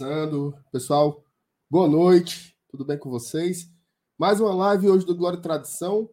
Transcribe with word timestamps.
começando. 0.00 0.56
Pessoal, 0.72 1.22
boa 1.68 1.86
noite. 1.86 2.56
Tudo 2.70 2.86
bem 2.86 2.96
com 2.96 3.10
vocês? 3.10 3.70
Mais 4.18 4.40
uma 4.40 4.54
live 4.54 4.88
hoje 4.88 5.04
do 5.04 5.14
Glória 5.14 5.36
e 5.36 5.42
Tradição, 5.42 6.08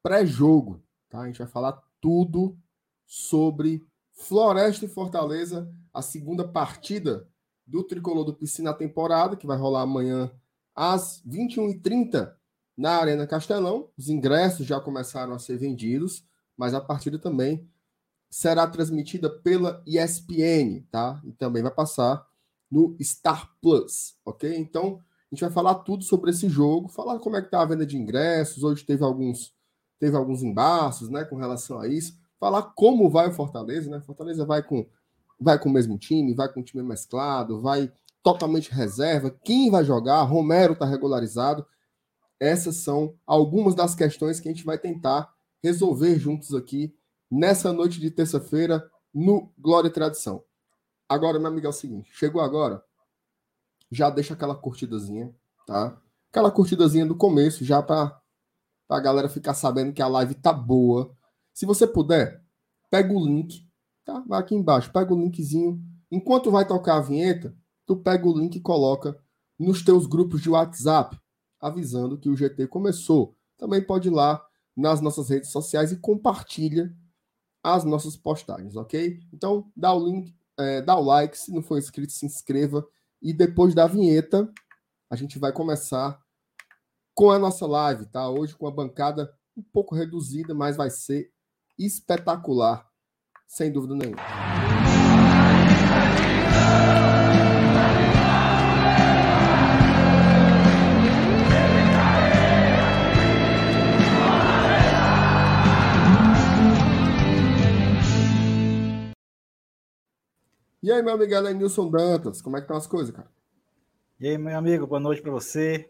pré-jogo, 0.00 0.80
tá? 1.08 1.22
A 1.22 1.26
gente 1.26 1.40
vai 1.40 1.48
falar 1.48 1.82
tudo 2.00 2.56
sobre 3.04 3.84
Floresta 4.12 4.84
e 4.84 4.88
Fortaleza, 4.88 5.68
a 5.92 6.00
segunda 6.00 6.46
partida 6.46 7.28
do 7.66 7.82
Tricolor 7.82 8.24
do 8.24 8.32
Piscina 8.32 8.70
na 8.70 8.76
temporada, 8.76 9.34
que 9.34 9.46
vai 9.46 9.58
rolar 9.58 9.82
amanhã 9.82 10.30
às 10.72 11.20
21h30 11.26 12.32
na 12.76 12.92
Arena 12.92 13.26
Castelão. 13.26 13.90
Os 13.98 14.08
ingressos 14.08 14.64
já 14.64 14.80
começaram 14.80 15.34
a 15.34 15.40
ser 15.40 15.56
vendidos, 15.56 16.24
mas 16.56 16.74
a 16.74 16.80
partida 16.80 17.18
também 17.18 17.68
será 18.30 18.68
transmitida 18.68 19.28
pela 19.28 19.82
ESPN, 19.84 20.86
tá? 20.92 21.20
E 21.24 21.32
também 21.32 21.60
vai 21.60 21.72
passar 21.72 22.24
no 22.72 22.96
Star 23.02 23.50
Plus, 23.60 24.16
ok? 24.24 24.56
Então, 24.56 24.98
a 25.30 25.34
gente 25.34 25.42
vai 25.42 25.50
falar 25.50 25.74
tudo 25.76 26.02
sobre 26.02 26.30
esse 26.30 26.48
jogo, 26.48 26.88
falar 26.88 27.18
como 27.18 27.36
é 27.36 27.42
que 27.42 27.50
tá 27.50 27.60
a 27.60 27.66
venda 27.66 27.84
de 27.84 27.98
ingressos, 27.98 28.64
hoje 28.64 28.82
teve 28.82 29.04
alguns 29.04 29.52
teve 30.00 30.16
alguns 30.16 30.42
embaços, 30.42 31.08
né, 31.08 31.24
com 31.24 31.36
relação 31.36 31.78
a 31.78 31.86
isso, 31.86 32.18
falar 32.40 32.62
como 32.74 33.08
vai 33.08 33.28
o 33.28 33.32
Fortaleza, 33.32 33.88
né? 33.88 34.00
Fortaleza 34.00 34.44
vai 34.44 34.60
com 34.60 34.84
vai 35.38 35.58
com 35.58 35.68
o 35.68 35.72
mesmo 35.72 35.96
time, 35.98 36.34
vai 36.34 36.52
com 36.52 36.60
o 36.60 36.64
time 36.64 36.82
mesclado, 36.82 37.60
vai 37.60 37.92
totalmente 38.22 38.72
reserva, 38.72 39.30
quem 39.44 39.70
vai 39.70 39.84
jogar, 39.84 40.22
Romero 40.22 40.74
tá 40.74 40.86
regularizado. 40.86 41.66
Essas 42.40 42.76
são 42.76 43.14
algumas 43.26 43.74
das 43.74 43.94
questões 43.94 44.40
que 44.40 44.48
a 44.48 44.52
gente 44.52 44.64
vai 44.64 44.78
tentar 44.78 45.32
resolver 45.62 46.18
juntos 46.18 46.54
aqui 46.54 46.94
nessa 47.30 47.72
noite 47.72 48.00
de 48.00 48.10
terça-feira 48.10 48.90
no 49.14 49.52
Glória 49.58 49.88
e 49.88 49.92
Tradição. 49.92 50.42
Agora, 51.12 51.38
meu 51.38 51.48
amigo, 51.48 51.66
é 51.66 51.68
o 51.68 51.74
seguinte: 51.74 52.10
chegou 52.14 52.40
agora, 52.40 52.82
já 53.90 54.08
deixa 54.08 54.32
aquela 54.32 54.54
curtidazinha, 54.54 55.34
tá? 55.66 56.00
Aquela 56.30 56.50
curtidazinha 56.50 57.04
do 57.04 57.14
começo, 57.14 57.62
já 57.66 57.82
para 57.82 58.18
a 58.88 58.98
galera 58.98 59.28
ficar 59.28 59.52
sabendo 59.52 59.92
que 59.92 60.00
a 60.00 60.08
live 60.08 60.34
tá 60.34 60.54
boa. 60.54 61.14
Se 61.52 61.66
você 61.66 61.86
puder, 61.86 62.42
pega 62.90 63.12
o 63.12 63.22
link, 63.22 63.68
tá? 64.06 64.24
Vai 64.26 64.40
aqui 64.40 64.54
embaixo, 64.54 64.90
pega 64.90 65.12
o 65.12 65.18
linkzinho. 65.18 65.78
Enquanto 66.10 66.50
vai 66.50 66.66
tocar 66.66 66.96
a 66.96 67.02
vinheta, 67.02 67.54
tu 67.84 67.94
pega 67.94 68.26
o 68.26 68.38
link 68.38 68.56
e 68.56 68.60
coloca 68.60 69.22
nos 69.58 69.84
teus 69.84 70.06
grupos 70.06 70.40
de 70.40 70.48
WhatsApp, 70.48 71.20
avisando 71.60 72.18
que 72.18 72.30
o 72.30 72.36
GT 72.36 72.68
começou. 72.68 73.36
Também 73.58 73.84
pode 73.84 74.08
ir 74.08 74.12
lá 74.12 74.42
nas 74.74 75.02
nossas 75.02 75.28
redes 75.28 75.50
sociais 75.50 75.92
e 75.92 75.96
compartilha 75.98 76.90
as 77.62 77.84
nossas 77.84 78.16
postagens, 78.16 78.76
ok? 78.76 79.20
Então, 79.30 79.70
dá 79.76 79.92
o 79.92 80.04
link, 80.04 80.34
é, 80.58 80.82
dá 80.82 80.96
o 80.96 81.02
like, 81.02 81.36
se 81.36 81.52
não 81.52 81.62
for 81.62 81.78
inscrito, 81.78 82.12
se 82.12 82.26
inscreva. 82.26 82.86
E 83.20 83.32
depois 83.32 83.74
da 83.74 83.86
vinheta, 83.86 84.52
a 85.10 85.16
gente 85.16 85.38
vai 85.38 85.52
começar 85.52 86.20
com 87.14 87.30
a 87.30 87.38
nossa 87.38 87.66
live, 87.66 88.06
tá? 88.06 88.28
Hoje 88.28 88.56
com 88.56 88.66
a 88.66 88.70
bancada 88.70 89.32
um 89.56 89.62
pouco 89.62 89.94
reduzida, 89.94 90.54
mas 90.54 90.76
vai 90.76 90.90
ser 90.90 91.30
espetacular, 91.78 92.86
sem 93.46 93.70
dúvida 93.70 93.94
nenhuma. 93.94 94.22
E 110.82 110.90
aí, 110.90 111.00
meu 111.00 111.14
amigo 111.14 111.40
Nilson 111.54 111.88
Dantas, 111.88 112.42
como 112.42 112.56
é 112.56 112.60
que 112.60 112.64
estão 112.64 112.76
as 112.76 112.88
coisas, 112.88 113.14
cara? 113.14 113.30
E 114.18 114.26
aí, 114.26 114.36
meu 114.36 114.58
amigo, 114.58 114.84
boa 114.84 114.98
noite 114.98 115.22
para 115.22 115.30
você. 115.30 115.88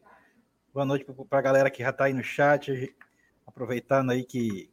Boa 0.71 0.85
noite 0.85 1.07
para 1.31 1.39
a 1.39 1.43
galera 1.43 1.71
que 1.71 1.83
já 1.83 1.89
está 1.89 2.05
aí 2.05 2.13
no 2.13 2.23
chat. 2.23 2.95
Aproveitando 3.47 4.11
aí 4.11 4.23
que 4.23 4.69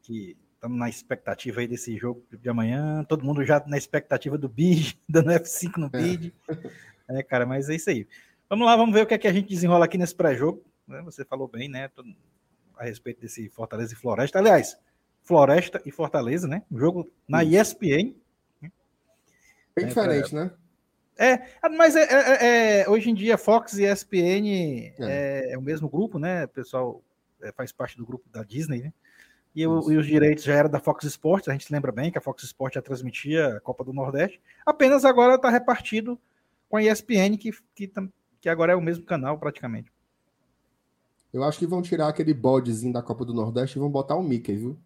estamos 0.54 0.78
na 0.78 0.90
expectativa 0.90 1.62
aí 1.62 1.70
desse 1.70 1.96
jogo 1.96 2.22
de 2.30 2.50
amanhã. 2.50 3.02
Todo 3.06 3.24
mundo 3.24 3.46
já 3.46 3.64
na 3.66 3.78
expectativa 3.78 4.38
do 4.38 4.50
bid, 4.50 5.00
dando 5.08 5.32
F5 5.32 5.78
no 5.78 5.90
bid. 5.90 6.36
É. 7.08 7.20
é, 7.20 7.24
cara, 7.24 7.46
mas 7.46 7.70
é 7.70 7.76
isso 7.76 7.90
aí. 7.90 8.06
Vamos 8.50 8.66
lá, 8.66 8.76
vamos 8.76 8.94
ver 8.94 9.04
o 9.04 9.08
que 9.08 9.14
é 9.14 9.18
que 9.18 9.28
a 9.28 9.32
gente 9.32 9.48
desenrola 9.48 9.86
aqui 9.86 9.98
nesse 9.98 10.16
pré-jogo. 10.16 10.62
Né? 10.86 11.02
Você 11.04 11.24
falou 11.24 11.48
bem, 11.48 11.70
né? 11.70 11.90
A 12.76 12.84
respeito 12.84 13.22
desse 13.22 13.48
Fortaleza 13.48 13.94
e 13.94 13.96
Floresta. 13.96 14.38
Aliás, 14.38 14.78
Floresta 15.24 15.82
e 15.86 15.92
Fortaleza, 15.92 16.46
né? 16.46 16.62
O 16.70 16.78
jogo 16.78 17.10
na 17.26 17.42
ESPN, 17.42 18.14
Bem 19.76 19.86
é, 19.86 19.88
diferente, 19.88 20.30
pra... 20.30 20.46
né? 20.46 20.52
É, 21.22 21.70
mas 21.70 21.98
é, 21.98 22.04
é, 22.04 22.82
é, 22.82 22.90
hoje 22.90 23.10
em 23.10 23.14
dia 23.14 23.38
Fox 23.38 23.78
e 23.78 23.84
ESPN 23.84 24.94
é. 25.00 25.52
é, 25.52 25.58
o 25.58 25.62
mesmo 25.62 25.90
grupo, 25.90 26.18
né? 26.18 26.46
O 26.46 26.48
pessoal 26.48 27.04
é, 27.42 27.52
faz 27.52 27.74
parte 27.74 27.98
do 27.98 28.06
grupo 28.06 28.30
da 28.30 28.42
Disney, 28.42 28.84
né? 28.84 28.94
E, 29.54 29.68
o, 29.68 29.92
e, 29.92 29.98
os 29.98 30.06
direitos 30.06 30.46
já 30.46 30.54
eram 30.54 30.70
da 30.70 30.80
Fox 30.80 31.04
Sports, 31.04 31.50
a 31.50 31.52
gente 31.52 31.72
lembra 31.74 31.92
bem 31.92 32.10
que 32.10 32.18
a 32.18 32.22
Fox 32.22 32.44
Sports 32.44 32.76
já 32.76 32.82
transmitia 32.82 33.58
a 33.58 33.60
Copa 33.60 33.84
do 33.84 33.92
Nordeste, 33.92 34.40
apenas 34.66 35.04
agora 35.04 35.36
está 35.36 35.50
repartido 35.50 36.18
com 36.70 36.78
a 36.78 36.84
ESPN, 36.84 37.36
que, 37.38 37.52
que, 37.76 37.92
que 38.40 38.48
agora 38.48 38.72
é 38.72 38.76
o 38.76 38.82
mesmo 38.82 39.04
canal 39.04 39.38
praticamente. 39.38 39.92
Eu 41.34 41.44
acho 41.44 41.60
que 41.60 41.68
vão 41.68 41.82
tirar 41.82 42.08
aquele 42.08 42.34
bodezinho 42.34 42.94
da 42.94 43.02
Copa 43.02 43.26
do 43.26 43.34
Nordeste 43.34 43.78
e 43.78 43.82
vão 43.82 43.90
botar 43.90 44.16
o 44.16 44.24
Mickey, 44.24 44.56
viu? 44.56 44.80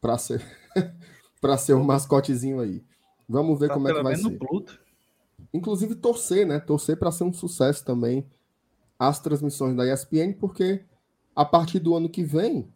Para 0.00 0.18
ser, 0.18 0.44
para 1.40 1.56
ser 1.56 1.72
o 1.72 1.82
mascotezinho 1.82 2.60
aí. 2.60 2.84
Vamos 3.28 3.58
ver 3.58 3.68
tá 3.68 3.74
como 3.74 3.88
é 3.88 3.94
que 3.94 4.02
vai 4.02 4.16
ser. 4.16 4.38
Pluto. 4.38 4.80
Inclusive 5.52 5.94
torcer, 5.94 6.46
né? 6.46 6.60
Torcer 6.60 6.98
para 6.98 7.10
ser 7.10 7.24
um 7.24 7.32
sucesso 7.32 7.84
também 7.84 8.26
as 8.98 9.20
transmissões 9.20 9.76
da 9.76 9.92
ESPN, 9.92 10.32
porque 10.32 10.82
a 11.34 11.44
partir 11.44 11.78
do 11.78 11.94
ano 11.94 12.08
que 12.08 12.22
vem, 12.22 12.66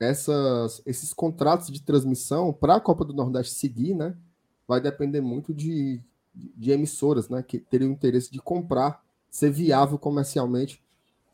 essas, 0.00 0.82
esses 0.86 1.12
contratos 1.12 1.68
de 1.68 1.82
transmissão 1.82 2.52
para 2.52 2.76
a 2.76 2.80
Copa 2.80 3.04
do 3.04 3.12
Nordeste 3.12 3.54
seguir, 3.54 3.94
né? 3.94 4.16
Vai 4.66 4.80
depender 4.80 5.20
muito 5.20 5.54
de, 5.54 6.00
de 6.34 6.70
emissoras, 6.70 7.28
né? 7.28 7.42
Que 7.42 7.58
teriam 7.58 7.90
interesse 7.90 8.30
de 8.30 8.40
comprar, 8.40 9.02
ser 9.30 9.50
viável 9.50 9.98
comercialmente 9.98 10.82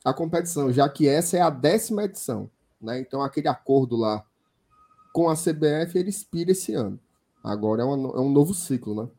a 0.04 0.12
competição, 0.12 0.70
já 0.70 0.88
que 0.88 1.08
essa 1.08 1.38
é 1.38 1.40
a 1.40 1.48
décima 1.48 2.04
edição, 2.04 2.50
né? 2.80 2.98
Então 2.98 3.22
aquele 3.22 3.48
acordo 3.48 3.96
lá 3.96 4.24
com 5.12 5.28
a 5.28 5.34
CBF 5.34 5.98
ele 5.98 6.10
expira 6.10 6.52
esse 6.52 6.74
ano. 6.74 6.98
Agora 7.44 7.82
é, 7.82 7.84
uma, 7.84 8.16
é 8.16 8.20
um 8.20 8.30
novo 8.30 8.54
ciclo, 8.54 9.02
né? 9.02 9.10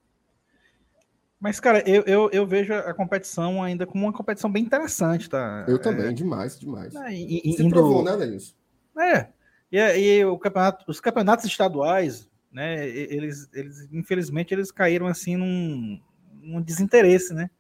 Mas, 1.40 1.60
cara, 1.60 1.88
eu, 1.88 2.02
eu, 2.08 2.30
eu, 2.32 2.48
vejo 2.48 2.74
a 2.74 2.92
competição 2.92 3.62
ainda 3.62 3.86
como 3.86 4.04
uma 4.04 4.14
competição 4.14 4.52
bem 4.52 4.64
interessante, 4.64 5.30
tá? 5.30 5.64
Eu 5.68 5.78
também, 5.78 6.08
é... 6.08 6.12
demais, 6.12 6.60
demais. 6.60 6.96
É, 6.96 7.14
e, 7.14 7.54
Se 7.54 7.62
indo... 7.62 7.70
provou, 7.70 8.04
né, 8.04 8.18
Denis? 8.18 8.56
É. 8.98 9.28
E, 9.72 9.78
e 9.78 10.26
o 10.26 10.40
campeonato, 10.40 10.86
os 10.88 11.00
campeonatos 11.00 11.46
estaduais, 11.46 12.28
né, 12.52 12.88
eles, 12.88 13.48
eles, 13.54 13.88
infelizmente, 13.92 14.56
eles 14.56 14.72
caíram 14.72 15.06
assim 15.06 15.36
num, 15.36 16.02
num 16.42 16.62
desinteresse, 16.62 17.32
né? 17.32 17.52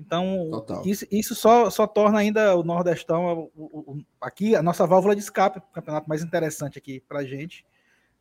Então, 0.00 0.48
Total. 0.50 0.82
isso, 0.84 1.06
isso 1.12 1.34
só, 1.36 1.70
só 1.70 1.86
torna 1.86 2.18
ainda 2.18 2.56
o 2.56 2.64
Nordestão 2.64 3.50
o, 3.54 3.64
o, 3.64 4.02
aqui 4.20 4.56
a 4.56 4.62
nossa 4.62 4.84
válvula 4.84 5.14
de 5.14 5.20
escape, 5.20 5.58
o 5.58 5.72
campeonato 5.72 6.08
mais 6.08 6.24
interessante 6.24 6.76
aqui 6.76 6.98
pra 7.06 7.22
gente 7.22 7.64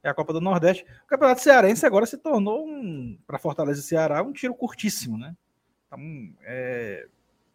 é 0.03 0.09
a 0.09 0.13
Copa 0.13 0.33
do 0.33 0.41
Nordeste. 0.41 0.85
O 1.03 1.07
Campeonato 1.07 1.41
Cearense 1.41 1.85
agora 1.85 2.05
se 2.05 2.17
tornou, 2.17 2.65
um, 2.65 3.17
para 3.27 3.37
Fortaleza 3.37 3.79
e 3.79 3.83
Ceará, 3.83 4.21
um 4.23 4.33
tiro 4.33 4.55
curtíssimo, 4.55 5.17
né? 5.17 5.35
Então, 5.87 5.99
é, 6.43 7.07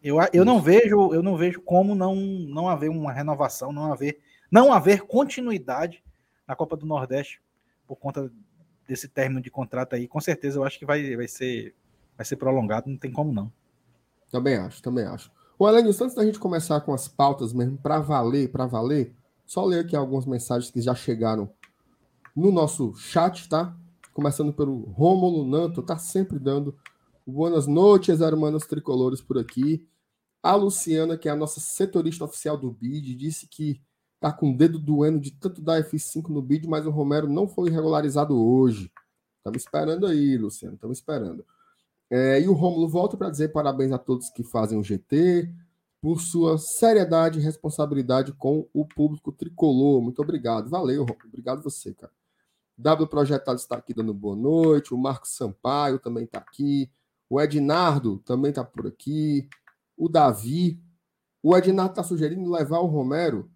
eu, 0.02 0.18
eu 0.32 0.44
não 0.44 0.60
vejo, 0.60 1.12
eu 1.12 1.22
não 1.22 1.36
vejo 1.36 1.60
como 1.60 1.94
não, 1.94 2.14
não 2.14 2.68
haver 2.68 2.90
uma 2.90 3.12
renovação, 3.12 3.72
não 3.72 3.92
haver, 3.92 4.20
não 4.50 4.72
haver 4.72 5.02
continuidade 5.02 6.04
na 6.46 6.54
Copa 6.54 6.76
do 6.76 6.86
Nordeste 6.86 7.40
por 7.86 7.96
conta 7.96 8.30
desse 8.86 9.08
término 9.08 9.40
de 9.40 9.50
contrato 9.50 9.94
aí. 9.94 10.06
Com 10.06 10.20
certeza 10.20 10.58
eu 10.58 10.64
acho 10.64 10.78
que 10.78 10.86
vai, 10.86 11.16
vai, 11.16 11.26
ser, 11.26 11.74
vai 12.16 12.24
ser 12.24 12.36
prolongado, 12.36 12.88
não 12.88 12.96
tem 12.96 13.10
como 13.10 13.32
não. 13.32 13.52
Também 14.30 14.56
acho, 14.56 14.82
também 14.82 15.04
acho. 15.04 15.30
O 15.58 15.66
Alênio, 15.66 15.90
antes 15.90 16.14
da 16.14 16.24
gente 16.24 16.38
começar 16.38 16.80
com 16.82 16.92
as 16.92 17.08
pautas 17.08 17.52
mesmo, 17.52 17.78
para 17.78 17.98
valer, 17.98 18.52
para 18.52 18.66
valer, 18.66 19.14
só 19.46 19.64
ler 19.64 19.80
aqui 19.80 19.96
algumas 19.96 20.26
mensagens 20.26 20.70
que 20.70 20.80
já 20.80 20.94
chegaram 20.94 21.50
no 22.36 22.52
nosso 22.52 22.94
chat, 22.96 23.48
tá? 23.48 23.74
Começando 24.12 24.52
pelo 24.52 24.82
Rômulo 24.90 25.48
Nanto, 25.48 25.82
tá 25.82 25.96
sempre 25.96 26.38
dando 26.38 26.76
boas 27.26 27.66
noites, 27.66 28.20
hermanos 28.20 28.66
tricolores 28.66 29.22
por 29.22 29.38
aqui. 29.38 29.88
A 30.42 30.54
Luciana, 30.54 31.16
que 31.16 31.28
é 31.28 31.32
a 31.32 31.36
nossa 31.36 31.60
setorista 31.60 32.24
oficial 32.24 32.58
do 32.58 32.70
BID, 32.70 33.14
disse 33.14 33.48
que 33.48 33.80
tá 34.20 34.30
com 34.30 34.52
o 34.52 34.56
dedo 34.56 34.78
doendo 34.78 35.18
de 35.18 35.30
tanto 35.30 35.62
dar 35.62 35.82
F5 35.82 36.28
no 36.28 36.42
BID, 36.42 36.68
mas 36.68 36.86
o 36.86 36.90
Romero 36.90 37.26
não 37.26 37.48
foi 37.48 37.70
regularizado 37.70 38.38
hoje. 38.38 38.92
Estamos 39.38 39.62
esperando 39.62 40.06
aí, 40.06 40.36
Luciano, 40.36 40.74
estamos 40.74 40.98
esperando. 40.98 41.44
É, 42.10 42.40
e 42.40 42.48
o 42.48 42.52
Rômulo 42.52 42.86
volta 42.86 43.16
para 43.16 43.30
dizer 43.30 43.48
parabéns 43.48 43.92
a 43.92 43.98
todos 43.98 44.30
que 44.30 44.44
fazem 44.44 44.78
o 44.78 44.84
GT, 44.84 45.50
por 46.00 46.20
sua 46.20 46.58
seriedade 46.58 47.38
e 47.38 47.42
responsabilidade 47.42 48.32
com 48.32 48.68
o 48.72 48.84
público 48.84 49.32
tricolor. 49.32 50.02
Muito 50.02 50.20
obrigado. 50.22 50.68
Valeu, 50.68 51.02
Rômulo. 51.02 51.26
Obrigado 51.26 51.62
você, 51.62 51.94
cara. 51.94 52.12
W 52.78 53.08
Projetado 53.08 53.58
está 53.58 53.76
aqui 53.76 53.94
dando 53.94 54.12
boa 54.12 54.36
noite. 54.36 54.92
O 54.92 54.98
Marcos 54.98 55.34
Sampaio 55.34 55.98
também 55.98 56.24
está 56.24 56.38
aqui. 56.38 56.90
O 57.28 57.40
Ednardo 57.40 58.18
também 58.18 58.50
está 58.50 58.64
por 58.64 58.86
aqui. 58.86 59.48
O 59.96 60.08
Davi. 60.08 60.80
O 61.42 61.56
Ednardo 61.56 61.92
está 61.92 62.02
sugerindo 62.02 62.50
levar 62.50 62.80
o 62.80 62.86
Romero 62.86 63.50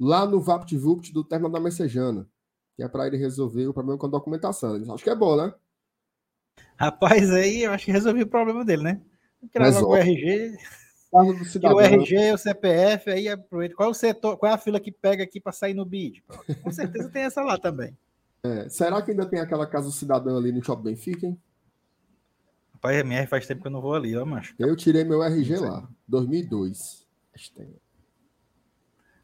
lá 0.00 0.26
no 0.26 0.40
VaptVupt 0.40 1.12
do 1.12 1.22
Terma 1.22 1.48
da 1.48 1.60
Messejana, 1.60 2.28
que 2.76 2.82
é 2.82 2.88
para 2.88 3.06
ele 3.06 3.16
resolver 3.16 3.66
o 3.66 3.74
problema 3.74 3.98
com 3.98 4.06
a 4.06 4.10
documentação. 4.10 4.76
Acho 4.92 5.04
que 5.04 5.10
é 5.10 5.14
bom, 5.14 5.36
né? 5.36 5.54
Rapaz, 6.76 7.30
aí 7.30 7.62
eu 7.62 7.72
acho 7.72 7.84
que 7.84 7.92
resolvi 7.92 8.22
o 8.22 8.26
problema 8.26 8.64
dele, 8.64 8.82
né? 8.82 9.00
O 9.86 9.94
RG. 9.94 10.56
o 11.12 11.80
RG, 11.80 12.32
o 12.32 12.38
CPF, 12.38 13.10
aí 13.10 13.28
aproveita. 13.28 13.74
Qual 13.74 13.88
é 13.88 13.92
o 13.92 13.94
setor, 13.94 14.36
qual 14.36 14.50
é 14.50 14.54
a 14.54 14.58
fila 14.58 14.80
que 14.80 14.90
pega 14.90 15.22
aqui 15.22 15.40
para 15.40 15.52
sair 15.52 15.74
no 15.74 15.84
BID? 15.84 16.24
Com 16.62 16.72
certeza 16.72 17.08
tem 17.10 17.22
essa 17.22 17.42
lá 17.42 17.58
também. 17.58 17.96
É, 18.44 18.68
será 18.68 19.00
que 19.00 19.10
ainda 19.10 19.24
tem 19.24 19.40
aquela 19.40 19.66
casa 19.66 19.86
do 19.86 19.92
cidadão 19.92 20.36
ali 20.36 20.52
no 20.52 20.62
Shopping 20.62 20.82
Benfica, 20.82 21.26
hein? 21.26 21.40
Rapaz, 22.74 22.98
MR 22.98 23.26
faz 23.26 23.46
tempo 23.46 23.62
que 23.62 23.68
eu 23.68 23.72
não 23.72 23.80
vou 23.80 23.94
ali, 23.94 24.14
ó, 24.14 24.26
macho. 24.26 24.54
Eu 24.58 24.76
tirei 24.76 25.02
meu 25.02 25.24
RG 25.24 25.56
lá, 25.56 25.88
2002. 26.06 27.06
Acho 27.34 27.50
que 27.50 27.54
tem. 27.54 27.74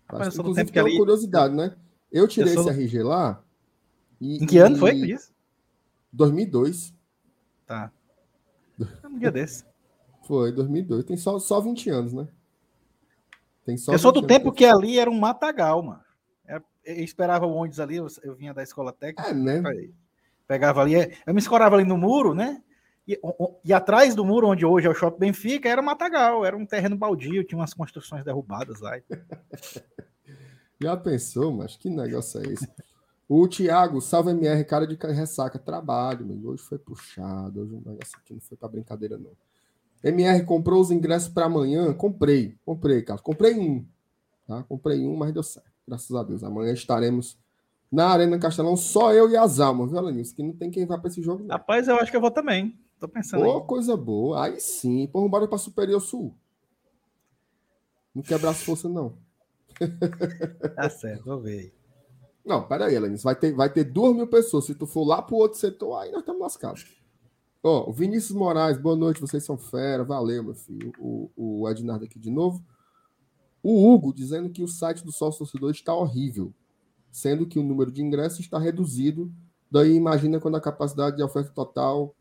Rapaz, 0.07 0.29
Acho, 0.29 0.41
inclusive, 0.41 0.73
tem 0.73 0.83
uma 0.83 0.89
ali... 0.89 0.97
curiosidade, 0.97 1.55
né? 1.55 1.77
Eu 2.11 2.27
tirei 2.27 2.55
eu 2.55 2.63
sou... 2.63 2.73
esse 2.73 2.81
RG 2.81 3.03
lá. 3.03 3.45
E, 4.19 4.43
em 4.43 4.47
que 4.47 4.57
ano 4.57 4.79
foi 4.79 4.95
isso? 4.95 5.31
2002. 6.11 6.95
Tá. 7.67 7.93
É 9.03 9.07
um 9.07 9.19
dia 9.19 9.31
desse. 9.31 9.67
Foi, 10.27 10.51
2002. 10.51 11.05
Tem 11.05 11.19
só, 11.19 11.39
só 11.39 11.61
20 11.61 11.91
anos, 11.91 12.13
né? 12.15 12.27
Tem 13.67 13.77
só 13.77 13.93
eu 13.93 13.99
sou 13.99 14.13
do 14.13 14.27
tempo 14.27 14.51
que 14.51 14.65
ali 14.65 14.99
era 14.99 15.11
um 15.11 15.19
matagal, 15.19 15.83
mano. 15.83 16.01
Eu 16.51 16.63
esperava 17.05 17.47
o 17.47 17.55
ônibus 17.55 17.81
ali, 17.81 17.97
eu, 17.97 18.07
eu 18.23 18.35
vinha 18.35 18.53
da 18.53 18.63
escola 18.63 18.93
técnica. 18.93 19.31
É, 19.31 19.35
né? 19.35 19.63
Pegava 20.47 20.81
ali, 20.81 20.95
eu 20.95 21.33
me 21.33 21.39
escorava 21.39 21.77
ali 21.77 21.85
no 21.85 21.97
muro, 21.97 22.35
né? 22.35 22.63
E, 23.07 23.21
e, 23.65 23.73
atrás 23.73 24.15
do 24.15 24.25
muro 24.25 24.49
onde 24.49 24.65
hoje 24.65 24.87
é 24.87 24.91
o 24.91 24.95
Shopping 24.95 25.19
Benfica 25.19 25.69
era 25.69 25.83
matagal, 25.83 26.45
era 26.45 26.57
um 26.57 26.67
terreno 26.67 26.97
baldio, 26.97 27.43
tinha 27.45 27.59
umas 27.59 27.75
construções 27.75 28.25
derrubadas 28.25 28.81
lá. 28.81 29.01
Já 30.81 30.97
pensou, 30.97 31.53
mas 31.53 31.77
que 31.77 31.91
negócio 31.91 32.41
é 32.41 32.53
esse? 32.53 32.69
O 33.29 33.47
Thiago, 33.47 34.01
salve 34.01 34.31
MR, 34.31 34.65
cara 34.65 34.87
de 34.87 34.97
ressaca, 34.97 35.59
trabalho, 35.59 36.27
meu. 36.27 36.51
hoje 36.51 36.63
foi 36.63 36.79
puxado, 36.79 37.61
hoje 37.61 37.75
o 37.75 37.83
negócio 37.89 38.19
aqui 38.19 38.33
não 38.33 38.41
foi 38.41 38.57
para 38.57 38.69
brincadeira 38.69 39.19
não. 39.19 39.31
MR 40.03 40.45
comprou 40.45 40.81
os 40.81 40.91
ingressos 40.91 41.29
para 41.29 41.47
amanhã? 41.47 41.93
Comprei, 41.93 42.57
comprei, 42.65 43.03
cara. 43.03 43.21
Comprei 43.21 43.59
um, 43.59 43.85
tá? 44.47 44.63
Comprei 44.65 45.07
um, 45.07 45.17
mas 45.17 45.33
deu 45.33 45.43
certo, 45.43 45.70
graças 45.91 46.15
a 46.15 46.23
Deus. 46.23 46.45
Amanhã 46.45 46.73
estaremos 46.73 47.37
na 47.91 48.09
Arena 48.09 48.39
Castelão, 48.39 48.77
só 48.77 49.13
eu 49.13 49.29
e 49.29 49.37
as 49.37 49.59
almas, 49.59 49.91
viu, 49.91 49.99
Alanis? 49.99 50.33
Que 50.33 50.43
não 50.43 50.53
tem 50.53 50.71
quem 50.71 50.87
vá 50.87 50.97
para 50.97 51.09
esse 51.09 51.21
jogo. 51.21 51.43
Não. 51.43 51.51
Rapaz, 51.51 51.89
eu 51.89 51.97
acho 51.97 52.11
que 52.11 52.17
eu 52.17 52.21
vou 52.21 52.31
também. 52.31 52.79
Tô 53.01 53.09
pensando. 53.09 53.43
Pô, 53.43 53.63
coisa 53.63 53.97
boa. 53.97 54.45
Aí 54.45 54.61
sim. 54.61 55.09
Pô, 55.09 55.29
bora 55.29 55.49
para 55.49 55.59
Superior 55.59 56.01
Sul. 56.01 56.35
Não 58.15 58.23
quebrar 58.23 58.51
as 58.51 58.63
forças, 58.63 58.91
não. 58.91 59.15
Tá 60.77 60.89
certo, 60.91 61.25
vou 61.25 61.41
ver. 61.41 61.75
Não, 62.45 62.67
pera 62.67 62.87
aí, 62.87 62.97
Alanis. 62.97 63.23
Vai 63.23 63.35
ter, 63.35 63.53
vai 63.53 63.71
ter 63.71 63.85
duas 63.85 64.15
mil 64.15 64.27
pessoas. 64.27 64.67
Se 64.67 64.75
tu 64.75 64.87
for 64.87 65.05
lá 65.05 65.21
pro 65.21 65.37
outro 65.37 65.59
setor, 65.59 65.99
aí 65.99 66.11
nós 66.11 66.21
estamos 66.21 66.41
lascados. 66.41 66.87
Ó, 67.63 67.91
o 67.91 67.93
Vinícius 67.93 68.37
Moraes, 68.37 68.79
boa 68.79 68.97
noite, 68.97 69.21
vocês 69.21 69.45
são 69.45 69.59
fera. 69.59 70.05
Valeu, 70.05 70.45
meu 70.45 70.55
filho. 70.55 70.93
O, 70.99 71.31
o 71.37 71.69
Ednardo 71.69 72.05
aqui 72.05 72.19
de 72.19 72.31
novo. 72.31 72.65
O 73.63 73.93
Hugo 73.93 74.13
dizendo 74.15 74.51
que 74.51 74.63
o 74.63 74.69
site 74.69 75.05
do 75.05 75.13
sócio 75.13 75.41
torcedor 75.41 75.71
está 75.71 75.95
horrível, 75.95 76.53
sendo 77.11 77.47
que 77.47 77.59
o 77.59 77.63
número 77.63 77.91
de 77.91 78.03
ingressos 78.03 78.41
está 78.41 78.59
reduzido. 78.59 79.33
Daí 79.71 79.95
imagina 79.95 80.41
quando 80.41 80.57
a 80.57 80.61
capacidade 80.61 81.17
de 81.17 81.23
oferta 81.23 81.51
total. 81.51 82.15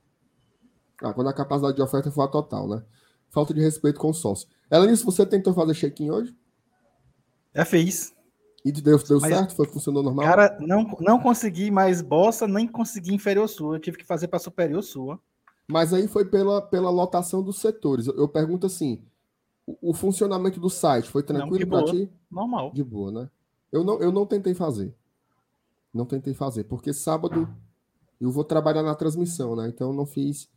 Ah, 1.02 1.14
quando 1.14 1.30
a 1.30 1.34
capacidade 1.34 1.76
de 1.76 1.82
oferta 1.82 2.12
for 2.12 2.24
a 2.24 2.28
total, 2.28 2.68
né? 2.68 2.84
Falta 3.30 3.54
de 3.54 3.62
respeito 3.62 4.00
com 4.00 4.10
o 4.10 4.14
sócio. 4.14 4.48
Elanice, 4.70 5.06
você 5.06 5.26
tentou 5.26 5.54
fazer 5.54 5.74
check-in 5.74 6.12
hoje? 6.12 6.36
Já 7.56 7.66
fez. 7.66 8.14
E 8.64 8.72
deu, 8.72 8.98
deu 8.98 9.20
Mas, 9.22 9.34
certo? 9.34 9.56
Foi, 9.56 9.66
funcionou 9.68 10.04
normal? 10.04 10.26
Cara, 10.26 10.58
não, 10.60 10.84
não 11.00 11.20
consegui 11.20 11.72
mais 11.72 12.02
bossa, 12.02 12.48
nem 12.48 12.68
consegui 12.68 13.14
inferior 13.14 13.48
sua. 13.48 13.76
Eu 13.76 13.80
tive 13.80 13.98
que 13.98 14.06
fazer 14.06 14.28
para 14.28 14.40
superior 14.40 14.82
sua. 14.84 15.20
Mas 15.68 15.94
aí 15.94 16.08
foi 16.08 16.26
pela, 16.26 16.62
pela 16.62 16.90
lotação 16.90 17.42
dos 17.42 17.60
setores. 17.60 18.08
Eu, 18.08 18.16
eu 18.18 18.28
pergunto 18.28 18.66
assim: 18.68 19.02
o, 19.82 19.94
funcionamento 19.94 20.60
do 20.60 20.70
site 20.70 21.10
foi 21.10 21.24
tranquilo 21.24 21.68
para 21.68 21.86
ti? 21.86 22.10
Normal. 22.30 22.72
De 22.74 22.84
boa, 22.84 23.12
né? 23.12 23.30
Eu 23.72 23.84
não, 23.84 24.00
eu 24.00 24.12
não 24.12 24.26
tentei 24.26 24.54
fazer. 24.54 24.96
Não 25.94 26.06
tentei 26.06 26.34
fazer, 26.34 26.64
porque 26.66 26.94
sábado 26.94 27.48
eu 28.20 28.32
vou 28.32 28.44
trabalhar 28.44 28.84
na 28.84 28.96
transmissão, 28.96 29.56
né? 29.56 29.68
Então 29.68 29.90
eu 29.90 29.94
não 29.96 30.06
fiz 30.06 30.50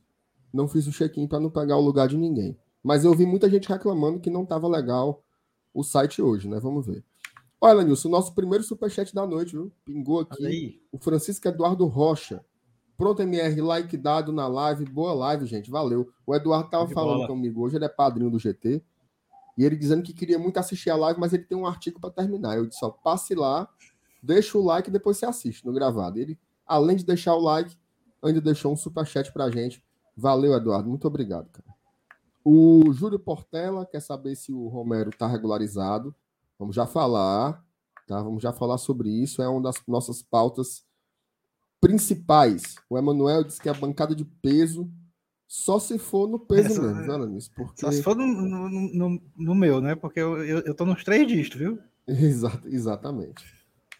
não 0.52 0.68
fiz 0.68 0.86
o 0.86 0.92
check-in 0.92 1.26
para 1.26 1.40
não 1.40 1.50
pegar 1.50 1.76
o 1.78 1.80
lugar 1.80 2.06
de 2.06 2.16
ninguém. 2.16 2.58
Mas 2.82 3.04
eu 3.04 3.14
vi 3.14 3.24
muita 3.24 3.48
gente 3.48 3.68
reclamando 3.68 4.20
que 4.20 4.28
não 4.28 4.42
estava 4.42 4.68
legal 4.68 5.24
o 5.72 5.82
site 5.82 6.20
hoje, 6.20 6.48
né? 6.48 6.60
Vamos 6.60 6.84
ver. 6.84 7.02
Olha, 7.60 7.82
Nilson, 7.82 8.08
nosso 8.08 8.34
primeiro 8.34 8.64
superchat 8.64 9.14
da 9.14 9.26
noite, 9.26 9.52
viu? 9.52 9.72
Pingou 9.84 10.20
aqui. 10.20 10.82
O 10.90 10.98
Francisco 10.98 11.46
Eduardo 11.48 11.86
Rocha. 11.86 12.44
Pronto, 12.96 13.22
MR, 13.22 13.60
like 13.62 13.96
dado 13.96 14.32
na 14.32 14.46
live. 14.46 14.84
Boa 14.84 15.14
live, 15.14 15.46
gente. 15.46 15.70
Valeu. 15.70 16.08
O 16.26 16.34
Eduardo 16.34 16.68
tava 16.68 16.88
falando 16.88 17.18
bola. 17.18 17.28
comigo 17.28 17.62
hoje, 17.62 17.76
ele 17.76 17.84
é 17.84 17.88
padrinho 17.88 18.30
do 18.30 18.38
GT. 18.38 18.82
E 19.56 19.64
ele 19.64 19.76
dizendo 19.76 20.02
que 20.02 20.12
queria 20.12 20.38
muito 20.38 20.58
assistir 20.58 20.90
a 20.90 20.96
live, 20.96 21.20
mas 21.20 21.32
ele 21.32 21.44
tem 21.44 21.56
um 21.56 21.66
artigo 21.66 22.00
para 22.00 22.10
terminar. 22.10 22.56
Eu 22.56 22.66
disse, 22.66 22.84
ó, 22.84 22.90
passe 22.90 23.34
lá, 23.34 23.68
deixa 24.22 24.56
o 24.56 24.64
like 24.64 24.88
e 24.88 24.92
depois 24.92 25.18
você 25.18 25.26
assiste 25.26 25.66
no 25.66 25.72
gravado. 25.72 26.18
Ele, 26.18 26.38
além 26.66 26.96
de 26.96 27.04
deixar 27.04 27.34
o 27.34 27.40
like, 27.40 27.76
ainda 28.22 28.40
deixou 28.40 28.72
um 28.72 28.76
superchat 28.76 29.32
pra 29.32 29.50
gente. 29.50 29.84
Valeu, 30.16 30.54
Eduardo. 30.54 30.88
Muito 30.88 31.06
obrigado, 31.06 31.48
cara. 31.50 31.72
O 32.44 32.92
Júlio 32.92 33.18
Portela 33.18 33.86
quer 33.86 34.00
saber 34.00 34.34
se 34.34 34.52
o 34.52 34.68
Romero 34.68 35.10
está 35.10 35.26
regularizado. 35.26 36.14
Vamos 36.58 36.74
já 36.74 36.86
falar, 36.86 37.64
tá? 38.06 38.22
Vamos 38.22 38.42
já 38.42 38.52
falar 38.52 38.78
sobre 38.78 39.08
isso. 39.10 39.42
É 39.42 39.48
uma 39.48 39.62
das 39.62 39.76
nossas 39.86 40.22
pautas 40.22 40.84
principais. 41.80 42.76
O 42.88 42.96
Emanuel 42.96 43.44
disse 43.44 43.60
que 43.60 43.68
a 43.68 43.74
bancada 43.74 44.14
de 44.14 44.24
peso 44.24 44.90
só 45.52 45.78
se 45.78 45.98
for 45.98 46.26
no 46.26 46.38
peso 46.38 46.68
Essa, 46.68 46.80
mesmo, 46.80 47.12
Alanis, 47.12 47.46
porque... 47.50 47.82
Só 47.82 47.92
se 47.92 48.02
for 48.02 48.16
no, 48.16 48.26
no, 48.26 48.70
no, 48.70 49.22
no, 49.36 49.54
meu, 49.54 49.82
né? 49.82 49.94
Porque 49.94 50.18
eu, 50.18 50.42
eu, 50.42 50.60
eu 50.60 50.74
tô 50.74 50.86
nos 50.86 51.04
três 51.04 51.26
dígitos, 51.26 51.60
viu? 51.60 51.78
Exato, 52.08 52.66
exatamente. 52.66 53.44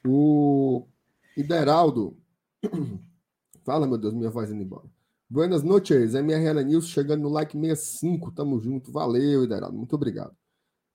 O 0.03 0.87
Ideraldo. 1.37 2.17
Fala, 3.67 3.87
meu 3.87 3.99
Deus, 3.99 4.15
minha 4.15 4.31
voz 4.31 4.50
indo 4.50 4.62
embora. 4.62 4.88
Buenas 5.29 5.62
noches, 5.62 6.15
MRL 6.15 6.65
News 6.65 6.88
chegando 6.88 7.21
no 7.21 7.29
like 7.29 7.53
65, 7.53 8.33
tamo 8.33 8.59
junto, 8.59 8.91
valeu, 8.91 9.45
Ideraldo, 9.45 9.76
muito 9.76 9.95
obrigado. 9.95 10.35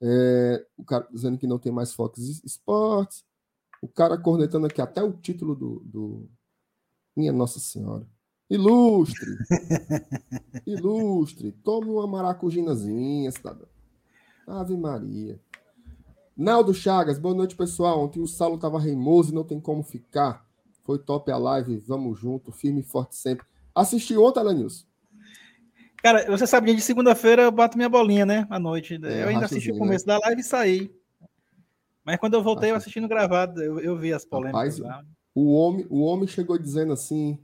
É, 0.02 0.66
o 0.76 0.84
cara 0.84 1.08
dizendo 1.12 1.38
que 1.38 1.46
não 1.46 1.60
tem 1.60 1.72
mais 1.72 1.94
Fox 1.94 2.18
Sports, 2.44 3.24
o 3.80 3.88
cara 3.88 4.18
cornetando 4.18 4.66
aqui 4.66 4.82
até 4.82 5.04
o 5.04 5.14
título 5.14 5.56
do, 5.56 5.84
do... 5.86 6.30
Minha 7.16 7.32
Nossa 7.32 7.60
Senhora. 7.60 8.08
Ilustre! 8.50 9.38
Ilustre! 10.66 11.52
Tome 11.52 11.90
uma 11.90 12.08
maracujinazinha, 12.08 13.30
cidadão. 13.32 13.68
Ave 14.48 14.78
Maria. 14.78 15.38
Naldo 16.36 16.74
Chagas, 16.74 17.20
boa 17.20 17.36
noite, 17.36 17.56
pessoal. 17.56 18.04
Ontem 18.04 18.22
o 18.22 18.28
Saulo 18.28 18.58
tava 18.58 18.80
reimoso 18.80 19.32
e 19.32 19.36
não 19.36 19.44
tem 19.44 19.60
como 19.60 19.84
ficar. 19.84 20.46
Foi 20.84 20.98
top 20.98 21.30
a 21.30 21.38
live, 21.38 21.78
vamos 21.80 22.18
junto, 22.18 22.52
firme 22.52 22.80
e 22.80 22.84
forte 22.84 23.16
sempre. 23.18 23.46
Assisti 23.76 24.16
ontem, 24.16 24.40
Alanils. 24.40 24.88
Cara, 25.98 26.26
você 26.32 26.48
sabe, 26.48 26.74
de 26.74 26.82
segunda-feira 26.82 27.42
eu 27.42 27.52
bato 27.52 27.76
minha 27.76 27.90
bolinha, 27.90 28.26
né? 28.26 28.48
À 28.50 28.58
noite. 28.58 28.98
É, 29.04 29.24
eu 29.24 29.28
ainda 29.28 29.46
assisti 29.46 29.72
o 29.72 29.78
começo 29.78 30.08
né? 30.08 30.14
da 30.14 30.26
live 30.26 30.42
e 30.42 30.44
saí. 30.44 30.92
Mas 32.06 32.18
quando 32.18 32.36
eu 32.36 32.44
voltei, 32.44 32.72
eu 32.72 32.76
assisti 32.76 33.02
no 33.02 33.10
gravado, 33.10 33.62
eu, 33.62 33.80
eu 33.82 33.98
vi 33.98 34.14
as 34.14 34.24
polêmicas 34.24 34.80
Rapaz, 34.80 34.80
lá. 34.80 35.04
O 35.36 35.54
homem, 35.54 35.86
o 35.90 36.02
homem 36.02 36.28
chegou 36.28 36.58
dizendo 36.58 36.94
assim: 36.94 37.38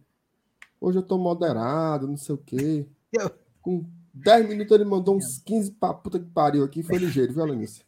hoje 0.83 0.97
eu 0.97 1.03
tô 1.03 1.17
moderado, 1.17 2.07
não 2.07 2.17
sei 2.17 2.35
o 2.35 2.37
quê. 2.37 2.85
Eu... 3.11 3.31
Com 3.61 3.85
10 4.13 4.49
minutos 4.49 4.71
ele 4.73 4.83
mandou 4.83 5.15
uns 5.15 5.37
15 5.39 5.71
pra 5.71 5.93
puta 5.93 6.19
que 6.19 6.25
pariu 6.25 6.65
aqui 6.65 6.83
foi 6.83 6.97
ligeiro, 6.97 7.31
viu, 7.33 7.43
Alanis? 7.43 7.81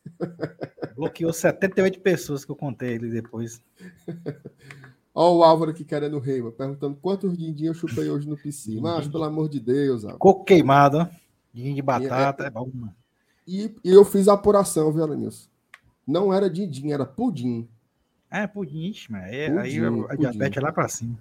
Bloqueou 0.95 1.33
78 1.33 1.99
pessoas 1.99 2.45
que 2.45 2.51
eu 2.51 2.55
contei 2.55 2.93
ele 2.93 3.09
depois. 3.09 3.61
Olha 5.13 5.35
o 5.35 5.43
Álvaro 5.43 5.71
aqui 5.71 5.83
querendo 5.83 6.17
reima, 6.17 6.51
perguntando 6.51 6.97
quantos 7.01 7.37
din 7.37 7.53
eu 7.65 7.73
chupei 7.73 8.09
hoje 8.09 8.27
no 8.27 8.37
PC. 8.37 8.79
Mas, 8.81 9.07
pelo 9.07 9.23
amor 9.25 9.49
de 9.49 9.59
Deus, 9.59 10.03
Álvaro. 10.03 10.19
Coco 10.19 10.45
queimado, 10.45 11.07
din 11.53 11.75
de 11.75 11.81
batata, 11.81 12.43
é, 12.43 12.47
é 12.47 12.49
bom, 12.49 12.69
mano. 12.73 12.95
E, 13.45 13.75
e, 13.83 13.91
eu 13.91 14.03
fiz 14.03 14.27
a 14.27 14.33
apuração, 14.33 14.91
viu, 14.91 15.03
Alanilson? 15.03 15.47
Não 16.07 16.33
era 16.33 16.49
din 16.49 16.91
era 16.91 17.05
pudim. 17.05 17.67
É, 18.31 18.47
pudim, 18.47 18.93
mas 19.09 19.33
é, 19.33 19.49
pudim, 19.49 19.59
aí 19.59 19.79
a, 19.79 20.13
a 20.13 20.15
diabetes 20.15 20.57
é 20.57 20.61
lá 20.61 20.71
pra 20.71 20.87
cima. 20.87 21.17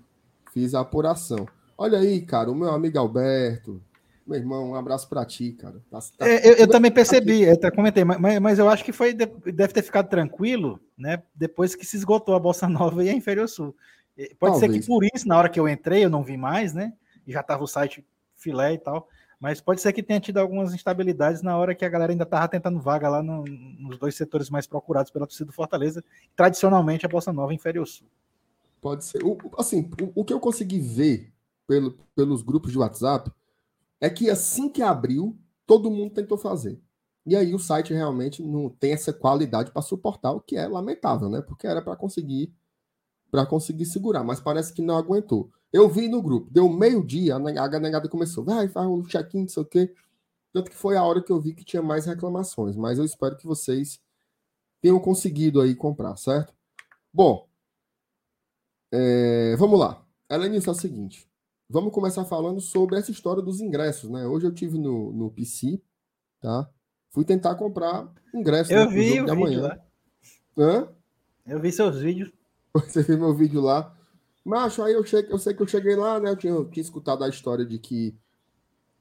Fiz 0.53 0.75
a 0.75 0.81
apuração. 0.81 1.47
Olha 1.77 1.99
aí, 1.99 2.21
cara, 2.23 2.51
o 2.51 2.55
meu 2.55 2.71
amigo 2.71 2.99
Alberto, 2.99 3.81
meu 4.27 4.39
irmão, 4.39 4.71
um 4.71 4.75
abraço 4.75 5.09
para 5.09 5.25
ti, 5.25 5.53
cara. 5.53 5.83
Tá, 5.91 5.99
tá... 6.17 6.29
É, 6.29 6.49
eu, 6.49 6.55
eu, 6.55 6.69
também 6.69 6.91
percebi, 6.91 7.43
eu 7.43 7.55
até 7.55 7.71
comentei, 7.71 8.05
mas, 8.05 8.41
mas 8.41 8.59
eu 8.59 8.69
acho 8.69 8.85
que 8.85 8.93
foi 8.93 9.13
deve 9.13 9.73
ter 9.73 9.83
ficado 9.83 10.09
tranquilo, 10.09 10.81
né? 10.97 11.23
Depois 11.35 11.75
que 11.75 11.85
se 11.85 11.97
esgotou 11.97 12.35
a 12.35 12.41
Bolsa 12.41 12.69
Nova 12.69 13.05
e 13.05 13.09
a 13.09 13.13
Inferior 13.13 13.49
Sul. 13.49 13.75
Pode 14.39 14.53
Talvez. 14.53 14.73
ser 14.73 14.81
que 14.81 14.87
por 14.87 15.05
isso, 15.05 15.27
na 15.27 15.37
hora 15.37 15.49
que 15.49 15.59
eu 15.59 15.69
entrei, 15.69 16.05
eu 16.05 16.11
não 16.11 16.23
vi 16.23 16.37
mais, 16.37 16.73
né? 16.73 16.93
E 17.27 17.33
já 17.33 17.43
tava 17.43 17.65
o 17.65 17.67
site 17.67 18.05
filé 18.37 18.75
e 18.75 18.79
tal. 18.79 19.09
Mas 19.41 19.61
pode 19.61 19.81
ser 19.81 19.93
que 19.93 20.03
tenha 20.03 20.21
tido 20.21 20.39
algumas 20.39 20.73
instabilidades 20.73 21.43
na 21.43 21.57
hora 21.59 21.75
que 21.75 21.85
a 21.85 21.89
galera 21.89 22.13
ainda 22.13 22.23
estava 22.23 22.49
tentando 22.49 22.81
vaga 22.81 23.09
lá 23.09 23.23
no, 23.23 23.45
nos 23.45 23.99
dois 23.99 24.15
setores 24.15 24.49
mais 24.49 24.67
procurados 24.67 25.11
pela 25.11 25.27
torcida 25.27 25.47
do 25.47 25.53
Fortaleza, 25.53 26.03
tradicionalmente 26.35 27.05
a 27.05 27.09
Bossa 27.09 27.33
Nova 27.33 27.53
Inferior 27.53 27.87
Sul. 27.87 28.07
Pode 28.81 29.05
ser. 29.05 29.23
O, 29.23 29.37
assim, 29.59 29.91
o, 30.01 30.21
o, 30.21 30.25
que 30.25 30.33
eu 30.33 30.41
consegui 30.41 30.79
ver 30.79 31.34
pelo, 31.67 31.99
pelos 32.15 32.43
grupos 32.43 32.73
de 32.73 32.79
WhatsApp 32.79 33.31
é 34.01 34.11
que 34.11 34.31
assim 34.31 34.69
que 34.69 34.83
abriu, 34.83 35.39
todo 35.67 35.91
mundo 35.91 36.13
tentou 36.13 36.37
fazer. 36.37 36.81
E 37.27 37.35
aí 37.35 37.55
o 37.55 37.59
site 37.59 37.95
realmente 37.95 38.43
não 38.43 38.69
tem 38.69 38.93
essa 38.93 39.13
qualidade 39.13 39.71
para 39.71 39.81
suportar, 39.81 40.33
o 40.33 40.41
que 40.41 40.57
é 40.57 40.69
lamentável, 40.69 41.29
né? 41.29 41.41
Porque 41.41 41.67
era 41.67 41.81
para 41.81 41.97
conseguir 41.97 42.53
para 43.31 43.45
conseguir 43.45 43.85
segurar, 43.87 44.23
mas 44.23 44.39
parece 44.39 44.73
que 44.73 44.81
não 44.81 44.97
aguentou. 44.97 45.51
Eu 45.73 45.89
vi 45.89 46.07
no 46.07 46.23
grupo, 46.23 46.49
deu 46.53 46.69
meio-dia, 46.69 47.35
a 47.35 47.39
negada 47.41 48.09
começou, 48.09 48.45
vai, 48.45 48.69
faz 48.69 48.87
o 48.87 49.03
check-in, 49.03 49.41
não 49.41 49.49
sei 49.49 49.63
o 49.65 49.67
quê. 49.67 49.93
Tanto 50.53 50.71
que 50.71 50.77
foi 50.77 50.97
a 50.97 51.03
hora 51.03 51.21
que 51.21 51.33
eu 51.33 51.41
vi 51.41 51.53
que 51.53 51.65
tinha 51.65 51.83
mais 51.83 52.07
reclamações, 52.07 52.77
mas 52.77 52.97
eu 52.97 53.05
espero 53.05 53.37
que 53.37 53.45
vocês 53.45 54.01
tenham 54.81 55.01
conseguido 55.01 55.61
aí 55.61 55.75
comprar, 55.75 56.17
certo? 56.17 56.55
Bom, 57.13 57.49
é, 58.93 59.57
vamos 59.57 59.81
lá. 59.81 60.07
Elenice, 60.31 60.69
é 60.69 60.71
o 60.71 60.75
seguinte, 60.75 61.29
vamos 61.69 61.93
começar 61.93 62.25
falando 62.25 62.61
sobre 62.61 62.97
essa 62.97 63.11
história 63.11 63.43
dos 63.43 63.61
ingressos, 63.61 64.11
né? 64.11 64.27
Hoje 64.27 64.47
eu 64.47 64.53
tive 64.53 64.79
no, 64.79 65.13
no 65.13 65.31
PC, 65.31 65.81
tá? 66.41 66.69
Fui 67.11 67.25
tentar 67.25 67.55
comprar 67.55 68.13
ingresso 68.35 68.73
eu 68.73 68.87
né, 68.87 68.95
vi 68.95 69.21
o 69.21 69.25
de 69.25 69.31
amanhã. 69.31 69.63
Lá. 69.63 69.79
Hã? 70.59 70.89
Eu 71.47 71.61
vi 71.61 71.71
seus 71.71 71.99
vídeos. 71.99 72.33
Você 72.75 73.03
viu 73.03 73.19
meu 73.19 73.35
vídeo 73.35 73.61
lá. 73.61 73.95
Macho, 74.45 74.83
aí 74.83 74.93
eu, 74.93 75.05
cheguei, 75.05 75.33
eu 75.33 75.39
sei 75.39 75.55
que 75.55 75.63
eu 75.63 75.67
cheguei 75.67 75.97
lá, 75.97 76.21
né? 76.21 76.31
Eu 76.31 76.37
tinha, 76.37 76.53
eu 76.53 76.69
tinha 76.69 76.83
escutado 76.83 77.25
a 77.25 77.29
história 77.29 77.65
de 77.65 77.79
que 77.79 78.15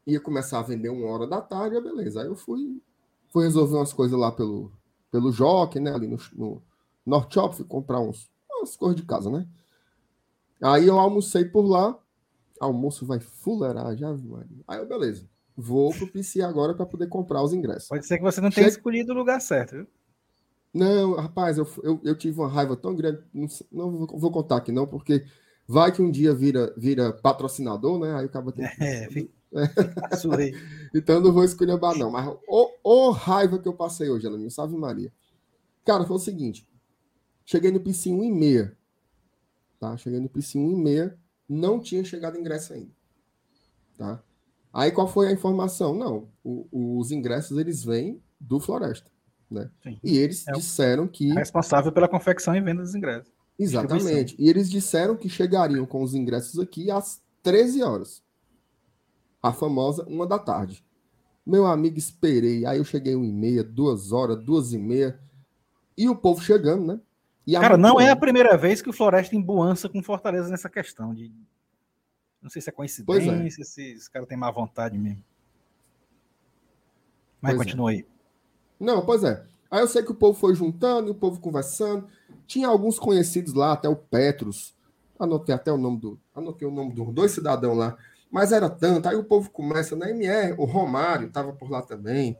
ia 0.05 0.20
começar 0.20 0.60
a 0.60 0.63
vender 0.63 0.89
uma 0.89 1.08
hora 1.08 1.27
da 1.27 1.41
tarde, 1.41 1.82
beleza. 1.82 2.22
Aí 2.22 2.27
eu 2.27 2.36
fui, 2.36 2.82
fui 3.29 3.43
resolver 3.43 3.75
umas 3.75 3.91
coisas 3.91 4.17
lá 4.17 4.32
pelo, 4.32 4.72
pelo 5.12 5.32
Jockey, 5.32 5.79
né? 5.79 5.93
Ali 5.93 6.08
no, 6.08 6.17
no 6.34 6.62
North 7.05 7.34
Shop, 7.34 7.55
fui 7.55 7.65
comprar 7.65 8.00
uns, 8.00 8.32
umas 8.51 8.75
coisas 8.75 8.96
de 8.96 9.05
casa, 9.05 9.29
né? 9.29 9.48
Aí 10.62 10.88
eu 10.88 10.98
almocei 11.00 11.43
por 11.43 11.65
lá. 11.65 11.98
Almoço 12.63 13.05
vai 13.05 13.20
fuleirar, 13.20 13.96
já 13.96 14.10
Aí 14.67 14.79
eu, 14.79 14.88
beleza. 14.88 15.27
Vou 15.55 15.93
pro 15.93 16.08
PC 16.08 16.41
agora 16.41 16.74
para 16.74 16.86
poder 16.86 17.08
comprar 17.08 17.43
os 17.43 17.53
ingressos. 17.53 17.88
Pode 17.88 18.05
ser 18.05 18.17
que 18.17 18.24
você 18.24 18.41
não 18.41 18.50
tenha 18.50 18.67
escolhido 18.67 19.13
o 19.13 19.15
lugar 19.15 19.39
certo, 19.39 19.75
viu? 19.75 19.88
Não, 20.74 21.13
rapaz, 21.13 21.60
eu, 21.60 21.67
eu, 21.84 22.01
eu, 22.03 22.17
tive 22.17 22.39
uma 22.39 22.50
raiva 22.50 22.75
tão 22.75 22.96
grande, 22.96 23.22
não, 23.32 23.48
não 23.72 24.08
vou, 24.08 24.32
contar 24.32 24.58
aqui 24.58 24.72
não, 24.72 24.88
porque 24.88 25.24
vai 25.67 25.91
que 25.91 26.01
um 26.01 26.10
dia 26.10 26.34
vira, 26.34 26.74
vira 26.75 27.13
patrocinador, 27.13 28.00
né? 28.00 28.15
Aí 28.15 28.25
acaba 28.25 28.51
tendo... 28.51 28.67
É, 28.82 29.08
fica... 29.10 29.29
então 30.96 31.22
não 31.22 31.32
vou 31.32 31.43
escolher 31.43 31.77
bar, 31.77 31.96
não. 31.96 32.10
Mas 32.10 32.27
o, 32.48 32.72
o 32.84 33.12
raiva 33.12 33.60
que 33.60 33.67
eu 33.67 33.74
passei 33.74 34.10
hoje, 34.10 34.25
ela 34.25 34.38
me 34.38 34.50
salve 34.50 34.75
Maria. 34.75 35.13
Cara, 35.86 36.05
foi 36.05 36.15
o 36.15 36.20
seguinte: 36.20 36.67
cheguei 37.46 37.72
no 37.72 37.79
PC 37.79 38.10
1 38.10 38.24
e 38.24 38.32
meia. 38.32 38.77
Tá? 39.79 39.96
Cheguei 39.98 40.20
no 40.20 40.29
PC 40.29 40.58
1 40.58 40.72
e 40.72 40.75
meia, 40.75 41.20
não 41.53 41.79
tinha 41.79 42.03
chegado 42.03 42.38
ingresso 42.38 42.74
ainda. 42.74 42.91
Tá? 43.98 44.24
Aí 44.74 44.91
qual 44.91 45.07
foi 45.07 45.27
a 45.27 45.31
informação? 45.31 45.93
Não, 45.93 46.27
o, 46.43 46.98
os 47.00 47.12
ingressos 47.12 47.57
eles 47.57 47.83
vêm 47.83 48.22
do 48.39 48.60
Floresta. 48.60 49.12
Né? 49.50 49.69
E 50.03 50.17
eles 50.17 50.48
é 50.48 50.51
disseram 50.53 51.07
que. 51.07 51.31
Responsável 51.31 51.91
pela 51.91 52.07
confecção 52.07 52.55
e 52.55 52.62
venda 52.62 52.81
dos 52.81 52.95
ingressos. 52.95 53.31
Exatamente. 53.57 54.36
E 54.39 54.50
eles 54.50 54.69
disseram 54.69 55.15
que 55.15 55.29
chegariam 55.29 55.86
com 55.86 56.01
os 56.01 56.15
ingressos 56.15 56.60
aqui 56.60 56.89
às 56.89 57.22
13 57.43 57.83
horas. 57.83 58.24
A 59.41 59.53
famosa 59.53 60.03
uma 60.05 60.25
da 60.25 60.39
tarde. 60.39 60.83
Meu 61.45 61.65
amigo, 61.67 61.98
esperei. 61.98 62.65
Aí 62.65 62.79
eu 62.79 62.86
cheguei 62.86 63.15
uma 63.15 63.25
e 63.25 63.31
meia, 63.31 63.63
duas 63.63 64.12
horas, 64.12 64.43
duas 64.43 64.74
e 64.74 64.77
meia. 64.77 65.19
E 65.95 66.10
o 66.10 66.15
povo 66.15 66.41
chegando, 66.41 66.86
né? 66.86 67.00
Cara, 67.52 67.78
não 67.78 68.00
é 68.00 68.10
a 68.10 68.16
primeira 68.16 68.56
vez 68.56 68.82
que 68.82 68.90
o 68.90 68.94
Floresta 68.94 69.36
embuança 69.36 69.90
com 69.90 70.02
Fortaleza 70.02 70.50
nessa 70.50 70.70
questão 70.70 71.14
de. 71.14 71.32
Não 72.42 72.50
sei 72.50 72.62
se 72.62 72.70
é, 72.70 72.72
é. 72.72 72.76
coincidência, 72.76 73.62
é. 73.62 73.66
se 73.66 73.92
esse 73.94 74.10
cara 74.10 74.26
tem 74.26 74.38
má 74.38 74.50
vontade 74.50 74.98
mesmo. 74.98 75.24
Mas 77.42 77.56
pois 77.56 77.62
é. 77.62 77.64
continua 77.66 77.92
é. 77.92 77.96
aí. 77.96 78.08
Não, 78.80 79.06
pois 79.06 79.24
é. 79.24 79.46
Aí 79.70 79.82
eu 79.82 79.88
sei 79.88 80.04
que 80.04 80.12
o 80.12 80.16
povo 80.16 80.40
foi 80.40 80.56
juntando, 80.56 81.12
o 81.12 81.16
povo 81.16 81.40
conversando. 81.40 82.08
Tinha 82.46 82.68
alguns 82.68 83.00
conhecidos 83.00 83.54
lá, 83.54 83.74
até 83.74 83.90
o 83.90 83.96
Petros. 83.96 84.76
Anotei 85.20 85.54
até 85.54 85.72
o 85.72 85.78
nome 85.78 86.00
do. 86.00 86.20
Anotei 86.34 86.68
o 86.68 86.72
nome 86.72 86.94
dos 86.94 87.14
dois 87.14 87.32
cidadãos 87.32 87.78
lá. 87.78 87.98
Mas 88.32 88.52
era 88.52 88.70
tanto. 88.70 89.10
Aí 89.10 89.16
o 89.16 89.24
povo 89.24 89.50
começa 89.50 89.96
na 89.96 90.10
MR, 90.10 90.56
o 90.58 90.66
Romário 90.66 91.28
estava 91.28 91.52
por 91.52 91.70
lá 91.70 91.82
também. 91.82 92.38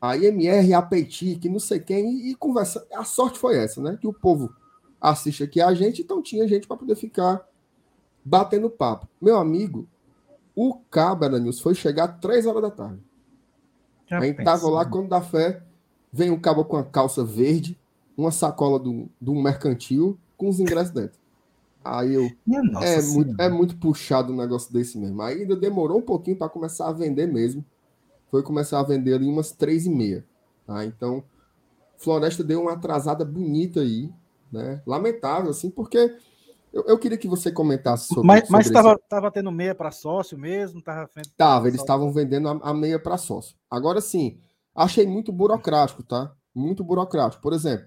Aí 0.00 0.26
MR, 0.26 0.72
a 0.74 0.80
Petit, 0.80 1.36
que 1.36 1.48
não 1.48 1.58
sei 1.58 1.78
quem, 1.78 2.10
e, 2.10 2.30
e 2.30 2.34
conversa. 2.34 2.86
A 2.94 3.04
sorte 3.04 3.38
foi 3.38 3.56
essa, 3.56 3.82
né? 3.82 3.98
Que 4.00 4.06
o 4.06 4.12
povo 4.12 4.54
assiste 5.00 5.42
aqui 5.42 5.60
a 5.60 5.74
gente, 5.74 6.02
então 6.02 6.22
tinha 6.22 6.46
gente 6.48 6.66
para 6.66 6.76
poder 6.76 6.94
ficar 6.94 7.46
batendo 8.24 8.70
papo. 8.70 9.08
Meu 9.20 9.36
amigo, 9.36 9.86
o 10.54 10.74
Cabra 10.90 11.38
News 11.38 11.60
foi 11.60 11.74
chegar 11.74 12.20
três 12.20 12.46
horas 12.46 12.62
da 12.62 12.70
tarde. 12.70 13.02
Já 14.06 14.18
a 14.18 14.20
gente 14.22 14.42
tava 14.42 14.68
lá 14.68 14.84
quando 14.84 15.08
dá 15.08 15.20
fé, 15.20 15.62
vem 16.12 16.30
um 16.30 16.40
cabo 16.40 16.64
com 16.64 16.76
a 16.76 16.84
calça 16.84 17.24
verde, 17.24 17.78
uma 18.16 18.30
sacola 18.30 18.78
do, 18.78 19.08
do 19.20 19.34
mercantil 19.34 20.18
com 20.36 20.48
os 20.48 20.60
ingressos 20.60 20.92
dentro. 20.92 21.18
Aí 21.84 22.12
eu. 22.14 22.30
É 22.82 23.02
muito, 23.02 23.42
é 23.42 23.48
muito 23.48 23.76
puxado 23.76 24.32
um 24.32 24.36
negócio 24.36 24.72
desse 24.72 24.98
mesmo. 24.98 25.20
Aí 25.22 25.42
ainda 25.42 25.56
demorou 25.56 25.98
um 25.98 26.02
pouquinho 26.02 26.36
para 26.36 26.48
começar 26.48 26.88
a 26.88 26.92
vender 26.92 27.26
mesmo. 27.26 27.64
Foi 28.30 28.42
começar 28.42 28.80
a 28.80 28.84
vender 28.84 29.14
ali 29.14 29.26
umas 29.26 29.52
três 29.52 29.86
e 29.86 29.90
meia. 29.90 30.24
Tá? 30.66 30.84
Então, 30.84 31.24
Floresta 31.98 32.44
deu 32.44 32.62
uma 32.62 32.72
atrasada 32.72 33.24
bonita 33.24 33.80
aí. 33.80 34.10
Né? 34.52 34.82
Lamentável, 34.86 35.50
assim, 35.50 35.70
porque 35.70 36.16
eu, 36.72 36.84
eu, 36.86 36.98
queria 36.98 37.18
que 37.18 37.28
você 37.28 37.50
comentasse 37.50 38.08
sobre 38.08 38.26
Mas 38.26 38.66
estava 38.66 38.98
tava 39.08 39.30
tendo 39.30 39.50
meia 39.50 39.74
para 39.74 39.90
sócio 39.90 40.38
mesmo? 40.38 40.80
Tava, 40.80 41.08
tava 41.36 41.68
eles 41.68 41.80
estavam 41.80 42.12
vendendo 42.12 42.48
a, 42.48 42.70
a 42.70 42.74
meia 42.74 42.98
para 42.98 43.16
sócio. 43.16 43.56
Agora 43.68 44.00
sim, 44.00 44.38
achei 44.74 45.06
muito 45.06 45.32
burocrático, 45.32 46.02
tá? 46.02 46.32
Muito 46.54 46.84
burocrático. 46.84 47.42
Por 47.42 47.52
exemplo, 47.52 47.86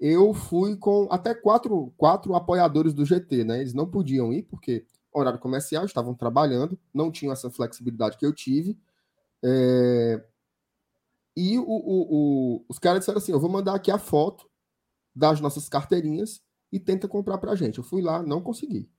eu 0.00 0.32
fui 0.32 0.76
com 0.76 1.06
até 1.10 1.34
quatro, 1.34 1.92
quatro 1.96 2.34
apoiadores 2.34 2.92
do 2.92 3.04
GT, 3.04 3.44
né? 3.44 3.60
Eles 3.60 3.74
não 3.74 3.86
podiam 3.86 4.32
ir 4.32 4.42
porque 4.42 4.84
horário 5.12 5.38
comercial, 5.38 5.84
estavam 5.84 6.14
trabalhando, 6.14 6.78
não 6.92 7.10
tinham 7.10 7.32
essa 7.32 7.50
flexibilidade 7.50 8.16
que 8.16 8.24
eu 8.24 8.32
tive. 8.32 8.78
É... 9.44 10.24
E 11.36 11.58
o, 11.58 11.64
o, 11.64 12.56
o, 12.56 12.64
os 12.68 12.78
caras 12.78 13.00
disseram 13.00 13.18
assim: 13.18 13.32
eu 13.32 13.40
vou 13.40 13.50
mandar 13.50 13.74
aqui 13.74 13.90
a 13.90 13.98
foto 13.98 14.48
das 15.14 15.40
nossas 15.40 15.68
carteirinhas 15.68 16.42
e 16.70 16.78
tenta 16.80 17.08
comprar 17.08 17.38
para 17.38 17.52
a 17.52 17.56
gente. 17.56 17.78
Eu 17.78 17.84
fui 17.84 18.02
lá, 18.02 18.22
não 18.22 18.40
consegui. 18.40 18.90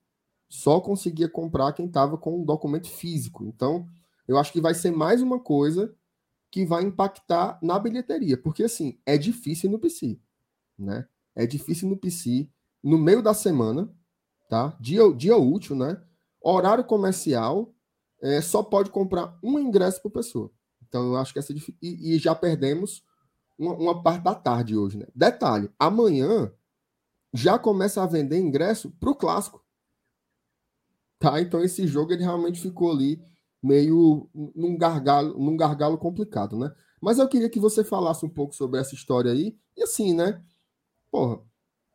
Só 0.50 0.79
conseguia 0.79 1.27
comprar 1.27 1.73
quem 1.73 1.88
estava 1.88 2.17
com 2.17 2.39
um 2.39 2.45
documento 2.45 2.88
físico. 2.88 3.43
Então, 3.45 3.88
eu 4.27 4.38
acho 4.38 4.51
que 4.51 4.62
vai 4.62 4.73
ser 4.73 4.91
mais 4.91 5.21
uma 5.21 5.39
coisa 5.39 5.95
que 6.51 6.65
vai 6.65 6.83
impactar 6.83 7.57
na 7.63 7.79
bilheteria, 7.79 8.38
porque 8.38 8.63
assim, 8.63 9.00
é 9.07 9.17
difícil 9.17 9.71
no 9.71 9.79
PC, 9.79 10.19
né? 10.77 11.07
É 11.35 11.47
difícil 11.47 11.89
no 11.89 11.97
PC, 11.97 12.47
no 12.83 12.95
meio 12.95 13.23
da 13.23 13.33
semana, 13.33 13.91
tá? 14.47 14.77
Dia, 14.79 15.12
dia 15.15 15.35
útil, 15.35 15.75
né? 15.75 16.00
Horário 16.39 16.83
comercial, 16.83 17.73
é, 18.24 18.42
só 18.42 18.63
pode 18.63 18.89
comprar 18.89 19.38
um 19.44 19.60
ingresso 19.60 20.01
por 20.01 20.10
pessoa. 20.10 20.50
Então, 20.88 21.08
eu 21.08 21.18
acho 21.18 21.34
que 21.34 21.39
essa 21.39 21.53
e, 21.53 22.15
e 22.15 22.18
já 22.18 22.34
perdemos 22.34 23.03
uma, 23.58 23.74
uma 23.74 24.03
parte 24.03 24.24
da 24.24 24.34
tarde 24.34 24.77
hoje, 24.77 24.98
né? 24.98 25.06
Detalhe, 25.13 25.70
amanhã 25.77 26.51
já 27.34 27.58
começa 27.58 28.01
a 28.01 28.08
vender 28.08 28.39
ingresso 28.39 28.92
para 29.00 29.10
o 29.10 29.15
clássico. 29.15 29.63
Tá? 31.20 31.42
Então 31.42 31.63
esse 31.63 31.88
jogo 31.88 32.13
ele 32.13 32.24
realmente 32.24 32.62
ficou 32.62 32.92
ali 32.92 33.24
meio 33.62 34.30
num 34.34 34.77
gargalo, 34.77 35.39
num 35.39 35.56
gargalo 35.56 35.98
complicado, 35.98 36.58
né? 36.58 36.74
Mas 37.01 37.18
eu 37.18 37.27
queria 37.27 37.50
que 37.50 37.60
você 37.60 37.84
falasse 37.84 38.25
um 38.25 38.30
pouco 38.30 38.53
sobre 38.53 38.80
essa 38.80 38.94
história 38.94 39.32
aí. 39.32 39.58
E 39.75 39.84
assim, 39.84 40.13
né? 40.13 40.44
Porra, 41.12 41.42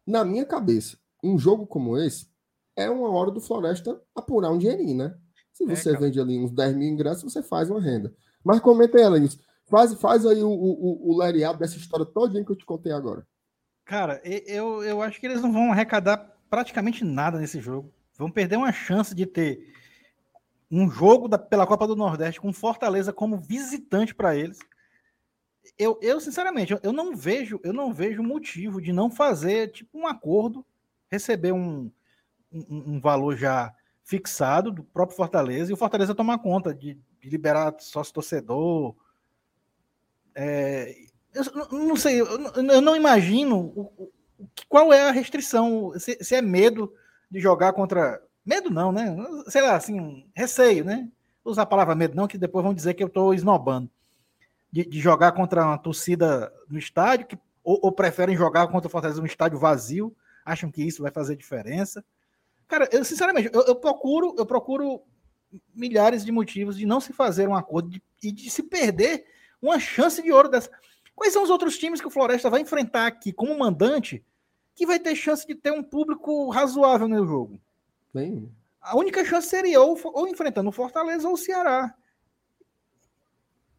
na 0.06 0.24
minha 0.24 0.44
cabeça, 0.44 0.98
um 1.22 1.38
jogo 1.38 1.66
como 1.66 1.96
esse 1.96 2.28
é 2.74 2.90
uma 2.90 3.10
hora 3.10 3.30
do 3.30 3.40
Floresta 3.40 4.00
apurar 4.14 4.50
um 4.50 4.58
dinheirinho, 4.58 4.96
né? 4.96 5.18
Se 5.58 5.64
é, 5.64 5.74
você 5.74 5.90
é, 5.90 5.98
vende 5.98 6.20
ali 6.20 6.38
uns 6.38 6.52
10 6.52 6.76
mil 6.76 6.88
ingressos, 6.88 7.32
você 7.32 7.42
faz 7.42 7.68
uma 7.68 7.80
renda. 7.80 8.14
Mas 8.44 8.60
comenta 8.60 8.96
aí, 8.96 9.02
Alanis. 9.02 9.38
Faz, 9.68 9.92
faz 9.94 10.24
aí 10.24 10.42
o, 10.42 10.48
o, 10.48 11.10
o, 11.10 11.20
o 11.20 11.56
dessa 11.56 11.76
história 11.76 12.06
todinha 12.06 12.44
que 12.44 12.52
eu 12.52 12.56
te 12.56 12.64
contei 12.64 12.92
agora. 12.92 13.26
Cara, 13.84 14.20
eu, 14.24 14.84
eu 14.84 15.02
acho 15.02 15.18
que 15.18 15.26
eles 15.26 15.42
não 15.42 15.52
vão 15.52 15.72
arrecadar 15.72 16.36
praticamente 16.48 17.04
nada 17.04 17.38
nesse 17.38 17.60
jogo. 17.60 17.92
Vão 18.16 18.30
perder 18.30 18.56
uma 18.56 18.72
chance 18.72 19.14
de 19.14 19.26
ter 19.26 19.74
um 20.70 20.88
jogo 20.88 21.26
da, 21.26 21.38
pela 21.38 21.66
Copa 21.66 21.86
do 21.86 21.96
Nordeste 21.96 22.40
com 22.40 22.52
Fortaleza 22.52 23.12
como 23.12 23.36
visitante 23.36 24.14
para 24.14 24.36
eles. 24.36 24.58
Eu, 25.76 25.98
eu 26.00 26.20
sinceramente, 26.20 26.72
eu, 26.72 26.80
eu, 26.82 26.92
não 26.92 27.16
vejo, 27.16 27.60
eu 27.64 27.72
não 27.72 27.92
vejo 27.92 28.22
motivo 28.22 28.80
de 28.80 28.92
não 28.92 29.10
fazer 29.10 29.72
tipo 29.72 29.98
um 29.98 30.06
acordo, 30.06 30.64
receber 31.10 31.52
um, 31.52 31.90
um, 32.52 32.94
um 32.94 33.00
valor 33.00 33.36
já 33.36 33.74
fixado 34.08 34.72
do 34.72 34.82
próprio 34.82 35.18
Fortaleza 35.18 35.70
e 35.70 35.74
o 35.74 35.76
Fortaleza 35.76 36.14
tomar 36.14 36.38
conta 36.38 36.74
de, 36.74 36.98
liberar 37.22 37.74
sócio 37.78 38.14
torcedor. 38.14 38.96
É, 40.34 40.96
eu 41.34 41.44
não 41.70 41.94
sei, 41.94 42.22
eu 42.22 42.80
não 42.80 42.96
imagino 42.96 43.58
o, 43.76 43.82
o, 43.98 44.12
qual 44.66 44.94
é 44.94 45.08
a 45.08 45.12
restrição. 45.12 45.92
Se, 45.98 46.16
se, 46.24 46.34
é 46.34 46.40
medo 46.40 46.90
de 47.30 47.38
jogar 47.38 47.74
contra. 47.74 48.22
Medo 48.46 48.70
não, 48.70 48.90
né? 48.90 49.14
Sei 49.48 49.60
lá, 49.60 49.76
assim, 49.76 50.26
receio, 50.34 50.86
né? 50.86 51.06
Usar 51.44 51.62
a 51.62 51.66
palavra 51.66 51.94
medo 51.94 52.16
não, 52.16 52.26
que 52.26 52.38
depois 52.38 52.64
vão 52.64 52.72
dizer 52.72 52.94
que 52.94 53.02
eu 53.02 53.08
estou 53.08 53.34
esnobando. 53.34 53.90
De, 54.72 54.86
de, 54.86 55.00
jogar 55.00 55.32
contra 55.32 55.66
uma 55.66 55.78
torcida 55.78 56.50
no 56.66 56.78
estádio, 56.78 57.26
que, 57.26 57.38
ou, 57.62 57.78
ou, 57.82 57.92
preferem 57.92 58.36
jogar 58.36 58.68
contra 58.68 58.88
o 58.88 58.90
Fortaleza 58.90 59.20
no 59.20 59.26
estádio 59.26 59.58
vazio, 59.58 60.16
acham 60.46 60.70
que 60.70 60.82
isso 60.82 61.02
vai 61.02 61.10
fazer 61.10 61.36
diferença. 61.36 62.02
Cara, 62.68 62.88
eu 62.92 63.04
sinceramente, 63.04 63.50
eu, 63.52 63.62
eu 63.62 63.74
procuro, 63.74 64.34
eu 64.38 64.44
procuro 64.44 65.02
milhares 65.74 66.24
de 66.24 66.30
motivos 66.30 66.76
de 66.76 66.84
não 66.84 67.00
se 67.00 67.12
fazer 67.12 67.48
um 67.48 67.56
acordo 67.56 67.88
de, 67.88 68.02
e 68.22 68.30
de 68.30 68.50
se 68.50 68.62
perder 68.62 69.26
uma 69.60 69.80
chance 69.80 70.22
de 70.22 70.30
ouro 70.30 70.48
dessa. 70.48 70.70
Quais 71.16 71.32
são 71.32 71.42
os 71.42 71.50
outros 71.50 71.78
times 71.78 72.00
que 72.00 72.06
o 72.06 72.10
Floresta 72.10 72.50
vai 72.50 72.60
enfrentar 72.60 73.06
aqui 73.06 73.32
como 73.32 73.58
mandante 73.58 74.22
que 74.74 74.86
vai 74.86 75.00
ter 75.00 75.16
chance 75.16 75.46
de 75.46 75.54
ter 75.54 75.72
um 75.72 75.82
público 75.82 76.50
razoável 76.50 77.08
no 77.08 77.26
jogo? 77.26 77.58
Bem... 78.14 78.52
A 78.80 78.96
única 78.96 79.24
chance 79.24 79.48
seria 79.48 79.82
ou, 79.82 79.98
ou 80.14 80.28
enfrentando 80.28 80.68
o 80.68 80.72
Fortaleza 80.72 81.26
ou 81.26 81.34
o 81.34 81.36
Ceará. 81.36 81.94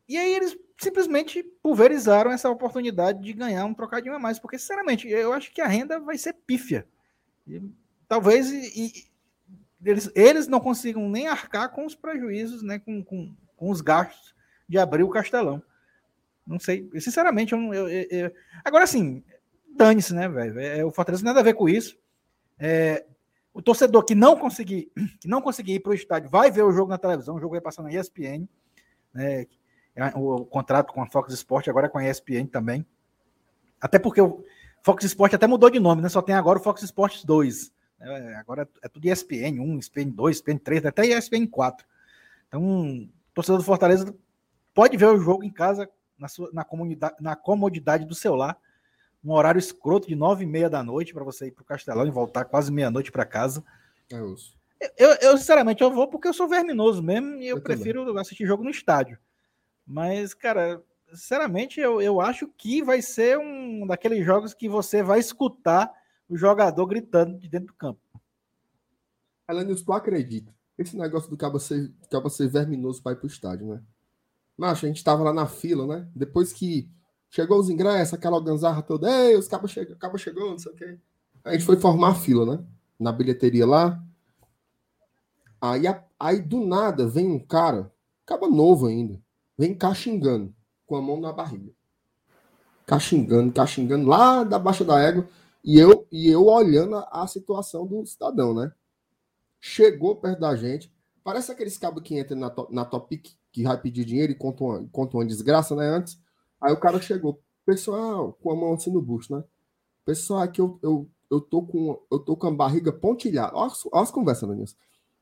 E 0.07 0.17
aí 0.17 0.35
eles 0.35 0.57
simplesmente 0.77 1.41
pulverizaram 1.63 2.31
essa 2.31 2.49
oportunidade 2.49 3.23
de 3.23 3.33
ganhar 3.33 3.65
um 3.65 3.73
trocadinho 3.73 4.15
a 4.15 4.19
mais, 4.19 4.37
porque 4.37 4.59
sinceramente 4.59 5.07
eu 5.07 5.33
acho 5.33 5.51
que 5.51 5.61
a 5.61 5.67
renda 5.67 5.99
vai 5.99 6.17
ser 6.17 6.33
pífia. 6.33 6.87
E, 7.47 7.61
talvez 8.09 8.51
e, 8.51 9.07
eles, 9.85 10.11
eles 10.13 10.47
não 10.47 10.59
consigam 10.59 11.07
nem 11.07 11.27
arcar 11.27 11.69
com 11.69 11.85
os 11.85 11.95
prejuízos, 11.95 12.61
né, 12.61 12.79
com, 12.79 13.01
com, 13.01 13.33
com 13.55 13.69
os 13.69 13.79
gastos 13.79 14.35
de 14.67 14.77
abrir 14.77 15.03
o 15.03 15.09
Castelão. 15.09 15.63
Não 16.45 16.59
sei, 16.59 16.89
sinceramente, 16.99 17.53
eu, 17.53 17.73
eu, 17.73 17.87
eu... 17.87 18.33
agora 18.65 18.85
sim, 18.87 19.23
dane-se, 19.77 20.13
né, 20.13 20.27
velho? 20.27 20.59
É, 20.59 20.83
o 20.83 20.91
Fortaleza 20.91 21.23
nada 21.23 21.39
a 21.39 21.43
ver 21.43 21.53
com 21.53 21.69
isso. 21.69 21.97
É, 22.57 23.05
o 23.53 23.61
torcedor 23.61 24.03
que 24.03 24.15
não 24.15 24.35
conseguir, 24.35 24.91
que 25.21 25.27
não 25.27 25.41
conseguir 25.41 25.75
ir 25.75 25.79
para 25.79 25.91
o 25.91 25.95
estádio 25.95 26.29
vai 26.29 26.51
ver 26.51 26.63
o 26.63 26.71
jogo 26.71 26.89
na 26.89 26.97
televisão, 26.97 27.35
o 27.35 27.39
jogo 27.39 27.53
vai 27.53 27.61
passar 27.61 27.83
na 27.83 27.93
ESPN, 27.93 28.47
né? 29.13 29.45
O, 30.15 30.35
o 30.35 30.45
contrato 30.45 30.93
com 30.93 31.01
a 31.01 31.07
Fox 31.07 31.33
Sport 31.33 31.67
agora 31.67 31.87
é 31.87 31.89
com 31.89 31.97
a 31.97 32.09
ESPN 32.09 32.47
também. 32.47 32.85
Até 33.81 33.99
porque 33.99 34.21
o 34.21 34.43
Fox 34.83 35.03
Sport 35.03 35.33
até 35.33 35.45
mudou 35.45 35.69
de 35.69 35.79
nome, 35.79 36.01
né? 36.01 36.09
Só 36.09 36.21
tem 36.21 36.35
agora 36.35 36.59
o 36.59 36.61
Fox 36.61 36.81
Sports 36.83 37.23
2. 37.23 37.71
Né? 37.99 38.35
Agora 38.35 38.67
é 38.81 38.87
tudo 38.87 39.05
ESPN 39.05 39.59
1, 39.59 39.79
ESPN 39.79 40.09
2, 40.11 40.37
ESPN 40.37 40.57
3, 40.57 40.85
até 40.85 41.05
ESPN 41.05 41.47
4. 41.47 41.85
Então, 42.47 42.61
o 42.61 43.09
torcedor 43.33 43.59
do 43.59 43.65
Fortaleza 43.65 44.15
pode 44.73 44.97
ver 44.97 45.07
o 45.07 45.19
jogo 45.19 45.43
em 45.43 45.51
casa 45.51 45.89
na, 46.17 46.27
sua, 46.27 46.49
na, 46.53 46.63
comunidade, 46.63 47.15
na 47.19 47.35
comodidade 47.35 48.05
do 48.05 48.15
seu 48.15 48.35
lar, 48.35 48.57
um 49.23 49.31
horário 49.31 49.59
escroto 49.59 50.07
de 50.07 50.15
nove 50.15 50.43
e 50.43 50.47
meia 50.47 50.69
da 50.69 50.83
noite 50.83 51.13
para 51.13 51.23
você 51.23 51.47
ir 51.47 51.51
para 51.51 51.61
o 51.61 51.65
Castelão 51.65 52.07
e 52.07 52.11
voltar 52.11 52.45
quase 52.45 52.71
meia-noite 52.71 53.11
para 53.11 53.25
casa. 53.25 53.63
É 54.11 54.21
isso. 54.25 54.57
Eu, 54.97 55.09
eu, 55.15 55.37
sinceramente, 55.37 55.83
eu 55.83 55.91
vou 55.91 56.07
porque 56.07 56.27
eu 56.27 56.33
sou 56.33 56.47
verminoso 56.47 57.03
mesmo 57.03 57.35
e 57.35 57.47
eu, 57.47 57.57
eu 57.57 57.61
prefiro 57.61 58.05
também. 58.05 58.21
assistir 58.21 58.45
jogo 58.45 58.63
no 58.63 58.69
estádio. 58.69 59.19
Mas, 59.85 60.33
cara, 60.33 60.81
sinceramente, 61.11 61.81
eu, 61.81 62.01
eu 62.01 62.21
acho 62.21 62.47
que 62.57 62.81
vai 62.81 63.01
ser 63.01 63.37
um 63.37 63.85
daqueles 63.85 64.25
jogos 64.25 64.53
que 64.53 64.69
você 64.69 65.03
vai 65.03 65.19
escutar 65.19 65.91
o 66.29 66.37
jogador 66.37 66.85
gritando 66.85 67.37
de 67.37 67.49
dentro 67.49 67.67
do 67.67 67.73
campo. 67.73 67.99
Elenius, 69.49 69.81
tu 69.81 69.91
acredita? 69.91 70.53
Esse 70.77 70.95
negócio 70.95 71.29
do 71.29 71.35
cabo 71.35 71.59
ser, 71.59 71.91
cabo 72.09 72.29
ser 72.29 72.47
verminoso 72.47 73.01
para 73.01 73.13
ir 73.13 73.15
para 73.15 73.25
o 73.25 73.29
estádio, 73.29 73.67
né? 73.67 73.81
Macho, 74.55 74.85
a 74.85 74.89
gente 74.89 75.03
tava 75.03 75.23
lá 75.23 75.33
na 75.33 75.47
fila, 75.47 75.87
né? 75.87 76.07
Depois 76.15 76.53
que 76.53 76.89
chegou 77.29 77.59
os 77.59 77.69
ingressos, 77.69 78.13
aquela 78.13 78.37
alganzarra 78.37 78.81
toda, 78.81 79.09
ei, 79.09 79.35
os 79.35 79.47
cabos 79.47 79.71
chegou, 79.71 79.95
cabo 79.95 80.17
chegou, 80.17 80.51
não 80.51 80.59
sei 80.59 80.71
o 80.71 80.75
quê. 80.75 80.99
A 81.43 81.53
gente 81.53 81.65
foi 81.65 81.77
formar 81.77 82.09
a 82.09 82.15
fila, 82.15 82.45
né? 82.45 82.63
Na 82.99 83.11
bilheteria 83.11 83.65
lá. 83.65 84.03
Aí, 85.61 85.83
aí 86.19 86.41
do 86.41 86.65
nada 86.65 87.07
vem 87.07 87.27
um 87.27 87.39
cara, 87.39 87.91
cabo 88.25 88.47
novo 88.47 88.87
ainda, 88.87 89.19
vem 89.57 89.73
caxingando, 89.73 90.53
com 90.85 90.95
a 90.95 91.01
mão 91.01 91.19
na 91.19 91.33
barriga. 91.33 91.71
Caxingando, 92.85 93.51
caxingando, 93.51 94.07
lá 94.07 94.43
da 94.43 94.57
baixa 94.57 94.85
da 94.85 94.99
égua. 94.99 95.27
E 95.63 95.77
eu, 95.77 96.07
e 96.11 96.27
eu 96.27 96.45
olhando 96.45 96.95
a, 96.95 97.23
a 97.23 97.27
situação 97.27 97.85
do 97.85 98.05
cidadão, 98.05 98.53
né? 98.53 98.71
Chegou 99.59 100.15
perto 100.15 100.39
da 100.39 100.55
gente. 100.55 100.91
Parece 101.23 101.51
aqueles 101.51 101.77
cabos 101.77 102.01
que 102.01 102.17
entram 102.17 102.37
na, 102.37 102.53
na 102.69 102.85
Topic 102.85 103.27
que 103.51 103.63
vai 103.63 103.79
pedir 103.79 104.05
dinheiro 104.05 104.31
e 104.31 104.35
conta 104.35 104.63
uma, 104.63 104.87
conta 104.91 105.17
uma 105.17 105.25
desgraça, 105.25 105.75
né? 105.75 105.87
Antes. 105.87 106.19
Aí 106.61 106.73
o 106.73 106.79
cara 106.79 107.01
chegou, 107.01 107.41
pessoal, 107.65 108.33
com 108.41 108.51
a 108.51 108.55
mão 108.55 108.73
assim 108.73 108.91
no 108.91 109.01
bucho, 109.01 109.35
né? 109.35 109.43
Pessoal, 110.05 110.41
aqui 110.41 110.61
eu, 110.61 110.79
eu, 110.81 111.09
eu, 111.29 111.41
tô, 111.41 111.61
com, 111.61 112.01
eu 112.11 112.19
tô 112.19 112.35
com 112.35 112.47
a 112.47 112.51
barriga 112.51 112.91
pontilhada. 112.91 113.55
Olha, 113.55 113.71
olha 113.91 114.03
as 114.03 114.11
conversas, 114.11 114.47
Daniel. 114.47 114.67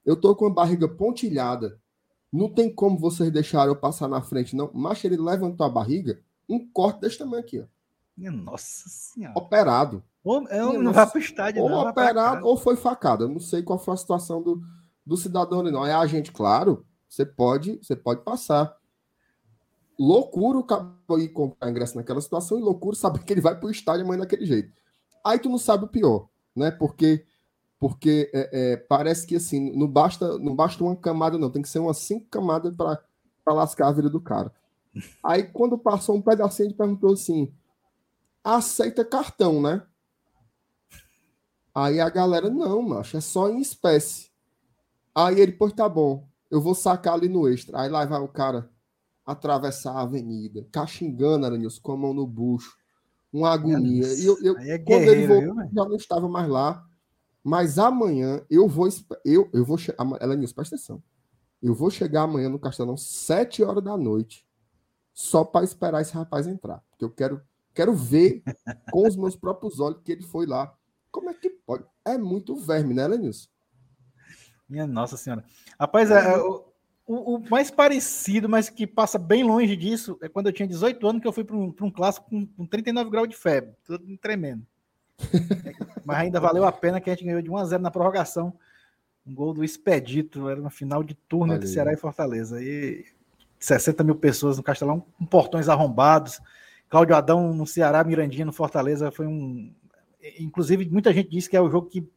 Eu 0.05 0.15
tô 0.15 0.35
com 0.35 0.45
a 0.45 0.49
barriga 0.49 0.87
pontilhada. 0.87 1.79
Não 2.31 2.49
tem 2.49 2.73
como 2.73 2.97
vocês 2.97 3.31
deixarem 3.31 3.69
eu 3.69 3.75
passar 3.75 4.07
na 4.07 4.21
frente, 4.21 4.55
não. 4.55 4.69
Mas 4.73 5.03
ele 5.03 5.17
levantou 5.17 5.65
a 5.65 5.69
barriga, 5.69 6.21
um 6.47 6.65
corte 6.69 7.01
desse 7.01 7.17
tamanho 7.17 7.41
aqui, 7.41 7.59
ó. 7.59 7.65
Nossa 8.17 8.89
senhora. 8.89 9.37
Operado. 9.37 10.03
Ou 10.27 10.45
eu 10.49 10.83
não 10.83 10.91
vai 10.91 11.09
pro 11.09 11.19
estádio, 11.19 11.63
ou 11.63 11.69
não. 11.69 11.87
operado, 11.87 12.45
ou 12.45 12.57
foi 12.57 12.75
facada. 12.75 13.23
Eu 13.23 13.29
não 13.29 13.39
sei 13.39 13.63
qual 13.63 13.79
foi 13.79 13.93
a 13.93 13.97
situação 13.97 14.41
do, 14.43 14.61
do 15.05 15.15
cidadão 15.15 15.63
não. 15.63 15.85
É 15.85 15.93
a 15.93 16.05
gente, 16.05 16.33
claro, 16.33 16.85
você 17.07 17.25
pode, 17.25 17.79
você 17.81 17.95
pode 17.95 18.25
passar. 18.25 18.75
Loucura 19.97 20.59
o 21.07 21.17
ir 21.17 21.29
comprar 21.29 21.69
ingresso 21.69 21.95
naquela 21.95 22.19
situação 22.19 22.59
e 22.59 22.61
loucura 22.61 22.97
saber 22.97 23.23
que 23.23 23.31
ele 23.31 23.39
vai 23.39 23.57
para 23.57 23.67
o 23.67 23.71
estádio 23.71 24.03
amanhã 24.03 24.19
daquele 24.19 24.45
jeito. 24.45 24.73
Aí 25.25 25.39
tu 25.39 25.47
não 25.47 25.57
sabe 25.57 25.85
o 25.85 25.87
pior, 25.87 26.27
né? 26.53 26.71
Porque 26.71 27.25
porque 27.79 28.29
é, 28.33 28.49
é, 28.51 28.77
parece 28.77 29.25
que 29.25 29.35
assim 29.35 29.71
não 29.77 29.87
basta 29.87 30.37
não 30.39 30.55
basta 30.55 30.83
uma 30.83 30.95
camada 30.95 31.37
não, 31.37 31.49
tem 31.49 31.61
que 31.61 31.69
ser 31.69 31.79
umas 31.79 31.97
cinco 31.99 32.25
camadas 32.29 32.75
para 32.75 32.99
lascar 33.47 33.87
a 33.87 33.91
vida 33.93 34.09
do 34.09 34.19
cara. 34.19 34.51
Aí 35.23 35.43
quando 35.43 35.77
passou 35.77 36.15
um 36.15 36.21
pedacinho 36.21 36.67
ele 36.67 36.73
perguntou 36.73 37.13
assim: 37.13 37.53
aceita 38.43 39.05
cartão, 39.05 39.61
né? 39.61 39.83
Aí 41.77 41.99
a 41.99 42.09
galera 42.09 42.49
não, 42.49 42.81
macho, 42.81 43.17
é 43.17 43.21
só 43.21 43.49
em 43.49 43.61
espécie. 43.61 44.31
Aí 45.13 45.39
ele, 45.39 45.51
pois 45.51 45.73
tá 45.73 45.87
bom 45.87 46.27
eu 46.49 46.61
vou 46.61 46.73
sacar 46.73 47.13
ali 47.13 47.27
no 47.27 47.47
extra. 47.47 47.81
Aí 47.81 47.89
lá 47.89 48.05
vai 48.05 48.21
o 48.21 48.27
cara 48.27 48.69
atravessar 49.25 49.93
a 49.93 50.01
avenida, 50.01 50.65
caxingando, 50.71 51.45
Aranilson, 51.45 51.81
com 51.81 51.91
a 51.91 51.97
mão 51.97 52.13
no 52.13 52.25
bucho, 52.25 52.77
uma 53.31 53.51
agonia. 53.51 54.07
E 54.13 54.25
eu, 54.25 54.37
eu 54.41 54.57
é 54.57 54.79
quando 54.79 55.03
ele 55.03 55.27
voltou, 55.27 55.55
já 55.73 55.85
não 55.85 55.95
estava 55.95 56.29
mais 56.29 56.47
lá. 56.47 56.85
Mas 57.43 57.79
amanhã 57.79 58.41
eu 58.49 58.67
vou. 58.67 58.87
Eu, 59.23 59.49
eu 59.53 59.63
vou. 59.63 59.77
Alanilson, 59.97 60.55
presta 60.55 60.75
atenção. 60.75 61.03
Eu 61.61 61.73
vou 61.73 61.89
chegar 61.89 62.23
amanhã 62.23 62.49
no 62.49 62.59
Castelão, 62.59 62.95
sete 62.95 63.63
horas 63.63 63.83
da 63.83 63.97
noite, 63.97 64.45
só 65.13 65.43
para 65.43 65.65
esperar 65.65 66.01
esse 66.01 66.13
rapaz 66.13 66.45
entrar. 66.45 66.83
Porque 66.89 67.03
eu 67.03 67.09
quero, 67.09 67.41
quero 67.73 67.93
ver 67.93 68.43
com 68.91 69.07
os 69.07 69.15
meus 69.15 69.35
próprios 69.35 69.79
olhos 69.79 70.01
que 70.03 70.11
ele 70.11 70.23
foi 70.23 70.45
lá. 70.45 70.73
Como 71.09 71.29
é 71.29 71.33
que 71.33 71.56
pode? 71.67 71.83
É 72.05 72.17
muito 72.17 72.55
verme, 72.55 72.93
né, 72.93 73.05
Lenilson? 73.05 73.49
Minha 74.67 74.87
Nossa 74.87 75.17
Senhora. 75.17 75.43
Rapaz, 75.79 76.09
é, 76.09 76.33
é, 76.33 76.37
o, 76.37 77.35
o, 77.35 77.49
mais 77.49 77.69
parecido, 77.69 78.49
mas 78.49 78.69
que 78.69 78.87
passa 78.87 79.19
bem 79.19 79.43
longe 79.43 79.75
disso, 79.75 80.17
é 80.21 80.27
quando 80.27 80.47
eu 80.47 80.53
tinha 80.53 80.67
18 80.67 81.07
anos 81.07 81.21
que 81.21 81.27
eu 81.27 81.33
fui 81.33 81.43
para 81.43 81.55
um, 81.55 81.73
um 81.81 81.91
clássico 81.91 82.29
com, 82.29 82.45
com 82.45 82.65
39 82.65 83.09
graus 83.09 83.29
de 83.29 83.35
febre, 83.35 83.75
tudo 83.85 84.17
tremendo. 84.17 84.65
mas 86.05 86.17
ainda 86.17 86.39
valeu 86.39 86.65
a 86.65 86.71
pena 86.71 86.99
que 86.99 87.09
a 87.09 87.13
gente 87.13 87.25
ganhou 87.25 87.41
de 87.41 87.49
1 87.49 87.57
a 87.57 87.65
0 87.65 87.83
na 87.83 87.91
prorrogação. 87.91 88.53
Um 89.25 89.33
gol 89.33 89.53
do 89.53 89.63
Expedito, 89.63 90.49
era 90.49 90.61
no 90.61 90.69
final 90.69 91.03
de 91.03 91.13
turno 91.13 91.53
entre 91.53 91.67
Ceará 91.67 91.91
e 91.91 91.97
Fortaleza. 91.97 92.61
E 92.63 93.05
60 93.59 94.03
mil 94.03 94.15
pessoas 94.15 94.57
no 94.57 94.63
Castelão, 94.63 95.05
com 95.17 95.25
portões 95.25 95.67
arrombados. 95.67 96.39
Cláudio 96.89 97.15
Adão 97.15 97.53
no 97.53 97.67
Ceará, 97.67 98.03
Mirandinha 98.03 98.45
no 98.45 98.53
Fortaleza. 98.53 99.11
Foi 99.11 99.27
um. 99.27 99.73
Inclusive, 100.39 100.89
muita 100.89 101.13
gente 101.13 101.29
disse 101.29 101.49
que 101.49 101.57
é 101.57 101.61
o 101.61 101.69
jogo 101.69 101.87
que 101.87 102.07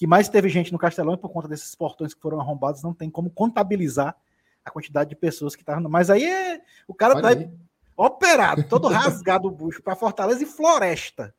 que 0.00 0.06
mais 0.06 0.30
teve 0.30 0.48
gente 0.48 0.72
no 0.72 0.78
Castelão 0.78 1.12
e 1.12 1.18
por 1.18 1.28
conta 1.28 1.46
desses 1.46 1.74
portões 1.74 2.14
que 2.14 2.22
foram 2.22 2.40
arrombados, 2.40 2.82
não 2.82 2.94
tem 2.94 3.10
como 3.10 3.28
contabilizar 3.28 4.16
a 4.64 4.70
quantidade 4.70 5.10
de 5.10 5.16
pessoas 5.16 5.54
que 5.54 5.60
estavam. 5.60 5.90
Mas 5.90 6.08
aí 6.08 6.24
é, 6.24 6.62
o 6.88 6.94
cara 6.94 7.16
Olha 7.16 7.22
tá 7.22 7.28
aí. 7.28 7.50
operado, 7.94 8.64
todo 8.64 8.88
rasgado 8.88 9.46
o 9.46 9.50
bucho 9.50 9.82
para 9.82 9.94
Fortaleza 9.94 10.42
e 10.42 10.46
Floresta. 10.46 11.34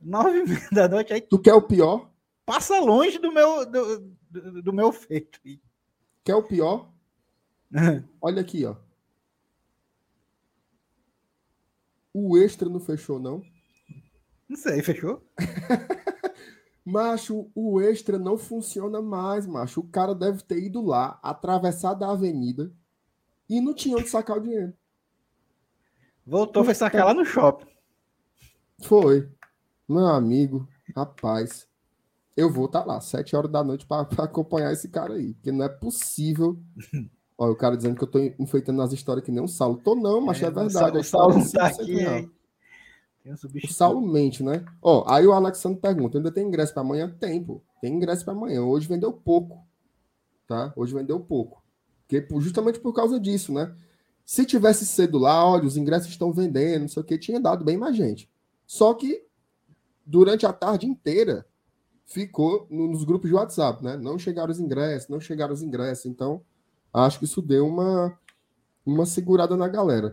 Nove 0.00 0.42
da 0.72 0.88
noite 0.88 1.12
aí. 1.12 1.20
Tu 1.20 1.38
quer 1.38 1.54
o 1.54 1.62
pior? 1.62 2.10
Passa 2.44 2.80
longe 2.80 3.20
do 3.20 3.30
meu, 3.30 3.64
do, 3.64 4.00
do, 4.30 4.62
do 4.62 4.72
meu 4.72 4.90
feito. 4.90 5.40
Quer 6.24 6.34
o 6.34 6.42
pior? 6.42 6.90
Olha 8.20 8.40
aqui, 8.40 8.66
ó. 8.66 8.74
O 12.12 12.36
extra 12.36 12.68
não 12.68 12.80
fechou, 12.80 13.20
não? 13.20 13.44
Não 14.48 14.56
sei, 14.56 14.82
fechou? 14.82 15.22
Macho, 16.86 17.50
o 17.52 17.80
extra 17.80 18.16
não 18.16 18.38
funciona 18.38 19.02
mais, 19.02 19.44
macho. 19.44 19.80
O 19.80 19.88
cara 19.88 20.14
deve 20.14 20.44
ter 20.44 20.62
ido 20.62 20.80
lá, 20.80 21.18
atravessado 21.20 22.04
a 22.04 22.12
avenida, 22.12 22.72
e 23.50 23.60
não 23.60 23.74
tinha 23.74 23.96
onde 23.96 24.08
sacar 24.08 24.36
o 24.36 24.40
dinheiro. 24.40 24.72
Voltou, 26.24 26.64
foi 26.64 26.74
sacar 26.74 27.04
lá 27.04 27.12
no 27.12 27.24
shopping. 27.24 27.66
Foi. 28.82 29.28
Meu 29.88 30.06
amigo, 30.06 30.68
rapaz, 30.94 31.66
eu 32.36 32.52
vou 32.52 32.66
estar 32.66 32.82
tá 32.82 32.86
lá, 32.86 33.00
sete 33.00 33.34
horas 33.34 33.50
da 33.50 33.64
noite, 33.64 33.84
para 33.84 34.06
acompanhar 34.18 34.72
esse 34.72 34.88
cara 34.88 35.14
aí. 35.14 35.34
Porque 35.34 35.50
não 35.50 35.64
é 35.64 35.68
possível. 35.68 36.56
Olha, 37.36 37.52
o 37.52 37.56
cara 37.56 37.76
dizendo 37.76 37.96
que 37.96 38.04
eu 38.04 38.10
tô 38.10 38.18
enfeitando 38.38 38.80
as 38.80 38.92
histórias 38.92 39.24
que 39.24 39.32
nem 39.32 39.42
o 39.42 39.48
Saulo. 39.48 39.80
Tô 39.82 39.96
não, 39.96 40.20
mas 40.20 40.40
é, 40.40 40.46
é 40.46 40.50
verdade. 40.50 40.98
O 40.98 41.04
Saulo 41.04 41.38
é 41.38 41.48
tá 41.50 41.66
aqui, 41.66 42.30
o 43.32 43.72
Saulo 43.72 44.00
mente, 44.00 44.42
né? 44.42 44.64
Ó, 44.80 45.04
aí 45.08 45.26
o 45.26 45.32
Alexandre 45.32 45.80
pergunta: 45.80 46.18
ainda 46.18 46.30
tem 46.30 46.46
ingresso 46.46 46.72
para 46.72 46.82
amanhã? 46.82 47.14
Tem, 47.18 47.42
pô. 47.42 47.62
Tem 47.80 47.92
ingresso 47.92 48.24
para 48.24 48.34
amanhã. 48.34 48.62
Hoje 48.62 48.86
vendeu 48.86 49.12
pouco. 49.12 49.66
Tá? 50.46 50.72
Hoje 50.76 50.94
vendeu 50.94 51.18
pouco. 51.20 51.62
Porque, 52.06 52.26
justamente 52.40 52.78
por 52.78 52.92
causa 52.92 53.18
disso, 53.18 53.52
né? 53.52 53.74
Se 54.24 54.44
tivesse 54.44 54.86
cedo 54.86 55.18
lá, 55.18 55.46
olha, 55.46 55.64
os 55.64 55.76
ingressos 55.76 56.08
estão 56.08 56.32
vendendo, 56.32 56.82
não 56.82 56.88
sei 56.88 57.02
o 57.02 57.04
que, 57.04 57.18
tinha 57.18 57.40
dado 57.40 57.64
bem 57.64 57.76
mais 57.76 57.96
gente. 57.96 58.30
Só 58.66 58.92
que 58.94 59.24
durante 60.04 60.46
a 60.46 60.52
tarde 60.52 60.86
inteira 60.86 61.46
ficou 62.04 62.66
nos 62.70 63.04
grupos 63.04 63.28
de 63.28 63.34
WhatsApp, 63.34 63.82
né? 63.84 63.96
Não 63.96 64.18
chegaram 64.18 64.50
os 64.50 64.60
ingressos, 64.60 65.08
não 65.08 65.20
chegaram 65.20 65.52
os 65.52 65.62
ingressos. 65.62 66.06
Então, 66.06 66.42
acho 66.92 67.18
que 67.18 67.24
isso 67.24 67.42
deu 67.42 67.66
uma, 67.66 68.16
uma 68.84 69.04
segurada 69.06 69.56
na 69.56 69.68
galera. 69.68 70.12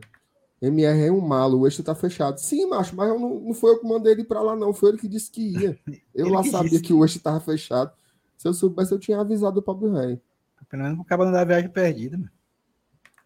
MR 0.65 1.07
é 1.07 1.11
um 1.11 1.19
malo, 1.19 1.59
o 1.59 1.67
eixo 1.67 1.83
tá 1.83 1.93
fechado. 1.93 2.39
Sim, 2.39 2.67
macho, 2.67 2.95
mas 2.95 3.09
eu 3.09 3.19
não, 3.19 3.39
não 3.41 3.53
foi 3.53 3.71
eu 3.71 3.79
que 3.79 3.87
mandei 3.87 4.13
ele 4.13 4.23
para 4.23 4.41
lá, 4.41 4.55
não. 4.55 4.73
Foi 4.73 4.89
ele 4.89 4.97
que 4.97 5.09
disse 5.09 5.29
que 5.29 5.41
ia. 5.41 5.77
Eu 6.15 6.29
lá 6.29 6.41
que 6.41 6.49
sabia 6.49 6.69
disse. 6.69 6.83
que 6.83 6.93
o 6.93 7.03
eixo 7.03 7.19
tava 7.19 7.39
fechado. 7.39 7.91
Se 8.37 8.47
eu 8.47 8.53
soubesse, 8.53 8.93
eu 8.93 8.99
tinha 8.99 9.19
avisado 9.19 9.59
o 9.59 9.63
Pablo 9.63 9.91
Rei. 9.93 10.21
Pelo 10.69 10.83
menos 10.83 10.99
acaba 10.99 11.29
da 11.29 11.43
viagem 11.43 11.69
perdida, 11.69 12.17
mano. 12.17 12.31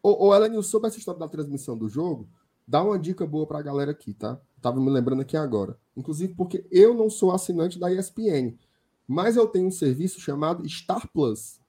Ô, 0.01 0.27
ô 0.27 0.35
Elenil, 0.35 0.63
sobre 0.63 0.87
essa 0.87 0.97
história 0.97 1.19
da 1.19 1.27
transmissão 1.27 1.77
do 1.77 1.87
jogo, 1.87 2.27
dá 2.67 2.83
uma 2.83 2.97
dica 2.97 3.25
boa 3.25 3.45
pra 3.45 3.61
galera 3.61 3.91
aqui, 3.91 4.13
tá? 4.13 4.39
Tava 4.61 4.79
me 4.79 4.89
lembrando 4.89 5.21
aqui 5.21 5.37
agora. 5.37 5.77
Inclusive 5.95 6.33
porque 6.33 6.65
eu 6.71 6.93
não 6.93 7.09
sou 7.09 7.31
assinante 7.31 7.79
da 7.79 7.91
ESPN, 7.91 8.55
mas 9.07 9.35
eu 9.35 9.47
tenho 9.47 9.67
um 9.67 9.71
serviço 9.71 10.19
chamado 10.19 10.67
Star 10.67 11.07
Plus. 11.11 11.59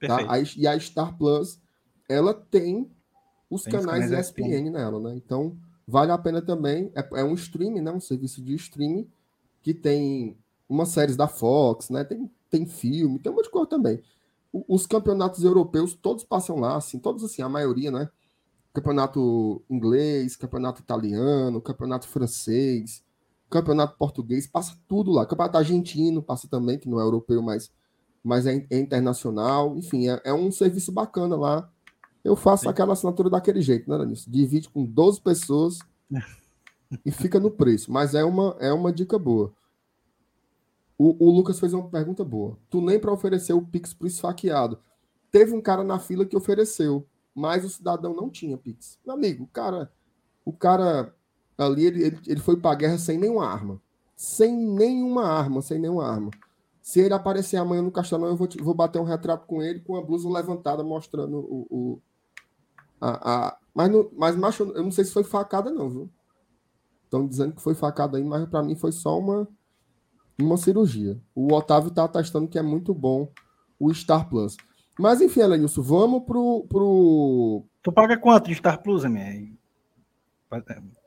Tá? 0.00 0.18
e 0.56 0.66
a 0.66 0.78
Star 0.78 1.16
Plus, 1.16 1.60
ela 2.08 2.34
tem 2.34 2.90
os 3.52 3.64
tem 3.64 3.72
canais 3.72 4.10
ESPN, 4.10 4.46
ESPN 4.46 4.70
nela, 4.70 4.98
né? 4.98 5.14
Então, 5.14 5.54
vale 5.86 6.10
a 6.10 6.16
pena 6.16 6.40
também. 6.40 6.90
É, 6.94 7.20
é 7.20 7.24
um 7.24 7.34
streaming, 7.34 7.82
né? 7.82 7.92
Um 7.92 8.00
serviço 8.00 8.42
de 8.42 8.54
streaming 8.54 9.06
que 9.62 9.74
tem 9.74 10.38
umas 10.66 10.88
séries 10.88 11.16
da 11.16 11.28
Fox, 11.28 11.90
né? 11.90 12.02
Tem, 12.02 12.30
tem 12.48 12.64
filme, 12.64 13.18
tem 13.18 13.30
um 13.30 13.34
monte 13.34 13.44
de 13.44 13.50
coisa 13.50 13.68
também. 13.68 14.02
O, 14.50 14.74
os 14.74 14.86
campeonatos 14.86 15.44
europeus, 15.44 15.94
todos 15.94 16.24
passam 16.24 16.58
lá, 16.58 16.76
assim, 16.76 16.98
todos 16.98 17.22
assim, 17.22 17.42
a 17.42 17.48
maioria, 17.48 17.90
né? 17.90 18.08
Campeonato 18.72 19.62
inglês, 19.68 20.34
campeonato 20.34 20.80
italiano, 20.80 21.60
campeonato 21.60 22.08
francês, 22.08 23.04
campeonato 23.50 23.98
português, 23.98 24.46
passa 24.46 24.78
tudo 24.88 25.10
lá. 25.10 25.26
Campeonato 25.26 25.58
argentino 25.58 26.22
passa 26.22 26.48
também, 26.48 26.78
que 26.78 26.88
não 26.88 26.98
é 26.98 27.02
europeu, 27.02 27.42
mas, 27.42 27.70
mas 28.24 28.46
é, 28.46 28.66
é 28.70 28.78
internacional. 28.78 29.76
Enfim, 29.76 30.08
é, 30.08 30.22
é 30.24 30.32
um 30.32 30.50
serviço 30.50 30.90
bacana 30.90 31.36
lá 31.36 31.70
eu 32.24 32.36
faço 32.36 32.64
Sim. 32.64 32.68
aquela 32.68 32.92
assinatura 32.92 33.28
daquele 33.28 33.60
jeito, 33.60 33.90
né, 33.90 33.98
Danilo? 33.98 34.18
Divide 34.28 34.68
com 34.68 34.84
12 34.84 35.20
pessoas 35.20 35.78
e 37.04 37.10
fica 37.10 37.40
no 37.40 37.50
preço. 37.50 37.90
Mas 37.90 38.14
é 38.14 38.24
uma, 38.24 38.56
é 38.60 38.72
uma 38.72 38.92
dica 38.92 39.18
boa. 39.18 39.52
O, 40.96 41.26
o 41.26 41.30
Lucas 41.30 41.58
fez 41.58 41.72
uma 41.72 41.88
pergunta 41.88 42.24
boa. 42.24 42.56
Tu 42.70 42.80
nem 42.80 42.98
para 42.98 43.12
oferecer 43.12 43.52
o 43.52 43.62
Pix 43.62 43.92
pro 43.92 44.06
esfaqueado. 44.06 44.78
Teve 45.32 45.52
um 45.52 45.60
cara 45.60 45.82
na 45.82 45.98
fila 45.98 46.24
que 46.24 46.36
ofereceu, 46.36 47.06
mas 47.34 47.64
o 47.64 47.70
cidadão 47.70 48.14
não 48.14 48.30
tinha 48.30 48.56
Pix. 48.56 48.98
Meu 49.04 49.16
amigo, 49.16 49.44
o 49.44 49.48
cara, 49.48 49.90
o 50.44 50.52
cara 50.52 51.12
ali, 51.58 51.86
ele, 51.86 52.04
ele, 52.04 52.18
ele 52.26 52.40
foi 52.40 52.56
pra 52.56 52.74
guerra 52.74 52.98
sem 52.98 53.18
nenhuma 53.18 53.46
arma. 53.46 53.80
Sem 54.14 54.54
nenhuma 54.54 55.24
arma, 55.24 55.60
sem 55.60 55.78
nenhuma 55.78 56.06
arma. 56.06 56.30
Se 56.80 57.00
ele 57.00 57.14
aparecer 57.14 57.56
amanhã 57.56 57.82
no 57.82 57.90
Castelão, 57.90 58.28
eu 58.28 58.36
vou, 58.36 58.48
vou 58.60 58.74
bater 58.74 59.00
um 59.00 59.04
retrato 59.04 59.46
com 59.46 59.62
ele 59.62 59.80
com 59.80 59.96
a 59.96 60.02
blusa 60.02 60.28
levantada 60.28 60.84
mostrando 60.84 61.38
o, 61.38 61.66
o 61.70 62.00
a, 63.02 63.48
a, 63.48 63.58
mas, 63.74 63.90
no, 63.90 64.08
mas, 64.16 64.36
macho, 64.36 64.62
eu 64.62 64.82
não 64.84 64.92
sei 64.92 65.04
se 65.04 65.12
foi 65.12 65.24
facada, 65.24 65.72
não, 65.72 65.90
viu? 65.90 66.10
Estão 67.02 67.26
dizendo 67.26 67.52
que 67.52 67.60
foi 67.60 67.74
facada 67.74 68.16
aí, 68.16 68.22
mas 68.22 68.48
para 68.48 68.62
mim 68.62 68.76
foi 68.76 68.92
só 68.92 69.18
uma, 69.18 69.48
uma 70.40 70.56
cirurgia. 70.56 71.20
O 71.34 71.52
Otávio 71.52 71.90
tá 71.90 72.06
testando 72.06 72.46
que 72.46 72.58
é 72.58 72.62
muito 72.62 72.94
bom 72.94 73.28
o 73.78 73.92
Star 73.92 74.28
Plus. 74.28 74.56
Mas 74.96 75.20
enfim, 75.20 75.40
Elenilson, 75.40 75.82
vamos 75.82 76.22
pro, 76.24 76.64
pro. 76.68 77.64
Tu 77.82 77.90
paga 77.90 78.16
quanto 78.16 78.46
de 78.46 78.54
Star 78.54 78.80
Plus, 78.80 79.02
MR? 79.02 79.58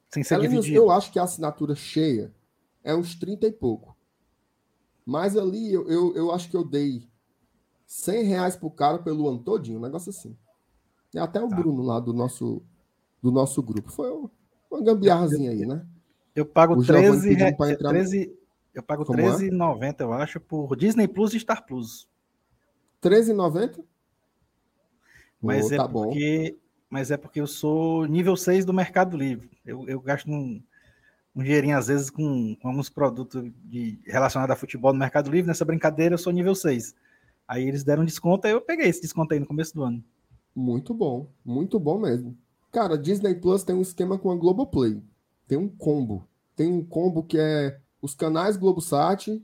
Sem 0.10 0.22
ser 0.22 0.36
Elenilson, 0.36 0.72
Eu 0.72 0.92
acho 0.92 1.12
que 1.12 1.18
a 1.18 1.24
assinatura 1.24 1.76
cheia 1.76 2.34
é 2.84 2.94
uns 2.94 3.16
30 3.16 3.48
e 3.48 3.52
pouco. 3.54 3.96
Mas 5.06 5.38
ali 5.38 5.72
eu, 5.72 5.88
eu, 5.88 6.16
eu 6.16 6.32
acho 6.34 6.50
que 6.50 6.58
eu 6.58 6.64
dei 6.66 7.08
100 7.86 8.24
reais 8.24 8.56
pro 8.58 8.70
cara 8.70 9.00
pelo 9.00 9.30
ano 9.30 9.40
todinho, 9.40 9.78
um 9.78 9.82
negócio 9.82 10.10
assim. 10.10 10.36
É 11.16 11.20
até 11.20 11.42
o 11.42 11.48
tá. 11.48 11.56
Bruno 11.56 11.82
lá 11.82 12.00
do 12.00 12.14
nosso, 12.14 12.62
do 13.22 13.32
nosso 13.32 13.64
grupo. 13.64 13.92
Foi 13.92 14.12
uma 14.70 14.82
gambiarrazinha 14.84 15.52
aí, 15.52 15.66
né? 15.66 15.86
Eu 16.36 16.46
pago 16.46 16.84
13, 16.84 17.34
re... 17.34 17.56
13 17.56 18.36
eu 18.76 18.84
pago 18.84 19.06
13,90, 19.06 20.02
é? 20.02 20.04
eu 20.04 20.12
acho, 20.12 20.40
por 20.40 20.76
Disney 20.76 21.08
Plus 21.08 21.34
e 21.34 21.40
Star 21.40 21.66
Plus. 21.66 22.10
13,90? 23.02 23.82
Mas, 25.42 25.72
oh, 25.72 25.74
é 25.74 25.78
tá 25.78 25.88
porque, 25.88 26.52
bom. 26.52 26.60
mas 26.90 27.10
é 27.10 27.16
porque 27.16 27.40
eu 27.40 27.48
sou 27.48 28.06
nível 28.06 28.36
6 28.36 28.66
do 28.66 28.74
Mercado 28.74 29.16
Livre. 29.16 29.50
Eu, 29.66 29.88
eu 29.88 30.02
gasto 30.02 30.30
um, 30.30 30.62
um 31.34 31.42
dinheirinho, 31.42 31.78
às 31.78 31.88
vezes, 31.88 32.10
com, 32.10 32.56
com 32.62 32.68
alguns 32.68 32.90
produtos 32.90 33.50
de, 33.64 33.98
relacionados 34.06 34.54
a 34.54 34.60
futebol 34.60 34.92
no 34.92 35.00
Mercado 35.00 35.32
Livre. 35.32 35.48
Nessa 35.48 35.64
brincadeira, 35.64 36.16
eu 36.16 36.20
sou 36.20 36.34
nível 36.34 36.54
6. 36.54 36.94
Aí 37.48 37.66
eles 37.66 37.84
deram 37.84 38.04
desconto, 38.04 38.46
aí 38.46 38.54
eu 38.54 38.60
peguei 38.60 38.90
esse 38.90 39.02
desconto 39.02 39.34
aí 39.34 39.40
no 39.40 39.46
começo 39.46 39.74
do 39.74 39.84
ano. 39.84 40.04
Muito 40.56 40.94
bom, 40.94 41.28
muito 41.44 41.80
bom 41.80 42.00
mesmo. 42.00 42.38
Cara, 42.72 42.98
Disney 42.98 43.36
Plus 43.36 43.64
tem 43.64 43.76
um 43.76 43.82
esquema 43.82 44.18
com 44.18 44.32
a 44.32 44.36
Globoplay. 44.36 45.02
Tem 45.48 45.58
um 45.58 45.68
combo. 45.68 46.28
Tem 46.56 46.72
um 46.72 46.84
combo 46.84 47.24
que 47.24 47.38
é 47.38 47.80
os 48.02 48.14
canais 48.14 48.56
Globosat, 48.56 49.44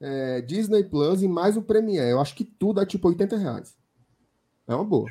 é, 0.00 0.40
Disney 0.42 0.84
Plus 0.84 1.22
e 1.22 1.28
mais 1.28 1.56
o 1.56 1.62
Premiere. 1.62 2.10
Eu 2.10 2.20
acho 2.20 2.34
que 2.34 2.44
tudo 2.44 2.80
é 2.80 2.86
tipo 2.86 3.08
80 3.08 3.36
reais. 3.36 3.76
É 4.66 4.74
uma 4.74 4.84
boa. 4.84 5.10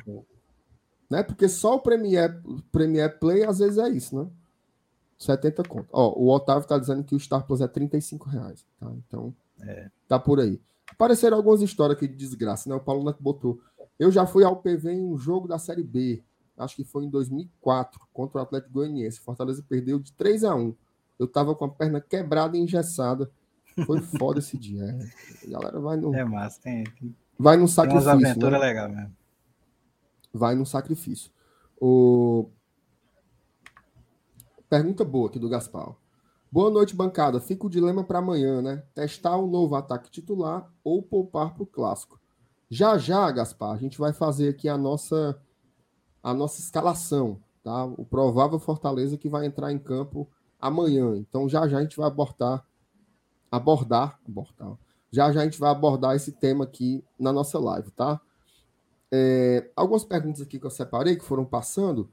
Né? 1.10 1.22
Porque 1.22 1.48
só 1.48 1.76
o 1.76 1.80
Premiere, 1.80 2.40
Premiere 2.72 3.18
Play 3.18 3.44
às 3.44 3.58
vezes 3.58 3.78
é 3.78 3.88
isso, 3.88 4.18
né? 4.18 4.30
70 5.18 5.62
conto. 5.64 5.88
Ó, 5.92 6.18
o 6.18 6.34
Otávio 6.34 6.66
tá 6.66 6.78
dizendo 6.78 7.04
que 7.04 7.14
o 7.14 7.20
Star 7.20 7.46
Plus 7.46 7.60
é 7.60 7.68
35 7.68 8.28
reais. 8.28 8.64
Tá? 8.78 8.90
Então, 9.06 9.34
é. 9.60 9.90
tá 10.08 10.18
por 10.18 10.40
aí. 10.40 10.58
Apareceram 10.90 11.36
algumas 11.36 11.60
histórias 11.60 11.96
aqui 11.96 12.08
de 12.08 12.16
desgraça, 12.16 12.68
né? 12.68 12.74
O 12.74 12.80
Paulo 12.80 13.04
Neto 13.04 13.22
botou. 13.22 13.60
Eu 14.00 14.10
já 14.10 14.26
fui 14.26 14.42
ao 14.42 14.56
PV 14.56 14.92
em 14.92 15.02
um 15.02 15.18
jogo 15.18 15.46
da 15.46 15.58
Série 15.58 15.82
B, 15.82 16.24
acho 16.56 16.74
que 16.74 16.84
foi 16.84 17.04
em 17.04 17.10
2004, 17.10 18.00
contra 18.14 18.38
o 18.38 18.42
Atlético 18.42 18.72
Goianiense. 18.72 19.20
Fortaleza 19.20 19.62
perdeu 19.68 19.98
de 19.98 20.10
3 20.14 20.42
a 20.44 20.54
1 20.54 20.74
Eu 21.18 21.28
tava 21.28 21.54
com 21.54 21.66
a 21.66 21.68
perna 21.68 22.00
quebrada 22.00 22.56
e 22.56 22.60
engessada. 22.60 23.30
Foi 23.84 24.00
foda 24.18 24.38
esse 24.38 24.56
dia. 24.56 24.84
É. 24.84 25.46
A 25.46 25.50
galera 25.50 25.80
vai 25.80 25.98
no. 25.98 26.14
É 26.14 26.24
massa, 26.24 26.62
tem. 26.62 26.84
Vai 27.38 27.58
no 27.58 27.68
sacrifício. 27.68 28.10
Tem 28.10 28.30
aventura 28.30 28.52
né? 28.52 28.58
legal 28.58 28.88
mesmo. 28.88 29.16
Vai 30.32 30.54
no 30.54 30.64
sacrifício. 30.64 31.30
O... 31.78 32.48
Pergunta 34.68 35.04
boa 35.04 35.28
aqui 35.28 35.38
do 35.38 35.48
Gaspar. 35.48 35.94
Boa 36.50 36.70
noite, 36.70 36.96
bancada. 36.96 37.38
Fica 37.38 37.66
o 37.66 37.70
dilema 37.70 38.02
para 38.02 38.18
amanhã, 38.18 38.62
né? 38.62 38.82
Testar 38.94 39.36
o 39.36 39.46
novo 39.46 39.74
ataque 39.74 40.10
titular 40.10 40.70
ou 40.82 41.02
poupar 41.02 41.52
para 41.52 41.62
o 41.62 41.66
clássico. 41.66 42.19
Já 42.70 42.96
já, 42.96 43.30
Gaspar, 43.30 43.72
a 43.72 43.76
gente 43.76 43.98
vai 43.98 44.12
fazer 44.12 44.50
aqui 44.50 44.68
a 44.68 44.78
nossa 44.78 45.38
a 46.22 46.32
nossa 46.32 46.60
escalação, 46.60 47.40
tá? 47.62 47.84
O 47.84 48.04
provável 48.04 48.58
Fortaleza 48.58 49.16
que 49.16 49.28
vai 49.28 49.46
entrar 49.46 49.72
em 49.72 49.78
campo 49.78 50.28
amanhã. 50.60 51.16
Então 51.16 51.48
já 51.48 51.66
já 51.66 51.78
a 51.78 51.82
gente 51.82 51.96
vai 51.96 52.06
abordar 52.06 52.64
abordar, 53.50 54.18
abordar. 54.26 54.78
Já 55.10 55.32
já 55.32 55.40
a 55.40 55.44
gente 55.44 55.58
vai 55.58 55.70
abordar 55.70 56.14
esse 56.14 56.32
tema 56.32 56.64
aqui 56.64 57.04
na 57.18 57.32
nossa 57.32 57.58
live, 57.58 57.90
tá? 57.90 58.20
É, 59.10 59.68
algumas 59.74 60.04
perguntas 60.04 60.40
aqui 60.40 60.58
que 60.58 60.66
eu 60.66 60.70
separei 60.70 61.16
que 61.16 61.24
foram 61.24 61.44
passando. 61.44 62.08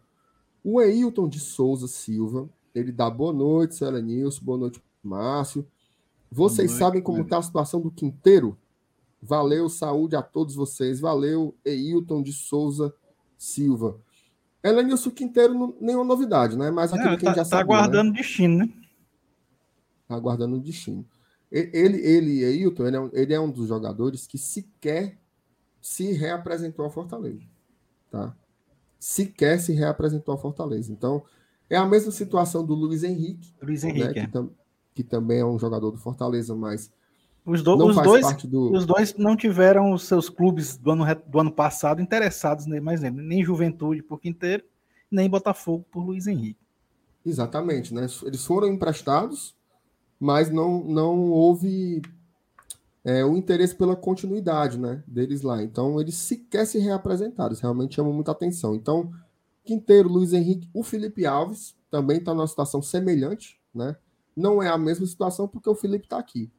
O 0.64 0.82
Eilton 0.82 1.30
de 1.30 1.40
Souza 1.40 1.88
Silva, 1.88 2.50
ele 2.74 2.92
dá 2.92 3.10
boa 3.10 3.32
noite, 3.32 3.76
Selenilson, 3.76 4.44
boa 4.44 4.58
noite, 4.58 4.84
Márcio. 5.04 5.68
Vocês 6.32 6.72
noite, 6.72 6.80
sabem 6.80 7.02
como 7.02 7.22
está 7.22 7.38
a 7.38 7.44
situação 7.44 7.80
do 7.80 7.92
Quinteiro? 7.92 8.58
Valeu, 9.22 9.68
saúde 9.70 10.16
a 10.16 10.22
todos 10.22 10.56
vocês. 10.56 11.00
Valeu, 11.00 11.56
Eilton 11.66 12.22
de 12.22 12.34
Souza 12.34 12.94
Silva. 13.38 14.00
Elenilson 14.64 15.12
Quinteiro, 15.12 15.76
nenhuma 15.80 16.04
novidade, 16.04 16.58
né? 16.58 16.70
Mas 16.72 16.92
aquilo 16.92 17.14
é, 17.14 17.18
que 17.18 17.26
a 17.28 17.30
gente 17.30 17.38
tá, 17.38 17.44
já 17.44 17.46
sabe. 17.46 17.68
Tá 17.68 17.76
aguardando 17.76 18.12
né? 18.12 18.18
destino, 18.18 18.58
né? 18.58 18.74
Tá 20.08 20.16
aguardando 20.16 20.56
o 20.58 20.60
destino. 20.60 21.06
Ele, 21.52 21.98
ele, 21.98 22.44
Eilton, 22.44 22.88
ele 22.88 22.98
é, 22.98 23.00
um, 23.00 23.10
ele 23.14 23.34
é 23.34 23.40
um 23.40 23.50
dos 23.50 23.68
jogadores 23.68 24.28
que 24.28 24.38
sequer 24.38 25.18
se 25.82 26.12
reapresentou 26.12 26.86
a 26.86 26.90
Fortaleza. 26.90 27.42
Tá? 28.12 28.36
sequer 29.00 29.60
se 29.60 29.74
reapresentou 29.74 30.34
ao 30.34 30.42
Fortaleza. 30.42 30.92
Então, 30.92 31.24
é 31.70 31.76
a 31.76 31.86
mesma 31.86 32.12
situação 32.12 32.66
do 32.66 32.74
Luiz 32.74 33.04
Henrique, 33.04 33.54
Luiz 33.62 33.84
Henrique 33.84 34.08
né, 34.08 34.14
que, 34.14 34.20
é. 34.20 34.28
tam, 34.28 34.52
que, 34.94 35.04
também 35.04 35.40
é 35.40 35.46
um 35.46 35.60
jogador 35.60 35.92
do 35.92 35.98
Fortaleza, 35.98 36.56
mas 36.56 36.92
os, 37.48 37.64
do, 37.64 37.76
os 37.78 37.96
dois, 37.96 38.44
do... 38.44 38.74
os 38.74 38.86
dois 38.86 39.16
não 39.16 39.34
tiveram 39.38 39.94
os 39.94 40.04
seus 40.04 40.28
clubes 40.28 40.76
do 40.76 40.92
ano, 40.92 41.06
do 41.26 41.40
ano 41.40 41.52
passado 41.52 42.02
interessados 42.02 42.68
mais 42.82 43.02
nele, 43.02 43.22
nem 43.22 43.42
Juventude 43.42 44.04
por 44.04 44.20
Quinteiro, 44.20 44.66
nem 45.10 45.30
Botafogo 45.30 45.86
por 45.90 46.04
Luiz 46.04 46.28
Henrique. 46.28 46.60
Exatamente, 47.26 47.94
né? 47.94 48.06
Eles 48.24 48.46
foram 48.46 48.68
emprestados, 48.68 49.56
mas 50.20 50.50
não, 50.50 50.84
não 50.84 51.32
houve 51.32 52.02
é, 53.06 53.24
o 53.24 53.38
interesse 53.38 53.74
pela 53.74 53.96
continuidade 53.96 54.78
né, 54.78 55.02
deles 55.08 55.42
lá. 55.42 55.64
Então, 55.64 56.02
eles 56.02 56.16
sequer 56.16 56.68
se 56.68 56.80
reapresentaram, 56.80 57.52
eles 57.52 57.62
realmente 57.62 57.96
chamam 57.96 58.12
muita 58.12 58.34
atenção. 58.34 58.76
Então, 58.76 59.10
Quinteiro, 59.64 60.10
Luiz 60.10 60.34
Henrique, 60.34 60.70
o 60.74 60.84
Felipe 60.84 61.26
Alves 61.26 61.78
também 61.90 62.18
está 62.18 62.34
numa 62.34 62.48
situação 62.48 62.82
semelhante, 62.82 63.58
né? 63.74 63.96
Não 64.36 64.62
é 64.62 64.68
a 64.68 64.78
mesma 64.78 65.06
situação 65.06 65.48
porque 65.48 65.70
o 65.70 65.76
Felipe 65.76 66.06
está 66.06 66.18
aqui. 66.18 66.52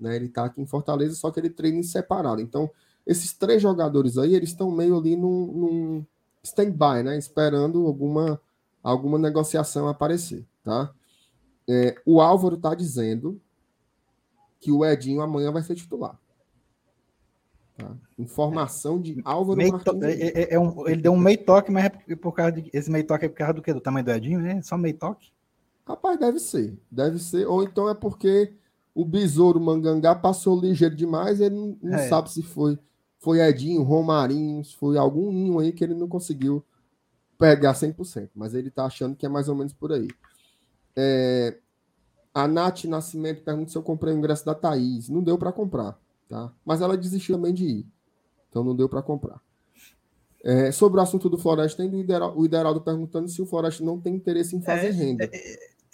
Né? 0.00 0.16
Ele 0.16 0.26
está 0.26 0.44
aqui 0.44 0.60
em 0.60 0.66
Fortaleza, 0.66 1.14
só 1.14 1.30
que 1.30 1.38
ele 1.38 1.50
treina 1.50 1.78
em 1.78 1.82
separado. 1.82 2.40
Então, 2.40 2.70
esses 3.06 3.32
três 3.32 3.60
jogadores 3.60 4.16
aí, 4.18 4.34
eles 4.34 4.50
estão 4.50 4.70
meio 4.70 4.96
ali 4.96 5.16
num, 5.16 5.46
num 5.46 6.06
stand-by, 6.42 7.02
né? 7.02 7.18
Esperando 7.18 7.86
alguma, 7.86 8.40
alguma 8.82 9.18
negociação 9.18 9.88
aparecer, 9.88 10.46
tá? 10.62 10.92
É, 11.68 11.94
o 12.04 12.20
Álvaro 12.20 12.56
está 12.56 12.74
dizendo 12.74 13.40
que 14.58 14.72
o 14.72 14.84
Edinho 14.84 15.20
amanhã 15.20 15.52
vai 15.52 15.62
ser 15.62 15.74
titular. 15.74 16.18
Tá? 17.76 17.96
Informação 18.18 19.00
de 19.00 19.20
Álvaro 19.24 19.56
Martins. 19.56 20.02
É, 20.02 20.42
é, 20.42 20.54
é 20.54 20.58
um, 20.58 20.86
ele 20.86 21.00
deu 21.00 21.12
um 21.12 21.18
meio 21.18 21.42
toque, 21.44 21.70
mas 21.70 21.84
é 21.86 22.16
por 22.16 22.32
causa 22.32 22.52
de, 22.52 22.70
esse 22.72 22.90
meio 22.90 23.06
toque 23.06 23.24
é 23.24 23.28
por 23.28 23.36
causa 23.36 23.54
do 23.54 23.62
quê? 23.62 23.72
Do 23.72 23.80
tamanho 23.80 24.04
do 24.04 24.10
Edinho, 24.10 24.40
né? 24.40 24.60
Só 24.62 24.76
meio 24.76 24.96
toque? 24.96 25.32
Rapaz, 25.86 26.18
deve 26.18 26.38
ser. 26.38 26.78
Deve 26.90 27.18
ser. 27.18 27.46
Ou 27.46 27.62
então 27.62 27.88
é 27.88 27.94
porque 27.94 28.52
o 29.00 29.04
Besouro 29.04 29.60
Mangangá 29.60 30.14
passou 30.14 30.60
ligeiro 30.60 30.94
demais, 30.94 31.40
ele 31.40 31.54
não, 31.54 31.76
não 31.82 31.98
é. 31.98 32.08
sabe 32.08 32.30
se 32.30 32.42
foi 32.42 32.78
foi 33.18 33.40
Edinho, 33.40 33.82
Romarinho, 33.82 34.64
foi 34.78 34.96
algum 34.96 35.30
ninho 35.30 35.58
aí 35.58 35.72
que 35.72 35.84
ele 35.84 35.94
não 35.94 36.08
conseguiu 36.08 36.64
pegar 37.38 37.74
100%, 37.74 38.30
mas 38.34 38.54
ele 38.54 38.70
tá 38.70 38.86
achando 38.86 39.14
que 39.14 39.26
é 39.26 39.28
mais 39.28 39.48
ou 39.48 39.54
menos 39.54 39.74
por 39.74 39.92
aí. 39.92 40.08
É, 40.96 41.58
a 42.32 42.48
Nath 42.48 42.84
Nascimento 42.84 43.42
pergunta 43.42 43.70
se 43.70 43.76
eu 43.76 43.82
comprei 43.82 44.14
o 44.14 44.16
ingresso 44.16 44.44
da 44.44 44.54
Thaís. 44.54 45.08
Não 45.08 45.22
deu 45.22 45.36
para 45.36 45.52
comprar, 45.52 45.98
tá? 46.28 46.50
Mas 46.64 46.80
ela 46.80 46.96
desistiu 46.96 47.36
também 47.36 47.52
de 47.52 47.66
ir. 47.66 47.86
Então 48.48 48.64
não 48.64 48.74
deu 48.74 48.88
para 48.88 49.02
comprar. 49.02 49.40
É, 50.42 50.72
sobre 50.72 50.98
o 50.98 51.02
assunto 51.02 51.28
do 51.28 51.36
Floresta, 51.36 51.82
o 51.82 52.44
Ideraldo 52.44 52.80
perguntando 52.80 53.28
se 53.28 53.42
o 53.42 53.46
Floresta 53.46 53.84
não 53.84 54.00
tem 54.00 54.14
interesse 54.14 54.56
em 54.56 54.62
fazer 54.62 54.88
é, 54.88 54.90
renda. 54.90 55.30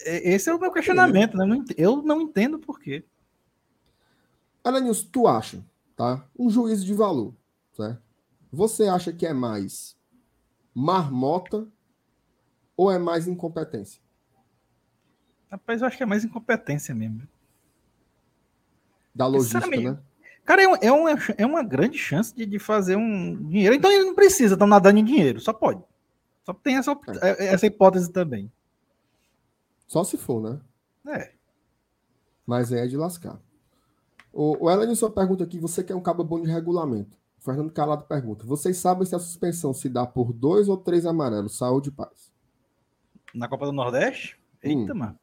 É, 0.01 0.35
esse 0.35 0.51
é 0.51 0.55
o 0.55 0.61
meu 0.61 0.73
questionamento, 0.73 1.37
né? 1.37 1.65
Eu 1.77 2.03
não 2.03 2.21
entendo 2.21 2.59
por 2.59 2.79
quê. 2.79 3.05
Alanils, 4.63 5.03
tu 5.03 5.27
acha, 5.29 5.65
tá? 5.95 6.27
Um 6.39 6.51
juízo 6.51 6.85
de 6.85 6.93
valor, 6.93 7.35
certo? 7.73 8.03
Você 8.53 8.89
acha 8.89 9.13
que 9.13 9.27
é 9.27 9.33
mais 9.33 9.97
marmota 10.75 11.67
ou 12.77 12.91
é 12.91 12.99
mais 12.99 13.27
incompetência? 13.27 14.01
Rapaz, 15.51 15.81
eu 15.81 15.87
acho 15.87 15.97
que 15.97 16.03
é 16.03 16.07
mais 16.07 16.25
incompetência 16.25 16.95
mesmo. 16.95 17.23
Da 19.15 19.27
logística, 19.27 19.67
né? 19.69 19.99
Cara, 20.45 20.63
é, 20.63 20.87
é, 20.87 20.93
uma, 20.93 21.11
é 21.39 21.47
uma 21.47 21.63
grande 21.63 21.99
chance 21.99 22.35
de, 22.35 22.47
de 22.47 22.59
fazer 22.59 22.97
um 22.97 23.35
dinheiro. 23.49 23.75
Então 23.75 23.91
ele 23.91 24.05
não 24.05 24.15
precisa 24.15 24.55
estar 24.55 24.67
nadando 24.67 24.99
em 24.99 25.05
dinheiro, 25.05 25.41
só 25.41 25.53
pode. 25.53 25.83
Só 26.45 26.55
tem 26.55 26.77
essa, 26.77 26.93
é. 27.23 27.47
é. 27.47 27.47
essa 27.55 27.67
hipótese 27.67 28.13
também. 28.13 28.51
Só 29.87 30.03
se 30.05 30.17
for, 30.17 30.43
né? 30.43 30.61
É. 31.15 31.33
Mas 32.45 32.73
é 32.73 32.87
de 32.87 32.97
lascar. 32.97 33.41
O, 34.33 34.69
o 34.69 34.97
só 34.97 35.09
pergunta 35.09 35.45
aqui: 35.45 35.59
você 35.59 35.83
quer 35.83 35.95
um 35.95 36.03
cabo 36.03 36.23
bom 36.23 36.41
de 36.41 36.51
regulamento? 36.51 37.17
O 37.39 37.45
Fernando 37.45 37.73
Calado 37.73 38.05
pergunta: 38.05 38.45
vocês 38.45 38.77
sabem 38.77 39.07
se 39.07 39.15
a 39.15 39.19
suspensão 39.19 39.73
se 39.73 39.89
dá 39.89 40.07
por 40.07 40.33
dois 40.33 40.69
ou 40.69 40.77
três 40.77 41.07
amarelos? 41.07 41.57
Saúde 41.57 41.89
e 41.89 41.93
paz. 41.93 42.33
Na 43.35 43.49
Copa 43.49 43.67
do 43.67 43.73
Nordeste? 43.73 44.39
Eita, 44.63 44.93
hum. 44.93 44.97
mano. 44.97 45.19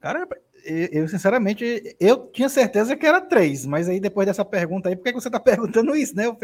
Cara, 0.00 0.26
eu 0.64 1.06
sinceramente, 1.08 1.96
eu 2.00 2.26
tinha 2.28 2.48
certeza 2.48 2.96
que 2.96 3.06
era 3.06 3.20
três, 3.20 3.66
mas 3.66 3.88
aí 3.88 4.00
depois 4.00 4.26
dessa 4.26 4.44
pergunta 4.44 4.88
aí, 4.88 4.96
por 4.96 5.04
que 5.04 5.12
você 5.12 5.28
está 5.28 5.38
perguntando 5.40 5.94
isso, 5.94 6.16
né? 6.16 6.26
Eu, 6.26 6.36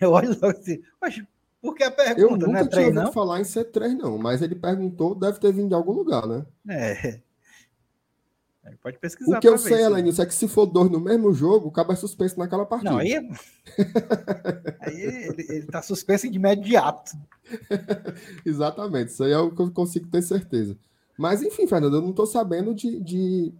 eu 0.00 0.10
olho 0.10 0.30
logo 0.30 0.58
assim, 0.58 0.80
mas 1.00 1.22
por 1.64 1.74
que 1.74 1.82
a 1.82 1.90
pergunta? 1.90 2.20
Eu 2.20 2.30
nunca 2.30 2.46
não 2.46 2.56
é 2.58 2.68
tinha 2.68 2.86
ouvido 2.88 3.12
falar 3.12 3.40
em 3.40 3.44
ser 3.44 3.64
três, 3.64 3.96
não, 3.96 4.18
mas 4.18 4.42
ele 4.42 4.54
perguntou, 4.54 5.14
deve 5.14 5.40
ter 5.40 5.50
vindo 5.50 5.68
de 5.68 5.74
algum 5.74 5.92
lugar, 5.92 6.26
né? 6.26 6.44
É. 6.68 7.20
Pode 8.82 8.98
pesquisar. 8.98 9.38
O 9.38 9.40
que 9.40 9.48
eu 9.48 9.56
sei, 9.56 9.82
Elenilson, 9.82 10.22
é 10.22 10.26
que 10.26 10.34
se 10.34 10.46
for 10.46 10.66
dois 10.66 10.90
no 10.90 11.00
mesmo 11.00 11.32
jogo, 11.32 11.68
o 11.68 11.72
cabo 11.72 11.94
é 11.94 11.96
suspenso 11.96 12.38
naquela 12.38 12.66
partida. 12.66 12.90
Não, 12.90 12.98
aí, 12.98 13.14
é... 13.14 13.20
aí 14.80 15.00
ele, 15.00 15.46
ele 15.48 15.66
tá 15.66 15.80
suspenso 15.80 16.28
de 16.30 16.36
imediato. 16.36 17.12
Exatamente, 18.44 19.08
isso 19.08 19.24
aí 19.24 19.32
é 19.32 19.38
o 19.38 19.50
que 19.50 19.62
eu 19.62 19.70
consigo 19.70 20.06
ter 20.08 20.20
certeza. 20.20 20.76
Mas, 21.16 21.42
enfim, 21.42 21.66
Fernando, 21.66 21.96
eu 21.96 22.02
não 22.02 22.10
estou 22.10 22.26
sabendo 22.26 22.74
de, 22.74 23.00
de, 23.00 23.54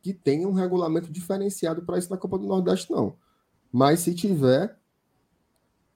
que 0.00 0.14
tenha 0.14 0.48
um 0.48 0.52
regulamento 0.52 1.12
diferenciado 1.12 1.82
para 1.82 1.98
isso 1.98 2.10
na 2.10 2.16
Copa 2.16 2.38
do 2.38 2.46
Nordeste, 2.46 2.90
não. 2.90 3.14
Mas 3.70 4.00
se 4.00 4.14
tiver. 4.14 4.79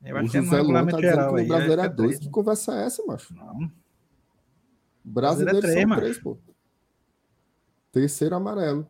Eu 0.05 0.17
acho 0.19 0.39
o 0.39 0.43
José 0.43 0.63
que 0.63 0.71
é 0.71 0.85
tá 0.85 1.01
dizendo 1.01 1.17
que 1.17 1.43
no 1.43 1.49
Brasileiro 1.49 1.83
é, 1.83 1.85
é 1.85 1.89
dois. 1.89 2.19
Que 2.19 2.29
conversa 2.29 2.75
é 2.75 2.85
essa, 2.85 3.05
macho? 3.07 3.35
Não. 3.35 3.71
Brasileiro 5.03 5.59
é 5.59 5.61
três, 5.61 6.17
são 6.17 6.23
pô. 6.23 6.39
Terceiro 7.91 8.35
amarelo. 8.35 8.87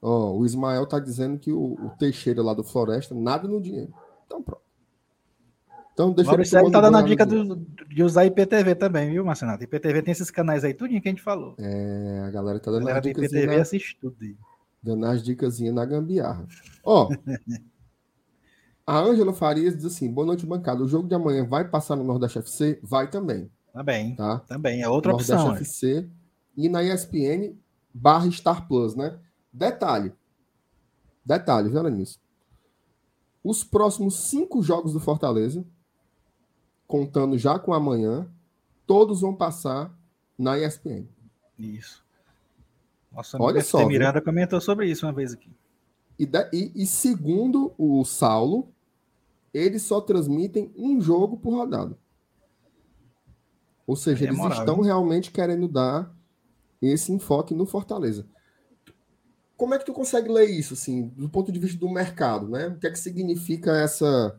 Ó, 0.00 0.36
o 0.36 0.44
Ismael 0.44 0.86
tá 0.86 1.00
dizendo 1.00 1.38
que 1.38 1.50
o, 1.50 1.74
o 1.74 1.90
Teixeira 1.98 2.42
lá 2.42 2.54
do 2.54 2.62
Floresta, 2.62 3.14
nada 3.14 3.48
no 3.48 3.60
dinheiro. 3.60 3.92
Então, 4.26 4.42
pronto. 4.42 4.62
Então, 5.92 6.12
deixa 6.12 6.30
Maurício 6.30 6.58
eu 6.58 6.70
tá 6.70 6.80
dando 6.82 6.98
a 6.98 7.02
dica 7.02 7.24
do, 7.24 7.56
de 7.88 8.02
usar 8.02 8.26
IPTV 8.26 8.74
também, 8.74 9.10
viu, 9.10 9.24
Marcenato? 9.24 9.64
IPTV 9.64 10.02
tem 10.02 10.12
esses 10.12 10.30
canais 10.30 10.62
aí, 10.62 10.74
tudinho 10.74 11.00
que 11.00 11.08
a 11.08 11.10
gente 11.10 11.22
falou. 11.22 11.54
É, 11.58 12.22
a 12.26 12.30
galera 12.30 12.60
tá 12.60 12.70
dando 12.70 12.82
a 12.82 12.92
galera 12.92 12.98
as 12.98 13.04
dicas. 13.06 13.24
IPTV 13.24 13.56
na, 13.56 13.62
assiste 13.62 13.98
tudo. 13.98 14.16
Aí. 14.20 14.36
Dando 14.82 15.06
as 15.06 15.22
dicas 15.22 15.58
na 15.58 15.86
gambiarra. 15.86 16.46
Ó, 16.84 17.08
a 18.86 18.98
Ângela 18.98 19.32
Farias 19.32 19.76
diz 19.76 19.84
assim: 19.84 20.12
boa 20.12 20.26
noite, 20.26 20.46
bancada. 20.46 20.82
O 20.82 20.88
jogo 20.88 21.08
de 21.08 21.14
amanhã 21.14 21.44
vai 21.44 21.68
passar 21.68 21.96
no 21.96 22.04
Nordeste 22.04 22.38
FC? 22.38 22.78
Vai 22.82 23.10
também. 23.10 23.50
Também. 23.72 24.14
Tá? 24.14 24.38
Também, 24.40 24.82
é 24.82 24.88
outra 24.88 25.12
Nordeste 25.12 25.32
opção. 25.32 25.48
Nordeste 25.48 25.74
FC 25.74 25.98
é. 25.98 26.06
e 26.56 26.68
na 26.68 26.82
ESPN 26.82 27.54
barra 27.92 28.30
Star 28.30 28.66
Plus, 28.68 28.94
né? 28.94 29.18
Detalhe. 29.52 30.12
Detalhe, 31.24 31.68
viu, 31.68 31.82
nisso. 31.90 32.20
Os 33.42 33.64
próximos 33.64 34.28
cinco 34.28 34.62
jogos 34.62 34.92
do 34.92 35.00
Fortaleza 35.00 35.64
contando 36.86 37.36
já 37.36 37.58
com 37.58 37.74
amanhã, 37.74 38.28
todos 38.86 39.20
vão 39.20 39.34
passar 39.34 39.92
na 40.38 40.58
ESPN. 40.58 41.06
Isso. 41.58 42.04
Nossa 43.12 43.40
Olha 43.40 43.62
só, 43.62 43.84
Miranda 43.86 44.20
comentou 44.20 44.60
sobre 44.60 44.88
isso 44.88 45.06
uma 45.06 45.12
vez 45.12 45.32
aqui. 45.32 45.50
E, 46.18 46.28
e, 46.52 46.72
e, 46.82 46.86
segundo 46.86 47.74
o 47.76 48.04
Saulo, 48.04 48.72
eles 49.56 49.82
só 49.82 50.00
transmitem 50.00 50.72
um 50.76 51.00
jogo 51.00 51.36
por 51.36 51.54
rodada. 51.54 51.96
Ou 53.86 53.96
seja, 53.96 54.24
é 54.24 54.28
eles 54.28 54.38
moral, 54.38 54.58
estão 54.58 54.76
hein? 54.78 54.84
realmente 54.84 55.30
querendo 55.30 55.68
dar 55.68 56.14
esse 56.82 57.12
enfoque 57.12 57.54
no 57.54 57.64
Fortaleza. 57.64 58.26
Como 59.56 59.74
é 59.74 59.78
que 59.78 59.86
tu 59.86 59.92
consegue 59.92 60.28
ler 60.28 60.50
isso, 60.50 60.74
assim, 60.74 61.08
do 61.16 61.28
ponto 61.30 61.50
de 61.50 61.58
vista 61.58 61.78
do 61.78 61.88
mercado, 61.88 62.48
né? 62.48 62.68
O 62.68 62.78
que 62.78 62.86
é 62.86 62.90
que 62.90 62.98
significa 62.98 63.74
essa 63.76 64.38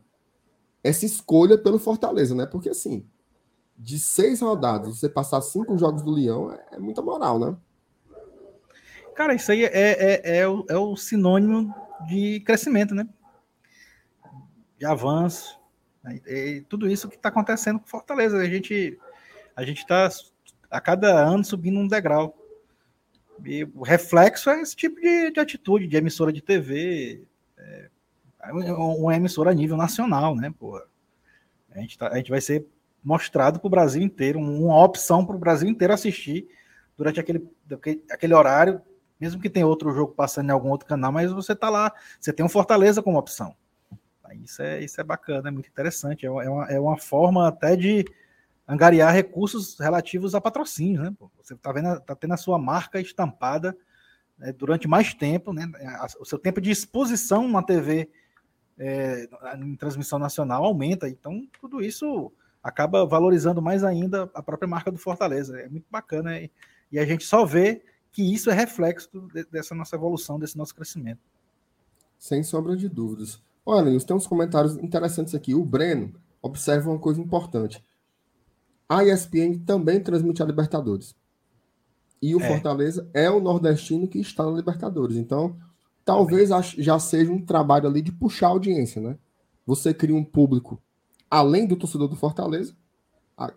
essa 0.84 1.06
escolha 1.06 1.58
pelo 1.58 1.80
Fortaleza, 1.80 2.36
né? 2.36 2.46
Porque 2.46 2.70
assim, 2.70 3.06
de 3.78 4.00
seis 4.00 4.42
rodadas, 4.42 5.00
você 5.00 5.10
passar 5.10 5.42
cinco 5.42 5.78
jogos 5.78 6.04
do 6.04 6.12
Leão 6.12 6.52
é, 6.52 6.66
é 6.74 6.80
muita 6.80 7.02
moral, 7.02 7.40
né? 7.40 7.58
Cara, 9.16 9.34
isso 9.34 9.52
aí 9.52 9.64
é, 9.64 9.72
é, 9.74 10.38
é, 10.40 10.48
o, 10.48 10.64
é 10.70 10.78
o 10.78 10.96
sinônimo 10.96 11.74
de 12.08 12.40
crescimento, 12.42 12.94
né? 12.94 13.08
De 14.78 14.86
avanço. 14.86 15.60
Né? 16.04 16.20
E 16.28 16.62
tudo 16.68 16.90
isso 16.90 17.10
que 17.10 17.16
está 17.16 17.30
acontecendo 17.30 17.80
com 17.80 17.88
Fortaleza. 17.88 18.38
A 18.38 18.46
gente 18.46 18.98
a 19.56 19.64
gente 19.64 19.80
está 19.80 20.08
a 20.70 20.80
cada 20.80 21.14
ano 21.14 21.44
subindo 21.44 21.80
um 21.80 21.88
degrau. 21.88 22.38
E 23.44 23.64
o 23.76 23.84
reflexo 23.84 24.50
é 24.50 24.62
esse 24.62 24.76
tipo 24.76 25.00
de, 25.02 25.32
de 25.32 25.40
atitude 25.40 25.88
de 25.88 25.98
emissora 25.98 26.32
de 26.32 26.42
TV, 26.42 27.24
é, 27.58 27.90
uma 28.52 29.16
emissora 29.16 29.52
a 29.52 29.54
nível 29.54 29.78
nacional, 29.78 30.36
né? 30.36 30.54
Porra. 30.58 30.84
A, 31.72 31.80
gente 31.80 31.98
tá, 31.98 32.08
a 32.10 32.18
gente 32.18 32.30
vai 32.30 32.42
ser 32.42 32.66
mostrado 33.04 33.60
para 33.60 33.68
o 33.68 33.70
Brasil 33.70 34.02
inteiro, 34.02 34.40
uma 34.40 34.84
opção 34.84 35.26
para 35.26 35.36
o 35.36 35.40
Brasil 35.40 35.70
inteiro 35.70 35.94
assistir 35.94 36.48
durante 36.98 37.20
aquele, 37.20 37.48
aquele 38.12 38.34
horário, 38.34 38.82
mesmo 39.20 39.42
que 39.42 39.50
tenha 39.50 39.68
outro 39.68 39.92
jogo 39.92 40.14
passando 40.14 40.50
em 40.50 40.54
algum 40.54 40.70
outro 40.70 40.88
canal, 40.88 41.12
mas 41.12 41.32
você 41.32 41.56
tá 41.56 41.70
lá, 41.70 41.94
você 42.20 42.34
tem 42.34 42.46
um 42.46 42.50
Fortaleza 42.50 43.02
como 43.02 43.18
opção. 43.20 43.56
Isso 44.36 44.62
é, 44.62 44.84
isso 44.84 45.00
é 45.00 45.04
bacana, 45.04 45.50
é 45.50 45.52
muito 45.52 45.70
interessante. 45.70 46.26
É 46.26 46.32
uma, 46.32 46.66
é 46.66 46.80
uma 46.80 46.96
é 46.96 47.00
forma 47.00 47.48
até 47.48 47.76
de, 47.76 48.06
angariar 48.68 49.14
recursos 49.14 49.80
relativos 49.80 50.36
a 50.36 50.42
patrocínio, 50.42 51.02
né? 51.02 51.16
Você 51.42 51.54
está 51.54 51.72
vendo, 51.72 52.00
tá 52.02 52.16
tendo 52.16 52.34
a 52.34 52.38
sua 52.38 52.60
marca 52.60 53.00
estampada 53.00 53.76
né, 54.38 54.52
durante 54.52 54.88
mais 54.88 55.14
tempo, 55.14 55.54
né? 55.54 55.66
O 56.20 56.26
seu 56.26 56.38
tempo 56.38 56.60
de 56.60 56.70
exposição 56.70 57.48
na 57.48 57.64
TV 57.64 58.10
é, 58.78 59.30
em 59.58 59.76
transmissão 59.78 60.20
nacional 60.20 60.66
aumenta. 60.66 61.08
Então, 61.08 61.48
tudo 61.62 61.82
isso 61.82 62.32
acaba 62.62 63.06
valorizando 63.06 63.62
mais 63.62 63.86
ainda 63.86 64.30
a 64.34 64.44
própria 64.44 64.68
marca 64.68 64.92
do 64.92 64.98
Fortaleza. 64.98 65.58
É 65.62 65.70
muito 65.70 65.88
bacana 65.90 66.38
e, 66.38 66.52
e 66.92 67.00
a 67.00 67.06
gente 67.06 67.24
só 67.24 67.46
vê 67.46 67.82
que 68.12 68.34
isso 68.34 68.50
é 68.50 68.54
reflexo 68.54 69.10
dessa 69.50 69.74
nossa 69.74 69.96
evolução, 69.96 70.38
desse 70.38 70.58
nosso 70.58 70.76
crescimento. 70.76 71.22
Sem 72.18 72.44
sombra 72.44 72.76
de 72.76 72.90
dúvidas. 72.90 73.42
Olha, 73.70 73.90
Nils, 73.90 74.06
tem 74.06 74.16
uns 74.16 74.26
comentários 74.26 74.78
interessantes 74.78 75.36
aqui. 75.36 75.54
O 75.54 75.66
Breno 75.66 76.14
observa 76.42 76.90
uma 76.90 76.98
coisa 76.98 77.20
importante. 77.20 77.84
A 78.88 79.04
ESPN 79.04 79.60
também 79.66 80.00
transmite 80.00 80.42
a 80.42 80.46
Libertadores. 80.46 81.14
E 82.22 82.34
o 82.34 82.40
é. 82.40 82.48
Fortaleza 82.48 83.10
é 83.14 83.30
o 83.30 83.42
nordestino 83.42 84.08
que 84.08 84.20
está 84.20 84.46
na 84.46 84.56
Libertadores. 84.56 85.18
Então, 85.18 85.58
talvez 86.06 86.50
já 86.78 86.98
seja 86.98 87.30
um 87.30 87.46
trabalho 87.46 87.90
ali 87.90 88.02
de 88.02 88.10
puxar 88.10 88.48
a 88.48 88.52
audiência, 88.52 89.02
né? 89.02 89.18
Você 89.66 89.94
cria 89.94 90.16
um 90.16 90.24
público 90.24 90.82
além 91.30 91.68
do 91.68 91.76
torcedor 91.76 92.08
do 92.08 92.16
Fortaleza, 92.16 92.74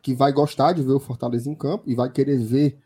que 0.03 0.13
vai 0.13 0.33
gostar 0.33 0.73
de 0.73 0.83
ver 0.83 0.91
o 0.91 0.99
Fortaleza 0.99 1.49
em 1.49 1.55
campo 1.55 1.89
e 1.89 1.95
vai 1.95 2.11
querer 2.11 2.37
ver 2.37 2.81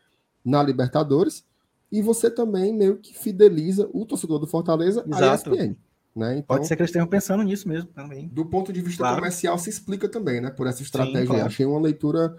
na 0.45 0.61
Libertadores, 0.61 1.43
e 1.91 2.03
você 2.03 2.29
também 2.29 2.71
meio 2.71 2.97
que 2.97 3.17
fideliza 3.17 3.89
o 3.91 4.05
torcedor 4.05 4.37
do 4.37 4.45
Fortaleza 4.45 5.03
Exato. 5.07 5.49
à 5.49 5.55
ESPN. 5.55 5.75
Né? 6.15 6.37
Então, 6.37 6.55
Pode 6.55 6.67
ser 6.67 6.77
que 6.77 6.81
eles 6.81 6.89
estejam 6.91 7.07
pensando 7.07 7.43
nisso 7.43 7.67
mesmo 7.67 7.89
também. 7.89 8.27
Do 8.29 8.45
ponto 8.45 8.71
de 8.71 8.81
vista 8.81 9.03
claro. 9.03 9.17
comercial, 9.17 9.57
se 9.59 9.69
explica 9.69 10.07
também, 10.07 10.39
né? 10.39 10.49
Por 10.49 10.65
essa 10.65 10.81
estratégia. 10.81 11.21
Sim, 11.21 11.27
claro. 11.27 11.45
Achei 11.45 11.65
uma 11.65 11.79
leitura, 11.79 12.37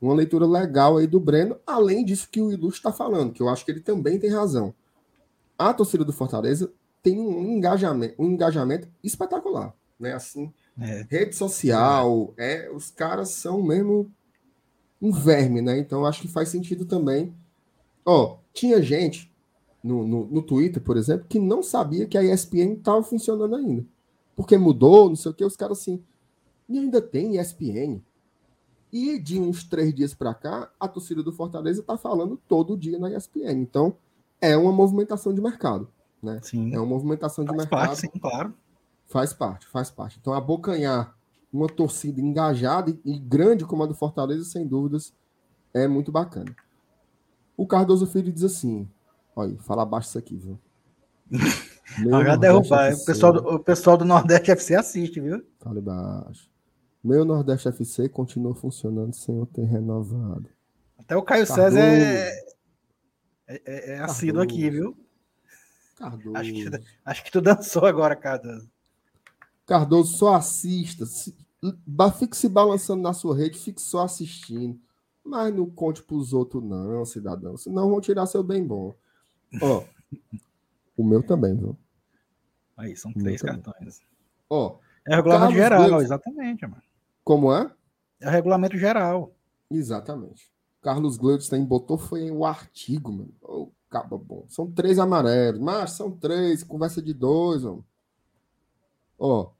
uma 0.00 0.14
leitura 0.14 0.46
legal 0.46 0.96
aí 0.96 1.06
do 1.06 1.18
Breno, 1.18 1.58
além 1.66 2.04
disso 2.04 2.28
que 2.30 2.40
o 2.40 2.52
Ilustre 2.52 2.78
está 2.78 2.92
falando, 2.92 3.32
que 3.32 3.42
eu 3.42 3.48
acho 3.48 3.64
que 3.64 3.72
ele 3.72 3.80
também 3.80 4.20
tem 4.20 4.30
razão. 4.30 4.72
A 5.58 5.74
torcida 5.74 6.04
do 6.04 6.12
Fortaleza 6.12 6.72
tem 7.02 7.18
um 7.18 7.56
engajamento, 7.56 8.14
um 8.16 8.26
engajamento 8.26 8.86
espetacular, 9.02 9.74
né? 9.98 10.12
Assim, 10.12 10.52
é. 10.80 11.04
rede 11.10 11.34
social, 11.34 12.32
é, 12.36 12.70
os 12.72 12.88
caras 12.88 13.30
são 13.30 13.60
mesmo 13.60 14.12
um 15.02 15.10
verme, 15.10 15.60
né? 15.60 15.76
Então 15.76 16.06
acho 16.06 16.22
que 16.22 16.28
faz 16.28 16.50
sentido 16.50 16.84
também. 16.84 17.34
Ó, 18.04 18.38
tinha 18.52 18.80
gente 18.80 19.27
no, 19.88 20.06
no, 20.06 20.26
no 20.26 20.42
Twitter, 20.42 20.82
por 20.82 20.98
exemplo, 20.98 21.26
que 21.26 21.38
não 21.38 21.62
sabia 21.62 22.06
que 22.06 22.18
a 22.18 22.22
ESPN 22.22 22.74
estava 22.74 23.02
funcionando 23.02 23.56
ainda. 23.56 23.84
Porque 24.36 24.58
mudou, 24.58 25.08
não 25.08 25.16
sei 25.16 25.32
o 25.32 25.34
que, 25.34 25.44
os 25.44 25.56
caras 25.56 25.78
assim. 25.78 26.02
E 26.68 26.78
ainda 26.78 27.00
tem 27.00 27.38
ESPN. 27.38 28.02
E 28.92 29.18
de 29.18 29.40
uns 29.40 29.64
três 29.64 29.94
dias 29.94 30.14
para 30.14 30.34
cá, 30.34 30.70
a 30.78 30.86
torcida 30.86 31.22
do 31.22 31.32
Fortaleza 31.32 31.80
está 31.80 31.96
falando 31.96 32.38
todo 32.46 32.76
dia 32.76 32.98
na 32.98 33.10
ESPN. 33.10 33.62
Então, 33.62 33.96
é 34.40 34.56
uma 34.56 34.70
movimentação 34.70 35.32
de 35.32 35.40
mercado. 35.40 35.88
Né? 36.22 36.38
Sim. 36.42 36.74
É 36.74 36.78
uma 36.78 36.86
movimentação 36.86 37.44
de 37.44 37.48
faz 37.48 37.58
mercado. 37.58 37.86
Parte, 37.86 38.00
sim, 38.00 38.18
claro. 38.20 38.54
Faz 39.06 39.32
parte, 39.32 39.66
faz 39.68 39.90
parte. 39.90 40.18
Então, 40.20 40.34
abocanhar 40.34 41.16
uma 41.50 41.66
torcida 41.66 42.20
engajada 42.20 42.94
e 43.04 43.18
grande 43.18 43.64
como 43.64 43.82
a 43.82 43.86
do 43.86 43.94
Fortaleza, 43.94 44.44
sem 44.44 44.66
dúvidas, 44.66 45.14
é 45.72 45.88
muito 45.88 46.12
bacana. 46.12 46.54
O 47.56 47.66
Cardoso 47.66 48.06
Filho 48.06 48.30
diz 48.32 48.44
assim: 48.44 48.88
olha, 49.38 49.56
fala 49.58 49.82
abaixo 49.82 50.08
isso 50.08 50.18
aqui, 50.18 50.36
viu? 50.36 50.58
Meu 51.98 52.38
derrubar. 52.38 52.92
O 52.92 53.04
pessoal, 53.04 53.32
do, 53.32 53.40
o 53.54 53.58
pessoal 53.58 53.96
do 53.96 54.04
Nordeste 54.04 54.50
FC 54.50 54.74
assiste, 54.74 55.20
viu? 55.20 55.42
Fala 55.58 55.80
baixo. 55.80 56.50
Meu 57.02 57.24
Nordeste 57.24 57.68
FC 57.68 58.08
continua 58.08 58.54
funcionando 58.54 59.14
sem 59.14 59.36
eu 59.38 59.46
ter 59.46 59.64
renovado. 59.64 60.48
Até 60.98 61.16
o 61.16 61.22
Caio 61.22 61.46
Cardoso. 61.46 61.76
César 61.76 61.80
é, 61.80 62.44
é, 63.46 63.62
é, 63.64 63.90
é 63.94 63.98
assíduo 64.00 64.42
aqui, 64.42 64.68
viu? 64.68 64.96
Cardoso. 65.96 66.36
Acho 66.36 66.52
que, 66.52 66.70
acho 67.04 67.24
que 67.24 67.32
tu 67.32 67.40
dançou 67.40 67.86
agora, 67.86 68.14
Cardoso. 68.14 68.68
Cardoso, 69.64 70.16
só 70.16 70.34
assista. 70.34 71.04
Fique 72.18 72.36
se 72.36 72.48
balançando 72.48 73.02
na 73.02 73.12
sua 73.12 73.36
rede, 73.36 73.58
fique 73.58 73.80
só 73.80 74.04
assistindo. 74.04 74.78
Mas 75.24 75.54
não 75.54 75.68
conte 75.68 76.02
para 76.02 76.16
os 76.16 76.32
outros, 76.32 76.62
não, 76.62 77.04
cidadão. 77.04 77.56
Senão 77.56 77.90
vão 77.90 78.00
tirar 78.00 78.26
seu 78.26 78.42
bem 78.42 78.66
bom. 78.66 78.94
Ó, 79.60 79.84
o 80.96 81.04
meu 81.04 81.22
também, 81.22 81.56
viu? 81.56 81.76
Aí, 82.76 82.96
são 82.96 83.12
três 83.12 83.42
cartões. 83.42 84.00
Ó, 84.48 84.78
é 85.06 85.12
o 85.12 85.16
regulamento 85.16 85.40
Carlos 85.40 85.56
geral, 85.56 85.80
Gleudson. 85.80 86.04
exatamente, 86.04 86.66
mano. 86.66 86.82
Como 87.24 87.52
é? 87.52 87.70
É 88.20 88.28
o 88.28 88.30
regulamento 88.30 88.78
geral. 88.78 89.34
Exatamente. 89.70 90.50
Carlos 90.80 91.16
Gleudstein 91.16 91.64
botou 91.64 91.98
foi 91.98 92.30
o 92.30 92.44
artigo, 92.44 93.12
mano. 93.12 93.34
Oh, 93.42 93.70
caba 93.90 94.16
bom. 94.16 94.44
São 94.48 94.70
três 94.70 94.98
amarelos. 94.98 95.60
Mas 95.60 95.92
são 95.92 96.10
três, 96.10 96.62
conversa 96.62 97.02
de 97.02 97.12
dois, 97.12 97.64
mano. 97.64 97.84
Ó, 99.18 99.50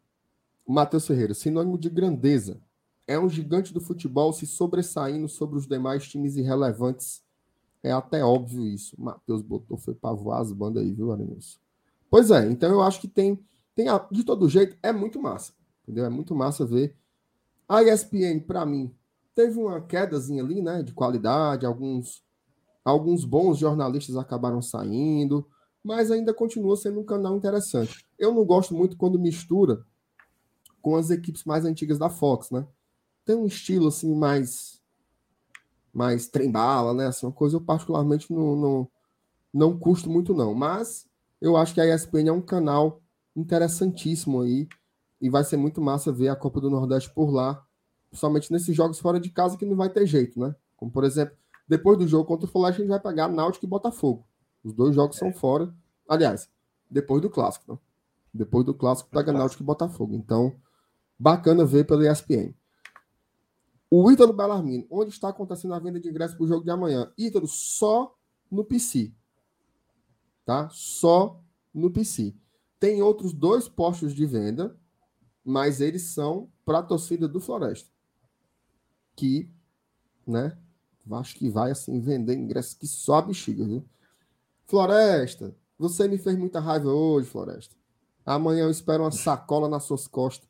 Matheus 0.66 1.06
Ferreira, 1.06 1.34
sinônimo 1.34 1.78
de 1.78 1.90
grandeza. 1.90 2.60
É 3.06 3.18
um 3.18 3.28
gigante 3.28 3.72
do 3.72 3.80
futebol 3.80 4.32
se 4.32 4.46
sobressaindo 4.46 5.28
sobre 5.28 5.58
os 5.58 5.66
demais 5.66 6.06
times 6.06 6.36
irrelevantes. 6.36 7.22
É 7.82 7.92
até 7.92 8.24
óbvio 8.24 8.66
isso. 8.66 8.94
Matheus 9.00 9.42
botou, 9.42 9.76
foi 9.76 9.94
pra 9.94 10.12
voar 10.12 10.40
as 10.40 10.52
bandas 10.52 10.82
aí, 10.82 10.92
viu, 10.92 11.12
Arenilson? 11.12 11.58
Pois 12.10 12.30
é, 12.30 12.46
então 12.50 12.70
eu 12.70 12.82
acho 12.82 13.00
que 13.00 13.08
tem, 13.08 13.38
tem. 13.74 13.86
De 14.10 14.24
todo 14.24 14.48
jeito, 14.48 14.76
é 14.82 14.92
muito 14.92 15.20
massa. 15.20 15.52
Entendeu? 15.82 16.04
É 16.04 16.08
muito 16.08 16.34
massa 16.34 16.66
ver. 16.66 16.96
A 17.68 17.82
ESPN, 17.82 18.40
para 18.40 18.64
mim, 18.66 18.94
teve 19.34 19.58
uma 19.58 19.80
quedazinha 19.80 20.42
ali, 20.42 20.60
né? 20.60 20.82
De 20.82 20.92
qualidade. 20.92 21.64
Alguns, 21.64 22.22
alguns 22.84 23.24
bons 23.24 23.58
jornalistas 23.58 24.16
acabaram 24.16 24.60
saindo, 24.60 25.46
mas 25.82 26.10
ainda 26.10 26.34
continua 26.34 26.76
sendo 26.76 27.00
um 27.00 27.04
canal 27.04 27.36
interessante. 27.36 28.04
Eu 28.18 28.34
não 28.34 28.44
gosto 28.44 28.74
muito 28.74 28.96
quando 28.96 29.18
mistura 29.18 29.84
com 30.82 30.96
as 30.96 31.10
equipes 31.10 31.44
mais 31.44 31.64
antigas 31.64 31.98
da 31.98 32.08
Fox, 32.08 32.50
né? 32.50 32.66
Tem 33.24 33.36
um 33.36 33.46
estilo 33.46 33.88
assim 33.88 34.14
mais 34.14 34.77
mais 35.92 36.28
trem-bala, 36.28 36.94
né? 36.94 37.06
Assim, 37.06 37.26
uma 37.26 37.32
coisa 37.32 37.56
eu 37.56 37.60
particularmente 37.60 38.32
não, 38.32 38.56
não, 38.56 38.88
não 39.52 39.78
custo 39.78 40.10
muito 40.10 40.34
não, 40.34 40.54
mas 40.54 41.06
eu 41.40 41.56
acho 41.56 41.74
que 41.74 41.80
a 41.80 41.94
ESPN 41.94 42.28
é 42.28 42.32
um 42.32 42.40
canal 42.40 43.00
interessantíssimo 43.34 44.42
aí 44.42 44.68
e 45.20 45.30
vai 45.30 45.44
ser 45.44 45.56
muito 45.56 45.80
massa 45.80 46.12
ver 46.12 46.28
a 46.28 46.36
Copa 46.36 46.60
do 46.60 46.70
Nordeste 46.70 47.12
por 47.12 47.30
lá, 47.30 47.64
principalmente 48.10 48.52
nesses 48.52 48.74
jogos 48.74 48.98
fora 48.98 49.20
de 49.20 49.30
casa 49.30 49.56
que 49.56 49.64
não 49.64 49.76
vai 49.76 49.88
ter 49.88 50.06
jeito, 50.06 50.38
né? 50.38 50.54
Como 50.76 50.90
por 50.90 51.04
exemplo, 51.04 51.36
depois 51.68 51.98
do 51.98 52.06
jogo 52.06 52.24
contra 52.24 52.46
o 52.46 52.50
Flash 52.50 52.76
a 52.76 52.78
gente 52.78 52.88
vai 52.88 53.00
pegar 53.00 53.28
Náutico 53.28 53.64
e 53.64 53.68
Botafogo. 53.68 54.26
Os 54.64 54.72
dois 54.72 54.94
jogos 54.94 55.16
é. 55.16 55.20
são 55.20 55.32
fora. 55.32 55.72
Aliás, 56.08 56.48
depois 56.90 57.20
do 57.20 57.28
clássico, 57.28 57.72
né? 57.72 57.78
Depois 58.32 58.64
do 58.64 58.74
clássico 58.74 59.10
pega 59.10 59.32
Náutico 59.32 59.62
e 59.62 59.66
Botafogo. 59.66 60.14
Então, 60.14 60.54
Bacana 61.18 61.64
ver 61.64 61.84
pelo 61.84 62.06
ESPN. 62.06 62.54
O 63.90 64.10
Ítalo 64.10 64.32
Bellarmino, 64.32 64.86
onde 64.90 65.10
está 65.10 65.30
acontecendo 65.30 65.74
a 65.74 65.78
venda 65.78 65.98
de 65.98 66.08
ingressos 66.08 66.36
para 66.36 66.44
o 66.44 66.48
jogo 66.48 66.64
de 66.64 66.70
amanhã? 66.70 67.10
Ítalo, 67.16 67.46
só 67.46 68.14
no 68.50 68.64
PC. 68.64 69.12
Tá? 70.44 70.68
Só 70.70 71.42
no 71.72 71.90
PC. 71.90 72.34
Tem 72.78 73.02
outros 73.02 73.32
dois 73.32 73.68
postos 73.68 74.14
de 74.14 74.26
venda, 74.26 74.78
mas 75.44 75.80
eles 75.80 76.02
são 76.02 76.50
para 76.64 76.80
a 76.80 76.82
torcida 76.82 77.26
do 77.26 77.40
Floresta. 77.40 77.90
Que, 79.16 79.50
né? 80.26 80.56
Acho 81.10 81.36
que 81.36 81.48
vai 81.48 81.70
assim 81.70 81.98
vender 82.00 82.36
ingressos 82.36 82.74
que 82.74 82.86
só 82.86 83.16
a 83.16 83.22
bexiga, 83.22 83.64
viu? 83.64 83.84
Floresta, 84.66 85.56
você 85.78 86.06
me 86.06 86.18
fez 86.18 86.36
muita 86.36 86.60
raiva 86.60 86.90
hoje, 86.90 87.26
Floresta. 87.26 87.74
Amanhã 88.26 88.64
eu 88.64 88.70
espero 88.70 89.04
uma 89.04 89.10
sacola 89.10 89.68
nas 89.68 89.84
suas 89.84 90.06
costas 90.06 90.46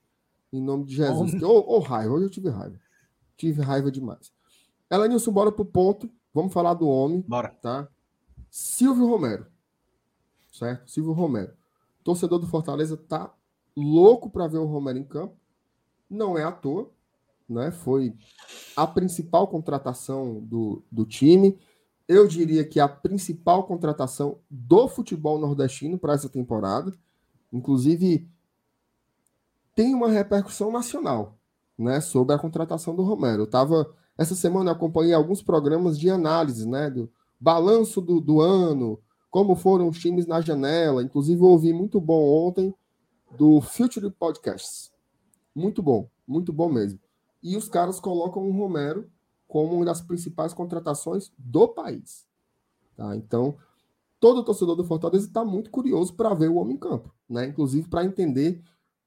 em 0.53 0.61
nome 0.61 0.85
de 0.85 0.97
Jesus. 0.97 1.41
Ô, 1.43 1.47
oh, 1.47 1.77
oh, 1.77 1.79
raiva, 1.79 2.15
hoje 2.15 2.27
eu 2.27 2.31
tive 2.31 2.49
raiva. 2.49 2.79
Tive 3.39 3.63
raiva 3.63 3.91
demais. 3.91 4.33
Elenilson, 4.91 5.31
bora 5.33 5.53
pro 5.53 5.65
ponto. 5.65 6.11
Vamos 6.35 6.53
falar 6.53 6.75
do 6.75 6.89
homem. 6.89 7.25
Bora. 7.27 7.49
Tá? 7.63 7.89
Silvio 8.51 9.07
Romero. 9.07 9.47
Certo? 10.53 10.91
Silvio 10.91 11.13
Romero. 11.13 11.53
Torcedor 12.03 12.41
do 12.41 12.49
Fortaleza 12.49 12.97
tá 12.97 13.33
louco 13.77 14.29
para 14.29 14.49
ver 14.49 14.59
o 14.59 14.67
Romero 14.67 14.99
em 14.99 15.05
campo. 15.05 15.37
Não 16.11 16.37
é 16.37 16.43
à 16.43 16.51
toa. 16.51 16.91
Né? 17.49 17.71
Foi 17.71 18.13
a 18.77 18.87
principal 18.87 19.47
contratação 19.47 20.41
do, 20.41 20.83
do 20.91 21.07
time. 21.07 21.57
Eu 22.09 22.27
diria 22.27 22.65
que 22.65 22.81
a 22.81 22.89
principal 22.89 23.65
contratação 23.65 24.41
do 24.51 24.89
futebol 24.89 25.39
nordestino 25.39 25.97
para 25.97 26.15
essa 26.15 26.29
temporada. 26.29 26.93
Inclusive, 27.53 28.29
tem 29.77 29.95
uma 29.95 30.09
repercussão 30.09 30.73
nacional, 30.73 31.38
né, 31.79 32.01
sobre 32.01 32.35
a 32.35 32.39
contratação 32.39 32.95
do 32.95 33.03
Romero. 33.03 33.43
Eu 33.43 33.47
tava 33.47 33.95
essa 34.19 34.35
semana 34.35 34.71
eu 34.71 34.75
acompanhei 34.75 35.15
alguns 35.15 35.41
programas 35.41 35.97
de 35.97 36.11
análise, 36.11 36.69
né, 36.69 36.91
do 36.91 37.09
balanço 37.39 38.01
do, 38.01 38.21
do 38.21 38.41
ano, 38.41 39.01
como 39.31 39.55
foram 39.55 39.89
os 39.89 39.99
times 40.01 40.27
na 40.27 40.41
janela. 40.41 41.05
Inclusive, 41.05 41.41
eu 41.41 41.47
ouvi 41.47 41.73
muito 41.73 42.01
bom 42.01 42.21
ontem 42.49 42.75
do 43.37 43.61
Future 43.61 44.11
Podcasts. 44.11 44.93
Muito 45.55 45.81
bom, 45.81 46.11
muito 46.27 46.53
bom 46.53 46.69
mesmo. 46.69 46.99
e 47.41 47.57
os 47.57 47.69
caras 47.69 48.01
colocam 48.01 48.43
o 48.43 48.53
Romero 48.53 49.09
como 49.47 49.77
uma 49.77 49.85
das 49.85 50.01
principais 50.01 50.53
contratações 50.53 51.33
do 51.39 51.69
país. 51.69 52.27
Tá? 52.97 53.15
Então, 53.15 53.57
todo 54.19 54.45
torcedor 54.45 54.75
do 54.75 54.85
Fortaleza 54.85 55.27
está 55.27 55.45
muito 55.45 55.71
curioso 55.71 56.15
para 56.15 56.35
ver 56.35 56.49
o 56.49 56.57
homem 56.57 56.75
em 56.75 56.79
campo, 56.79 57.15
né? 57.29 57.47
Inclusive 57.47 57.89
para 57.89 58.05
entender 58.05 58.61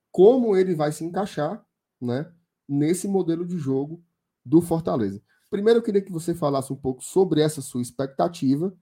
como 0.09 0.55
ele 0.55 0.74
vai 0.74 0.91
se 0.93 1.03
encaixar, 1.03 1.63
né? 1.99 2.32
Nesse 2.74 3.05
modelo 3.05 3.45
de 3.45 3.57
jogo 3.57 4.01
do 4.45 4.61
Fortaleza. 4.61 5.22
Primeiro, 5.49 5.80
eu 5.80 5.84
queria 5.84 6.01
que 6.01 6.11
você 6.11 6.34
falasse 6.34 6.72
um 6.72 6.76
pouco 6.78 7.03
sobre 7.03 7.41
essa 7.41 7.61
sua 7.61 7.82
expectativa 7.82 8.74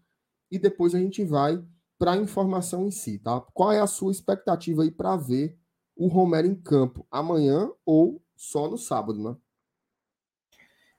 e 0.52 0.60
depois 0.60 0.94
a 0.94 1.00
gente 1.00 1.24
vai 1.24 1.64
para 1.98 2.12
a 2.12 2.18
informação 2.18 2.86
em 2.86 2.92
si, 2.92 3.18
tá? 3.18 3.42
Qual 3.54 3.72
é 3.72 3.80
a 3.80 3.88
sua 3.88 4.12
expectativa 4.12 4.84
aí 4.84 4.92
para 4.92 5.18
ver 5.18 5.58
o 5.96 6.08
Romero 6.08 6.48
em 6.48 6.54
campo 6.54 7.06
amanhã 7.10 7.70
ou 7.84 8.24
só 8.36 8.70
no 8.70 8.78
sábado, 8.78 9.22
né? 9.22 9.36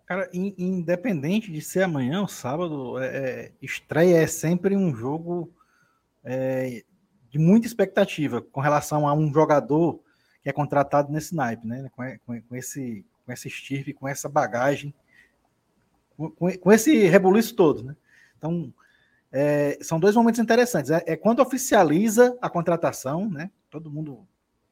Cara, 0.05 0.29
independente 0.33 1.53
de 1.53 1.63
ser 1.63 1.85
amanhã 1.85 2.21
ou 2.21 2.27
sábado, 2.27 2.99
é, 2.99 3.07
é, 3.07 3.53
estreia 3.63 4.17
é 4.17 4.27
sempre 4.27 4.77
um 4.77 4.93
jogo 4.93 5.55
é, 6.25 6.85
de 7.31 7.39
muita 7.39 7.69
expectativa 7.69 8.43
com 8.43 8.61
relação 8.61 9.07
a 9.07 9.15
um 9.15 9.33
jogador 9.33 10.03
que 10.43 10.49
é 10.49 10.53
contratado 10.53 11.13
nesse 11.13 11.35
naipe, 11.35 11.67
né? 11.67 11.91
Com, 11.95 12.03
com, 12.27 12.43
com 12.43 12.57
esse, 12.57 13.05
com 13.25 13.33
esse 13.33 13.49
estirpe, 13.49 13.93
com 13.93 14.09
essa 14.09 14.29
bagagem, 14.29 14.95
com, 16.17 16.31
com 16.31 16.73
esse 16.73 17.07
rebuliço 17.07 17.55
todo, 17.55 17.83
né? 17.83 17.97
Então, 18.39 18.73
é, 19.33 19.79
são 19.81 20.01
dois 20.01 20.17
momentos 20.17 20.41
interessantes. 20.41 20.91
É, 20.91 21.03
é, 21.07 21.17
quando 21.17 21.41
oficializa 21.41 22.37
a 22.41 22.51
contratação, 22.51 23.29
né? 23.31 23.51
Todo 23.69 23.91
mundo 23.91 24.27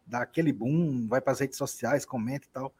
dá 0.06 0.22
aquele 0.22 0.52
boom, 0.52 1.06
vai 1.06 1.20
para 1.20 1.32
as 1.32 1.40
redes 1.40 1.58
sociais, 1.58 2.04
comenta 2.04 2.46
e 2.46 2.50
tal. 2.50 2.72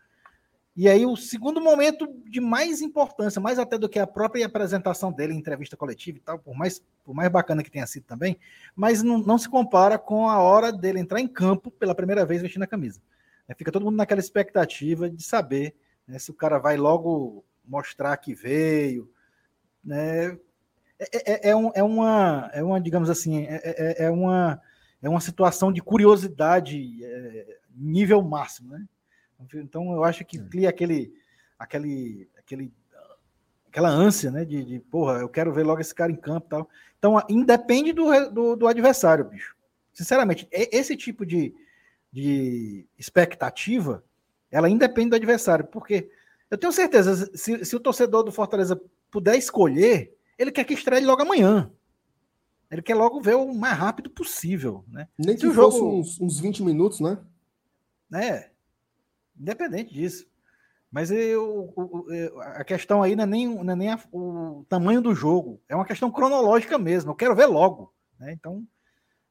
E 0.81 0.89
aí, 0.89 1.05
o 1.05 1.16
segundo 1.16 1.61
momento 1.61 2.07
de 2.24 2.41
mais 2.41 2.81
importância, 2.81 3.41
mais 3.41 3.59
até 3.59 3.76
do 3.76 3.89
que 3.89 3.99
a 3.99 4.07
própria 4.07 4.47
apresentação 4.47 5.11
dele 5.11 5.35
em 5.35 5.39
entrevista 5.39 5.76
coletiva 5.76 6.18
e 6.18 6.20
tal, 6.20 6.39
por 6.39 6.55
mais, 6.55 6.81
por 7.03 7.12
mais 7.12 7.29
bacana 7.29 7.64
que 7.64 7.70
tenha 7.70 7.85
sido 7.85 8.05
também, 8.05 8.39
mas 8.76 9.03
não, 9.03 9.18
não 9.18 9.37
se 9.37 9.49
compara 9.49 9.99
com 9.99 10.29
a 10.29 10.39
hora 10.39 10.70
dele 10.70 11.01
entrar 11.01 11.18
em 11.18 11.26
campo 11.26 11.68
pela 11.68 11.97
primeira 11.97 12.24
vez 12.24 12.43
vestindo 12.43 12.62
a 12.62 12.66
camisa. 12.68 13.03
É, 13.49 13.55
fica 13.57 13.72
todo 13.72 13.85
mundo 13.85 13.97
naquela 13.97 14.20
expectativa 14.20 15.11
de 15.11 15.20
saber 15.20 15.74
né, 16.07 16.16
se 16.16 16.31
o 16.31 16.35
cara 16.35 16.61
vai 16.61 16.76
logo 16.76 17.45
mostrar 17.66 18.16
que 18.16 18.33
veio. 18.33 19.11
Né? 19.83 20.39
É, 20.97 21.49
é, 21.49 21.51
é, 21.51 21.57
um, 21.57 21.72
é, 21.74 21.83
uma, 21.83 22.51
é 22.55 22.62
uma, 22.62 22.81
digamos 22.81 23.11
assim, 23.11 23.47
é, 23.47 23.61
é, 23.64 24.05
é 24.05 24.11
uma, 24.11 24.62
é 25.03 25.09
uma 25.09 25.20
situação 25.20 25.72
de 25.72 25.83
curiosidade 25.83 27.05
é, 27.05 27.59
nível 27.74 28.22
máximo, 28.22 28.70
né? 28.70 28.87
Então 29.55 29.93
eu 29.93 30.05
acho 30.05 30.24
que 30.24 30.39
cria 30.39 30.68
aquele, 30.68 31.14
aquele, 31.59 32.28
aquele, 32.36 32.72
aquela 33.68 33.89
ânsia, 33.89 34.30
né? 34.30 34.45
De, 34.45 34.64
de, 34.64 34.78
porra, 34.80 35.20
eu 35.20 35.28
quero 35.28 35.53
ver 35.53 35.64
logo 35.64 35.80
esse 35.80 35.95
cara 35.95 36.11
em 36.11 36.16
campo 36.16 36.47
e 36.47 36.51
tal. 36.51 36.70
Então, 36.99 37.22
independe 37.28 37.93
do, 37.93 38.30
do, 38.30 38.57
do 38.57 38.66
adversário, 38.66 39.24
bicho. 39.24 39.57
Sinceramente, 39.93 40.49
esse 40.51 40.97
tipo 40.97 41.24
de, 41.24 41.55
de 42.12 42.86
expectativa, 42.99 44.05
ela 44.51 44.68
independe 44.68 45.11
do 45.11 45.16
adversário, 45.16 45.64
porque 45.66 46.11
eu 46.51 46.59
tenho 46.59 46.72
certeza, 46.72 47.30
se, 47.34 47.64
se 47.64 47.76
o 47.76 47.80
torcedor 47.80 48.22
do 48.22 48.32
Fortaleza 48.32 48.80
puder 49.11 49.36
escolher, 49.36 50.16
ele 50.39 50.53
quer 50.53 50.64
que 50.64 50.74
estreie 50.74 51.05
logo 51.05 51.22
amanhã. 51.22 51.70
Ele 52.70 52.82
quer 52.82 52.95
logo 52.95 53.20
ver 53.20 53.34
o 53.34 53.55
mais 53.55 53.76
rápido 53.76 54.11
possível, 54.11 54.84
né? 54.89 55.09
Nem 55.18 55.36
que 55.36 55.47
o 55.47 55.53
jogo 55.53 55.99
uns, 55.99 56.20
uns 56.20 56.39
20 56.39 56.62
minutos, 56.62 57.01
né? 57.01 57.18
É. 58.12 58.51
Independente 59.39 59.93
disso. 59.93 60.26
Mas 60.91 61.11
eu, 61.11 61.74
eu, 62.09 62.41
a 62.41 62.64
questão 62.64 63.03
aí 63.03 63.14
não 63.14 63.24
é 63.24 63.26
nem, 63.26 63.47
não 63.47 63.72
é 63.72 63.76
nem 63.76 63.93
a, 63.93 64.01
o 64.11 64.64
tamanho 64.68 65.03
do 65.03 65.14
jogo, 65.14 65.61
é 65.68 65.74
uma 65.74 65.84
questão 65.84 66.11
cronológica 66.11 66.78
mesmo. 66.78 67.11
Eu 67.11 67.14
quero 67.16 67.36
ver 67.36 67.47
logo. 67.47 67.93
Né? 68.18 68.32
Então, 68.32 68.66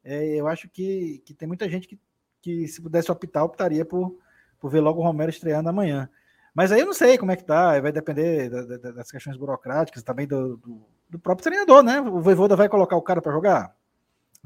é, 0.03 0.36
eu 0.36 0.47
acho 0.47 0.70
que, 0.70 1.22
que 1.26 1.34
tem 1.34 1.47
muita 1.47 1.68
gente 1.68 1.88
que, 1.88 1.99
que, 2.41 2.68
se 2.68 2.82
pudesse 2.82 3.12
optar, 3.12 3.43
optaria 3.43 3.84
por, 3.84 4.18
por 4.60 4.70
ver 4.70 4.82
logo 4.82 5.01
o 5.01 5.03
Romero 5.03 5.32
estreando 5.32 5.70
amanhã. 5.70 6.10
Mas 6.53 6.72
aí 6.72 6.80
eu 6.80 6.86
não 6.86 6.93
sei 6.93 7.18
como 7.18 7.32
é 7.32 7.36
que 7.36 7.43
tá, 7.43 7.80
vai 7.80 7.91
depender 7.91 8.49
da, 8.49 8.64
da, 8.64 8.91
das 8.91 9.12
questões 9.12 9.36
burocráticas, 9.36 10.03
também 10.03 10.28
do, 10.28 10.58
do, 10.58 10.88
do, 11.10 11.20
próprio 11.20 11.43
treinador, 11.43 11.84
né? 11.84 11.99
O 12.01 12.22
Voivoda 12.22 12.55
vai 12.55 12.70
colocar 12.70 12.95
o 12.95 13.01
cara 13.01 13.22
para 13.22 13.32
jogar? 13.32 13.76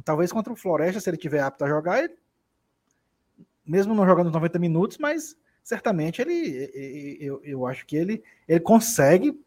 Talvez 0.04 0.32
contra 0.32 0.52
o 0.52 0.56
Floresta, 0.56 1.00
se 1.00 1.10
ele 1.10 1.18
tiver 1.18 1.42
apto 1.42 1.64
a 1.64 1.70
jogar, 1.70 2.04
ele, 2.04 2.18
mesmo 3.66 3.94
não 3.94 4.06
jogando 4.06 4.32
90 4.32 4.60
minutos, 4.60 4.98
mas 4.98 5.38
certamente 5.64 6.22
ele, 6.22 7.18
eu, 7.20 7.42
eu 7.44 7.68
acho 7.68 7.86
que 7.86 7.96
ele, 7.96 8.24
ele 8.48 8.60
consegue 8.60 9.40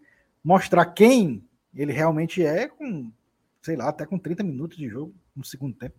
mostrar 0.43 0.87
quem 0.87 1.45
ele 1.75 1.93
realmente 1.93 2.45
é 2.45 2.69
com, 2.69 3.11
sei 3.61 3.77
lá, 3.77 3.89
até 3.89 4.07
com 4.07 4.19
30 4.19 4.43
minutos 4.45 4.77
de 4.77 4.89
jogo 4.89 5.15
no 5.35 5.45
segundo 5.45 5.77
tempo. 5.77 5.97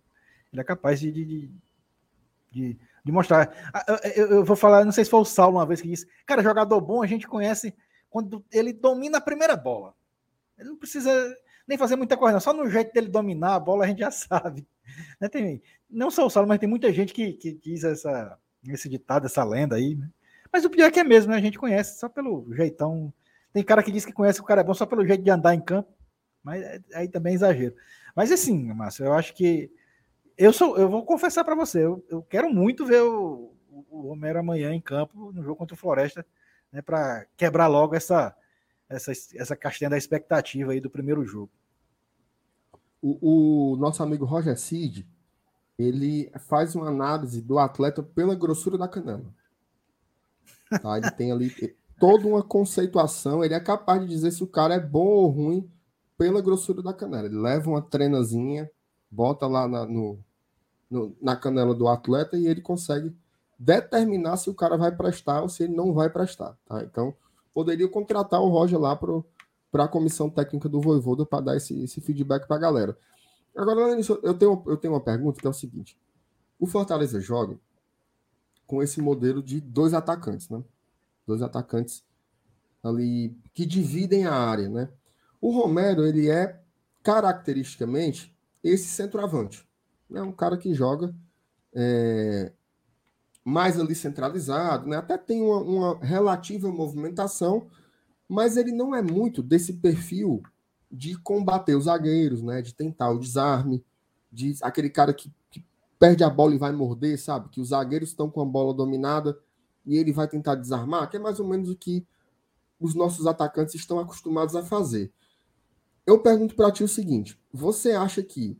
Ele 0.52 0.62
é 0.62 0.64
capaz 0.64 1.00
de, 1.00 1.12
de, 1.12 1.52
de, 2.50 2.80
de 3.04 3.12
mostrar. 3.12 3.54
Ah, 3.74 3.86
eu, 4.16 4.28
eu, 4.28 4.46
vou 4.46 4.56
falar, 4.56 4.86
não 4.86 4.92
sei 4.92 5.04
se 5.04 5.12
foi 5.12 5.20
o 5.20 5.26
Saulo 5.26 5.58
uma 5.58 5.66
vez 5.66 5.82
que 5.82 5.90
disse, 5.90 6.08
cara, 6.26 6.42
jogador 6.42 6.80
bom 6.80 7.04
a 7.04 7.08
gente 7.08 7.28
conhece 7.28 7.76
quando 8.10 8.44
ele 8.52 8.72
domina 8.72 9.18
a 9.18 9.22
primeira 9.22 9.58
bola. 9.58 9.94
Ele 10.58 10.70
não 10.70 10.78
precisa 10.78 11.36
nem 11.68 11.78
fazer 11.78 11.98
muita 11.98 12.16
coisa, 12.16 12.34
não. 12.34 12.40
só 12.40 12.54
no 12.54 12.70
jeito 12.70 12.94
dele 12.94 13.10
dominar 13.10 13.56
a 13.56 13.60
bola 13.60 13.84
a 13.84 13.88
gente 13.88 14.00
já 14.00 14.12
sabe. 14.12 14.66
Né? 15.20 15.28
Tem, 15.28 15.62
não 15.90 16.10
só 16.10 16.26
o 16.26 16.30
Saulo, 16.30 16.48
mas 16.48 16.60
tem 16.60 16.70
muita 16.70 16.94
gente 16.94 17.14
que, 17.14 17.34
que 17.34 17.52
diz 17.52 17.84
essa, 17.84 18.40
esse 18.74 18.90
ditado, 18.90 19.26
essa 19.26 19.44
lenda 19.44 19.76
aí, 19.76 19.96
né? 19.96 20.10
Mas 20.52 20.64
o 20.64 20.70
pior 20.70 20.86
é 20.86 20.92
que 20.92 21.00
é 21.00 21.04
mesmo, 21.04 21.32
né? 21.32 21.38
A 21.38 21.42
gente 21.42 21.60
conhece 21.60 22.00
só 22.00 22.08
pelo 22.08 22.54
jeitão. 22.54 23.14
Tem 23.52 23.64
cara 23.64 23.84
que 23.84 23.92
diz 23.92 24.06
que 24.06 24.14
conhece 24.14 24.40
que 24.40 24.44
o 24.44 24.48
cara 24.48 24.62
é 24.62 24.64
bom 24.64 24.74
só 24.74 24.86
pelo 24.86 25.06
jeito 25.06 25.24
de 25.24 25.30
andar 25.30 25.54
em 25.54 25.62
campo, 25.62 25.92
mas 26.44 26.62
é, 26.62 26.80
aí 26.94 27.08
também 27.08 27.34
é 27.34 27.36
exagero. 27.36 27.76
Mas 28.16 28.32
assim, 28.32 28.72
Márcio, 28.74 29.06
eu 29.06 29.14
acho 29.14 29.34
que 29.34 29.72
eu 30.38 30.54
sou, 30.54 30.78
eu 30.78 30.90
vou 30.90 31.06
confessar 31.06 31.44
para 31.44 31.56
você, 31.56 31.84
eu, 31.84 32.06
eu, 32.10 32.22
quero 32.22 32.50
muito 32.50 32.86
ver 32.86 33.02
o, 33.02 33.54
o 33.90 34.10
Romero 34.10 34.40
amanhã 34.40 34.74
em 34.74 34.82
campo 34.82 35.32
no 35.32 35.44
jogo 35.44 35.56
contra 35.56 35.74
o 35.74 35.78
Floresta, 35.78 36.26
né, 36.72 36.82
para 36.82 37.26
quebrar 37.38 37.68
logo 37.68 37.96
essa 37.96 38.36
essa 38.88 39.12
essa 39.12 39.56
castanha 39.56 39.90
da 39.90 39.98
expectativa 39.98 40.72
aí 40.72 40.80
do 40.80 40.90
primeiro 40.90 41.26
jogo. 41.26 41.52
O, 43.02 43.74
o 43.74 43.78
nosso 43.78 44.04
amigo 44.04 44.26
Roger 44.26 44.58
Cid, 44.58 45.08
ele 45.78 46.32
faz 46.40 46.76
uma 46.76 46.88
análise 46.88 47.42
do 47.42 47.60
atleta 47.60 48.02
pela 48.02 48.36
grossura 48.36 48.78
da 48.78 48.88
canela. 48.88 49.26
Tá? 50.82 50.98
Ele 50.98 51.12
tem 51.12 51.32
ali 51.32 51.52
toda 52.00 52.28
uma 52.28 52.44
conceituação, 52.44 53.44
ele 53.44 53.54
é 53.54 53.60
capaz 53.60 54.02
de 54.02 54.08
dizer 54.08 54.32
se 54.32 54.44
o 54.44 54.48
cara 54.48 54.76
é 54.76 54.80
bom 54.80 55.06
ou 55.06 55.28
ruim 55.28 55.70
pela 56.18 56.42
grossura 56.42 56.82
da 56.82 56.94
canela. 56.94 57.28
Ele 57.28 57.38
leva 57.38 57.70
uma 57.70 57.82
trenazinha, 57.82 58.70
bota 59.10 59.48
lá 59.48 59.68
na, 59.68 59.86
no, 59.86 60.20
no, 60.90 61.16
na 61.22 61.36
canela 61.36 61.74
do 61.74 61.88
atleta 61.88 62.38
e 62.38 62.48
ele 62.48 62.62
consegue 62.62 63.16
determinar 63.58 64.38
se 64.38 64.50
o 64.50 64.54
cara 64.54 64.78
vai 64.78 64.92
prestar 64.92 65.42
ou 65.42 65.50
se 65.50 65.64
ele 65.64 65.76
não 65.76 65.94
vai 65.94 66.10
prestar. 66.10 66.58
Tá? 66.66 66.84
Então, 66.84 67.14
poderia 67.54 67.88
contratar 67.88 68.42
o 68.42 68.50
Roger 68.50 68.80
lá 68.80 68.96
para 68.96 69.84
a 69.84 69.88
comissão 69.88 70.30
técnica 70.30 70.68
do 70.68 70.82
Voivoda 70.82 71.26
para 71.26 71.46
dar 71.46 71.58
esse, 71.58 71.84
esse 71.84 72.02
feedback 72.02 72.48
para 72.48 72.58
a 72.58 72.60
galera. 72.60 72.98
Agora, 73.56 73.80
eu 74.24 74.34
tenho, 74.34 74.64
eu 74.66 74.78
tenho 74.78 74.94
uma 74.94 75.02
pergunta 75.02 75.40
que 75.40 75.48
é 75.48 75.50
o 75.50 75.54
seguinte: 75.54 75.98
o 76.60 76.68
Fortaleza 76.68 77.20
joga 77.20 77.58
com 78.68 78.82
esse 78.84 79.02
modelo 79.02 79.42
de 79.42 79.62
dois 79.62 79.94
atacantes, 79.94 80.50
né? 80.50 80.64
Dois 81.26 81.42
atacantes 81.42 82.04
ali 82.84 83.36
que 83.54 83.66
dividem 83.66 84.26
a 84.26 84.34
área, 84.34 84.68
né? 84.68 84.90
O 85.40 85.52
Romero, 85.52 86.06
ele 86.06 86.30
é 86.30 86.62
caracteristicamente 87.02 88.36
esse 88.64 88.88
centroavante. 88.88 89.68
É 90.12 90.22
um 90.22 90.32
cara 90.32 90.58
que 90.58 90.74
joga 90.74 91.16
é, 91.74 92.52
mais 93.44 93.80
ali 93.80 93.94
centralizado, 93.96 94.88
né? 94.88 94.98
Até 94.98 95.18
tem 95.18 95.42
uma, 95.42 95.62
uma 95.62 96.00
relativa 96.00 96.72
movimentação, 96.72 97.68
mas 98.28 98.58
ele 98.58 98.72
não 98.72 98.96
é 98.96 99.02
muito 99.02 99.44
desse 99.44 99.74
perfil 99.74 100.42
de 100.96 101.18
combater 101.18 101.76
os 101.76 101.86
zagueiros, 101.86 102.42
né? 102.42 102.62
De 102.62 102.74
tentar 102.74 103.10
o 103.12 103.20
desarme, 103.20 103.84
de 104.32 104.56
aquele 104.62 104.90
cara 104.90 105.14
que, 105.14 105.32
que 105.52 105.64
perde 106.00 106.24
a 106.24 106.30
bola 106.30 106.56
e 106.56 106.58
vai 106.58 106.72
morder, 106.72 107.20
sabe? 107.20 107.50
Que 107.50 107.60
os 107.60 107.70
zagueiros 107.70 108.10
estão 108.10 108.30
com 108.30 108.42
a 108.42 108.46
bola 108.46 108.74
dominada 108.74 109.38
e 109.86 109.98
ele 109.98 110.14
vai 110.14 110.28
tentar 110.28 110.56
desarmar, 110.56 111.10
que 111.10 111.18
é 111.18 111.20
mais 111.20 111.40
ou 111.40 111.48
menos 111.48 111.70
o 111.70 111.76
que 111.76 112.06
os 112.80 112.96
nossos 112.96 113.28
atacantes 113.28 113.76
estão 113.76 114.00
acostumados 114.00 114.56
a 114.56 114.64
fazer. 114.64 115.12
Eu 116.06 116.20
pergunto 116.20 116.56
para 116.56 116.72
ti 116.72 116.84
o 116.84 116.88
seguinte: 116.88 117.40
você 117.52 117.92
acha 117.92 118.24
que 118.24 118.58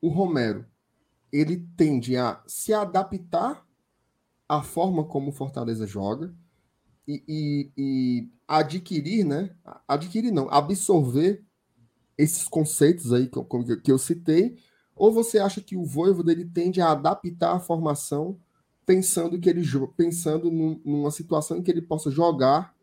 o 0.00 0.08
Romero 0.08 0.64
ele 1.30 1.68
tende 1.76 2.16
a 2.16 2.42
se 2.46 2.72
adaptar 2.72 3.66
à 4.48 4.62
forma 4.62 5.04
como 5.04 5.28
o 5.28 5.34
Fortaleza 5.34 5.86
joga 5.86 6.34
e, 7.06 7.22
e, 7.28 7.72
e 7.76 8.28
adquirir, 8.46 9.24
né? 9.24 9.54
Adquirir 9.86 10.32
não, 10.32 10.48
absorver 10.48 11.44
esses 12.18 12.48
conceitos 12.48 13.12
aí 13.12 13.28
que 13.28 13.38
eu, 13.38 13.46
que 13.82 13.92
eu 13.92 13.98
citei, 13.98 14.58
ou 14.96 15.12
você 15.12 15.38
acha 15.38 15.60
que 15.60 15.76
o 15.76 15.84
Voivo 15.84 16.24
dele 16.24 16.44
tende 16.44 16.80
a 16.80 16.90
adaptar 16.90 17.54
a 17.54 17.60
formação 17.60 18.36
pensando 18.84 19.38
que 19.38 19.48
ele 19.48 19.62
pensando 19.96 20.50
numa 20.50 21.10
situação 21.10 21.58
em 21.58 21.62
que 21.62 21.70
ele 21.70 21.82
possa 21.82 22.10
jogar 22.10 22.74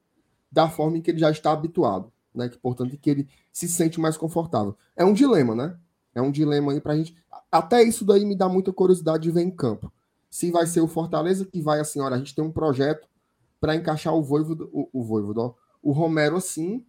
da 0.50 0.70
forma 0.70 0.98
em 0.98 1.02
que 1.02 1.12
ele 1.12 1.20
já 1.20 1.30
está 1.30 1.52
habituado, 1.52 2.12
né? 2.34 2.48
Que 2.48 2.58
portanto 2.58 2.98
que 2.98 3.10
ele 3.10 3.28
se 3.52 3.68
sente 3.68 4.00
mais 4.00 4.16
confortável. 4.16 4.78
É 4.96 5.04
um 5.04 5.14
dilema, 5.14 5.54
né? 5.54 5.78
É 6.14 6.22
um 6.22 6.32
dilema 6.32 6.72
aí 6.72 6.80
pra 6.80 6.96
gente. 6.96 7.14
Até 7.52 7.84
isso 7.84 8.06
daí 8.06 8.24
me 8.24 8.36
dá 8.38 8.48
muita 8.48 8.72
curiosidade 8.72 9.24
de 9.24 9.32
ver 9.32 9.42
em 9.42 9.52
campo. 9.52 9.92
Se 10.30 10.52
vai 10.52 10.66
ser 10.66 10.80
o 10.80 10.88
Fortaleza 10.88 11.46
que 11.46 11.62
vai 11.62 11.80
assim, 11.80 12.00
olha, 12.00 12.16
a 12.16 12.18
gente 12.18 12.34
tem 12.34 12.44
um 12.44 12.52
projeto 12.52 13.08
para 13.60 13.76
encaixar 13.76 14.14
o 14.14 14.22
Voivodo, 14.22 14.70
o, 14.72 14.88
o 14.94 15.04
Voivodo, 15.04 15.56
o 15.82 15.92
Romero 15.92 16.38
assim, 16.38 16.86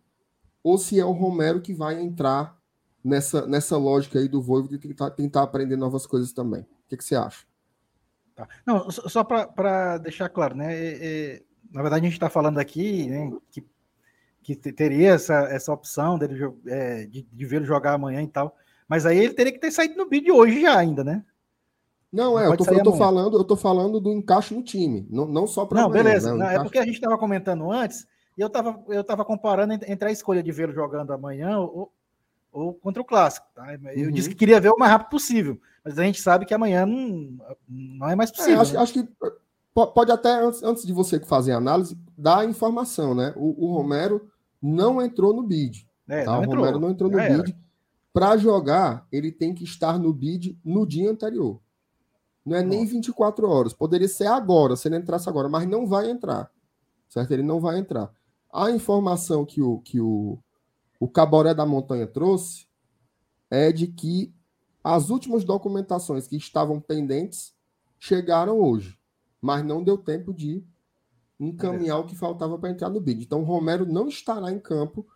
ou 0.66 0.76
se 0.76 0.98
é 0.98 1.04
o 1.04 1.12
Romero 1.12 1.60
que 1.60 1.72
vai 1.72 2.02
entrar 2.02 2.58
nessa, 3.04 3.46
nessa 3.46 3.76
lógica 3.76 4.18
aí 4.18 4.26
do 4.26 4.42
Voivodo 4.42 4.76
de 4.76 4.88
tentar, 4.88 5.10
tentar 5.10 5.42
aprender 5.44 5.76
novas 5.76 6.08
coisas 6.08 6.32
também. 6.32 6.62
O 6.62 6.88
que, 6.88 6.96
que 6.96 7.04
você 7.04 7.14
acha? 7.14 7.46
Tá. 8.34 8.48
Não, 8.66 8.90
só 8.90 9.22
para 9.22 9.98
deixar 9.98 10.28
claro, 10.28 10.56
né? 10.56 10.74
É, 10.74 10.98
é, 11.00 11.42
na 11.72 11.82
verdade, 11.82 12.00
a 12.00 12.08
gente 12.08 12.16
está 12.16 12.28
falando 12.28 12.58
aqui 12.58 13.08
né, 13.08 13.32
que, 13.48 13.64
que 14.42 14.56
teria 14.56 15.10
essa, 15.10 15.44
essa 15.44 15.72
opção 15.72 16.18
dele, 16.18 16.52
é, 16.66 17.06
de, 17.06 17.22
de 17.32 17.46
vê-lo 17.46 17.64
jogar 17.64 17.92
amanhã 17.92 18.20
e 18.20 18.28
tal. 18.28 18.56
Mas 18.88 19.06
aí 19.06 19.18
ele 19.18 19.34
teria 19.34 19.52
que 19.52 19.60
ter 19.60 19.70
saído 19.70 19.94
no 19.94 20.08
vídeo 20.08 20.34
hoje 20.34 20.62
já 20.62 20.76
ainda, 20.76 21.04
né? 21.04 21.24
Não, 22.12 22.36
é, 22.36 22.48
eu 22.48 22.56
tô, 22.56 22.64
eu 22.64 22.82
tô 22.82 22.96
falando, 22.96 23.36
eu 23.36 23.44
tô 23.44 23.56
falando 23.56 24.00
do 24.00 24.12
encaixe 24.12 24.52
no 24.52 24.64
time, 24.64 25.06
não, 25.08 25.26
não 25.26 25.46
só 25.46 25.64
para 25.64 25.82
Não, 25.82 25.86
amanhã, 25.86 26.02
beleza. 26.02 26.34
Né? 26.34 26.38
Não, 26.38 26.50
é 26.50 26.58
porque 26.60 26.78
a 26.78 26.84
gente 26.84 26.94
estava 26.94 27.16
comentando 27.16 27.70
antes, 27.70 28.04
e 28.37 28.41
eu 28.41 28.49
estava 28.49 28.84
eu 28.89 29.03
tava 29.03 29.24
comparando 29.24 29.72
entre 29.72 30.09
a 30.09 30.12
escolha 30.12 30.43
de 30.43 30.53
vê-lo 30.53 30.72
jogando 30.72 31.12
amanhã 31.12 31.59
ou, 31.59 31.93
ou 32.53 32.74
contra 32.74 33.01
o 33.01 33.05
clássico. 33.05 33.47
Tá? 33.55 33.74
Eu 33.95 34.07
uhum. 34.07 34.12
disse 34.12 34.28
que 34.28 34.34
queria 34.34 34.61
ver 34.61 34.70
o 34.70 34.78
mais 34.78 34.93
rápido 34.93 35.11
possível, 35.11 35.61
mas 35.84 35.99
a 35.99 36.03
gente 36.03 36.20
sabe 36.20 36.45
que 36.45 36.55
amanhã 36.55 36.84
não, 36.84 37.39
não 37.68 38.09
é 38.09 38.14
mais 38.14 38.30
é, 38.30 38.32
possível. 38.34 38.59
É, 38.59 38.61
acho, 38.61 38.74
né? 38.74 38.80
acho, 38.80 38.93
que 38.93 39.09
pode 39.72 40.11
até, 40.11 40.41
antes, 40.41 40.62
antes 40.62 40.87
de 40.87 40.93
você 40.93 41.20
fazer 41.20 41.53
a 41.53 41.59
análise, 41.59 41.99
dar 42.16 42.39
a 42.39 42.45
informação, 42.45 43.14
né? 43.14 43.32
O, 43.37 43.66
o 43.66 43.74
Romero 43.74 44.30
não 44.61 45.03
entrou 45.03 45.34
no 45.34 45.43
bid. 45.43 45.87
É, 46.09 46.24
tá? 46.24 46.39
O 46.39 46.45
entrou. 46.45 46.57
Romero 46.57 46.80
não 46.80 46.91
entrou 46.91 47.11
no 47.11 47.18
Já 47.18 47.28
bid. 47.28 47.57
Para 48.12 48.37
jogar, 48.39 49.07
ele 49.12 49.30
tem 49.30 49.55
que 49.55 49.64
estar 49.64 49.99
no 49.99 50.12
bid 50.12 50.59
no 50.64 50.87
dia 50.87 51.11
anterior. 51.11 51.61
Não 52.45 52.57
é 52.57 52.62
nem 52.62 52.87
24 52.87 53.47
horas. 53.49 53.74
Poderia 53.74 54.09
ser 54.09 54.28
agora, 54.28 54.76
se 54.76 54.89
ele 54.89 54.97
entrasse 54.97 55.28
agora, 55.28 55.49
mas 55.49 55.66
não 55.66 55.87
vai 55.87 56.09
entrar. 56.09 56.51
Certo? 57.09 57.32
Ele 57.32 57.43
não 57.43 57.61
vai 57.61 57.78
entrar. 57.78 58.11
A 58.57 58.70
informação 58.70 59.44
que 59.44 59.61
o, 59.61 59.80
que 59.80 60.00
o, 60.00 60.38
o 60.98 61.07
Caboré 61.07 61.52
da 61.52 61.66
Montanha 61.66 62.07
trouxe 62.07 62.66
é 63.50 63.70
de 63.70 63.86
que 63.86 64.32
as 64.82 65.11
últimas 65.11 65.44
documentações 65.44 66.26
que 66.26 66.38
estavam 66.38 66.80
pendentes 66.80 67.54
chegaram 68.00 68.59
hoje, 68.59 68.98
mas 69.42 69.62
não 69.62 69.84
deu 69.84 69.98
tempo 69.98 70.32
de 70.32 70.64
encaminhar 71.38 71.98
o 71.98 72.07
que 72.07 72.16
faltava 72.16 72.59
para 72.59 72.70
entrar 72.70 72.88
no 72.88 72.98
bid. 72.98 73.22
Então, 73.22 73.42
Romero 73.42 73.84
não 73.84 74.09
estará 74.09 74.50
em 74.50 74.59
campo 74.59 75.07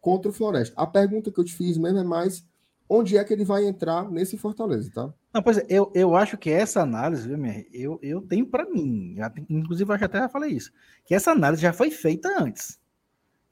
contra 0.00 0.30
o 0.30 0.34
Floresta. 0.34 0.74
A 0.74 0.86
pergunta 0.86 1.30
que 1.30 1.38
eu 1.38 1.44
te 1.44 1.52
fiz 1.52 1.76
mesmo 1.76 1.98
é 1.98 2.04
mais 2.04 2.46
onde 2.88 3.18
é 3.18 3.24
que 3.24 3.32
ele 3.34 3.44
vai 3.44 3.66
entrar 3.66 4.10
nesse 4.10 4.38
Fortaleza, 4.38 4.90
tá? 4.90 5.12
Não, 5.34 5.42
pois 5.42 5.58
é, 5.58 5.66
eu, 5.68 5.92
eu 5.94 6.16
acho 6.16 6.38
que 6.38 6.48
essa 6.48 6.80
análise, 6.80 7.28
viu, 7.28 7.38
eu, 7.74 7.98
eu 8.00 8.22
tenho 8.22 8.46
para 8.46 8.64
mim, 8.64 9.12
já, 9.18 9.30
inclusive 9.50 9.90
eu 9.90 9.94
até 9.94 10.18
já 10.18 10.30
falei 10.30 10.52
isso, 10.52 10.72
que 11.04 11.14
essa 11.14 11.32
análise 11.32 11.60
já 11.60 11.74
foi 11.74 11.90
feita 11.90 12.42
antes. 12.42 12.78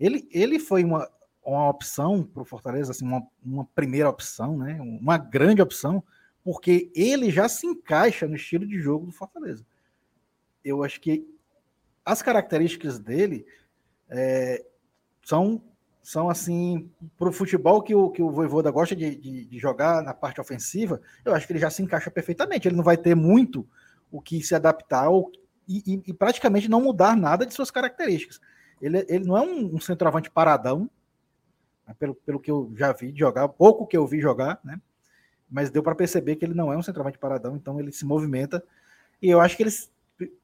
Ele, 0.05 0.29
ele 0.31 0.59
foi 0.59 0.85
uma, 0.85 1.09
uma 1.43 1.71
opção 1.71 2.23
para 2.23 2.43
o 2.43 2.45
Fortaleza, 2.45 2.91
assim, 2.91 3.07
uma, 3.07 3.27
uma 3.43 3.65
primeira 3.65 4.11
opção, 4.11 4.59
né? 4.59 4.79
Uma 4.79 5.17
grande 5.17 5.63
opção, 5.63 6.05
porque 6.45 6.93
ele 6.95 7.31
já 7.31 7.49
se 7.49 7.67
encaixa 7.67 8.29
no 8.29 8.37
estilo 8.37 8.67
de 8.67 8.79
jogo 8.79 9.07
do 9.07 9.13
Fortaleza. 9.13 9.65
Eu 10.63 10.85
acho 10.85 11.01
que 11.01 11.27
as 12.05 12.21
características 12.21 12.99
dele 12.99 13.47
é, 14.11 14.63
são 15.25 15.63
são 16.03 16.29
assim 16.29 16.91
para 17.19 17.31
o 17.31 17.33
futebol 17.33 17.81
que 17.81 17.95
o 17.95 18.11
que 18.11 18.21
o 18.21 18.31
Voivoda 18.31 18.71
gosta 18.71 18.95
de, 18.95 19.17
de, 19.17 19.47
de, 19.47 19.59
jogar 19.59 20.03
na 20.03 20.13
parte 20.13 20.39
ofensiva. 20.39 21.01
Eu 21.25 21.35
acho 21.35 21.47
que 21.47 21.55
ele 21.55 21.61
já 21.61 21.71
se 21.71 21.83
encaixa 21.83 22.11
perfeitamente. 22.11 22.69
Ele 22.69 22.77
não 22.77 22.85
vai 22.85 22.99
ter 22.99 23.15
muito 23.15 23.67
o 24.13 24.21
que 24.21 24.43
se 24.43 24.55
adaptar 24.55 25.09
ou, 25.09 25.33
e, 25.67 25.95
e, 25.95 26.11
e 26.11 26.13
praticamente 26.13 26.69
não 26.69 26.83
mudar 26.83 27.17
nada 27.17 27.47
de 27.47 27.55
suas 27.55 27.71
características. 27.71 28.39
Ele, 28.85 29.05
ele 29.09 29.25
não 29.25 29.37
é 29.37 29.41
um, 29.41 29.77
um 29.77 29.81
centroavante 29.81 30.31
paradão, 30.31 30.91
né, 31.87 31.95
pelo, 31.99 32.15
pelo 32.15 32.39
que 32.39 32.51
eu 32.51 32.71
já 32.77 32.93
vi 32.93 33.15
jogar, 33.17 33.49
pouco 33.49 33.87
que 33.87 33.97
eu 33.97 34.07
vi 34.07 34.21
jogar, 34.21 34.61
né? 34.63 34.79
Mas 35.51 35.71
deu 35.71 35.83
para 35.83 35.95
perceber 35.95 36.37
que 36.37 36.45
ele 36.45 36.53
não 36.53 36.71
é 36.71 36.77
um 36.77 36.83
centroavante 36.83 37.19
paradão, 37.19 37.57
então 37.57 37.81
ele 37.81 37.91
se 37.93 38.05
movimenta. 38.05 38.63
E 39.23 39.31
eu 39.31 39.41
acho 39.41 39.57
que 39.57 39.63
ele, 39.63 39.71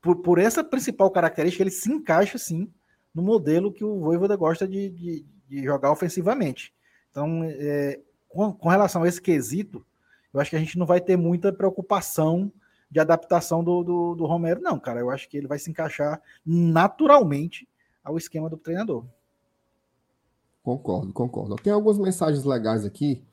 por, 0.00 0.16
por 0.16 0.38
essa 0.38 0.64
principal 0.64 1.10
característica, 1.10 1.62
ele 1.62 1.70
se 1.70 1.92
encaixa 1.92 2.38
sim 2.38 2.72
no 3.14 3.22
modelo 3.22 3.72
que 3.72 3.84
o 3.84 4.00
Voivoda 4.00 4.36
gosta 4.36 4.66
de, 4.66 4.88
de, 4.88 5.26
de 5.46 5.62
jogar 5.62 5.90
ofensivamente. 5.90 6.72
Então, 7.10 7.42
é, 7.44 8.00
com, 8.28 8.52
com, 8.52 8.68
relação 8.68 9.02
a 9.02 9.08
esse 9.08 9.20
quesito, 9.20 9.84
eu 10.32 10.40
acho 10.40 10.48
que 10.48 10.56
a 10.56 10.60
gente 10.60 10.78
não 10.78 10.86
vai 10.86 11.00
ter 11.00 11.16
muita 11.16 11.52
preocupação 11.52 12.50
de 12.90 13.00
adaptação 13.00 13.62
do, 13.62 13.84
do, 13.84 14.14
do 14.14 14.26
Romero, 14.26 14.60
não, 14.62 14.78
cara. 14.78 15.00
Eu 15.00 15.10
acho 15.10 15.28
que 15.28 15.36
ele 15.36 15.46
vai 15.46 15.58
se 15.58 15.70
encaixar 15.70 16.20
naturalmente 16.46 17.68
ao 18.10 18.18
esquema 18.18 18.50
do 18.50 18.56
treinador. 18.56 19.04
Concordo, 20.62 21.12
concordo. 21.12 21.56
Tem 21.56 21.72
algumas 21.72 21.98
mensagens 21.98 22.44
legais 22.44 22.84
aqui. 22.84 23.24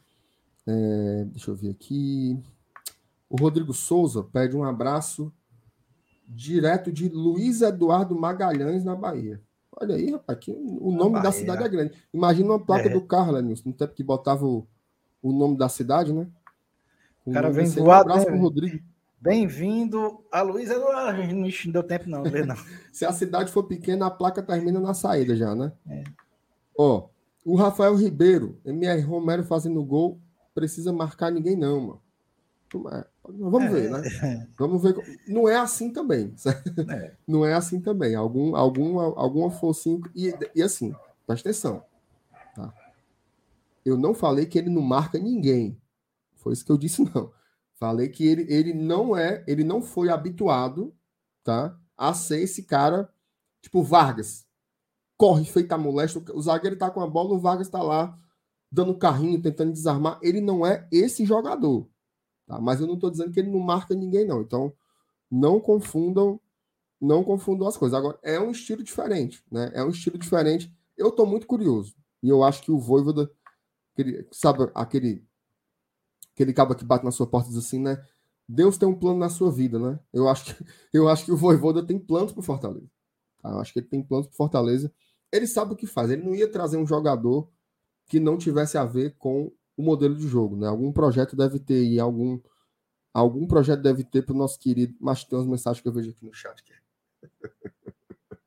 É, 0.65 1.25
deixa 1.25 1.51
eu 1.51 1.55
ver 1.55 1.71
aqui. 1.71 2.41
O 3.29 3.35
Rodrigo 3.35 3.73
Souza 3.73 4.23
pede 4.23 4.55
um 4.55 4.63
abraço 4.63 5.33
direto 6.27 6.91
de 6.91 7.09
Luiz 7.09 7.61
Eduardo 7.61 8.17
Magalhães, 8.17 8.83
na 8.83 8.95
Bahia. 8.95 9.41
Olha 9.79 9.95
aí, 9.95 10.11
rapaz, 10.11 10.39
que 10.39 10.51
o 10.51 10.91
nome 10.91 11.13
Bahia. 11.13 11.23
da 11.23 11.31
cidade 11.31 11.63
é 11.63 11.69
grande. 11.69 11.93
Imagina 12.13 12.49
uma 12.49 12.59
placa 12.59 12.87
é. 12.87 12.93
do 12.93 13.01
carro, 13.01 13.33
Lenilson, 13.33 13.69
no 13.69 13.75
tempo 13.75 13.93
que 13.93 14.03
botava 14.03 14.45
o, 14.45 14.67
o 15.21 15.31
nome 15.31 15.57
da 15.57 15.69
cidade, 15.69 16.13
né? 16.13 16.27
O 17.25 17.31
cara 17.31 17.51
vem 17.51 17.65
voado. 17.67 18.09
Um 18.09 18.13
abraço 18.13 18.31
né? 18.31 18.37
Rodrigo. 18.37 18.83
Bem-vindo 19.19 20.23
a 20.31 20.41
Luiz 20.41 20.69
Eduardo. 20.69 21.23
Não 21.33 21.71
deu 21.71 21.83
tempo, 21.83 22.07
não, 22.07 22.23
não. 22.23 22.55
Se 22.93 23.03
a 23.03 23.11
cidade 23.11 23.51
for 23.51 23.63
pequena, 23.63 24.05
a 24.05 24.11
placa 24.11 24.43
termina 24.43 24.79
na 24.79 24.93
saída 24.93 25.35
já, 25.35 25.55
né? 25.55 25.73
É. 25.89 26.03
Ó, 26.77 27.09
o 27.43 27.55
Rafael 27.55 27.95
Ribeiro, 27.95 28.59
MR 28.63 29.01
Romero 29.01 29.43
fazendo 29.43 29.83
gol, 29.83 30.19
precisa 30.53 30.93
marcar 30.93 31.31
ninguém, 31.31 31.55
não, 31.55 31.79
mano. 31.79 32.01
Vamos 33.27 33.71
ver, 33.71 33.89
né? 33.89 34.07
É. 34.21 34.47
Vamos 34.57 34.83
ver. 34.83 34.95
Não 35.27 35.49
é 35.49 35.55
assim 35.55 35.91
também. 35.91 36.35
É. 36.89 37.15
Não 37.27 37.43
é 37.43 37.53
assim 37.53 37.81
também. 37.81 38.13
Algum, 38.13 38.55
algum, 38.55 38.99
alguma 38.99 39.49
focinho. 39.49 40.01
E, 40.15 40.33
e 40.53 40.61
assim, 40.61 40.93
presta 41.25 41.49
atenção. 41.49 41.83
Tá? 42.55 42.71
Eu 43.83 43.97
não 43.97 44.13
falei 44.13 44.45
que 44.45 44.59
ele 44.59 44.69
não 44.69 44.81
marca 44.81 45.17
ninguém. 45.17 45.77
Foi 46.35 46.53
isso 46.53 46.65
que 46.65 46.71
eu 46.71 46.77
disse, 46.77 47.03
não. 47.15 47.31
Falei 47.79 48.09
que 48.09 48.25
ele, 48.25 48.51
ele 48.51 48.73
não 48.73 49.15
é, 49.15 49.43
ele 49.47 49.63
não 49.63 49.81
foi 49.81 50.09
habituado, 50.09 50.95
tá? 51.43 51.77
A 51.95 52.13
ser 52.13 52.41
esse 52.41 52.63
cara, 52.63 53.09
tipo 53.61 53.83
Vargas 53.83 54.47
corre 55.17 55.43
feita 55.45 55.77
molesta. 55.77 56.23
O 56.33 56.41
zagueiro 56.41 56.77
tá 56.77 56.89
com 56.91 57.01
a 57.01 57.07
bola, 57.07 57.33
o 57.33 57.39
Vargas 57.39 57.67
tá 57.67 57.81
lá 57.81 58.15
dando 58.71 58.95
carrinho, 58.95 59.41
tentando 59.41 59.73
desarmar. 59.73 60.19
Ele 60.21 60.39
não 60.39 60.65
é 60.65 60.87
esse 60.91 61.25
jogador. 61.25 61.89
Tá? 62.45 62.61
Mas 62.61 62.79
eu 62.79 62.87
não 62.87 62.93
estou 62.93 63.09
dizendo 63.09 63.31
que 63.31 63.39
ele 63.39 63.49
não 63.49 63.59
marca 63.59 63.95
ninguém, 63.95 64.25
não. 64.25 64.41
Então, 64.41 64.71
não 65.29 65.59
confundam, 65.59 66.39
não 67.01 67.23
confundam 67.23 67.67
as 67.67 67.75
coisas. 67.75 67.97
Agora, 67.97 68.19
é 68.21 68.39
um 68.39 68.51
estilo 68.51 68.83
diferente, 68.83 69.43
né? 69.51 69.71
É 69.73 69.83
um 69.83 69.89
estilo 69.89 70.17
diferente. 70.17 70.71
Eu 70.95 71.09
estou 71.09 71.25
muito 71.25 71.47
curioso. 71.47 71.95
E 72.21 72.29
eu 72.29 72.43
acho 72.43 72.61
que 72.61 72.71
o 72.71 72.79
Voivoda, 72.79 73.29
aquele, 73.93 74.27
sabe, 74.31 74.69
aquele, 74.73 75.25
aquele 76.37 76.53
cabo 76.53 76.75
que 76.75 76.85
bate 76.85 77.03
na 77.03 77.11
sua 77.11 77.27
porta 77.27 77.49
e 77.49 77.53
diz 77.53 77.65
assim, 77.65 77.79
né? 77.79 78.01
Deus 78.47 78.77
tem 78.77 78.87
um 78.87 78.95
plano 78.95 79.19
na 79.19 79.29
sua 79.29 79.51
vida, 79.51 79.79
né? 79.79 79.99
Eu 80.13 80.29
acho 80.29 80.55
que, 80.55 80.65
eu 80.93 81.09
acho 81.09 81.25
que 81.25 81.31
o 81.31 81.37
Voivoda 81.37 81.85
tem 81.85 81.99
planos 81.99 82.31
para 82.31 82.43
Fortaleza. 82.43 82.89
Tá? 83.41 83.49
Eu 83.49 83.59
acho 83.59 83.73
que 83.73 83.79
ele 83.79 83.87
tem 83.87 84.01
planos 84.01 84.27
para 84.27 84.37
Fortaleza 84.37 84.93
ele 85.31 85.47
sabe 85.47 85.73
o 85.73 85.75
que 85.75 85.87
faz. 85.87 86.09
Ele 86.09 86.23
não 86.23 86.35
ia 86.35 86.49
trazer 86.49 86.77
um 86.77 86.87
jogador 86.87 87.49
que 88.05 88.19
não 88.19 88.37
tivesse 88.37 88.77
a 88.77 88.85
ver 88.85 89.15
com 89.17 89.51
o 89.75 89.83
modelo 89.83 90.15
de 90.15 90.27
jogo, 90.27 90.55
né? 90.55 90.67
Algum 90.67 90.91
projeto 90.91 91.35
deve 91.35 91.59
ter 91.59 91.83
e 91.83 91.99
algum 91.99 92.39
algum 93.13 93.47
projeto 93.47 93.81
deve 93.81 94.03
ter 94.03 94.23
para 94.23 94.33
o 94.33 94.37
nosso 94.37 94.59
querido. 94.59 94.95
Mas 94.99 95.23
tem 95.23 95.37
umas 95.37 95.47
mensagens 95.47 95.81
que 95.81 95.87
eu 95.87 95.93
vejo 95.93 96.11
aqui 96.11 96.25
no 96.25 96.33
chat 96.33 96.63
que, 96.63 96.73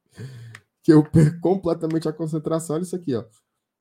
que 0.82 0.92
eu 0.92 1.04
perco 1.04 1.40
completamente 1.40 2.08
a 2.08 2.12
concentração. 2.12 2.76
Olha 2.76 2.82
isso 2.82 2.96
aqui, 2.96 3.14
ó. 3.14 3.24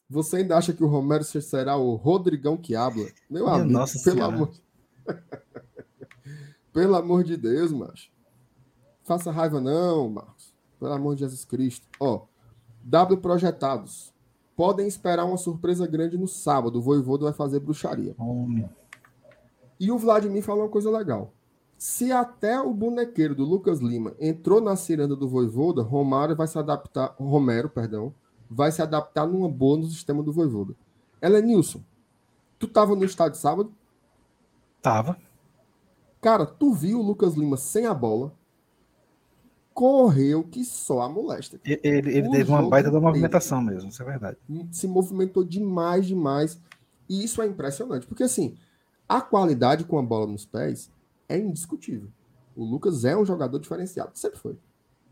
Você 0.10 0.38
ainda 0.38 0.58
acha 0.58 0.74
que 0.74 0.84
o 0.84 0.88
Romero 0.88 1.24
será 1.24 1.78
o 1.78 1.94
Rodrigão 1.96 2.58
que 2.58 2.76
habla? 2.76 3.06
Meu 3.30 3.48
amigo, 3.48 3.72
Nossa 3.72 4.00
pelo 4.04 4.16
senhora. 4.16 4.36
amor. 4.36 4.52
pelo 6.74 6.96
amor 6.96 7.24
de 7.24 7.38
Deus, 7.38 7.72
macho. 7.72 8.10
Faça 9.04 9.32
raiva 9.32 9.62
não, 9.62 10.10
Marcos. 10.10 10.54
Pelo 10.80 10.94
amor 10.94 11.14
de 11.14 11.22
Jesus 11.22 11.46
Cristo. 11.46 11.88
Ó, 12.00 12.26
W 12.84 13.22
projetados. 13.22 14.12
Podem 14.56 14.88
esperar 14.88 15.26
uma 15.26 15.38
surpresa 15.38 15.86
grande 15.86 16.18
no 16.18 16.28
sábado. 16.28 16.80
O 16.80 16.82
Voivodo 16.82 17.26
vai 17.26 17.34
fazer 17.34 17.60
bruxaria. 17.60 18.16
Homem. 18.18 18.68
E 19.80 19.92
o 19.92 19.98
Vladimir 19.98 20.44
falou 20.44 20.64
uma 20.64 20.70
coisa 20.70 20.90
legal. 20.90 21.34
Se 21.78 22.12
até 22.12 22.60
o 22.60 22.74
bonequeiro 22.74 23.34
do 23.34 23.46
Lucas 23.46 23.80
Lima 23.80 24.14
entrou 24.20 24.60
na 24.60 24.76
ciranda 24.76 25.16
do 25.16 25.30
Voivoda, 25.30 25.82
Romário 25.82 26.36
vai 26.36 26.48
se 26.48 26.58
adaptar, 26.58 27.16
Romero, 27.18 27.70
perdão, 27.70 28.14
vai 28.50 28.72
se 28.72 28.82
adaptar 28.82 29.28
numa 29.28 29.50
boa 29.50 29.78
no 29.78 29.86
sistema 29.86 30.24
do 30.24 30.34
Voivoda. 30.34 30.76
Nilson, 31.44 31.82
tu 32.58 32.68
tava 32.68 32.96
no 32.96 33.04
estádio 33.04 33.40
sábado? 33.40 33.74
Tava. 34.82 35.18
Cara, 36.22 36.46
tu 36.46 36.74
viu 36.74 37.00
o 37.00 37.04
Lucas 37.04 37.36
Lima 37.36 37.58
sem 37.58 37.86
a 37.86 37.94
bola? 37.94 38.34
Correu 39.74 40.44
que 40.44 40.66
só 40.66 41.02
a 41.02 41.10
molesta. 41.10 41.60
Ele, 41.64 41.80
ele 41.84 42.30
teve 42.30 42.50
uma 42.50 42.68
baita 42.68 42.92
da 42.92 43.00
movimentação 43.00 43.62
mesmo, 43.62 43.90
isso 43.90 44.02
é 44.02 44.06
verdade. 44.06 44.38
Se 44.72 44.88
movimentou 44.88 45.44
demais, 45.44 46.06
demais. 46.06 46.60
E 47.08 47.24
isso 47.24 47.42
é 47.42 47.48
impressionante, 47.48 48.06
porque 48.06 48.24
assim, 48.24 48.58
a 49.08 49.22
qualidade 49.22 49.86
com 49.86 49.98
a 49.98 50.04
bola 50.04 50.28
nos 50.28 50.46
pés 50.46 50.92
é 51.28 51.38
indiscutível. 51.38 52.10
O 52.56 52.66
Lucas 52.66 53.06
é 53.06 53.16
um 53.16 53.26
jogador 53.26 53.58
diferenciado, 53.60 54.12
sempre 54.14 54.38
foi, 54.38 54.58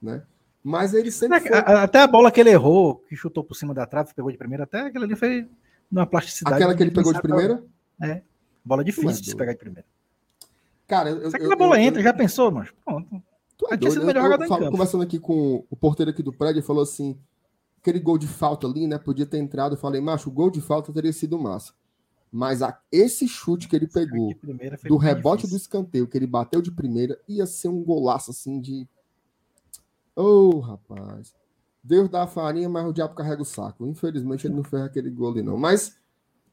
né? 0.01 0.23
Mas 0.64 0.93
ele 0.93 1.12
sempre 1.12 1.39
foi... 1.39 1.58
Até 1.58 2.01
a 2.01 2.08
bola 2.08 2.32
que 2.32 2.39
ele 2.39 2.49
errou, 2.49 2.95
que 3.08 3.16
chutou 3.16 3.43
por 3.43 3.55
cima 3.55 3.74
da 3.74 3.86
trave, 3.86 4.14
pegou 4.14 4.32
de 4.32 4.38
primeira, 4.38 4.64
até 4.64 4.82
aquela 4.82 5.05
ali 5.05 5.16
foi 5.16 5.47
numa 5.89 6.05
plasticidade. 6.05 6.55
Aquela 6.55 6.76
que 6.76 6.84
ele 6.84 6.91
pegou 6.91 7.14
de 7.14 7.22
primeira? 7.22 7.64
É. 8.01 8.22
Bola 8.64 8.84
difícil 8.84 9.22
de 9.22 9.30
se 9.30 9.36
pegar 9.36 9.53
de 9.53 9.60
primeira. 9.60 9.86
Cara, 10.88 11.10
eu, 11.10 11.30
Se 11.30 11.36
aquela 11.36 11.55
bola 11.55 11.78
eu, 11.78 11.84
entra, 11.84 11.99
eu, 11.99 12.03
já 12.03 12.14
pensou, 12.14 12.51
mas 12.51 12.70
pronto. 12.84 13.22
Tu 13.58 13.68
é 13.72 13.78
doido, 13.78 14.05
melhor 14.05 14.39
eu, 14.39 14.58
eu, 14.62 14.72
conversando 14.72 15.03
aqui 15.03 15.20
com 15.20 15.66
o 15.70 15.76
porteiro 15.76 16.12
aqui 16.12 16.22
do 16.22 16.32
prédio, 16.32 16.60
ele 16.60 16.66
falou 16.66 16.84
assim: 16.84 17.18
aquele 17.80 17.99
gol 17.99 18.18
de 18.18 18.28
falta 18.28 18.68
ali, 18.68 18.88
né? 18.88 18.97
Podia 18.97 19.26
ter 19.26 19.38
entrado. 19.38 19.76
Eu 19.76 19.80
falei, 19.80 19.99
macho, 19.99 20.30
o 20.30 20.34
gol 20.34 20.51
de 20.51 20.62
falta 20.62 20.91
teria 20.93 21.12
sido 21.12 21.39
massa. 21.39 21.74
Mas 22.32 22.62
a, 22.62 22.78
esse 22.91 23.28
chute 23.28 23.68
que 23.68 23.76
ele 23.76 23.88
pegou 23.88 24.34
do 24.88 24.97
rebote 24.97 25.43
difícil. 25.43 25.58
do 25.58 25.62
escanteio, 25.62 26.08
que 26.08 26.18
ele 26.18 26.28
bateu 26.28 26.62
de 26.62 26.72
primeira, 26.72 27.20
ia 27.28 27.45
ser 27.45 27.70
um 27.70 27.84
golaço 27.84 28.32
assim 28.32 28.60
de. 28.60 28.88
Ô, 30.18 30.55
oh, 30.55 30.59
rapaz. 30.59 31.34
Deus 31.84 32.09
dá 32.09 32.24
a 32.24 32.28
farinha, 32.28 32.68
mas 32.68 32.86
o 32.86 32.93
diabo 32.93 33.15
carrega 33.15 33.41
o 33.41 33.45
saco. 33.45 33.88
Infelizmente 33.88 34.47
ele 34.47 34.55
não 34.55 34.63
fez 34.63 34.82
aquele 34.82 35.09
gol 35.09 35.32
ali, 35.32 35.41
não. 35.41 35.57
Mas 35.57 35.97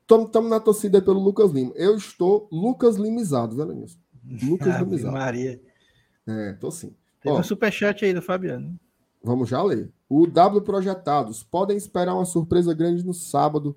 estamos 0.03 0.51
na 0.51 0.61
torcida 0.61 1.01
pelo 1.01 1.19
Lucas 1.19 1.51
Lima. 1.51 1.73
Eu 1.75 1.97
estou 1.97 2.49
Lucas 2.53 2.97
Limizado, 2.97 3.57
velho 3.57 3.73
nisso. 3.73 3.99
Lucas 4.43 4.79
Limizado. 4.79 5.13
Maria. 5.13 5.61
É, 6.27 6.53
tô 6.53 6.71
sim. 6.71 6.95
Tem 7.21 7.33
Ó, 7.33 7.41
um 7.41 7.43
superchat 7.43 8.05
aí 8.05 8.13
do 8.13 8.23
Fabiano. 8.23 8.79
Vamos 9.23 9.49
já 9.49 9.63
ler. 9.63 9.91
O 10.09 10.27
W 10.27 10.63
Projetados. 10.63 11.43
Podem 11.43 11.77
esperar 11.77 12.15
uma 12.15 12.27
surpresa 12.27 12.75
grande 12.75 13.05
no 13.05 13.15
sábado 13.15 13.77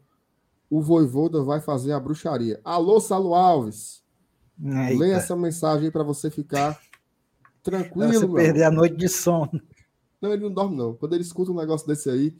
o 0.70 0.82
Voivoda 0.82 1.44
vai 1.44 1.62
fazer 1.62 1.94
a 1.94 2.00
bruxaria. 2.00 2.60
Alô, 2.64 3.00
Salo 3.00 3.34
Alves. 3.34 4.04
Eita. 4.62 5.00
Leia 5.00 5.16
essa 5.16 5.36
mensagem 5.36 5.90
para 5.92 6.04
você 6.04 6.30
ficar 6.30 6.80
tranquilo. 7.64 8.10
Pra 8.10 8.20
você 8.20 8.28
perder 8.28 8.64
a 8.64 8.72
noite 8.72 8.98
de 8.98 9.08
sono. 9.08 9.62
Não, 10.22 10.34
ele 10.34 10.44
não 10.44 10.52
dorme, 10.52 10.76
não. 10.76 10.96
Quando 10.96 11.14
ele 11.14 11.24
escuta 11.24 11.52
um 11.52 11.56
negócio 11.56 11.88
desse 11.88 12.10
aí, 12.10 12.36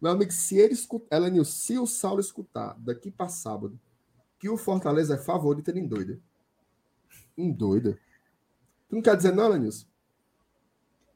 meu 0.00 0.10
amigo, 0.10 0.32
se 0.32 0.58
ele 0.58 0.74
escutar, 0.74 1.16
Elenil, 1.16 1.44
se 1.44 1.78
o 1.78 1.86
Saulo 1.86 2.20
escutar 2.20 2.76
daqui 2.78 3.10
para 3.10 3.28
sábado 3.28 3.78
que 4.38 4.48
o 4.48 4.56
Fortaleza 4.56 5.14
é 5.14 5.18
favorito, 5.18 5.68
ele 5.68 5.78
endoida. 5.78 6.18
Endoida. 7.38 7.96
Tu 8.88 8.96
não 8.96 9.02
quer 9.02 9.16
dizer 9.16 9.32
não, 9.32 9.46
Elenilson? 9.46 9.86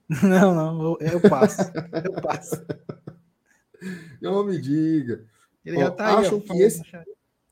Não, 0.22 0.54
não, 0.54 0.96
eu, 1.00 1.20
passo. 1.20 1.62
eu 2.04 2.22
passo. 2.22 2.64
Não 4.22 4.44
me 4.44 4.56
diga. 4.56 5.26
Ele 5.64 5.80
já 5.80 5.90
tá 5.90 6.18
acham 6.18 6.38
aí, 6.38 6.42
que 6.42 6.62
esse 6.62 6.82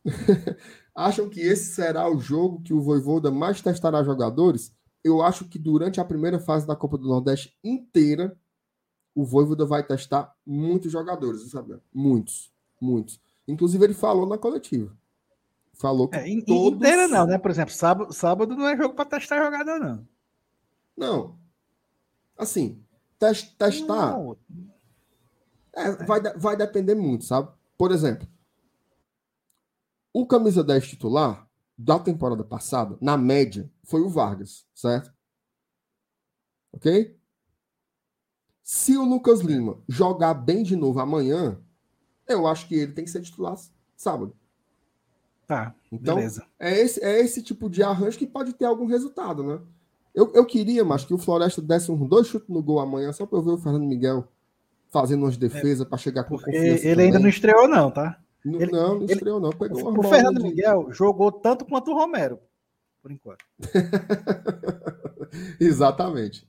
acham 0.95 1.29
que 1.29 1.41
esse 1.41 1.75
será 1.75 2.09
o 2.09 2.21
jogo 2.21 2.63
que 2.63 2.73
o 2.73 2.81
Voivoda 2.81 3.33
mais 3.33 3.61
testará 3.61 4.05
jogadores? 4.05 4.73
Eu 5.03 5.21
acho 5.21 5.47
que 5.47 5.59
durante 5.59 6.01
a 6.01 6.05
primeira 6.05 6.39
fase 6.39 6.65
da 6.65 6.77
Copa 6.77 6.97
do 6.97 7.09
Nordeste 7.09 7.59
inteira, 7.65 8.39
o 9.15 9.25
Voivoda 9.25 9.65
vai 9.65 9.87
testar 9.87 10.35
muitos 10.45 10.91
jogadores, 10.91 11.43
sabe? 11.51 11.79
Muitos, 11.93 12.53
muitos. 12.81 13.21
Inclusive, 13.47 13.85
ele 13.85 13.95
falou 13.95 14.27
na 14.27 14.37
coletiva. 14.37 14.97
Falou 15.73 16.09
que 16.09 16.17
é, 16.17 16.41
todos... 16.43 16.79
Inteira 16.79 17.09
não, 17.09 17.27
né? 17.27 17.39
Por 17.39 17.51
exemplo, 17.51 17.73
sábado, 17.73 18.13
sábado 18.13 18.57
não 18.57 18.69
é 18.69 18.77
jogo 18.77 18.95
para 18.95 19.05
testar 19.05 19.43
jogador, 19.43 19.79
não. 19.79 20.09
Não. 20.97 21.39
Assim, 22.37 22.83
test, 23.19 23.57
testar... 23.57 24.13
Não. 24.13 24.37
É, 25.73 25.91
vai, 26.05 26.21
vai 26.37 26.57
depender 26.57 26.95
muito, 26.95 27.25
sabe? 27.25 27.51
Por 27.77 27.91
exemplo, 27.91 28.29
o 30.13 30.25
camisa 30.27 30.63
10 30.63 30.89
titular 30.89 31.49
da 31.77 31.99
temporada 31.99 32.45
passada, 32.45 32.97
na 33.01 33.17
média, 33.17 33.69
foi 33.83 34.01
o 34.01 34.09
Vargas, 34.09 34.65
certo? 34.73 35.13
Ok? 36.73 37.19
Se 38.65 38.97
o 38.97 39.05
Lucas 39.05 39.41
Lima 39.41 39.77
jogar 39.87 40.33
bem 40.33 40.63
de 40.63 40.75
novo 40.75 40.99
amanhã, 40.99 41.59
eu 42.27 42.47
acho 42.47 42.67
que 42.67 42.75
ele 42.75 42.93
tem 42.93 43.05
que 43.05 43.11
ser 43.11 43.21
titular 43.21 43.59
sábado. 43.95 44.35
Tá, 45.47 45.75
então, 45.93 46.15
beleza. 46.15 46.47
É 46.59 46.81
esse, 46.81 47.05
é 47.05 47.21
esse 47.21 47.43
tipo 47.43 47.69
de 47.69 47.83
arranjo 47.83 48.17
que 48.17 48.27
pode 48.27 48.55
ter 48.55 48.65
algum 48.65 48.87
resultado, 48.87 49.43
né? 49.43 49.61
Eu, 50.15 50.33
eu 50.33 50.47
queria, 50.47 50.83
mas 50.83 51.05
que 51.05 51.13
o 51.13 51.19
Floresta 51.19 51.61
desse 51.61 51.93
um 51.93 52.07
dois 52.07 52.27
chutes 52.27 52.49
no 52.49 52.63
gol 52.63 52.81
amanhã, 52.81 53.13
só 53.13 53.27
para 53.27 53.39
eu 53.39 53.43
ver 53.43 53.51
o 53.51 53.59
Fernando 53.59 53.85
Miguel 53.85 54.27
fazendo 54.91 55.25
umas 55.25 55.37
defesas 55.37 55.87
é, 55.87 55.89
para 55.89 55.99
chegar 55.99 56.25
com 56.25 56.39
confiança. 56.39 56.59
Ele 56.59 56.79
também. 56.79 57.07
ainda 57.07 57.19
não 57.19 57.29
estreou, 57.29 57.69
não, 57.69 57.91
tá? 57.91 58.19
Não, 58.43 58.63
ele, 58.63 58.73
não, 58.73 59.01
não 59.01 59.05
estreou, 59.05 59.41
não. 59.41 59.51
Pegou 59.51 59.99
o 59.99 60.03
Fernando 60.05 60.39
de... 60.39 60.45
Miguel 60.45 60.91
jogou 60.91 61.31
tanto 61.31 61.67
quanto 61.67 61.91
o 61.91 61.95
Romero, 61.95 62.39
por 63.03 63.13
enquanto. 63.13 63.45
Exatamente. 65.61 66.49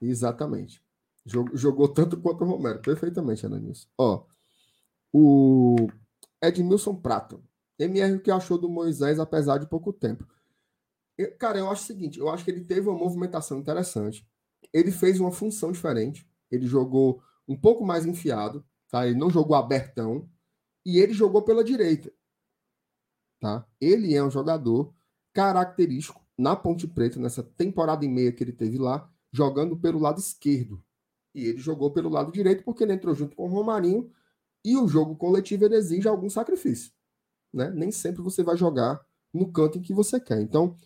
Exatamente. 0.00 0.82
Jogou, 1.24 1.56
jogou 1.56 1.88
tanto 1.88 2.20
quanto 2.20 2.44
o 2.44 2.46
Romero. 2.46 2.80
Perfeitamente, 2.80 3.46
Ananias. 3.46 3.88
Ó, 3.96 4.26
o 5.12 5.76
Edmilson 6.42 6.96
Prato. 6.96 7.42
MR, 7.78 8.14
o 8.14 8.20
que 8.20 8.30
achou 8.30 8.58
do 8.58 8.68
Moisés, 8.68 9.18
apesar 9.18 9.58
de 9.58 9.66
pouco 9.66 9.92
tempo? 9.92 10.26
Eu, 11.16 11.36
cara, 11.36 11.58
eu 11.58 11.70
acho 11.70 11.82
o 11.82 11.86
seguinte: 11.86 12.18
eu 12.18 12.28
acho 12.28 12.44
que 12.44 12.50
ele 12.50 12.64
teve 12.64 12.88
uma 12.88 12.98
movimentação 12.98 13.58
interessante. 13.58 14.26
Ele 14.72 14.90
fez 14.90 15.20
uma 15.20 15.32
função 15.32 15.72
diferente. 15.72 16.26
Ele 16.50 16.66
jogou 16.66 17.22
um 17.48 17.56
pouco 17.56 17.84
mais 17.84 18.06
enfiado, 18.06 18.64
tá? 18.90 19.06
Ele 19.06 19.18
não 19.18 19.30
jogou 19.30 19.56
abertão 19.56 20.28
e 20.84 20.98
ele 20.98 21.12
jogou 21.12 21.42
pela 21.42 21.64
direita, 21.64 22.12
tá? 23.40 23.66
Ele 23.80 24.14
é 24.14 24.22
um 24.22 24.30
jogador 24.30 24.92
característico 25.32 26.20
na 26.36 26.56
Ponte 26.56 26.86
Preta 26.86 27.18
nessa 27.20 27.42
temporada 27.42 28.04
e 28.04 28.08
meia 28.08 28.32
que 28.32 28.42
ele 28.42 28.52
teve 28.52 28.78
lá, 28.78 29.10
jogando 29.32 29.76
pelo 29.76 29.98
lado 29.98 30.18
esquerdo. 30.18 30.82
E 31.34 31.46
ele 31.46 31.58
jogou 31.58 31.90
pelo 31.90 32.08
lado 32.08 32.32
direito 32.32 32.64
porque 32.64 32.84
ele 32.84 32.92
entrou 32.92 33.14
junto 33.14 33.36
com 33.36 33.44
o 33.44 33.48
Romarinho 33.48 34.10
e 34.64 34.76
o 34.76 34.86
jogo 34.86 35.16
coletivo 35.16 35.64
exige 35.72 36.06
algum 36.06 36.30
sacrifício, 36.30 36.92
né? 37.52 37.70
Nem 37.70 37.90
sempre 37.90 38.22
você 38.22 38.42
vai 38.42 38.56
jogar 38.56 39.00
no 39.32 39.50
canto 39.50 39.78
em 39.78 39.82
que 39.82 39.92
você 39.92 40.20
quer. 40.20 40.40
Então, 40.40 40.76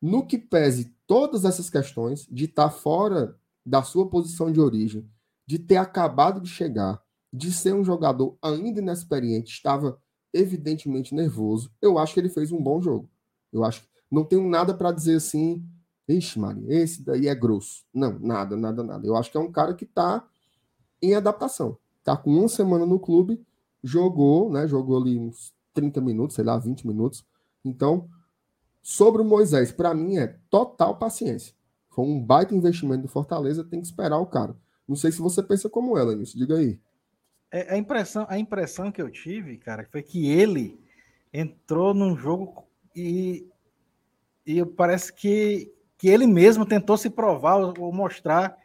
no 0.00 0.26
que 0.26 0.38
pese 0.38 0.94
todas 1.06 1.44
essas 1.44 1.68
questões 1.68 2.26
de 2.30 2.44
estar 2.44 2.68
tá 2.68 2.70
fora 2.70 3.38
da 3.64 3.82
sua 3.82 4.08
posição 4.08 4.50
de 4.52 4.60
origem, 4.60 5.08
de 5.46 5.58
ter 5.58 5.76
acabado 5.76 6.40
de 6.40 6.48
chegar, 6.48 7.02
de 7.32 7.52
ser 7.52 7.74
um 7.74 7.84
jogador 7.84 8.36
ainda 8.42 8.80
inexperiente, 8.80 9.52
estava 9.52 10.00
evidentemente 10.32 11.14
nervoso. 11.14 11.72
Eu 11.80 11.98
acho 11.98 12.14
que 12.14 12.20
ele 12.20 12.28
fez 12.28 12.52
um 12.52 12.62
bom 12.62 12.80
jogo. 12.80 13.10
Eu 13.52 13.64
acho 13.64 13.82
que 13.82 13.88
não 14.10 14.24
tenho 14.24 14.48
nada 14.48 14.74
para 14.74 14.92
dizer 14.92 15.16
assim, 15.16 15.64
ixi, 16.12 16.38
Maria, 16.38 16.64
esse 16.68 17.02
daí 17.02 17.28
é 17.28 17.34
grosso. 17.34 17.84
Não, 17.92 18.18
nada, 18.18 18.56
nada, 18.56 18.82
nada. 18.82 19.06
Eu 19.06 19.16
acho 19.16 19.30
que 19.30 19.36
é 19.36 19.40
um 19.40 19.50
cara 19.50 19.74
que 19.74 19.84
está 19.84 20.26
em 21.02 21.14
adaptação. 21.14 21.78
Tá 22.02 22.16
com 22.16 22.30
uma 22.30 22.48
semana 22.48 22.86
no 22.86 22.98
clube, 22.98 23.44
jogou, 23.82 24.50
né? 24.50 24.66
Jogou 24.66 25.00
ali 25.00 25.18
uns 25.18 25.54
30 25.74 26.00
minutos, 26.00 26.36
sei 26.36 26.44
lá, 26.44 26.58
20 26.58 26.86
minutos. 26.86 27.24
Então, 27.64 28.08
sobre 28.82 29.22
o 29.22 29.24
Moisés, 29.24 29.72
para 29.72 29.94
mim 29.94 30.16
é 30.16 30.36
total 30.48 30.96
paciência. 30.96 31.54
Foi 31.90 32.04
um 32.04 32.20
baita 32.20 32.54
investimento 32.54 33.02
do 33.02 33.08
Fortaleza, 33.08 33.64
tem 33.64 33.80
que 33.80 33.86
esperar 33.86 34.18
o 34.18 34.26
cara. 34.26 34.56
Não 34.86 34.96
sei 34.96 35.12
se 35.12 35.20
você 35.20 35.42
pensa 35.42 35.68
como 35.68 35.96
ela 35.98 36.14
nisso, 36.14 36.36
diga 36.36 36.56
aí. 36.56 36.78
É, 37.52 37.74
a, 37.74 37.76
impressão, 37.76 38.26
a 38.28 38.38
impressão 38.38 38.92
que 38.92 39.02
eu 39.02 39.10
tive, 39.10 39.56
cara, 39.58 39.86
foi 39.90 40.02
que 40.02 40.30
ele 40.30 40.78
entrou 41.32 41.92
num 41.92 42.16
jogo 42.16 42.64
e, 42.94 43.46
e 44.46 44.64
parece 44.64 45.12
que, 45.12 45.72
que 46.00 46.08
ele 46.08 46.26
mesmo 46.26 46.64
tentou 46.64 46.96
se 46.96 47.10
provar 47.10 47.56
ou 47.56 47.92
mostrar 47.92 48.56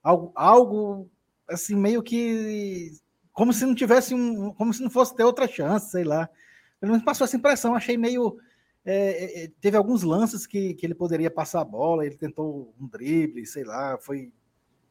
algo, 0.00 0.30
algo 0.32 1.10
assim, 1.50 1.74
meio 1.74 2.00
que 2.04 2.92
como 3.32 3.52
se 3.52 3.66
não 3.66 3.74
tivesse 3.74 4.14
um. 4.14 4.54
como 4.54 4.72
se 4.72 4.80
não 4.80 4.88
fosse 4.88 5.12
ter 5.12 5.24
outra 5.24 5.48
chance, 5.48 5.90
sei 5.90 6.04
lá. 6.04 6.30
Pelo 6.78 6.92
menos 6.92 7.04
passou 7.04 7.24
essa 7.24 7.36
impressão, 7.36 7.74
achei 7.74 7.96
meio. 7.96 8.38
É, 8.84 8.94
é, 8.94 9.44
é, 9.44 9.50
teve 9.60 9.76
alguns 9.76 10.04
lances 10.04 10.46
que, 10.46 10.74
que 10.74 10.86
ele 10.86 10.94
poderia 10.94 11.30
passar 11.32 11.62
a 11.62 11.64
bola, 11.64 12.06
ele 12.06 12.16
tentou 12.16 12.72
um 12.80 12.86
drible, 12.86 13.44
sei 13.44 13.64
lá, 13.64 13.98
foi 13.98 14.32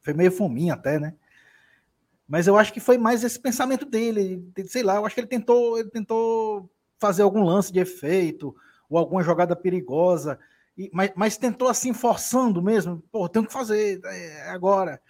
foi 0.02 0.12
meio 0.12 0.30
fominha 0.30 0.74
até, 0.74 1.00
né? 1.00 1.14
Mas 2.28 2.46
eu 2.46 2.58
acho 2.58 2.70
que 2.70 2.80
foi 2.80 2.98
mais 2.98 3.24
esse 3.24 3.40
pensamento 3.40 3.86
dele, 3.86 4.46
sei 4.66 4.82
lá, 4.82 4.96
eu 4.96 5.06
acho 5.06 5.14
que 5.14 5.22
ele 5.22 5.28
tentou, 5.28 5.78
ele 5.78 5.88
tentou 5.88 6.68
fazer 6.98 7.22
algum 7.22 7.42
lance 7.42 7.72
de 7.72 7.80
efeito 7.80 8.54
ou 8.90 8.98
alguma 8.98 9.22
jogada 9.22 9.56
perigosa 9.56 10.38
e, 10.76 10.90
mas, 10.92 11.12
mas, 11.14 11.36
tentou 11.36 11.68
assim, 11.68 11.92
forçando 11.92 12.60
mesmo, 12.60 13.02
pô, 13.12 13.28
tenho 13.28 13.46
que 13.46 13.52
fazer 13.52 14.00
é, 14.04 14.50
agora. 14.50 15.00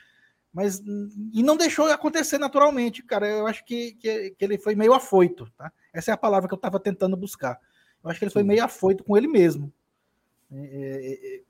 Mas 0.53 0.81
e 1.33 1.43
não 1.43 1.57
deixou 1.57 1.87
acontecer 1.87 2.39
naturalmente, 2.39 3.03
cara. 3.03 3.27
Eu 3.27 3.47
acho 3.47 3.65
que, 3.65 3.93
que, 3.95 4.31
que 4.31 4.45
ele 4.45 4.57
foi 4.57 4.75
meio 4.75 4.95
afoito, 4.95 5.51
tá? 5.57 5.73
Essa 5.93 6.12
é 6.12 6.15
a 6.15 6.19
palavra 6.19 6.49
que 6.49 6.55
eu 6.55 6.57
estava 6.57 6.79
tentando 6.79 7.17
buscar. 7.17 7.59
Eu 8.03 8.11
acho 8.11 8.19
que 8.19 8.25
ele 8.25 8.33
foi 8.33 8.45
meio 8.45 8.62
afoito 8.62 9.03
com 9.03 9.17
ele 9.17 9.27
mesmo. 9.27 9.73
É, 10.53 10.59
é, 10.59 11.37
é 11.37 11.43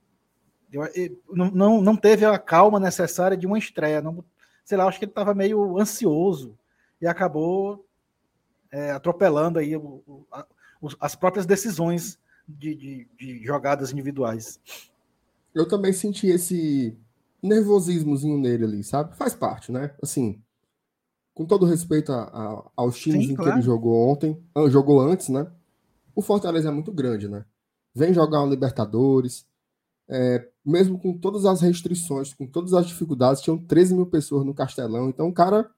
eu, 0.72 1.22
não, 1.28 1.82
não 1.82 1.96
teve 1.96 2.24
a 2.24 2.38
calma 2.38 2.80
necessária 2.80 3.36
de 3.36 3.46
uma 3.46 3.58
estreia. 3.58 4.00
Não, 4.00 4.24
sei 4.64 4.78
lá, 4.78 4.86
acho 4.86 4.98
que 4.98 5.04
ele 5.04 5.12
estava 5.12 5.34
meio 5.34 5.78
ansioso 5.78 6.58
e 7.00 7.06
acabou 7.06 7.86
é, 8.72 8.90
atropelando 8.90 9.58
aí 9.58 9.76
o, 9.76 10.02
o, 10.06 10.26
a, 10.32 10.46
as 11.00 11.14
próprias 11.14 11.46
decisões 11.46 12.18
de, 12.46 12.74
de, 12.74 13.08
de, 13.18 13.44
jogadas 13.44 13.92
individuais. 13.92 14.60
Eu 15.54 15.66
também 15.66 15.92
senti 15.92 16.26
esse 16.26 16.96
nervosismozinho 17.42 18.38
nele 18.38 18.64
ali, 18.64 18.84
sabe? 18.84 19.16
Faz 19.16 19.34
parte, 19.34 19.70
né? 19.70 19.94
Assim, 20.02 20.42
com 21.32 21.44
todo 21.44 21.66
respeito 21.66 22.12
a, 22.12 22.22
a, 22.24 22.70
aos 22.76 22.98
times 22.98 23.26
Sim, 23.26 23.32
em 23.32 23.36
claro. 23.36 23.50
que 23.50 23.56
ele 23.58 23.66
jogou 23.66 24.10
ontem, 24.10 24.42
ah, 24.54 24.68
jogou 24.68 25.00
antes, 25.00 25.28
né? 25.28 25.46
O 26.14 26.22
Fortaleza 26.22 26.68
é 26.68 26.72
muito 26.72 26.92
grande, 26.92 27.28
né? 27.28 27.44
Vem 27.94 28.14
jogar 28.14 28.42
o 28.42 28.48
Libertadores, 28.48 29.46
é, 30.08 30.48
mesmo 30.64 30.98
com 30.98 31.16
todas 31.16 31.44
as 31.44 31.60
restrições, 31.60 32.32
com 32.34 32.46
todas 32.46 32.72
as 32.74 32.86
dificuldades, 32.86 33.42
tinham 33.42 33.58
13 33.58 33.94
mil 33.94 34.06
pessoas 34.06 34.44
no 34.44 34.54
Castelão. 34.54 35.08
Então, 35.08 35.28
o 35.28 35.32
cara, 35.32 35.70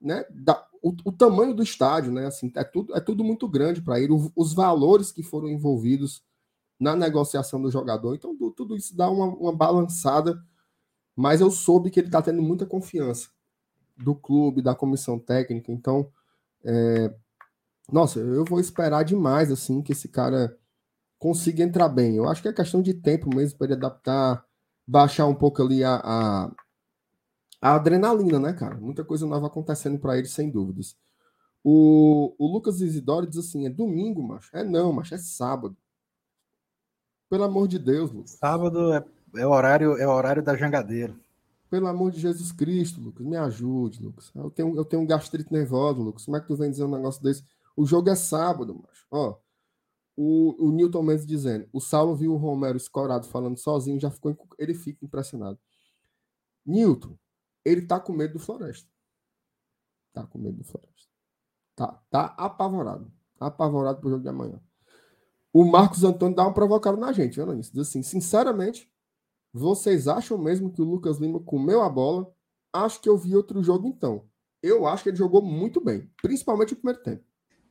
né, 0.00 0.24
da, 0.30 0.66
o, 0.82 0.94
o, 1.04 1.12
tamanho 1.12 1.54
do 1.54 1.62
estádio, 1.62 2.12
né, 2.12 2.26
assim, 2.26 2.52
é 2.56 2.64
tudo, 2.64 2.94
é 2.96 3.00
tudo 3.00 3.22
muito 3.22 3.48
grande 3.48 3.80
para 3.80 4.00
ele, 4.00 4.12
o, 4.12 4.32
os 4.34 4.52
valores 4.52 5.12
que 5.12 5.22
foram 5.22 5.48
envolvidos 5.48 6.22
na 6.78 6.96
negociação 6.96 7.62
do 7.62 7.70
jogador. 7.70 8.14
Então, 8.14 8.36
tudo, 8.36 8.50
tudo 8.52 8.76
isso 8.76 8.96
dá 8.96 9.08
uma, 9.08 9.26
uma, 9.26 9.54
balançada, 9.54 10.42
mas 11.14 11.40
eu 11.40 11.50
soube 11.50 11.90
que 11.90 12.00
ele 12.00 12.08
está 12.08 12.20
tendo 12.20 12.42
muita 12.42 12.66
confiança 12.66 13.28
do 13.96 14.14
clube, 14.14 14.60
da 14.60 14.74
comissão 14.74 15.18
técnica. 15.18 15.70
Então, 15.70 16.10
é, 16.64 17.14
nossa, 17.90 18.18
eu 18.18 18.44
vou 18.44 18.58
esperar 18.58 19.04
demais, 19.04 19.52
assim, 19.52 19.80
que 19.82 19.92
esse 19.92 20.08
cara 20.08 20.58
consiga 21.18 21.62
entrar 21.62 21.88
bem. 21.88 22.16
Eu 22.16 22.28
acho 22.28 22.42
que 22.42 22.48
é 22.48 22.52
questão 22.52 22.82
de 22.82 22.94
tempo 22.94 23.32
mesmo 23.32 23.56
para 23.56 23.68
ele 23.68 23.74
adaptar, 23.74 24.44
baixar 24.84 25.26
um 25.26 25.34
pouco 25.34 25.62
ali 25.62 25.84
a, 25.84 26.00
a, 26.02 26.50
a 27.62 27.76
adrenalina, 27.76 28.40
né, 28.40 28.52
cara? 28.52 28.76
Muita 28.76 29.04
coisa 29.04 29.24
nova 29.24 29.46
acontecendo 29.46 29.98
para 29.98 30.18
ele, 30.18 30.26
sem 30.26 30.50
dúvidas. 30.50 30.96
O, 31.62 32.34
o 32.36 32.52
Lucas 32.52 32.80
Isidoro 32.80 33.26
diz 33.26 33.38
assim: 33.38 33.66
é 33.66 33.70
domingo, 33.70 34.20
macho? 34.20 34.50
É 34.56 34.64
não, 34.64 34.92
macho, 34.92 35.14
é 35.14 35.18
sábado. 35.18 35.76
Pelo 37.30 37.44
amor 37.44 37.68
de 37.68 37.78
Deus, 37.78 38.10
Lucas. 38.10 38.32
Sábado 38.32 38.92
é, 38.92 39.04
é 39.36 39.46
horário 39.46 39.96
é 39.96 40.06
horário 40.06 40.42
da 40.42 40.56
jangadeira. 40.56 41.14
Pelo 41.70 41.86
amor 41.86 42.10
de 42.10 42.20
Jesus 42.20 42.52
Cristo, 42.52 43.00
Lucas, 43.00 43.24
me 43.24 43.36
ajude, 43.36 44.02
Lucas. 44.02 44.30
Eu 44.34 44.50
tenho, 44.50 44.76
eu 44.76 44.84
tenho 44.84 45.02
um 45.02 45.06
gastrite 45.06 45.50
nervoso, 45.52 46.02
Lucas. 46.02 46.24
Como 46.24 46.36
é 46.36 46.40
que 46.40 46.48
tu 46.48 46.56
vem 46.56 46.70
dizer 46.70 46.84
um 46.84 46.90
negócio 46.90 47.22
desse? 47.22 47.44
O 47.76 47.86
jogo 47.86 48.10
é 48.10 48.16
sábado, 48.16 48.74
macho. 48.74 49.06
Ó, 49.10 49.38
o, 50.16 50.68
o 50.68 50.72
Newton 50.72 51.02
Mendes 51.02 51.24
dizendo: 51.24 51.68
o 51.72 51.80
Saulo 51.80 52.16
viu 52.16 52.34
o 52.34 52.36
Romero 52.36 52.76
escorado 52.76 53.26
falando 53.28 53.56
sozinho, 53.56 54.00
já 54.00 54.10
ficou, 54.10 54.36
ele 54.58 54.74
fica 54.74 55.04
impressionado. 55.04 55.58
Newton, 56.66 57.16
ele 57.64 57.86
tá 57.86 58.00
com 58.00 58.12
medo 58.12 58.34
do 58.34 58.38
Floresta. 58.38 58.88
Tá 60.12 60.26
com 60.26 60.38
medo 60.38 60.58
do 60.58 60.64
Floresta. 60.64 61.10
Tá, 61.74 62.02
tá 62.10 62.34
apavorado. 62.36 63.10
Apavorado 63.40 64.00
pro 64.00 64.10
jogo 64.10 64.22
de 64.22 64.28
amanhã. 64.28 64.60
O 65.52 65.64
Marcos 65.64 66.04
Antônio 66.04 66.34
dá 66.34 66.44
uma 66.44 66.54
provocada 66.54 66.96
na 66.96 67.12
gente, 67.12 67.40
isso. 67.58 67.72
Diz 67.72 67.88
assim: 67.88 68.02
sinceramente, 68.02 68.90
vocês 69.52 70.08
acham 70.08 70.38
mesmo 70.38 70.72
que 70.72 70.80
o 70.80 70.84
Lucas 70.84 71.18
Lima 71.18 71.40
comeu 71.40 71.82
a 71.82 71.88
bola? 71.88 72.32
Acho 72.72 73.00
que 73.00 73.08
eu 73.08 73.18
vi 73.18 73.36
outro 73.36 73.62
jogo 73.62 73.86
então. 73.86 74.24
Eu 74.62 74.86
acho 74.86 75.02
que 75.02 75.10
ele 75.10 75.16
jogou 75.16 75.42
muito 75.42 75.80
bem, 75.80 76.10
principalmente 76.22 76.72
o 76.72 76.76
primeiro 76.76 77.02
tempo. 77.02 77.24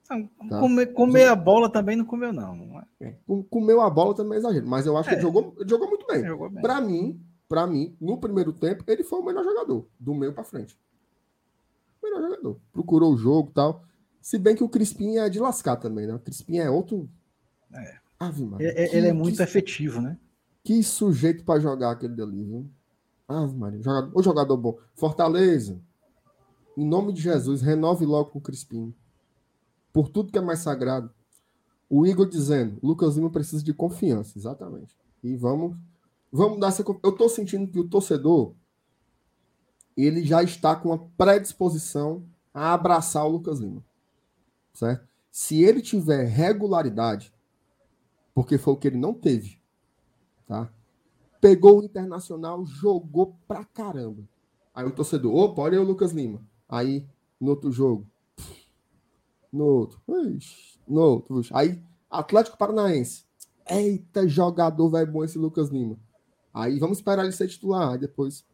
Tá? 0.08 0.60
Comer, 0.60 0.88
comer 0.88 1.28
a 1.28 1.36
bola 1.36 1.72
também 1.72 1.96
não 1.96 2.04
comeu, 2.06 2.34
não. 2.34 2.84
É. 3.00 3.16
Comeu 3.50 3.82
a 3.82 3.90
bola 3.90 4.14
também 4.14 4.36
é 4.36 4.40
exagero, 4.40 4.68
mas 4.68 4.86
eu 4.86 4.98
acho 4.98 5.10
é. 5.10 5.12
que 5.12 5.16
ele 5.16 5.22
jogou, 5.22 5.56
ele 5.58 5.70
jogou 5.70 5.88
muito 5.88 6.06
bem. 6.06 6.22
bem. 6.22 6.62
Para 6.62 6.82
mim, 6.82 7.20
para 7.52 7.68
mim, 7.68 7.94
no 8.00 8.18
primeiro 8.18 8.54
tempo, 8.54 8.82
ele 8.88 9.04
foi 9.04 9.20
o 9.20 9.26
melhor 9.26 9.44
jogador, 9.44 9.86
do 10.00 10.14
meio 10.14 10.32
para 10.32 10.46
frente. 10.46 10.80
O 12.02 12.06
melhor 12.06 12.22
jogador. 12.22 12.62
Procurou 12.72 13.14
o 13.14 13.18
jogo 13.18 13.52
tal. 13.54 13.84
Se 14.22 14.40
bem 14.40 14.56
que 14.56 14.64
o 14.64 14.70
Crispim 14.70 15.18
é 15.18 15.28
de 15.28 15.38
lascar 15.38 15.76
também, 15.76 16.08
né? 16.08 16.16
O 16.16 16.20
Crispim 16.20 16.60
é 16.60 16.70
outro. 16.70 17.10
É. 17.74 17.98
Ave 18.18 18.46
Maria. 18.46 18.70
Ele, 18.70 18.88
que, 18.88 18.96
ele 18.96 19.08
é 19.08 19.12
muito 19.12 19.36
que, 19.36 19.44
efetivo, 19.44 20.00
né? 20.00 20.18
Que 20.64 20.82
sujeito 20.82 21.44
para 21.44 21.60
jogar 21.60 21.92
aquele 21.92 22.16
dali, 22.16 22.42
viu? 22.42 22.70
Ave 23.28 23.54
Maria. 23.58 23.82
Jogador, 23.82 24.12
o 24.18 24.24
jogador 24.24 24.56
bom. 24.56 24.80
Fortaleza. 24.96 25.78
Em 26.78 26.88
nome 26.88 27.12
de 27.12 27.22
Jesus, 27.22 27.62
renove 27.62 28.06
logo 28.06 28.30
com 28.30 28.40
o 28.40 28.42
Crispim 28.42 28.96
por 29.92 30.08
tudo 30.08 30.32
que 30.32 30.38
é 30.38 30.42
mais 30.42 30.60
sagrado. 30.60 31.12
O 31.90 32.08
Igor 32.08 32.30
dizendo, 32.30 32.80
Lucas 32.82 33.18
Lima 33.18 33.30
precisa 33.30 33.62
de 33.62 33.74
confiança, 33.74 34.40
exatamente. 34.40 34.96
E 35.22 35.36
vamos, 35.36 35.76
vamos 36.32 36.60
dar 36.60 36.68
essa. 36.68 36.84
Eu 37.04 37.10
estou 37.10 37.30
sentindo 37.30 37.72
que 37.72 37.80
o 37.80 37.88
torcedor 37.88 38.54
ele 39.96 40.24
já 40.24 40.42
está 40.42 40.76
com 40.76 40.90
uma 40.90 41.10
predisposição 41.18 42.26
a 42.54 42.74
abraçar 42.74 43.26
o 43.26 43.30
Lucas 43.30 43.60
Lima, 43.60 43.84
certo? 44.74 45.08
Se 45.30 45.64
ele 45.64 45.82
tiver 45.82 46.26
regularidade, 46.26 47.34
porque 48.34 48.58
foi 48.58 48.74
o 48.74 48.78
que 48.78 48.88
ele 48.88 48.98
não 48.98 49.14
teve, 49.14 49.62
tá? 50.48 50.72
Pegou 51.40 51.80
o 51.80 51.84
Internacional, 51.84 52.66
jogou 52.66 53.36
pra 53.48 53.64
caramba. 53.64 54.24
Aí 54.74 54.86
o 54.86 54.92
torcedor, 54.92 55.34
opa, 55.34 55.62
olha 55.62 55.82
o 55.82 55.86
Lucas 55.86 56.12
Lima. 56.12 56.42
Aí, 56.68 57.06
no 57.40 57.50
outro 57.50 57.72
jogo, 57.72 58.08
no 59.52 59.66
outro. 59.66 60.02
No 60.88 61.02
outro. 61.02 61.42
Aí, 61.52 61.82
Atlético 62.10 62.58
Paranaense. 62.58 63.26
Eita, 63.68 64.28
jogador 64.28 64.90
vai 64.90 65.06
bom 65.06 65.24
esse 65.24 65.38
Lucas 65.38 65.70
Lima. 65.70 65.98
Aí 66.54 66.80
vamos 66.80 66.98
esperar 66.98 67.24
ele 67.24 67.32
ser 67.32 67.48
titular. 67.48 67.92
Aí 67.92 67.98
depois. 67.98 68.46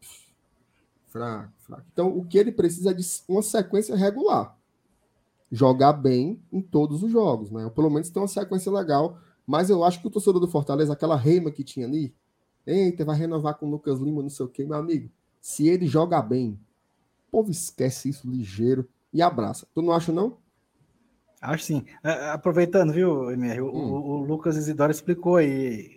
fraco, 1.07 1.51
fraco. 1.59 1.83
Então, 1.91 2.15
o 2.15 2.25
que 2.25 2.37
ele 2.37 2.51
precisa 2.51 2.91
é 2.91 2.93
de 2.93 3.05
uma 3.27 3.41
sequência 3.41 3.95
regular. 3.95 4.55
Jogar 5.51 5.93
bem 5.93 6.41
em 6.51 6.61
todos 6.61 7.03
os 7.03 7.11
jogos, 7.11 7.51
né? 7.51 7.65
Ou 7.65 7.71
pelo 7.71 7.89
menos 7.89 8.09
ter 8.09 8.19
uma 8.19 8.27
sequência 8.27 8.71
legal. 8.71 9.17
Mas 9.45 9.69
eu 9.69 9.83
acho 9.83 10.01
que 10.01 10.07
o 10.07 10.11
torcedor 10.11 10.41
do 10.41 10.47
Fortaleza, 10.47 10.91
aquela 10.91 11.15
reima 11.15 11.51
que 11.51 11.63
tinha 11.63 11.85
ali, 11.85 12.13
eita, 12.65 13.05
vai 13.05 13.15
renovar 13.15 13.55
com 13.55 13.65
o 13.65 13.69
Lucas 13.69 13.99
Lima, 13.99 14.21
não 14.21 14.29
sei 14.29 14.45
o 14.45 14.49
quê, 14.49 14.65
meu 14.65 14.77
amigo. 14.77 15.09
Se 15.39 15.67
ele 15.67 15.87
joga 15.87 16.21
bem, 16.21 16.59
o 17.27 17.31
povo 17.31 17.49
esquece 17.49 18.09
isso 18.09 18.29
ligeiro 18.29 18.87
e 19.13 19.21
abraça. 19.21 19.65
Tu 19.73 19.81
não 19.81 19.93
acha, 19.93 20.11
não? 20.11 20.37
Acho 21.39 21.63
sim. 21.63 21.85
Aproveitando, 22.33 22.91
viu, 22.91 23.31
MR, 23.31 23.61
hum. 23.61 23.67
o, 23.67 24.21
o, 24.21 24.23
Lucas 24.25 24.57
Isidoro 24.57 24.91
explicou 24.91 25.37
aí. 25.37 25.96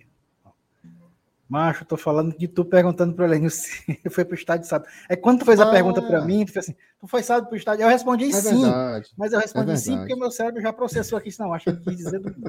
Macho, 1.50 1.84
tô 1.84 1.96
falando 1.96 2.38
de 2.38 2.46
tu 2.46 2.64
perguntando 2.64 3.12
para 3.12 3.34
ele 3.34 3.50
se 3.50 3.82
foi 4.08 4.24
pro 4.24 4.36
estádio 4.36 4.68
sábado. 4.68 4.88
É 5.08 5.16
quando 5.16 5.40
tu 5.40 5.44
fez 5.44 5.58
a 5.58 5.64
ah. 5.64 5.70
pergunta 5.72 6.00
para 6.00 6.24
mim, 6.24 6.46
tu 6.46 6.52
fez 6.52 6.66
assim, 6.66 6.76
tu 7.00 7.08
foi 7.08 7.24
sábado 7.24 7.48
pro 7.48 7.56
estádio? 7.56 7.82
Eu 7.82 7.88
respondi 7.88 8.26
é 8.26 8.32
sim. 8.32 8.62
Verdade. 8.62 9.10
Mas 9.18 9.32
eu 9.32 9.40
respondi 9.40 9.72
é 9.72 9.76
sim 9.76 9.98
porque 9.98 10.14
meu 10.14 10.30
cérebro 10.30 10.62
já 10.62 10.72
processou 10.72 11.18
aqui, 11.18 11.28
não, 11.40 11.52
acho 11.52 11.64
que 11.64 11.76
quis 11.80 11.96
dizer 11.96 12.20
do... 12.20 12.32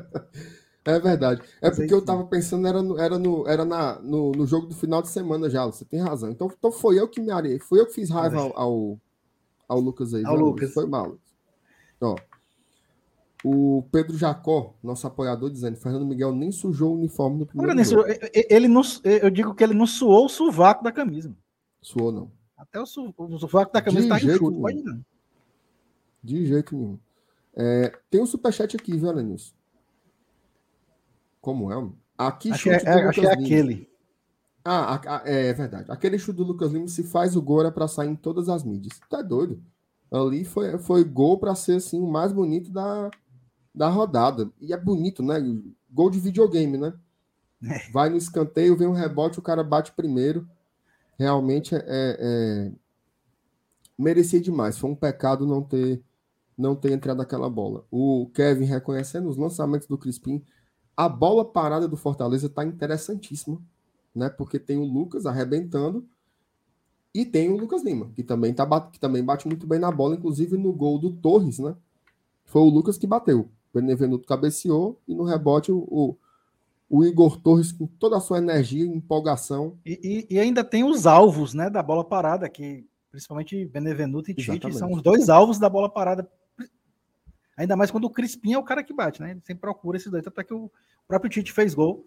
É 0.86 0.99
verdade. 0.99 1.41
É 1.62 1.70
porque 1.70 1.93
eu 1.93 2.04
tava 2.04 2.26
pensando, 2.26 2.68
era, 2.68 2.82
no, 2.82 2.99
era, 2.99 3.18
no, 3.18 3.47
era 3.47 3.66
na, 3.66 3.99
no, 3.99 4.32
no 4.32 4.47
jogo 4.47 4.68
do 4.68 4.76
final 4.76 5.02
de 5.02 5.10
semana 5.10 5.49
já, 5.49 5.66
você 5.66 5.84
tem 5.84 5.99
razão. 5.99 6.30
Então, 6.30 6.52
então 6.56 6.72
foi 6.72 6.99
eu 6.99 7.08
que 7.08 7.22
me 7.22 7.32
arei, 7.32 7.60
foi 7.60 7.80
eu 7.80 7.88
que 7.88 7.93
fiz 7.93 8.10
raiva 8.10 8.39
ao, 8.39 8.60
ao, 8.60 8.99
ao 9.68 9.80
Lucas 9.80 10.14
aí. 10.14 10.26
Ao 10.26 10.36
Lucas. 10.36 10.74
Foi 10.74 10.88
mal. 10.88 11.18
Ó, 12.02 12.16
o 13.43 13.83
Pedro 13.91 14.17
Jacó, 14.17 14.75
nosso 14.83 15.07
apoiador, 15.07 15.49
dizendo: 15.49 15.77
Fernando 15.77 16.05
Miguel 16.05 16.33
nem 16.33 16.51
sujou 16.51 16.91
o 16.91 16.95
uniforme 16.95 17.39
no 17.39 17.45
primeiro 17.45 17.73
Olha, 17.73 17.83
jogo. 17.83 18.05
Ele 18.33 18.67
não, 18.67 18.81
eu 19.03 19.29
digo 19.29 19.55
que 19.55 19.63
ele 19.63 19.73
não 19.73 19.87
suou 19.87 20.25
o 20.25 20.29
sovaco 20.29 20.83
da 20.83 20.91
camisa. 20.91 21.35
Suou, 21.81 22.11
não. 22.11 22.31
Até 22.55 22.79
o, 22.79 22.85
su, 22.85 23.13
o 23.17 23.39
sovaco 23.39 23.73
da 23.73 23.81
camisa 23.81 24.03
está 24.03 24.17
enxuto. 24.17 24.61
De 26.23 26.45
jeito 26.45 26.75
nenhum. 26.75 26.99
É, 27.55 27.91
tem 28.09 28.21
um 28.21 28.25
superchat 28.25 28.75
aqui, 28.75 28.95
viu, 28.95 29.09
Alenilson? 29.09 29.53
Como 31.41 31.71
é? 31.73 31.91
Aqui 32.17 32.51
acho, 32.51 32.69
é, 32.69 32.75
é, 32.75 33.07
acho 33.07 33.19
que 33.19 33.27
é 33.27 33.33
aquele. 33.33 33.89
Ah, 34.63 34.95
a, 34.95 35.17
a, 35.17 35.21
é 35.25 35.51
verdade. 35.51 35.91
Aquele 35.91 36.19
chute 36.19 36.37
do 36.37 36.43
Lucas 36.43 36.71
Lima, 36.71 36.87
se 36.87 37.03
faz 37.03 37.35
o 37.35 37.41
gol, 37.41 37.65
é 37.65 37.71
para 37.71 37.87
sair 37.87 38.09
em 38.09 38.15
todas 38.15 38.47
as 38.47 38.63
mídias. 38.63 38.99
Tá 39.09 39.23
doido? 39.23 39.59
Ali 40.11 40.45
foi, 40.45 40.77
foi 40.77 41.03
gol 41.03 41.39
para 41.39 41.55
ser 41.55 41.77
assim, 41.77 41.99
o 41.99 42.05
mais 42.05 42.31
bonito 42.31 42.69
da, 42.69 43.09
da 43.74 43.89
rodada. 43.89 44.49
E 44.59 44.74
é 44.74 44.78
bonito, 44.78 45.24
né? 45.24 45.36
Gol 45.89 46.09
de 46.09 46.19
videogame, 46.19 46.78
né? 46.78 46.93
É. 47.63 47.91
Vai 47.91 48.09
no 48.09 48.17
escanteio, 48.17 48.76
vem 48.76 48.88
um 48.88 48.93
rebote, 48.93 49.39
o 49.39 49.41
cara 49.41 49.63
bate 49.63 49.91
primeiro. 49.91 50.47
Realmente 51.17 51.76
é, 51.76 51.82
é, 51.88 52.72
merecia 53.97 54.41
demais. 54.41 54.78
Foi 54.78 54.89
um 54.89 54.95
pecado 54.95 55.45
não 55.45 55.61
ter 55.61 56.01
não 56.57 56.76
ter 56.76 56.91
entrado 56.91 57.22
aquela 57.22 57.49
bola. 57.49 57.86
O 57.89 58.30
Kevin 58.34 58.65
reconhecendo 58.65 59.28
os 59.28 59.38
lançamentos 59.38 59.88
do 59.88 59.97
Crispim. 59.97 60.43
A 60.95 61.09
bola 61.09 61.43
parada 61.43 61.88
do 61.88 61.97
Fortaleza 61.97 62.47
está 62.47 62.63
interessantíssima, 62.63 63.59
né? 64.13 64.30
Porque 64.30 64.59
tem 64.59 64.78
o 64.78 64.84
Lucas 64.84 65.26
arrebentando 65.26 66.07
e 67.13 67.26
tem 67.26 67.49
o 67.49 67.57
Lucas 67.57 67.84
Lima, 67.84 68.11
que 68.15 68.24
também, 68.24 68.53
tá, 68.53 68.82
que 68.82 68.99
também 68.99 69.24
bate 69.24 69.47
muito 69.47 69.65
bem 69.65 69.80
na 69.80 69.91
bola, 69.91 70.15
inclusive 70.15 70.55
no 70.57 70.72
gol 70.72 70.99
do 70.99 71.11
Torres, 71.11 71.57
né? 71.59 71.76
Foi 72.45 72.61
o 72.61 72.69
Lucas 72.69 72.97
que 72.97 73.07
bateu. 73.07 73.49
O 73.74 73.80
Benevenuto 73.80 74.28
cabeceou 74.28 74.99
e 75.07 75.15
no 75.15 75.24
rebote 75.24 75.72
o, 75.72 75.80
o, 75.89 76.17
o 76.89 77.05
Igor 77.05 77.38
Torres 77.38 77.72
com 77.72 77.88
toda 77.88 78.17
a 78.17 78.19
sua 78.19 78.38
energia 78.38 78.86
e 78.86 78.89
empolgação. 78.89 79.78
E, 79.86 80.28
e, 80.30 80.36
e, 80.36 80.39
ainda 80.39 80.63
tem 80.63 80.84
os 80.84 81.07
alvos, 81.07 81.53
né, 81.53 81.69
da 81.69 81.82
bola 81.82 82.03
parada, 82.03 82.49
que 82.49 82.86
principalmente 83.09 83.65
Benevenuto 83.65 84.32
e 84.32 84.36
Tite 84.36 84.74
são 84.74 84.91
os 84.91 85.01
dois 85.01 85.30
alvos 85.30 85.57
da 85.57 85.69
bola 85.69 85.89
parada. 85.89 86.30
Ainda 87.57 87.76
mais 87.76 87.91
quando 87.91 88.05
o 88.05 88.09
Crispim 88.09 88.53
é 88.53 88.57
o 88.57 88.63
cara 88.63 88.84
que 88.84 88.93
bate, 88.93 89.22
né? 89.22 89.32
Ele 89.32 89.41
sempre 89.41 89.61
procura 89.61 89.97
esses 89.97 90.09
dois, 90.09 90.26
até 90.26 90.43
que 90.43 90.53
o 90.53 90.72
próprio 91.07 91.30
Tite 91.30 91.51
fez 91.51 91.74
gol. 91.74 92.05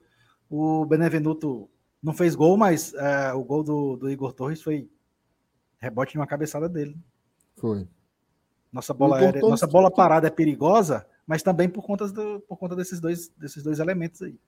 O 0.51 0.85
Benevenuto 0.85 1.69
não 2.03 2.12
fez 2.12 2.35
gol, 2.35 2.57
mas 2.57 2.93
é, 2.95 3.33
o 3.33 3.45
gol 3.45 3.62
do, 3.62 3.97
do 3.97 4.11
Igor 4.11 4.33
Torres 4.33 4.62
foi 4.62 4.89
Rebote 5.85 6.12
de 6.12 6.19
uma 6.19 6.27
cabeçada 6.27 6.67
dele. 6.67 6.97
Foi. 7.57 7.87
Nossa 8.73 8.95
bola, 8.95 9.19
aérea, 9.19 9.41
nossa 9.43 9.67
bola 9.67 9.91
parada 9.91 10.27
é 10.27 10.31
perigosa, 10.31 11.07
mas 11.27 11.43
também 11.43 11.68
por 11.68 11.83
conta, 11.83 12.09
do, 12.09 12.41
por 12.41 12.57
conta 12.57 12.77
desses, 12.77 13.01
dois, 13.01 13.29
desses 13.37 13.62
dois 13.62 13.79
elementos 13.79 14.22
aí. 14.22 14.39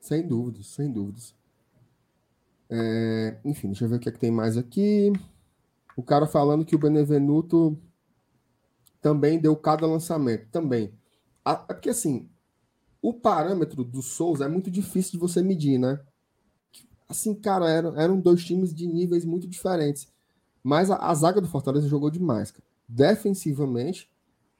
Sem 0.00 0.26
dúvidas, 0.26 0.66
sem 0.66 0.90
dúvidas. 0.90 1.34
É, 2.68 3.38
enfim, 3.44 3.68
deixa 3.68 3.84
eu 3.84 3.88
ver 3.88 3.96
o 3.96 3.98
que, 3.98 4.08
é 4.08 4.12
que 4.12 4.18
tem 4.18 4.30
mais 4.30 4.56
aqui. 4.56 5.12
O 5.96 6.02
cara 6.02 6.26
falando 6.26 6.64
que 6.64 6.74
o 6.74 6.78
Benevenuto 6.78 7.78
também 9.00 9.38
deu 9.38 9.54
cada 9.56 9.86
lançamento. 9.86 10.48
Também. 10.50 10.92
É 11.46 11.54
porque 11.74 11.90
assim, 11.90 12.28
o 13.00 13.12
parâmetro 13.12 13.84
do 13.84 14.02
Souza 14.02 14.46
é 14.46 14.48
muito 14.48 14.70
difícil 14.70 15.12
de 15.12 15.18
você 15.18 15.42
medir, 15.42 15.78
né? 15.78 16.00
Assim, 17.08 17.34
cara, 17.34 17.70
eram, 17.70 18.00
eram 18.00 18.20
dois 18.20 18.42
times 18.44 18.74
de 18.74 18.86
níveis 18.86 19.24
muito 19.24 19.46
diferentes. 19.46 20.08
Mas 20.62 20.90
a, 20.90 20.96
a 20.96 21.14
zaga 21.14 21.40
do 21.40 21.48
Fortaleza 21.48 21.86
jogou 21.86 22.10
demais, 22.10 22.50
cara. 22.50 22.64
defensivamente, 22.88 24.10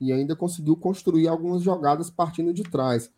e 0.04 0.12
ainda 0.12 0.36
conseguiu 0.36 0.76
construir 0.76 1.28
algumas 1.28 1.62
jogadas 1.62 2.10
partindo 2.10 2.52
de 2.52 2.62
trás, 2.62 3.10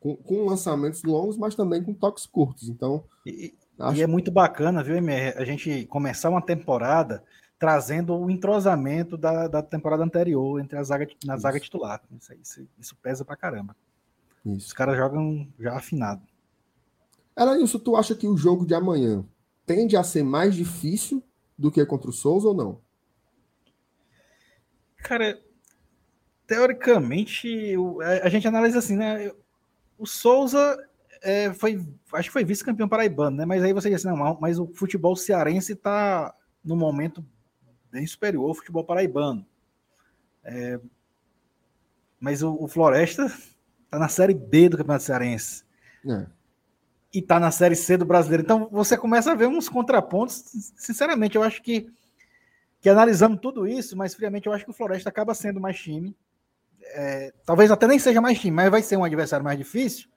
com, 0.00 0.16
com 0.16 0.44
lançamentos 0.44 1.02
longos, 1.04 1.36
mas 1.36 1.54
também 1.54 1.82
com 1.82 1.94
toques 1.94 2.26
curtos. 2.26 2.68
Então, 2.68 3.04
e, 3.24 3.54
acho... 3.78 3.98
e 3.98 4.02
é 4.02 4.06
muito 4.06 4.30
bacana, 4.30 4.82
viu, 4.82 4.96
MR, 4.96 5.38
a 5.38 5.44
gente 5.44 5.86
começar 5.86 6.28
uma 6.28 6.42
temporada 6.42 7.22
trazendo 7.58 8.16
o 8.16 8.28
entrosamento 8.28 9.16
da, 9.16 9.46
da 9.46 9.62
temporada 9.62 10.02
anterior 10.02 10.60
entre 10.60 10.76
a 10.76 10.82
zaga 10.82 11.06
na 11.24 11.34
isso. 11.34 11.42
zaga 11.42 11.60
titular. 11.60 12.02
Isso, 12.10 12.34
isso, 12.34 12.68
isso 12.76 12.96
pesa 12.96 13.24
pra 13.24 13.36
caramba. 13.36 13.76
Isso. 14.44 14.66
Os 14.66 14.72
caras 14.72 14.96
jogam 14.96 15.46
já 15.60 15.76
afinado. 15.76 16.22
Elenilson, 17.36 17.78
tu 17.78 17.94
acha 17.94 18.16
que 18.16 18.26
o 18.26 18.36
jogo 18.36 18.66
de 18.66 18.74
amanhã 18.74 19.24
tende 19.64 19.96
a 19.96 20.02
ser 20.02 20.24
mais 20.24 20.56
difícil 20.56 21.22
do 21.56 21.70
que 21.70 21.86
contra 21.86 22.10
o 22.10 22.12
Souza 22.12 22.48
ou 22.48 22.54
não? 22.54 22.80
Cara, 24.96 25.40
teoricamente, 26.46 27.74
a 28.22 28.28
gente 28.28 28.46
analisa 28.46 28.78
assim, 28.78 28.96
né? 28.96 29.32
O 29.98 30.06
Souza 30.06 30.78
é, 31.22 31.52
foi, 31.52 31.80
acho 32.12 32.28
que 32.28 32.32
foi 32.32 32.44
vice-campeão 32.44 32.88
paraibano, 32.88 33.36
né? 33.36 33.44
Mas 33.44 33.62
aí 33.62 33.72
você 33.72 33.88
diz 33.88 34.04
assim, 34.04 34.16
não, 34.16 34.38
mas 34.40 34.58
o 34.58 34.66
futebol 34.74 35.14
cearense 35.16 35.72
está 35.72 36.34
no 36.64 36.76
momento 36.76 37.24
bem 37.90 38.06
superior 38.06 38.48
ao 38.48 38.54
futebol 38.54 38.84
paraibano. 38.84 39.46
É, 40.44 40.80
mas 42.18 42.42
o, 42.42 42.54
o 42.54 42.68
Floresta 42.68 43.26
está 43.84 43.98
na 43.98 44.08
série 44.08 44.34
B 44.34 44.68
do 44.68 44.76
Campeonato 44.76 45.04
Cearense. 45.04 45.64
É 46.06 46.26
e 47.12 47.20
tá 47.20 47.38
na 47.38 47.50
Série 47.50 47.76
C 47.76 47.96
do 47.96 48.06
Brasileiro. 48.06 48.42
Então 48.42 48.68
você 48.70 48.96
começa 48.96 49.30
a 49.32 49.34
ver 49.34 49.46
uns 49.46 49.68
contrapontos. 49.68 50.42
Sinceramente, 50.76 51.36
eu 51.36 51.42
acho 51.42 51.62
que, 51.62 51.92
que 52.80 52.88
analisando 52.88 53.36
tudo 53.36 53.66
isso, 53.66 53.96
mas 53.96 54.14
friamente, 54.14 54.46
eu 54.46 54.52
acho 54.52 54.64
que 54.64 54.70
o 54.70 54.74
Floresta 54.74 55.10
acaba 55.10 55.34
sendo 55.34 55.60
mais 55.60 55.78
time. 55.78 56.16
É, 56.94 57.32
talvez 57.44 57.70
até 57.70 57.86
nem 57.86 57.98
seja 57.98 58.20
mais 58.20 58.38
time, 58.38 58.54
mas 58.54 58.70
vai 58.70 58.82
ser 58.82 58.96
um 58.96 59.04
adversário 59.04 59.44
mais 59.44 59.58
difícil, 59.58 60.08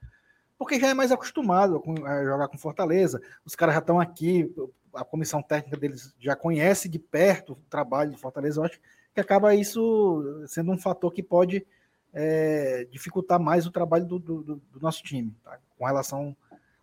porque 0.57 0.79
já 0.79 0.89
é 0.89 0.93
mais 0.93 1.11
acostumado 1.11 1.81
a 2.05 2.23
jogar 2.23 2.47
com 2.47 2.57
Fortaleza. 2.57 3.21
Os 3.45 3.55
caras 3.55 3.75
já 3.75 3.79
estão 3.79 3.99
aqui, 3.99 4.53
a 4.93 5.03
comissão 5.03 5.41
técnica 5.41 5.77
deles 5.77 6.13
já 6.19 6.35
conhece 6.35 6.89
de 6.89 6.99
perto 6.99 7.53
o 7.53 7.69
trabalho 7.69 8.11
de 8.11 8.17
Fortaleza. 8.17 8.59
Eu 8.59 8.65
acho 8.65 8.79
que 9.13 9.19
acaba 9.21 9.55
isso 9.55 10.43
sendo 10.47 10.71
um 10.71 10.77
fator 10.77 11.11
que 11.11 11.23
pode 11.23 11.65
é, 12.13 12.87
dificultar 12.89 13.39
mais 13.39 13.65
o 13.65 13.71
trabalho 13.71 14.05
do, 14.05 14.17
do, 14.19 14.43
do 14.43 14.79
nosso 14.79 15.03
time, 15.03 15.35
tá? 15.43 15.59
com 15.77 15.85
relação 15.85 16.35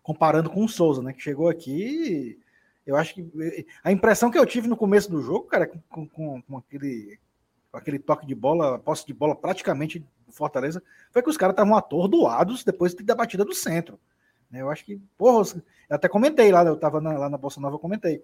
comparando 0.03 0.49
com 0.49 0.65
o 0.65 0.69
Souza, 0.69 1.01
né? 1.01 1.13
Que 1.13 1.21
chegou 1.21 1.49
aqui. 1.49 2.37
Eu 2.85 2.97
acho 2.97 3.15
que 3.15 3.65
a 3.83 3.91
impressão 3.91 4.29
que 4.29 4.37
eu 4.37 4.45
tive 4.45 4.67
no 4.67 4.75
começo 4.75 5.09
do 5.09 5.21
jogo, 5.21 5.47
cara, 5.47 5.71
com, 5.89 6.07
com, 6.07 6.41
com 6.41 6.57
aquele, 6.57 7.17
aquele 7.73 7.99
toque 7.99 8.25
de 8.25 8.35
bola, 8.35 8.79
posse 8.79 9.05
de 9.05 9.13
bola 9.13 9.35
praticamente 9.35 9.99
do 9.99 10.31
Fortaleza, 10.31 10.81
foi 11.11 11.21
que 11.21 11.29
os 11.29 11.37
caras 11.37 11.53
estavam 11.53 11.75
atordoados 11.75 12.63
depois 12.63 12.93
da 12.93 13.15
batida 13.15 13.43
do 13.43 13.53
centro. 13.53 13.99
Né? 14.49 14.61
Eu 14.61 14.69
acho 14.69 14.85
que, 14.85 15.01
porra, 15.17 15.61
eu 15.89 15.95
até 15.95 16.07
comentei 16.07 16.51
lá, 16.51 16.63
eu 16.63 16.77
tava 16.77 17.01
na, 17.01 17.17
lá 17.17 17.29
na 17.29 17.37
Bolsa 17.37 17.59
Nova, 17.59 17.75
eu 17.75 17.79
comentei. 17.79 18.23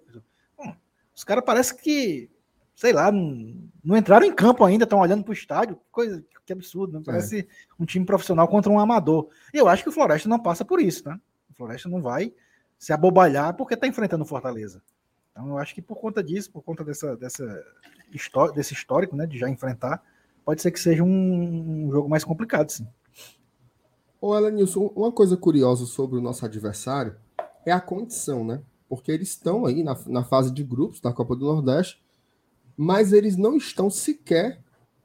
os 1.14 1.24
caras 1.24 1.44
parece 1.44 1.74
que, 1.74 2.30
sei 2.74 2.92
lá, 2.92 3.10
não, 3.10 3.68
não 3.84 3.96
entraram 3.96 4.26
em 4.26 4.34
campo 4.34 4.64
ainda, 4.64 4.84
estão 4.84 5.00
olhando 5.00 5.24
para 5.24 5.30
o 5.30 5.34
estádio, 5.34 5.76
que 5.76 5.82
coisa, 5.90 6.24
que 6.46 6.52
absurdo, 6.52 6.98
né? 6.98 7.02
Parece 7.04 7.40
é. 7.40 7.46
um 7.78 7.84
time 7.84 8.04
profissional 8.04 8.48
contra 8.48 8.70
um 8.70 8.78
amador. 8.78 9.28
E 9.52 9.58
eu 9.58 9.68
acho 9.68 9.82
que 9.82 9.88
o 9.88 9.92
Floresta 9.92 10.28
não 10.28 10.38
passa 10.38 10.64
por 10.64 10.80
isso, 10.80 11.04
tá? 11.04 11.20
Floresta 11.60 11.90
não 11.90 12.00
vai 12.00 12.32
se 12.78 12.92
abobalhar 12.92 13.52
porque 13.52 13.74
está 13.74 13.86
enfrentando 13.86 14.24
Fortaleza. 14.24 14.82
Então 15.30 15.48
eu 15.48 15.58
acho 15.58 15.74
que 15.74 15.82
por 15.82 15.96
conta 15.96 16.22
disso, 16.22 16.50
por 16.50 16.62
conta 16.62 16.82
dessa, 16.82 17.14
dessa 17.16 17.44
desse 18.54 18.74
histórico, 18.74 19.16
né, 19.16 19.26
de 19.26 19.38
já 19.38 19.48
enfrentar, 19.48 20.02
pode 20.44 20.62
ser 20.62 20.70
que 20.70 20.80
seja 20.80 21.02
um, 21.02 21.88
jogo 21.90 22.08
mais 22.08 22.24
complicado, 22.24 22.70
sim. 22.70 22.86
Ô, 24.20 24.36
Elenilson, 24.36 24.92
uma 24.94 25.10
coisa 25.10 25.36
curiosa 25.36 25.86
sobre 25.86 26.18
o 26.18 26.20
nosso 26.20 26.44
adversário 26.44 27.16
é 27.64 27.72
a 27.72 27.80
condição, 27.80 28.44
né? 28.44 28.62
Porque 28.88 29.10
eles 29.10 29.28
estão 29.28 29.64
aí 29.64 29.82
na, 29.82 29.96
na 30.06 30.24
fase 30.24 30.50
de 30.50 30.62
grupos 30.62 31.00
da 31.00 31.12
Copa 31.12 31.34
do 31.34 31.46
Nordeste, 31.46 32.02
mas 32.76 33.12
eles 33.12 33.36
não 33.36 33.56
estão 33.56 33.88
sequer 33.88 34.60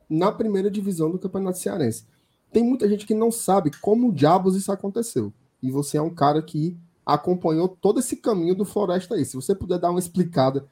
na 0.10 0.32
primeira 0.32 0.70
divisão 0.70 1.12
do 1.12 1.20
Campeonato 1.20 1.60
Cearense. 1.60 2.06
Tem 2.52 2.64
muita 2.64 2.88
gente 2.88 3.06
que 3.06 3.14
não 3.14 3.32
sabe 3.32 3.72
como 3.82 4.14
diabos 4.14 4.56
isso 4.56 4.72
aconteceu 4.72 5.34
e 5.62 5.72
você 5.72 5.98
é 5.98 6.02
um 6.02 6.14
cara 6.14 6.42
que 6.42 6.78
acompanhou 7.06 7.68
todo 7.68 8.00
esse 8.00 8.16
caminho 8.16 8.56
do 8.56 8.66
Floresta 8.66 9.16
aí. 9.16 9.26
Se 9.26 9.36
você 9.36 9.54
puder 9.54 9.80
dar 9.80 9.92
uma 9.92 10.00
explicada 10.00 10.68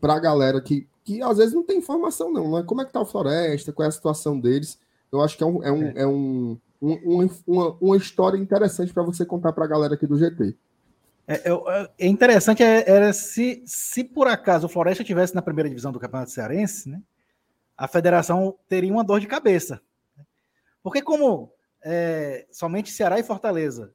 para 0.00 0.14
a 0.14 0.20
galera 0.20 0.60
que, 0.60 0.88
que 1.04 1.22
às 1.22 1.38
vezes 1.38 1.54
não 1.54 1.64
tem 1.64 1.78
informação, 1.78 2.32
não, 2.32 2.52
né? 2.52 2.64
Como 2.66 2.80
é 2.80 2.84
que 2.84 2.92
tá 2.92 3.00
o 3.00 3.06
Floresta, 3.06 3.72
qual 3.72 3.84
é 3.84 3.88
a 3.88 3.92
situação 3.92 4.38
deles? 4.38 4.78
Eu 5.10 5.20
acho 5.20 5.36
que 5.36 5.42
é, 5.42 5.46
um, 5.46 5.62
é, 5.62 5.72
um, 5.72 5.82
é. 5.84 5.92
é 5.96 6.06
um, 6.06 6.58
um, 6.80 7.28
uma, 7.46 7.76
uma 7.80 7.96
história 7.96 8.38
interessante 8.38 8.92
para 8.92 9.02
você 9.02 9.24
contar 9.24 9.52
para 9.52 9.64
a 9.64 9.68
galera 9.68 9.94
aqui 9.94 10.06
do 10.06 10.18
GT. 10.18 10.56
É, 11.26 11.34
é, 11.34 11.90
é 11.98 12.06
interessante 12.06 12.62
é, 12.62 12.88
era 12.88 13.12
se, 13.12 13.62
se 13.64 14.02
por 14.02 14.26
acaso 14.26 14.66
o 14.66 14.68
Floresta 14.68 15.04
tivesse 15.04 15.34
na 15.34 15.42
primeira 15.42 15.68
divisão 15.68 15.92
do 15.92 16.00
Campeonato 16.00 16.32
Cearense, 16.32 16.88
né, 16.88 17.00
a 17.76 17.86
federação 17.86 18.56
teria 18.68 18.92
uma 18.92 19.04
dor 19.04 19.20
de 19.20 19.26
cabeça. 19.26 19.80
Porque 20.82 21.00
como 21.00 21.52
é, 21.84 22.46
somente 22.50 22.90
Ceará 22.90 23.18
e 23.18 23.22
Fortaleza 23.22 23.92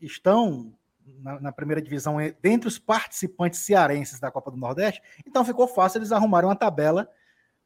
estão 0.00 0.72
na, 1.20 1.40
na, 1.40 1.52
primeira 1.52 1.82
divisão 1.82 2.16
dentre 2.40 2.68
os 2.68 2.78
participantes 2.78 3.60
cearenses 3.60 4.20
da 4.20 4.30
Copa 4.30 4.50
do 4.50 4.56
Nordeste, 4.56 5.02
então 5.26 5.44
ficou 5.44 5.68
fácil 5.68 5.98
eles 5.98 6.12
arrumarem 6.12 6.48
uma 6.48 6.56
tabela 6.56 7.08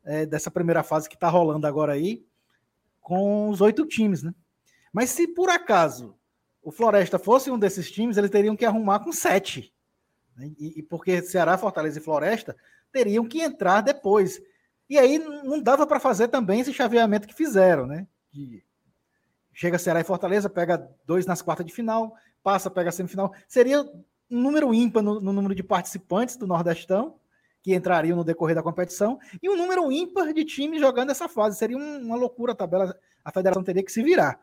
é, 0.04 0.26
dessa 0.26 0.50
primeira 0.50 0.82
fase 0.82 1.08
que 1.08 1.14
está 1.14 1.28
rolando 1.28 1.66
agora 1.66 1.92
aí, 1.92 2.26
com 3.00 3.48
os 3.48 3.60
oito 3.60 3.86
times, 3.86 4.22
né? 4.22 4.34
Mas 4.92 5.10
se 5.10 5.28
por 5.28 5.48
acaso 5.48 6.18
o 6.62 6.70
Floresta 6.70 7.18
fosse 7.18 7.50
um 7.50 7.58
desses 7.58 7.90
times, 7.90 8.16
eles 8.16 8.30
teriam 8.30 8.56
que 8.56 8.64
arrumar 8.64 9.00
com 9.00 9.12
sete. 9.12 9.72
Né? 10.36 10.52
E, 10.58 10.80
e, 10.80 10.82
porque 10.82 11.22
Ceará, 11.22 11.56
Fortaleza 11.56 11.98
e 11.98 12.02
Floresta 12.02 12.56
teriam 12.92 13.26
que 13.26 13.40
entrar 13.40 13.80
depois. 13.80 14.40
E 14.88 14.98
aí 14.98 15.18
não 15.18 15.62
dava 15.62 15.86
para 15.86 16.00
fazer 16.00 16.28
também 16.28 16.60
esse 16.60 16.72
chaveamento 16.72 17.28
que 17.28 17.34
fizeram, 17.34 17.86
né? 17.86 18.06
De, 18.32 18.62
chega 19.52 19.78
Ceará 19.78 20.00
e 20.00 20.04
Fortaleza, 20.04 20.48
pega 20.48 20.88
dois 21.04 21.26
nas 21.26 21.42
quartas 21.42 21.66
de 21.66 21.72
final, 21.72 22.14
passa, 22.48 22.70
pega 22.70 22.88
a 22.88 22.92
semifinal. 22.92 23.30
Seria 23.46 23.82
um 23.82 24.40
número 24.40 24.72
ímpar 24.72 25.02
no, 25.02 25.20
no, 25.20 25.34
número 25.34 25.54
de 25.54 25.62
participantes 25.62 26.34
do 26.34 26.46
Nordestão, 26.46 27.16
que 27.62 27.74
entrariam 27.74 28.16
no 28.16 28.24
decorrer 28.24 28.56
da 28.56 28.62
competição, 28.62 29.18
e 29.42 29.50
um 29.50 29.56
número 29.56 29.92
ímpar 29.92 30.32
de 30.32 30.46
times 30.46 30.80
jogando 30.80 31.10
essa 31.10 31.28
fase. 31.28 31.58
Seria 31.58 31.76
um, 31.76 31.98
uma 32.06 32.16
loucura 32.16 32.52
a 32.52 32.54
tabela, 32.54 32.98
a 33.22 33.30
federação 33.30 33.62
teria 33.62 33.82
que 33.82 33.92
se 33.92 34.02
virar. 34.02 34.40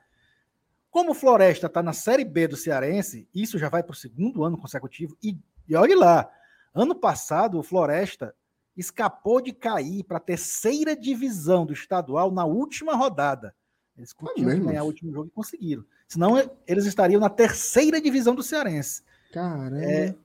Como 0.92 1.12
o 1.12 1.14
Floresta 1.16 1.66
está 1.66 1.82
na 1.82 1.94
Série 1.94 2.24
B 2.24 2.48
do 2.48 2.56
Cearense, 2.56 3.28
isso 3.34 3.58
já 3.58 3.70
vai 3.70 3.82
para 3.82 3.94
o 3.94 3.98
segundo 3.98 4.44
ano 4.44 4.56
consecutivo, 4.56 5.18
e, 5.24 5.36
e 5.68 5.76
olhe 5.76 5.96
lá, 5.96 6.30
ano 6.76 6.94
passado 6.94 7.58
o 7.58 7.64
Floresta 7.64 8.36
escapou 8.78 9.42
de 9.42 9.52
cair 9.52 10.04
para 10.04 10.18
a 10.18 10.22
terceira 10.22 10.96
divisão 10.96 11.66
do 11.66 11.74
estadual 11.74 12.30
na 12.30 12.46
última 12.46 12.96
rodada. 12.96 13.56
Eles 13.98 14.14
tinham 14.14 14.50
que 14.50 14.60
ganhar 14.60 14.84
o 14.84 14.88
último 14.88 15.12
jogo 15.12 15.28
e 15.28 15.32
conseguiram. 15.32 15.86
Senão, 16.08 16.38
eles 16.68 16.86
estariam 16.86 17.20
na 17.20 17.30
terceira 17.30 18.00
divisão 18.02 18.36
do 18.36 18.44
Cearense. 18.44 19.04
Caramba. 19.32 19.84
É... 19.84 20.16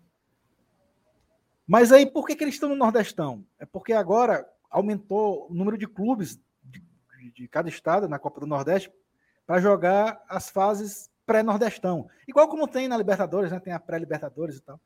Mas 1.67 1.93
aí, 1.93 2.05
por 2.05 2.27
que, 2.27 2.35
que 2.35 2.43
eles 2.43 2.55
estão 2.55 2.69
no 2.69 2.75
Nordestão? 2.75 3.45
É 3.59 3.65
porque 3.65 3.93
agora 3.93 4.49
aumentou 4.69 5.47
o 5.49 5.55
número 5.55 5.79
de 5.79 5.87
clubes 5.87 6.41
de, 6.65 6.83
de 7.33 7.49
cada 7.49 7.69
estado 7.69 8.09
na 8.09 8.19
Copa 8.19 8.41
do 8.41 8.47
Nordeste 8.47 8.93
para 9.47 9.61
jogar 9.61 10.21
as 10.29 10.51
fases 10.51 11.09
pré-nordestão. 11.25 12.09
Igual 12.27 12.49
como 12.49 12.67
tem 12.67 12.89
na 12.89 12.97
Libertadores, 12.97 13.53
né? 13.53 13.61
Tem 13.61 13.73
a 13.73 13.79
pré-Libertadores 13.79 14.57
e 14.57 14.61
tal. 14.63 14.81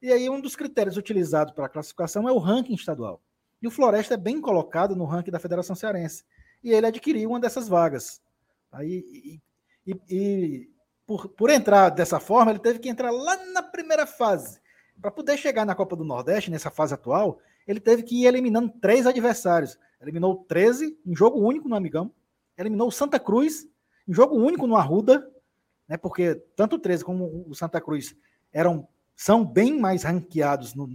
E 0.00 0.10
aí, 0.10 0.28
um 0.30 0.40
dos 0.40 0.56
critérios 0.56 0.96
utilizados 0.96 1.52
para 1.52 1.66
a 1.66 1.68
classificação 1.68 2.26
é 2.26 2.32
o 2.32 2.38
ranking 2.38 2.74
estadual. 2.74 3.20
E 3.60 3.66
o 3.66 3.70
Floresta 3.70 4.14
é 4.14 4.16
bem 4.16 4.40
colocado 4.40 4.94
no 4.94 5.04
ranking 5.04 5.30
da 5.30 5.38
Federação 5.38 5.76
Cearense. 5.76 6.24
E 6.66 6.74
ele 6.74 6.88
adquiriu 6.88 7.30
uma 7.30 7.38
dessas 7.38 7.68
vagas. 7.68 8.20
Aí, 8.72 9.40
e, 9.86 9.92
e, 9.92 10.00
e 10.10 10.70
por, 11.06 11.28
por 11.28 11.48
entrar 11.48 11.90
dessa 11.90 12.18
forma, 12.18 12.50
ele 12.50 12.58
teve 12.58 12.80
que 12.80 12.88
entrar 12.88 13.12
lá 13.12 13.36
na 13.52 13.62
primeira 13.62 14.04
fase. 14.04 14.58
Para 15.00 15.12
poder 15.12 15.36
chegar 15.36 15.64
na 15.64 15.76
Copa 15.76 15.94
do 15.94 16.02
Nordeste, 16.02 16.50
nessa 16.50 16.68
fase 16.68 16.92
atual, 16.92 17.38
ele 17.68 17.78
teve 17.78 18.02
que 18.02 18.20
ir 18.20 18.26
eliminando 18.26 18.74
três 18.80 19.06
adversários. 19.06 19.78
Eliminou 20.02 20.44
13 20.48 20.98
em 21.06 21.14
jogo 21.14 21.38
único 21.38 21.68
no 21.68 21.76
Amigão, 21.76 22.12
eliminou 22.58 22.88
o 22.88 22.92
Santa 22.92 23.20
Cruz 23.20 23.68
em 24.08 24.12
jogo 24.12 24.34
único 24.34 24.66
no 24.66 24.74
Arruda, 24.74 25.24
né, 25.86 25.96
porque 25.96 26.34
tanto 26.56 26.74
o 26.74 26.78
13 26.80 27.04
como 27.04 27.44
o 27.48 27.54
Santa 27.54 27.80
Cruz 27.80 28.16
eram, 28.52 28.88
são 29.14 29.44
bem 29.44 29.78
mais 29.78 30.02
ranqueados 30.02 30.74
no, 30.74 30.88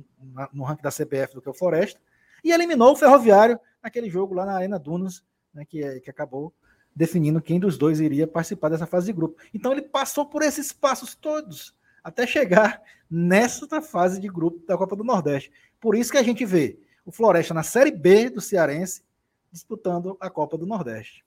no 0.51 0.65
ranking 0.65 0.83
da 0.83 0.91
CBF 0.91 1.33
do 1.33 1.41
que 1.41 1.49
o 1.49 1.53
Floresta, 1.53 2.01
e 2.43 2.51
eliminou 2.51 2.91
o 2.91 2.97
Ferroviário 2.97 3.57
naquele 3.81 4.09
jogo 4.09 4.33
lá 4.33 4.45
na 4.45 4.55
Arena 4.55 4.77
Dunas, 4.77 5.23
né, 5.53 5.65
que, 5.65 5.99
que 6.01 6.09
acabou 6.09 6.53
definindo 6.95 7.41
quem 7.41 7.59
dos 7.59 7.77
dois 7.77 7.99
iria 7.99 8.27
participar 8.27 8.69
dessa 8.69 8.85
fase 8.85 9.07
de 9.07 9.13
grupo. 9.13 9.41
Então 9.53 9.71
ele 9.71 9.81
passou 9.81 10.25
por 10.25 10.41
esses 10.41 10.71
passos 10.73 11.15
todos 11.15 11.73
até 12.03 12.25
chegar 12.25 12.81
nessa 13.09 13.81
fase 13.81 14.19
de 14.19 14.27
grupo 14.27 14.65
da 14.65 14.77
Copa 14.77 14.95
do 14.95 15.03
Nordeste. 15.03 15.51
Por 15.79 15.95
isso 15.95 16.11
que 16.11 16.17
a 16.17 16.23
gente 16.23 16.45
vê 16.45 16.79
o 17.05 17.11
Floresta 17.11 17.53
na 17.53 17.63
Série 17.63 17.91
B 17.91 18.29
do 18.29 18.41
Cearense 18.41 19.03
disputando 19.51 20.17
a 20.19 20.29
Copa 20.29 20.57
do 20.57 20.65
Nordeste. 20.65 21.23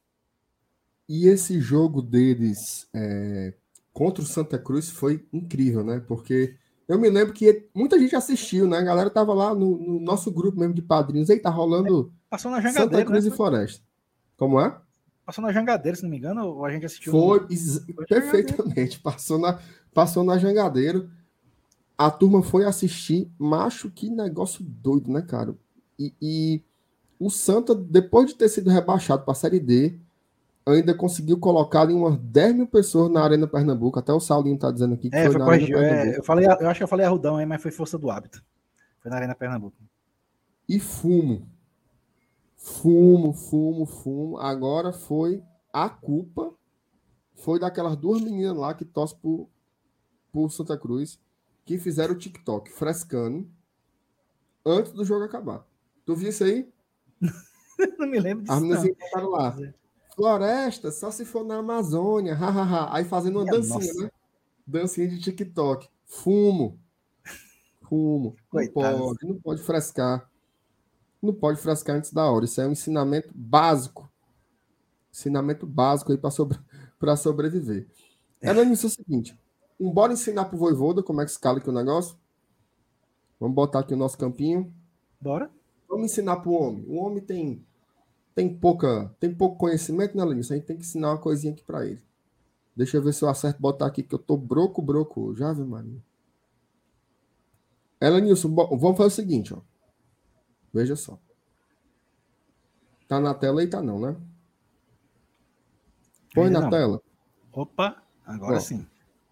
E 1.08 1.28
esse 1.28 1.60
jogo 1.60 2.00
deles 2.00 2.88
é, 2.94 3.54
contra 3.92 4.22
o 4.22 4.26
Santa 4.26 4.58
Cruz 4.58 4.88
foi 4.88 5.24
incrível, 5.32 5.84
né? 5.84 6.02
Porque 6.06 6.56
eu 6.88 6.98
me 6.98 7.10
lembro 7.10 7.34
que 7.34 7.68
muita 7.74 7.98
gente 7.98 8.16
assistiu, 8.16 8.66
né? 8.66 8.78
A 8.78 8.82
galera 8.82 9.10
tava 9.10 9.34
lá 9.34 9.54
no, 9.54 9.76
no 9.76 10.00
nosso 10.00 10.30
grupo 10.30 10.58
mesmo 10.58 10.74
de 10.74 10.82
padrinhos. 10.82 11.28
Aí 11.28 11.38
tá 11.38 11.50
rolando 11.50 12.10
é, 12.10 12.24
Passou 12.30 12.50
na 12.50 12.60
Santa 12.72 13.04
Cruz 13.04 13.24
né? 13.24 13.30
e 13.30 13.36
Floresta. 13.36 13.83
Como 14.36 14.60
é? 14.60 14.76
Passou 15.24 15.42
na 15.42 15.52
Jangadeira, 15.52 15.96
se 15.96 16.02
não 16.02 16.10
me 16.10 16.18
engano, 16.18 16.46
ou 16.46 16.64
a 16.64 16.70
gente 16.70 16.84
assistiu. 16.84 17.12
Foi, 17.12 17.40
no... 17.40 18.06
perfeitamente. 18.06 19.00
Passou 19.02 19.38
na, 19.38 19.58
passou 19.92 20.22
na 20.22 20.36
Jangadeiro. 20.36 21.08
A 21.96 22.10
turma 22.10 22.42
foi 22.42 22.64
assistir. 22.64 23.30
Macho, 23.38 23.90
que 23.90 24.10
negócio 24.10 24.62
doido, 24.62 25.10
né, 25.10 25.22
cara? 25.22 25.54
E, 25.98 26.12
e 26.20 26.62
o 27.18 27.30
Santa, 27.30 27.74
depois 27.74 28.26
de 28.26 28.34
ter 28.34 28.48
sido 28.48 28.68
rebaixado 28.68 29.22
para 29.22 29.32
a 29.32 29.36
Série 29.36 29.60
D, 29.60 29.98
ainda 30.66 30.94
conseguiu 30.94 31.38
colocar 31.38 31.88
em 31.90 31.94
umas 31.94 32.18
10 32.18 32.56
mil 32.56 32.66
pessoas 32.66 33.10
na 33.10 33.22
Arena 33.22 33.46
Pernambuco. 33.46 33.98
Até 33.98 34.12
o 34.12 34.20
Saulinho 34.20 34.58
tá 34.58 34.70
dizendo 34.70 34.94
aqui 34.94 35.08
que 35.08 35.16
é, 35.16 35.24
foi, 35.24 35.32
foi 35.32 35.40
na 35.40 35.46
Arena 35.46 35.84
é, 35.84 36.18
eu, 36.18 36.24
falei, 36.24 36.46
eu 36.46 36.68
acho 36.68 36.78
que 36.78 36.84
eu 36.84 36.88
falei 36.88 37.06
Arrudão 37.06 37.36
aí, 37.36 37.46
mas 37.46 37.62
foi 37.62 37.70
força 37.70 37.96
do 37.96 38.10
hábito. 38.10 38.42
Foi 39.00 39.10
na 39.10 39.16
Arena 39.16 39.34
Pernambuco. 39.34 39.76
E 40.68 40.80
fumo. 40.80 41.46
Fumo, 42.64 43.34
fumo, 43.34 43.84
fumo. 43.84 44.38
Agora 44.38 44.90
foi 44.90 45.44
a 45.70 45.86
culpa. 45.86 46.50
Foi 47.34 47.58
daquelas 47.58 47.94
duas 47.94 48.22
meninas 48.22 48.56
lá 48.56 48.72
que 48.72 48.86
torcem 48.86 49.18
por, 49.18 49.50
por 50.32 50.50
Santa 50.50 50.78
Cruz, 50.78 51.20
que 51.66 51.76
fizeram 51.76 52.14
o 52.14 52.18
TikTok 52.18 52.72
frescando 52.72 53.46
antes 54.64 54.92
do 54.92 55.04
jogo 55.04 55.24
acabar. 55.24 55.66
Tu 56.06 56.16
viu 56.16 56.30
isso 56.30 56.42
aí? 56.42 56.72
não 57.98 58.06
me 58.06 58.18
lembro 58.18 58.44
disso. 58.44 58.54
As 58.54 58.62
meninas 58.62 58.84
encontraram 58.86 59.28
lá. 59.28 59.56
Floresta, 60.14 60.90
só 60.90 61.10
se 61.10 61.26
for 61.26 61.44
na 61.44 61.58
Amazônia, 61.58 62.34
hahaha. 62.34 62.96
Aí 62.96 63.04
fazendo 63.04 63.40
uma 63.40 63.44
dancinha, 63.44 63.78
nossa. 63.78 64.04
né? 64.04 64.10
Dancinha 64.66 65.08
de 65.08 65.20
TikTok. 65.20 65.86
Fumo. 66.06 66.80
Fumo. 67.82 68.36
Não 68.50 68.66
pode, 68.68 69.26
não 69.26 69.38
pode 69.38 69.62
frescar. 69.62 70.30
Não 71.24 71.32
pode 71.32 71.58
frescar 71.58 71.96
antes 71.96 72.12
da 72.12 72.30
hora. 72.30 72.44
Isso 72.44 72.60
é 72.60 72.66
um 72.66 72.72
ensinamento 72.72 73.32
básico. 73.34 74.10
Ensinamento 75.12 75.66
básico 75.66 76.12
aí 76.12 76.18
para 76.18 76.30
sobre... 76.30 76.58
sobreviver. 77.16 77.86
É. 78.40 78.48
Ela 78.48 78.64
disse 78.66 78.86
o 78.86 78.90
seguinte: 78.90 79.38
um, 79.80 79.90
bora 79.90 80.12
ensinar 80.12 80.44
pro 80.44 80.58
Voivoda 80.58 81.02
como 81.02 81.20
é 81.20 81.24
que 81.24 81.30
escala 81.30 81.58
aqui 81.58 81.68
o 81.68 81.72
negócio. 81.72 82.16
Vamos 83.40 83.54
botar 83.54 83.80
aqui 83.80 83.94
o 83.94 83.96
nosso 83.96 84.18
campinho. 84.18 84.72
Bora. 85.20 85.50
Vamos 85.88 86.12
ensinar 86.12 86.36
pro 86.36 86.52
homem. 86.52 86.84
O 86.86 86.96
homem 86.96 87.22
tem 87.22 87.64
tem 88.34 88.52
pouca, 88.52 89.14
tem 89.20 89.32
pouco 89.32 89.56
conhecimento, 89.56 90.16
né, 90.16 90.24
Lenilson? 90.24 90.54
A 90.54 90.56
gente 90.56 90.66
tem 90.66 90.76
que 90.76 90.82
ensinar 90.82 91.12
uma 91.12 91.18
coisinha 91.18 91.52
aqui 91.52 91.62
para 91.62 91.86
ele. 91.86 92.02
Deixa 92.76 92.96
eu 92.96 93.02
ver 93.02 93.14
se 93.14 93.22
eu 93.22 93.28
acerto 93.28 93.62
botar 93.62 93.86
aqui, 93.86 94.02
que 94.02 94.14
eu 94.14 94.18
tô 94.18 94.36
broco, 94.36 94.82
broco 94.82 95.34
Já 95.36 95.52
viu, 95.52 95.64
Maria? 95.64 96.02
Elenilson, 98.00 98.52
vamos 98.52 98.96
fazer 98.96 99.06
o 99.06 99.10
seguinte, 99.10 99.54
ó. 99.54 99.60
Veja 100.74 100.96
só. 100.96 101.16
Tá 103.06 103.20
na 103.20 103.32
tela 103.32 103.60
aí, 103.60 103.68
tá 103.68 103.80
não, 103.80 104.00
né? 104.00 104.16
Põe 106.34 106.50
na 106.50 106.62
não. 106.62 106.70
tela. 106.70 107.00
Opa, 107.52 108.02
agora 108.26 108.54
Pronto. 108.54 108.64
sim. 108.64 108.86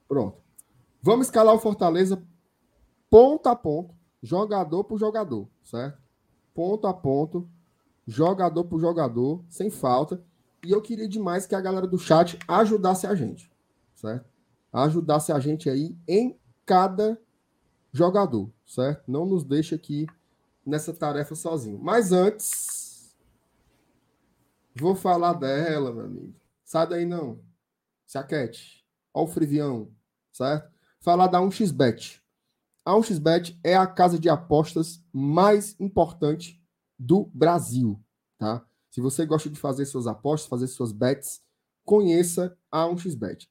Pronto. 0.07 0.41
Vamos 1.03 1.27
escalar 1.27 1.53
o 1.53 1.59
Fortaleza 1.59 2.23
ponto 3.11 3.49
a 3.49 3.57
ponto, 3.57 3.93
jogador 4.23 4.85
por 4.85 4.99
jogador, 4.99 5.49
certo? 5.65 6.01
Ponto 6.55 6.87
a 6.87 6.95
ponto, 6.95 7.51
jogador 8.07 8.65
por 8.65 8.79
jogador, 8.79 9.45
sem 9.49 9.69
falta. 9.69 10.23
E 10.65 10.71
eu 10.71 10.81
queria 10.81 11.09
demais 11.09 11.45
que 11.45 11.57
a 11.57 11.61
galera 11.61 11.89
do 11.89 11.99
chat 11.99 12.39
ajudasse 12.47 13.05
a 13.05 13.17
gente, 13.17 13.51
certo? 13.97 14.31
Ajudasse 14.73 15.33
a 15.33 15.41
gente 15.41 15.69
aí 15.69 15.97
em 16.07 16.39
cada 16.65 17.21
jogador, 17.91 18.49
certo? 18.65 19.03
Não 19.11 19.27
nos 19.27 19.43
deixe 19.43 19.75
aqui 19.75 20.07
nessa 20.65 20.93
tarefa 20.93 21.35
sozinho. 21.35 21.79
Mas 21.79 22.13
antes, 22.13 23.17
vou 24.75 24.95
falar 24.95 25.35
dela, 25.35 25.93
meu 25.93 26.05
amigo. 26.05 26.35
Sai 26.65 26.89
daí 26.89 27.05
não. 27.05 27.41
Se 28.07 28.19
aquete. 28.19 28.85
Ó 29.13 29.25
o 29.25 29.27
frivião, 29.27 29.91
certo? 30.33 30.71
Falar 31.01 31.27
da 31.27 31.41
1xBet. 31.41 32.21
A 32.85 32.93
1xBet 32.93 33.59
é 33.63 33.77
a 33.77 33.87
casa 33.87 34.19
de 34.19 34.29
apostas 34.29 35.03
mais 35.13 35.79
importante 35.79 36.61
do 36.99 37.31
Brasil, 37.35 38.01
tá? 38.39 38.65
Se 38.91 39.01
você 39.01 39.25
gosta 39.25 39.49
de 39.49 39.59
fazer 39.59 39.87
suas 39.87 40.07
apostas, 40.07 40.49
fazer 40.49 40.67
suas 40.67 40.93
bets, 40.93 41.43
conheça 41.85 42.57
a 42.71 42.85
1xBet. 42.85 43.49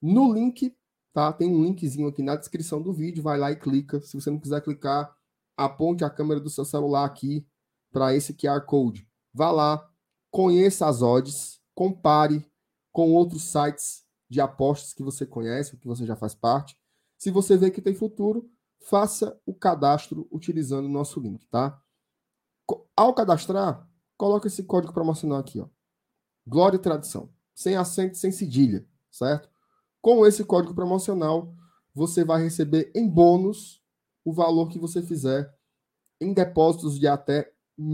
No 0.00 0.32
link, 0.32 0.74
tá? 1.12 1.32
Tem 1.32 1.48
um 1.48 1.62
linkzinho 1.62 2.08
aqui 2.08 2.22
na 2.22 2.36
descrição 2.36 2.80
do 2.80 2.92
vídeo, 2.92 3.22
vai 3.22 3.38
lá 3.38 3.50
e 3.50 3.56
clica. 3.56 4.00
Se 4.00 4.18
você 4.18 4.30
não 4.30 4.38
quiser 4.38 4.60
clicar, 4.62 5.13
aponte 5.56 6.04
a 6.04 6.10
câmera 6.10 6.40
do 6.40 6.50
seu 6.50 6.64
celular 6.64 7.04
aqui 7.04 7.46
para 7.92 8.14
esse 8.14 8.34
QR 8.34 8.60
Code. 8.62 9.08
Vá 9.32 9.50
lá, 9.50 9.88
conheça 10.30 10.86
as 10.86 11.02
odds, 11.02 11.60
compare 11.74 12.44
com 12.92 13.12
outros 13.12 13.44
sites 13.44 14.04
de 14.28 14.40
apostas 14.40 14.92
que 14.92 15.02
você 15.02 15.24
conhece, 15.26 15.76
que 15.76 15.86
você 15.86 16.04
já 16.04 16.16
faz 16.16 16.34
parte. 16.34 16.76
Se 17.16 17.30
você 17.30 17.56
vê 17.56 17.70
que 17.70 17.82
tem 17.82 17.94
futuro, 17.94 18.50
faça 18.80 19.40
o 19.46 19.54
cadastro 19.54 20.28
utilizando 20.30 20.86
o 20.86 20.90
nosso 20.90 21.20
link, 21.20 21.46
tá? 21.46 21.80
Ao 22.96 23.14
cadastrar, 23.14 23.88
coloca 24.16 24.46
esse 24.46 24.62
código 24.64 24.92
promocional 24.92 25.38
aqui, 25.38 25.60
ó. 25.60 25.68
Glória 26.46 26.76
e 26.76 26.80
Tradição. 26.80 27.32
Sem 27.54 27.76
acento, 27.76 28.16
sem 28.16 28.32
cedilha, 28.32 28.86
certo? 29.10 29.48
Com 30.00 30.26
esse 30.26 30.44
código 30.44 30.74
promocional, 30.74 31.54
você 31.94 32.24
vai 32.24 32.42
receber 32.42 32.90
em 32.94 33.08
bônus 33.08 33.83
o 34.24 34.32
valor 34.32 34.68
que 34.68 34.78
você 34.78 35.02
fizer 35.02 35.54
em 36.20 36.32
depósitos 36.32 36.98
de 36.98 37.06
até 37.06 37.52
R$ 37.78 37.84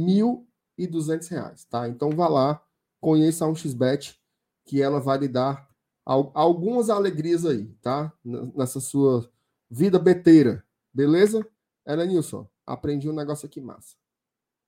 1.200, 0.78 1.66
tá? 1.68 1.88
Então 1.88 2.10
vá 2.10 2.28
lá, 2.28 2.64
conheça 3.00 3.44
a 3.44 3.48
1xBet, 3.48 4.16
que 4.64 4.80
ela 4.80 5.00
vai 5.00 5.18
lhe 5.18 5.28
dar 5.28 5.68
algumas 6.04 6.90
alegrias 6.90 7.44
aí, 7.44 7.66
tá? 7.82 8.12
Nessa 8.24 8.80
sua 8.80 9.30
vida 9.68 9.98
beteira, 9.98 10.64
beleza? 10.92 11.46
Ela 11.84 12.06
Nilson, 12.06 12.48
aprendi 12.66 13.08
um 13.08 13.14
negócio 13.14 13.46
aqui 13.46 13.60
massa. 13.60 13.96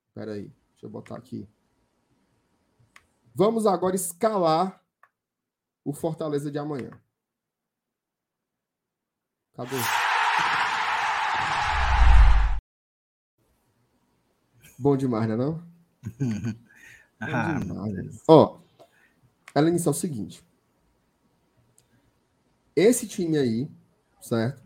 Espera 0.08 0.32
aí, 0.32 0.52
deixa 0.72 0.86
eu 0.86 0.90
botar 0.90 1.16
aqui. 1.16 1.48
Vamos 3.34 3.66
agora 3.66 3.96
escalar 3.96 4.82
o 5.84 5.92
Fortaleza 5.92 6.50
de 6.50 6.58
amanhã. 6.58 6.90
Cadê? 9.54 9.76
Bom 14.82 14.96
demais, 14.96 15.28
né 15.28 15.36
não? 15.36 15.62
ah, 17.20 17.56
demais. 17.60 18.20
Ó, 18.26 18.58
ela 19.54 19.68
é 19.68 19.72
o 19.72 19.92
seguinte. 19.92 20.44
Esse 22.74 23.06
time 23.06 23.38
aí, 23.38 23.70
certo? 24.20 24.60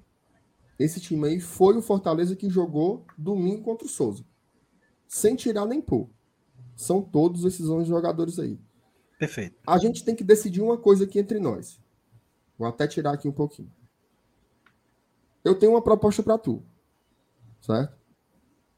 Esse 0.78 1.00
time 1.00 1.28
aí 1.28 1.38
foi 1.38 1.76
o 1.76 1.82
Fortaleza 1.82 2.34
que 2.34 2.48
jogou 2.48 3.04
domingo 3.18 3.62
contra 3.62 3.86
o 3.86 3.90
Souza. 3.90 4.24
Sem 5.06 5.36
tirar 5.36 5.66
nem 5.66 5.82
pôr. 5.82 6.08
São 6.74 7.02
todos 7.02 7.44
esses 7.44 7.68
11 7.68 7.86
jogadores 7.86 8.38
aí. 8.38 8.58
Perfeito. 9.18 9.58
A 9.66 9.76
gente 9.76 10.02
tem 10.02 10.16
que 10.16 10.24
decidir 10.24 10.62
uma 10.62 10.78
coisa 10.78 11.04
aqui 11.04 11.18
entre 11.18 11.38
nós. 11.38 11.78
Vou 12.56 12.66
até 12.66 12.88
tirar 12.88 13.12
aqui 13.12 13.28
um 13.28 13.32
pouquinho. 13.32 13.70
Eu 15.44 15.54
tenho 15.54 15.72
uma 15.72 15.82
proposta 15.82 16.22
para 16.22 16.38
tu. 16.38 16.62
Certo? 17.60 18.05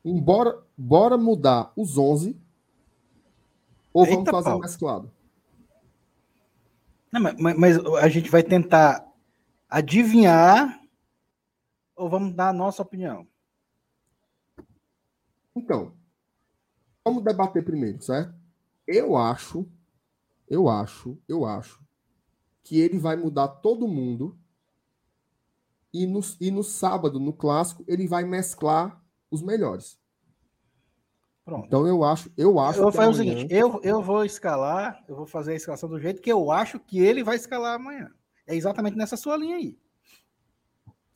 Embora, 0.09 0.65
bora 0.77 1.19
mudar 1.19 1.71
os 1.77 1.99
11 1.99 2.35
ou 3.93 4.05
Eita 4.05 4.17
vamos 4.17 4.31
fazer 4.31 4.51
pau. 4.51 4.61
mesclado? 4.61 5.13
Não, 7.13 7.21
mas, 7.21 7.57
mas 7.59 7.85
a 7.97 8.09
gente 8.09 8.31
vai 8.31 8.43
tentar 8.43 9.07
adivinhar 9.69 10.81
ou 11.95 12.09
vamos 12.09 12.33
dar 12.35 12.49
a 12.49 12.53
nossa 12.53 12.81
opinião? 12.81 13.27
Então, 15.55 15.93
vamos 17.05 17.23
debater 17.23 17.63
primeiro, 17.63 18.01
certo? 18.01 18.35
Eu 18.87 19.15
acho, 19.15 19.69
eu 20.49 20.69
acho, 20.71 21.19
eu 21.29 21.45
acho 21.45 21.83
que 22.63 22.79
ele 22.79 22.99
vai 22.99 23.17
mudar 23.17 23.49
todo 23.49 23.89
mundo 23.89 24.39
e 25.93 26.07
no, 26.07 26.21
e 26.41 26.51
no 26.51 26.63
sábado, 26.63 27.19
no 27.19 27.33
clássico, 27.33 27.85
ele 27.87 28.07
vai 28.07 28.25
mesclar 28.25 29.03
os 29.31 29.43
melhores. 29.43 29.98
Pronto. 31.49 31.65
Então 31.67 31.87
eu 31.87 32.05
acho, 32.05 32.31
eu 32.37 32.59
acho. 32.61 32.79
Eu 32.79 32.83
vou 32.83 32.93
fazer 32.93 33.21
amanhã... 33.21 33.33
o 33.33 33.39
seguinte: 33.39 33.55
eu, 33.55 33.81
eu 33.83 34.03
vou 34.03 34.23
escalar, 34.23 35.03
eu 35.09 35.17
vou 35.17 35.25
fazer 35.25 35.53
a 35.53 35.57
escalação 35.57 35.89
do 35.89 35.99
jeito 35.99 36.21
que 36.21 36.31
eu 36.31 36.53
acho 36.53 36.79
que 36.79 36.99
ele 36.99 37.25
vai 37.25 37.37
escalar 37.37 37.77
amanhã. 37.77 38.11
É 38.47 38.55
exatamente 38.55 38.99
nessa 38.99 39.17
sua 39.17 39.35
linha 39.35 39.57
aí. 39.57 39.79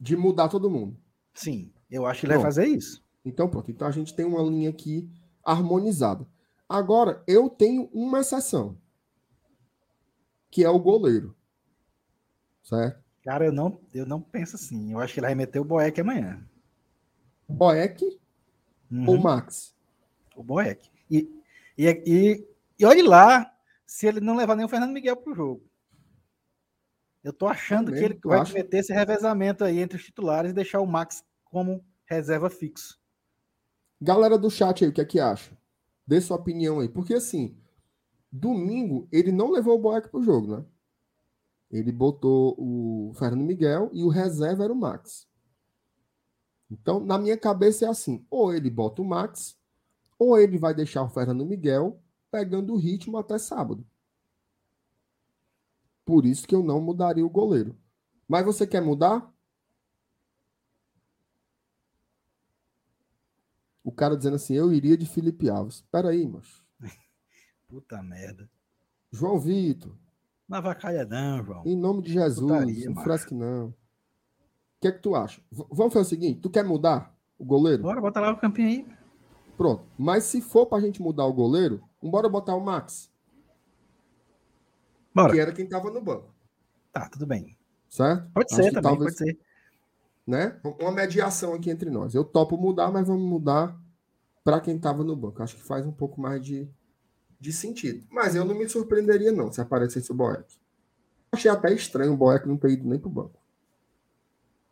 De 0.00 0.16
mudar 0.16 0.48
todo 0.48 0.70
mundo. 0.70 0.96
Sim, 1.34 1.70
eu 1.90 2.06
acho 2.06 2.20
que 2.20 2.26
ele 2.26 2.32
pronto. 2.32 2.44
vai 2.44 2.50
fazer 2.50 2.66
isso. 2.66 3.04
Então 3.22 3.46
pronto. 3.46 3.70
Então 3.70 3.86
a 3.86 3.90
gente 3.90 4.14
tem 4.14 4.24
uma 4.24 4.42
linha 4.42 4.70
aqui 4.70 5.06
harmonizada. 5.44 6.26
Agora, 6.66 7.22
eu 7.26 7.50
tenho 7.50 7.90
uma 7.92 8.20
exceção. 8.20 8.78
Que 10.50 10.64
é 10.64 10.70
o 10.70 10.78
goleiro. 10.78 11.36
Certo? 12.62 13.02
Cara, 13.22 13.44
eu 13.44 13.52
não, 13.52 13.78
eu 13.92 14.06
não 14.06 14.20
penso 14.20 14.56
assim. 14.56 14.92
Eu 14.92 14.98
acho 14.98 15.12
que 15.12 15.20
ele 15.20 15.26
vai 15.26 15.34
meter 15.34 15.60
o 15.60 15.64
Boeck 15.64 16.00
amanhã. 16.00 16.42
Boeck 17.46 18.18
uhum. 18.90 19.10
ou 19.10 19.18
Max? 19.18 19.74
O 20.36 20.42
Boeck. 20.42 20.90
E, 21.10 21.28
e, 21.76 21.88
e, 22.06 22.48
e 22.78 22.84
olhe 22.84 23.02
lá 23.02 23.52
se 23.86 24.06
ele 24.06 24.20
não 24.20 24.36
levar 24.36 24.56
nem 24.56 24.64
o 24.64 24.68
Fernando 24.68 24.92
Miguel 24.92 25.16
para 25.16 25.32
o 25.32 25.36
jogo. 25.36 25.70
Eu 27.22 27.32
tô 27.32 27.46
achando 27.46 27.92
que 27.92 27.98
ele 27.98 28.18
vai 28.24 28.40
acho. 28.40 28.54
meter 28.54 28.78
esse 28.78 28.92
revezamento 28.92 29.62
aí 29.62 29.78
entre 29.78 29.96
os 29.96 30.04
titulares 30.04 30.50
e 30.50 30.54
deixar 30.54 30.80
o 30.80 30.86
Max 30.86 31.24
como 31.44 31.84
reserva 32.04 32.50
fixo. 32.50 32.98
Galera 34.00 34.36
do 34.36 34.50
chat 34.50 34.82
aí, 34.82 34.90
o 34.90 34.92
que 34.92 35.00
é 35.00 35.04
que 35.04 35.20
acha? 35.20 35.56
Dê 36.04 36.20
sua 36.20 36.36
opinião 36.36 36.80
aí. 36.80 36.88
Porque 36.88 37.14
assim, 37.14 37.56
domingo 38.30 39.06
ele 39.12 39.30
não 39.30 39.50
levou 39.50 39.76
o 39.76 39.80
Boeck 39.80 40.08
pro 40.08 40.22
jogo, 40.22 40.56
né? 40.56 40.64
Ele 41.70 41.92
botou 41.92 42.54
o 42.58 43.12
Fernando 43.14 43.44
Miguel 43.44 43.88
e 43.92 44.02
o 44.02 44.08
reserva 44.08 44.64
era 44.64 44.72
o 44.72 44.76
Max. 44.76 45.26
Então, 46.70 47.00
na 47.00 47.18
minha 47.18 47.36
cabeça 47.36 47.86
é 47.86 47.88
assim: 47.88 48.26
ou 48.28 48.52
ele 48.52 48.68
bota 48.68 49.00
o 49.00 49.04
Max, 49.04 49.56
ou 50.22 50.38
ele 50.38 50.56
vai 50.56 50.72
deixar 50.72 51.02
o 51.02 51.08
Fernando 51.08 51.44
Miguel 51.44 52.00
pegando 52.30 52.72
o 52.72 52.78
ritmo 52.78 53.18
até 53.18 53.38
sábado. 53.38 53.84
Por 56.04 56.24
isso 56.24 56.46
que 56.46 56.54
eu 56.54 56.62
não 56.62 56.80
mudaria 56.80 57.26
o 57.26 57.30
goleiro. 57.30 57.76
Mas 58.28 58.44
você 58.44 58.64
quer 58.64 58.80
mudar? 58.80 59.32
O 63.82 63.90
cara 63.90 64.16
dizendo 64.16 64.36
assim, 64.36 64.54
eu 64.54 64.72
iria 64.72 64.96
de 64.96 65.06
Felipe 65.06 65.50
Alves. 65.50 65.76
Espera 65.76 66.10
aí, 66.10 66.26
macho. 66.26 66.64
Puta 67.66 68.00
merda. 68.00 68.48
João 69.10 69.40
Vitor. 69.40 69.96
Na 70.48 70.60
vacaia 70.60 71.04
não, 71.04 71.44
João. 71.44 71.62
Em 71.66 71.76
nome 71.76 72.00
de 72.02 72.12
Jesus, 72.12 72.46
Putaria, 72.46 72.90
não 72.90 73.02
fresque 73.02 73.34
não. 73.34 73.68
O 73.68 73.74
que 74.80 74.88
é 74.88 74.92
que 74.92 75.00
tu 75.00 75.16
acha? 75.16 75.40
V 75.50 75.64
vamos 75.70 75.92
fazer 75.92 76.06
o 76.06 76.08
seguinte, 76.08 76.40
tu 76.40 76.50
quer 76.50 76.64
mudar 76.64 77.16
o 77.38 77.44
goleiro? 77.44 77.82
Bora, 77.82 78.00
bota 78.00 78.20
lá 78.20 78.32
o 78.32 78.38
campinho 78.38 78.68
aí. 78.68 79.01
Pronto. 79.57 79.84
Mas 79.98 80.24
se 80.24 80.40
for 80.40 80.66
pra 80.66 80.80
gente 80.80 81.00
mudar 81.00 81.26
o 81.26 81.32
goleiro, 81.32 81.82
bora 82.03 82.28
botar 82.28 82.55
o 82.55 82.61
Max. 82.61 83.11
Bora. 85.14 85.32
Que 85.32 85.40
era 85.40 85.53
quem 85.53 85.68
tava 85.68 85.90
no 85.90 86.00
banco. 86.00 86.32
Tá, 86.92 87.09
tudo 87.09 87.26
bem. 87.26 87.57
Certo? 87.88 88.30
Pode 88.32 88.46
Acho 88.53 88.62
ser 88.62 88.70
também, 88.70 88.82
talvez, 88.82 89.16
pode 89.16 89.30
ser. 89.30 89.38
Né? 90.26 90.59
Uma 90.80 90.92
mediação 90.92 91.53
aqui 91.53 91.70
entre 91.70 91.90
nós. 91.90 92.14
Eu 92.14 92.24
topo 92.24 92.57
mudar, 92.57 92.90
mas 92.90 93.07
vamos 93.07 93.28
mudar 93.28 93.78
para 94.42 94.61
quem 94.61 94.78
tava 94.78 95.05
no 95.05 95.14
banco. 95.14 95.42
Acho 95.42 95.57
que 95.57 95.62
faz 95.62 95.86
um 95.86 95.92
pouco 95.92 96.20
mais 96.20 96.44
de, 96.44 96.68
de 97.38 97.53
sentido. 97.53 98.07
Mas 98.11 98.34
eu 98.34 98.44
não 98.44 98.55
me 98.55 98.68
surpreenderia, 98.68 99.32
não, 99.32 99.53
se 99.53 99.61
aparecesse 99.61 100.11
o 100.11 100.14
Boeck. 100.14 100.57
Achei 101.30 101.50
até 101.50 101.72
estranho 101.72 102.12
o 102.12 102.16
Boeck 102.16 102.46
não 102.46 102.57
ter 102.57 102.70
ido 102.70 102.88
nem 102.88 102.98
pro 102.98 103.11
banco. 103.11 103.40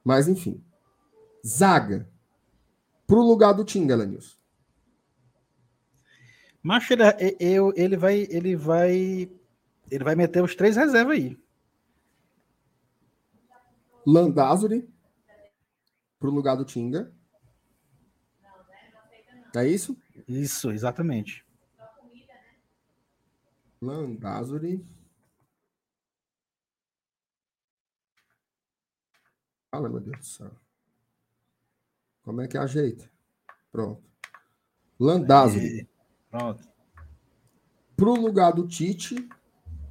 Mas, 0.04 0.28
enfim. 0.28 0.62
Zaga. 1.46 2.08
Pro 3.06 3.20
lugar 3.20 3.52
do 3.52 3.64
Tinga, 3.64 3.96
Lenilson. 3.96 4.39
Macho, 6.62 6.92
ele, 6.92 7.02
ele, 7.74 7.96
vai, 7.96 8.26
ele 8.30 8.56
vai. 8.56 9.30
Ele 9.90 10.04
vai 10.04 10.14
meter 10.14 10.42
os 10.42 10.54
três 10.54 10.76
reservas 10.76 11.16
aí. 11.16 11.38
Landázuri 14.06 14.88
pro 16.18 16.30
lugar 16.30 16.56
do 16.56 16.64
Tinga. 16.64 17.12
É 19.56 19.66
isso? 19.66 19.96
Isso, 20.28 20.70
exatamente. 20.70 21.44
Landázuri. 23.80 24.84
Fala, 29.70 29.88
meu 29.88 30.00
Deus 30.00 30.18
do 30.18 30.24
céu. 30.24 30.50
Como 32.22 32.42
é 32.42 32.48
que 32.48 32.58
ajeita? 32.58 33.10
Pronto. 33.72 34.02
Landázuri. 34.98 35.88
Pronto. 36.30 36.68
Pro 37.96 38.14
lugar 38.14 38.52
do 38.52 38.66
Tite, 38.66 39.28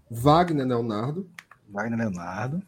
Wagner 0.10 0.66
Leonardo. 0.66 1.30
Wagner 1.68 2.00
Leonardo. 2.00 2.64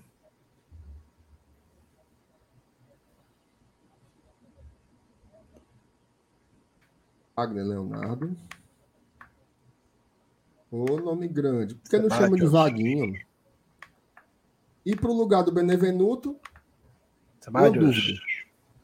Wagner 7.36 7.66
Leonardo. 7.66 8.38
O 10.70 10.86
nome 10.98 11.28
grande. 11.28 11.76
Por 11.76 11.90
que 11.90 11.98
não 11.98 12.10
chama 12.10 12.38
de 12.38 12.46
Vaguinho? 12.46 13.20
E 14.86 14.96
pro 14.96 15.14
lugar 15.14 15.44
do 15.44 15.52
Benevenuto? 15.52 16.40
Sebadios. 17.40 18.22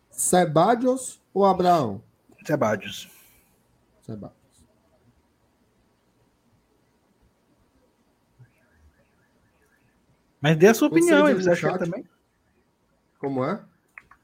Sebadios 0.09 1.21
ou 1.33 1.45
Abraão? 1.45 2.01
Sebadios. 2.45 3.09
Sebadios. 4.01 4.36
Mas 10.47 10.57
dê 10.57 10.67
a 10.67 10.73
sua 10.73 10.87
opinião, 10.87 11.27
eles 11.27 11.45
acham 11.45 11.77
também. 11.77 12.05
Como 13.19 13.43
é? 13.43 13.59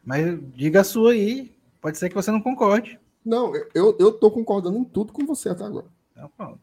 Mas 0.05 0.39
diga 0.55 0.79
a 0.79 0.83
sua 0.85 1.11
aí. 1.11 1.53
Pode 1.81 1.97
ser 1.97 2.07
que 2.07 2.15
você 2.15 2.31
não 2.31 2.39
concorde. 2.39 2.97
Não, 3.25 3.53
eu, 3.75 3.97
eu 3.99 4.13
tô 4.13 4.31
concordando 4.31 4.77
em 4.77 4.85
tudo 4.85 5.11
com 5.11 5.25
você 5.25 5.49
até 5.49 5.65
agora. 5.65 5.87
Então, 6.13 6.57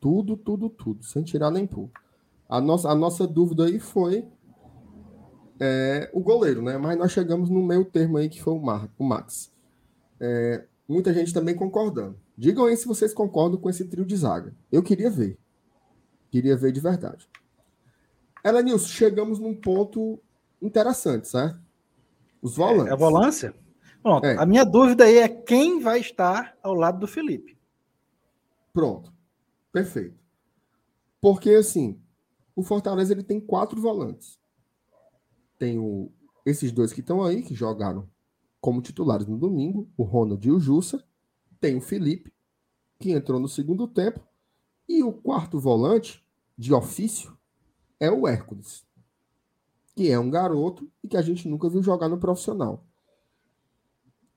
tudo, 0.00 0.34
tudo, 0.34 0.70
tudo, 0.70 1.04
sem 1.04 1.22
tirar 1.22 1.50
nem 1.50 1.66
pôr. 1.66 1.90
A 2.48 2.58
nossa, 2.58 2.88
a 2.88 2.94
nossa 2.94 3.26
dúvida 3.26 3.66
aí 3.66 3.78
foi 3.78 4.24
é, 5.60 6.08
o 6.14 6.20
goleiro, 6.20 6.62
né? 6.62 6.78
Mas 6.78 6.96
nós 6.96 7.12
chegamos 7.12 7.50
no 7.50 7.62
meio 7.62 7.84
termo 7.84 8.16
aí 8.16 8.30
que 8.30 8.40
foi 8.40 8.54
o, 8.54 8.58
Mar, 8.58 8.88
o 8.98 9.04
Max. 9.04 9.52
É, 10.18 10.64
muita 10.88 11.12
gente 11.12 11.34
também 11.34 11.54
concordando. 11.54 12.16
Digam 12.34 12.64
aí 12.64 12.78
se 12.78 12.88
vocês 12.88 13.12
concordam 13.12 13.60
com 13.60 13.68
esse 13.68 13.84
trio 13.84 14.06
de 14.06 14.16
zaga. 14.16 14.54
Eu 14.72 14.82
queria 14.82 15.10
ver. 15.10 15.36
Queria 16.30 16.56
ver 16.56 16.72
de 16.72 16.80
verdade. 16.80 17.28
Ela, 18.42 18.62
Nilson, 18.62 18.88
chegamos 18.88 19.38
num 19.38 19.54
ponto 19.54 20.18
interessante, 20.60 21.28
certo? 21.28 21.60
Os 22.40 22.56
volantes. 22.56 22.90
É 22.90 22.92
a 22.92 22.96
volância? 22.96 23.54
Pronto. 24.02 24.26
É. 24.26 24.36
A 24.36 24.44
minha 24.44 24.64
dúvida 24.64 25.04
aí 25.04 25.18
é 25.18 25.28
quem 25.28 25.80
vai 25.80 26.00
estar 26.00 26.56
ao 26.62 26.74
lado 26.74 26.98
do 26.98 27.06
Felipe. 27.06 27.56
Pronto. 28.72 29.12
Perfeito. 29.72 30.18
Porque, 31.20 31.50
assim, 31.50 32.00
o 32.56 32.64
Fortaleza 32.64 33.12
ele 33.12 33.22
tem 33.22 33.40
quatro 33.40 33.80
volantes. 33.80 34.40
Tem 35.56 35.78
o, 35.78 36.10
esses 36.44 36.72
dois 36.72 36.92
que 36.92 37.00
estão 37.00 37.22
aí, 37.22 37.42
que 37.42 37.54
jogaram 37.54 38.08
como 38.60 38.82
titulares 38.82 39.26
no 39.26 39.38
domingo, 39.38 39.88
o 39.96 40.02
Ronald 40.02 40.46
e 40.46 40.50
o 40.50 40.58
Jussa. 40.58 41.04
Tem 41.60 41.76
o 41.76 41.80
Felipe, 41.80 42.32
que 42.98 43.12
entrou 43.12 43.38
no 43.38 43.48
segundo 43.48 43.86
tempo. 43.86 44.20
E 44.88 45.04
o 45.04 45.12
quarto 45.12 45.60
volante, 45.60 46.24
de 46.58 46.74
ofício 46.74 47.36
é 48.02 48.10
o 48.10 48.26
Hércules, 48.26 48.84
que 49.94 50.10
é 50.10 50.18
um 50.18 50.28
garoto 50.28 50.90
e 51.04 51.08
que 51.08 51.16
a 51.16 51.22
gente 51.22 51.48
nunca 51.48 51.70
viu 51.70 51.80
jogar 51.80 52.08
no 52.08 52.18
profissional. 52.18 52.84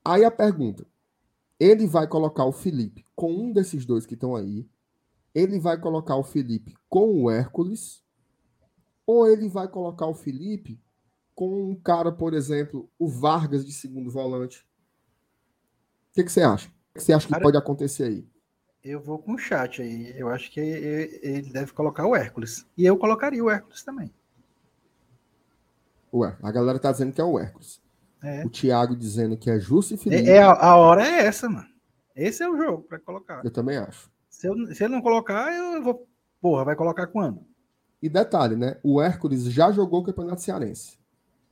Aí 0.04 0.24
a 0.24 0.30
pergunta: 0.30 0.86
ele 1.58 1.84
vai 1.84 2.06
colocar 2.06 2.44
o 2.44 2.52
Felipe 2.52 3.04
com 3.16 3.32
um 3.32 3.52
desses 3.52 3.84
dois 3.84 4.06
que 4.06 4.14
estão 4.14 4.36
aí? 4.36 4.70
Ele 5.34 5.58
vai 5.58 5.80
colocar 5.80 6.14
o 6.14 6.22
Felipe 6.22 6.76
com 6.88 7.24
o 7.24 7.28
Hércules? 7.28 8.04
Ou 9.04 9.28
ele 9.28 9.48
vai 9.48 9.66
colocar 9.66 10.06
o 10.06 10.14
Felipe 10.14 10.80
com 11.34 11.70
um 11.70 11.74
cara, 11.74 12.12
por 12.12 12.34
exemplo, 12.34 12.88
o 12.96 13.08
Vargas 13.08 13.66
de 13.66 13.72
segundo 13.72 14.12
volante? 14.12 14.60
O 16.10 16.14
que, 16.14 16.22
que 16.22 16.32
você 16.32 16.42
acha? 16.42 16.68
O 16.68 16.94
que 16.94 17.02
você 17.02 17.12
acha 17.12 17.26
que 17.26 17.32
cara, 17.32 17.42
pode 17.42 17.56
acontecer 17.56 18.04
aí? 18.04 18.28
Eu 18.86 19.00
vou 19.00 19.18
com 19.18 19.34
o 19.34 19.38
chat 19.38 19.82
aí. 19.82 20.14
Eu 20.16 20.28
acho 20.28 20.48
que 20.48 20.60
ele 20.60 21.50
deve 21.50 21.72
colocar 21.72 22.06
o 22.06 22.14
Hércules. 22.14 22.64
E 22.78 22.86
eu 22.86 22.96
colocaria 22.96 23.42
o 23.42 23.50
Hércules 23.50 23.82
também. 23.82 24.14
Ué, 26.14 26.36
a 26.40 26.52
galera 26.52 26.78
tá 26.78 26.92
dizendo 26.92 27.12
que 27.12 27.20
é 27.20 27.24
o 27.24 27.36
Hércules. 27.36 27.82
É. 28.22 28.46
O 28.46 28.48
Thiago 28.48 28.94
dizendo 28.94 29.36
que 29.36 29.50
é 29.50 29.58
Justo 29.58 29.94
e 29.94 29.96
Felipe. 29.96 30.30
É, 30.30 30.36
é, 30.36 30.42
a 30.42 30.76
hora 30.76 31.04
é 31.04 31.26
essa, 31.26 31.48
mano. 31.48 31.66
Esse 32.14 32.44
é 32.44 32.48
o 32.48 32.56
jogo 32.56 32.84
para 32.84 33.00
colocar. 33.00 33.44
Eu 33.44 33.50
também 33.50 33.76
acho. 33.76 34.08
Se, 34.30 34.46
eu, 34.46 34.54
se 34.72 34.84
ele 34.84 34.94
não 34.94 35.02
colocar, 35.02 35.52
eu 35.52 35.82
vou. 35.82 36.06
Porra, 36.40 36.64
vai 36.64 36.76
colocar 36.76 37.08
quando? 37.08 37.44
E 38.00 38.08
detalhe, 38.08 38.54
né? 38.54 38.78
O 38.84 39.02
Hércules 39.02 39.46
já 39.46 39.72
jogou 39.72 40.00
o 40.00 40.04
Campeonato 40.04 40.42
Cearense. 40.42 40.96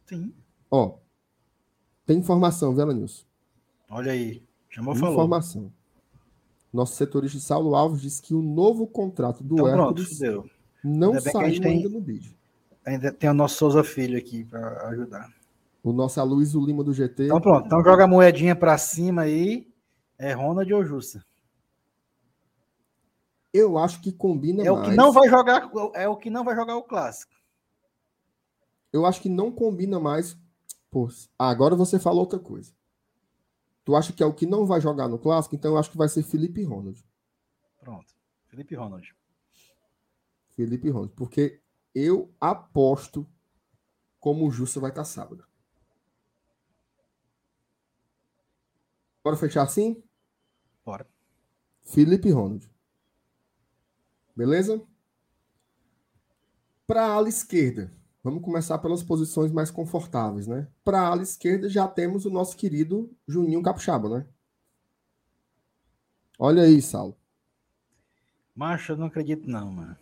Sim. 0.06 0.32
Ó. 0.70 0.98
Tem 2.06 2.16
informação, 2.16 2.76
viu, 2.76 2.86
Nilson? 2.92 3.24
Olha 3.90 4.12
aí. 4.12 4.46
Chamou, 4.70 4.94
falou. 4.94 5.14
Informação. 5.14 5.72
Nosso 6.74 6.96
setorista 6.96 7.38
Saulo 7.38 7.76
Alves 7.76 8.00
disse 8.00 8.20
que 8.20 8.34
o 8.34 8.42
novo 8.42 8.84
contrato 8.84 9.44
do 9.44 9.54
então, 9.54 9.68
Hércules 9.68 10.18
pronto, 10.18 10.50
não 10.82 11.20
saiu 11.20 11.60
tem, 11.60 11.76
ainda 11.76 11.88
no 11.88 12.00
bid. 12.00 12.36
Ainda 12.84 13.12
tem 13.12 13.30
o 13.30 13.34
nosso 13.34 13.54
Souza 13.54 13.84
Filho 13.84 14.18
aqui 14.18 14.42
para 14.42 14.88
ajudar. 14.88 15.32
O 15.84 15.92
nosso 15.92 16.20
Aloysio 16.20 16.60
Lima 16.60 16.82
do 16.82 16.92
GT. 16.92 17.26
Então 17.26 17.40
pronto, 17.40 17.66
então 17.66 17.80
joga 17.84 18.02
a 18.02 18.08
moedinha 18.08 18.56
para 18.56 18.76
cima 18.76 19.22
aí. 19.22 19.72
É 20.18 20.32
Ronald 20.32 20.74
ou 20.74 20.84
Justa? 20.84 21.24
Eu 23.52 23.78
acho 23.78 24.00
que 24.00 24.10
combina 24.10 24.64
é 24.64 24.68
mais. 24.68 24.88
O 24.88 24.90
que 24.90 24.96
não 24.96 25.12
vai 25.12 25.28
jogar, 25.28 25.70
é 25.94 26.08
o 26.08 26.16
que 26.16 26.28
não 26.28 26.42
vai 26.42 26.56
jogar 26.56 26.76
o 26.76 26.82
clássico. 26.82 27.32
Eu 28.92 29.06
acho 29.06 29.20
que 29.20 29.28
não 29.28 29.52
combina 29.52 30.00
mais. 30.00 30.36
Pô, 30.90 31.08
agora 31.38 31.76
você 31.76 32.00
falou 32.00 32.22
outra 32.22 32.40
coisa. 32.40 32.72
Tu 33.84 33.94
acha 33.94 34.12
que 34.12 34.22
é 34.22 34.26
o 34.26 34.32
que 34.34 34.46
não 34.46 34.64
vai 34.64 34.80
jogar 34.80 35.08
no 35.08 35.18
clássico? 35.18 35.54
Então 35.54 35.72
eu 35.72 35.78
acho 35.78 35.90
que 35.90 35.96
vai 35.96 36.08
ser 36.08 36.22
Felipe 36.22 36.62
Ronald. 36.64 37.04
Pronto. 37.78 38.14
Felipe 38.46 38.74
Ronald. 38.74 39.14
Felipe 40.56 40.88
Ronald. 40.88 41.12
Porque 41.14 41.60
eu 41.94 42.34
aposto 42.40 43.26
como 44.18 44.46
o 44.46 44.50
Justo 44.50 44.80
vai 44.80 44.90
estar 44.90 45.04
sábado. 45.04 45.46
Bora 49.22 49.36
fechar 49.36 49.62
assim? 49.62 50.02
Bora. 50.84 51.06
Felipe 51.82 52.30
Ronald. 52.30 52.70
Beleza? 54.34 54.82
Para 56.86 57.06
a 57.06 57.12
ala 57.12 57.28
esquerda. 57.28 57.92
Vamos 58.24 58.42
começar 58.42 58.78
pelas 58.78 59.02
posições 59.02 59.52
mais 59.52 59.70
confortáveis, 59.70 60.46
né? 60.46 60.66
Para 60.82 61.02
a 61.02 61.08
ala 61.08 61.22
esquerda 61.22 61.68
já 61.68 61.86
temos 61.86 62.24
o 62.24 62.30
nosso 62.30 62.56
querido 62.56 63.14
Juninho 63.28 63.62
Capixaba, 63.62 64.08
né? 64.08 64.26
Olha 66.38 66.62
aí, 66.62 66.80
Saulo. 66.80 67.14
Macho, 68.56 68.92
eu 68.92 68.96
não 68.96 69.08
acredito 69.08 69.46
não, 69.46 69.70
mano. 69.70 69.94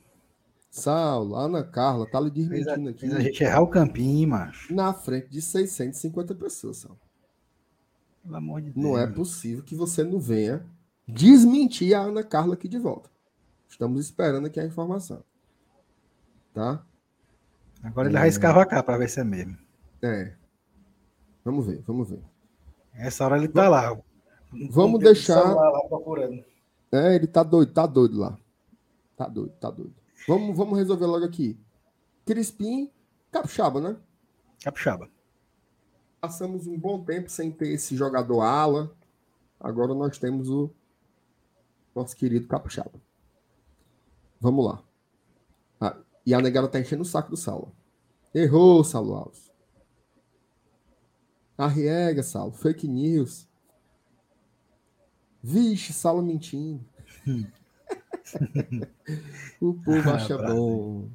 Saulo, 0.70 1.34
Ana 1.34 1.64
Carla, 1.64 2.08
tá 2.08 2.20
lhe 2.20 2.30
desmentindo 2.30 2.90
aqui. 2.90 3.00
Fez 3.00 3.12
a 3.12 3.20
gente 3.20 3.42
errar 3.42 3.60
o 3.60 3.66
campinho, 3.66 4.28
macho. 4.28 4.72
Na 4.72 4.94
frente 4.94 5.28
de 5.28 5.42
650 5.42 6.32
pessoas, 6.36 6.76
Saulo. 6.76 7.00
Pelo 8.22 8.36
amor 8.36 8.62
de 8.62 8.70
Deus. 8.70 8.86
Não 8.86 8.96
é 8.96 9.04
possível 9.04 9.64
que 9.64 9.74
você 9.74 10.04
não 10.04 10.20
venha 10.20 10.64
desmentir 11.08 11.92
a 11.92 12.02
Ana 12.02 12.22
Carla 12.22 12.54
aqui 12.54 12.68
de 12.68 12.78
volta. 12.78 13.10
Estamos 13.68 14.00
esperando 14.04 14.46
aqui 14.46 14.60
a 14.60 14.64
informação. 14.64 15.24
Tá? 16.54 16.86
Agora 17.82 18.08
ele 18.08 18.16
é... 18.16 18.20
vai 18.20 18.28
escavacar 18.28 18.82
para 18.84 18.98
ver 18.98 19.08
se 19.08 19.20
é 19.20 19.24
mesmo. 19.24 19.58
É. 20.02 20.34
Vamos 21.44 21.66
ver, 21.66 21.82
vamos 21.86 22.08
ver. 22.10 22.22
Essa 22.94 23.24
hora 23.24 23.38
ele 23.38 23.48
tá 23.48 23.68
lá. 23.68 23.98
Vamos 24.70 25.00
deixar. 25.00 25.42
Lá 25.54 25.88
procurando. 25.88 26.44
É, 26.92 27.14
ele 27.14 27.26
tá 27.26 27.42
doido, 27.42 27.72
tá 27.72 27.86
doido 27.86 28.18
lá. 28.18 28.38
Tá 29.16 29.26
doido, 29.26 29.52
tá 29.58 29.70
doido. 29.70 29.94
Vamos, 30.28 30.56
vamos 30.56 30.78
resolver 30.78 31.06
logo 31.06 31.24
aqui. 31.24 31.58
Crispim, 32.24 32.90
Capixaba, 33.30 33.80
né? 33.80 33.96
Capixaba. 34.62 35.08
Passamos 36.20 36.66
um 36.66 36.78
bom 36.78 37.02
tempo 37.02 37.30
sem 37.30 37.50
ter 37.50 37.68
esse 37.70 37.96
jogador 37.96 38.42
ala. 38.42 38.92
Agora 39.58 39.94
nós 39.94 40.18
temos 40.18 40.48
o 40.48 40.70
nosso 41.94 42.14
querido 42.14 42.46
Capixaba. 42.46 42.92
Vamos 44.40 44.66
lá. 44.66 44.82
E 46.24 46.34
a 46.34 46.40
negada 46.40 46.68
tá 46.68 46.78
enchendo 46.78 47.02
o 47.02 47.06
saco 47.06 47.30
do 47.30 47.36
Saulo. 47.36 47.74
Errou, 48.34 48.82
Saulo 48.84 49.14
Alves. 49.14 49.50
Arriega, 51.58 52.22
Saulo. 52.22 52.52
Fake 52.52 52.88
news. 52.88 53.48
Vixe, 55.42 55.92
Saulo 55.92 56.22
mentindo. 56.22 56.84
o 59.60 59.74
povo 59.74 60.10
ah, 60.10 60.14
acha 60.14 60.38
bom. 60.38 61.10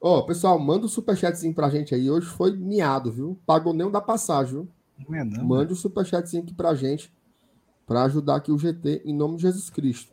Ó, 0.00 0.18
oh, 0.18 0.26
pessoal, 0.26 0.58
manda 0.58 0.82
o 0.82 0.86
um 0.86 0.90
superchatzinho 0.90 1.54
pra 1.54 1.70
gente 1.70 1.94
aí. 1.94 2.10
Hoje 2.10 2.26
foi 2.26 2.54
miado, 2.54 3.10
viu? 3.10 3.40
Pagou 3.46 3.72
nem 3.72 3.86
o 3.86 3.90
da 3.90 4.00
passagem, 4.00 4.52
viu? 4.52 4.68
Não 5.08 5.14
é 5.14 5.24
não, 5.24 5.44
Mande 5.44 5.72
o 5.72 5.74
um 5.74 5.78
superchatzinho 5.78 6.42
aqui 6.42 6.54
pra 6.54 6.74
gente. 6.74 7.12
Pra 7.86 8.04
ajudar 8.04 8.36
aqui 8.36 8.52
o 8.52 8.58
GT 8.58 9.02
em 9.04 9.14
nome 9.14 9.36
de 9.36 9.42
Jesus 9.42 9.70
Cristo. 9.70 10.12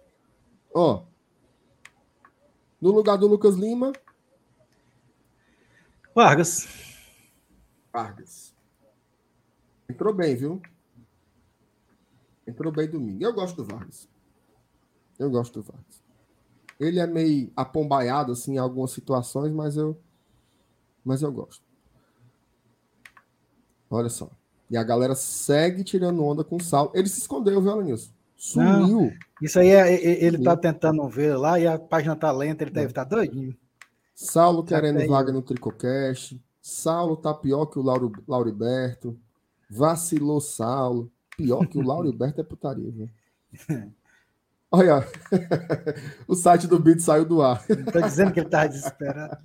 Ó. 0.74 0.96
Oh, 0.96 1.14
no 2.82 2.92
lugar 2.92 3.18
do 3.18 3.28
Lucas 3.28 3.56
Lima, 3.56 3.94
Vargas. 6.16 6.68
Vargas. 7.92 8.54
Entrou 9.90 10.14
bem, 10.14 10.36
viu? 10.36 10.62
Entrou 12.48 12.72
bem 12.72 12.90
domingo. 12.90 13.24
Eu 13.24 13.34
gosto 13.34 13.56
do 13.56 13.66
Vargas. 13.66 14.08
Eu 15.18 15.30
gosto 15.30 15.62
do 15.62 15.64
Vargas. 15.64 16.04
Ele 16.80 17.00
é 17.00 17.08
meio 17.08 17.52
apombaiado 17.56 18.32
assim 18.32 18.56
em 18.56 18.58
algumas 18.58 18.92
situações, 18.92 19.52
mas 19.52 19.78
eu 19.78 19.98
mas 21.04 21.22
eu 21.22 21.32
gosto. 21.32 21.64
Olha 23.90 24.10
só. 24.10 24.30
E 24.70 24.78
a 24.78 24.84
galera 24.84 25.16
segue 25.16 25.84
tirando 25.84 26.24
onda 26.24 26.44
com 26.44 26.60
sal. 26.60 26.92
Ele 26.96 27.08
se 27.08 27.20
escondeu, 27.20 27.62
viu, 27.62 27.72
Alanilson? 27.72 28.12
Sumiu. 28.36 29.02
Não, 29.02 29.12
isso 29.42 29.60
aí 29.60 29.70
é, 29.70 30.24
ele 30.24 30.38
está 30.38 30.58
tentando 30.58 31.08
ver 31.08 31.36
lá 31.36 31.60
e 31.60 31.68
a 31.68 31.78
página 31.78 32.16
tá 32.16 32.32
lenta, 32.32 32.64
ele 32.64 32.72
deve 32.72 32.88
estar 32.88 33.06
tá 33.06 33.16
doidinho. 33.16 33.56
Saulo 34.14 34.64
querendo 34.64 35.06
vaga 35.08 35.32
no 35.32 35.42
Tricocast. 35.42 36.40
Saulo 36.62 37.18
tá 37.18 37.34
pior 37.34 37.66
que 37.66 37.80
o 37.80 37.82
Lauro, 37.82 38.12
Lauriberto. 38.28 39.20
Vacilou 39.70 40.40
Saulo. 40.40 41.12
Pior 41.36 41.66
que 41.68 41.78
o 41.78 41.82
Lauriberto 41.82 42.40
é 42.40 42.44
putaria, 42.44 42.92
viu? 42.92 43.10
Olha, 44.72 45.08
o 46.28 46.34
site 46.34 46.66
do 46.66 46.80
Beat 46.80 47.00
saiu 47.00 47.26
do 47.26 47.44
ar. 47.44 47.64
Tô 47.92 48.02
dizendo 48.02 48.32
que 48.32 48.40
ele 48.40 48.50
tá 48.50 48.66
desesperado. 48.66 49.38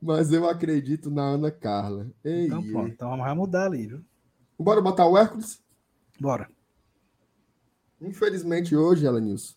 Mas 0.00 0.32
eu 0.32 0.48
acredito 0.48 1.10
na 1.10 1.22
Ana 1.22 1.50
Carla. 1.50 2.10
Ei, 2.24 2.46
então 2.46 2.62
pronto, 2.62 2.88
então 2.88 3.16
vamos 3.18 3.36
mudar 3.36 3.66
ali, 3.66 3.86
viu? 3.86 4.04
Bora 4.58 4.80
botar 4.80 5.06
o 5.06 5.18
Hércules? 5.18 5.62
Bora. 6.18 6.48
Infelizmente 8.00 8.74
hoje, 8.74 9.06
Elenilson, 9.06 9.54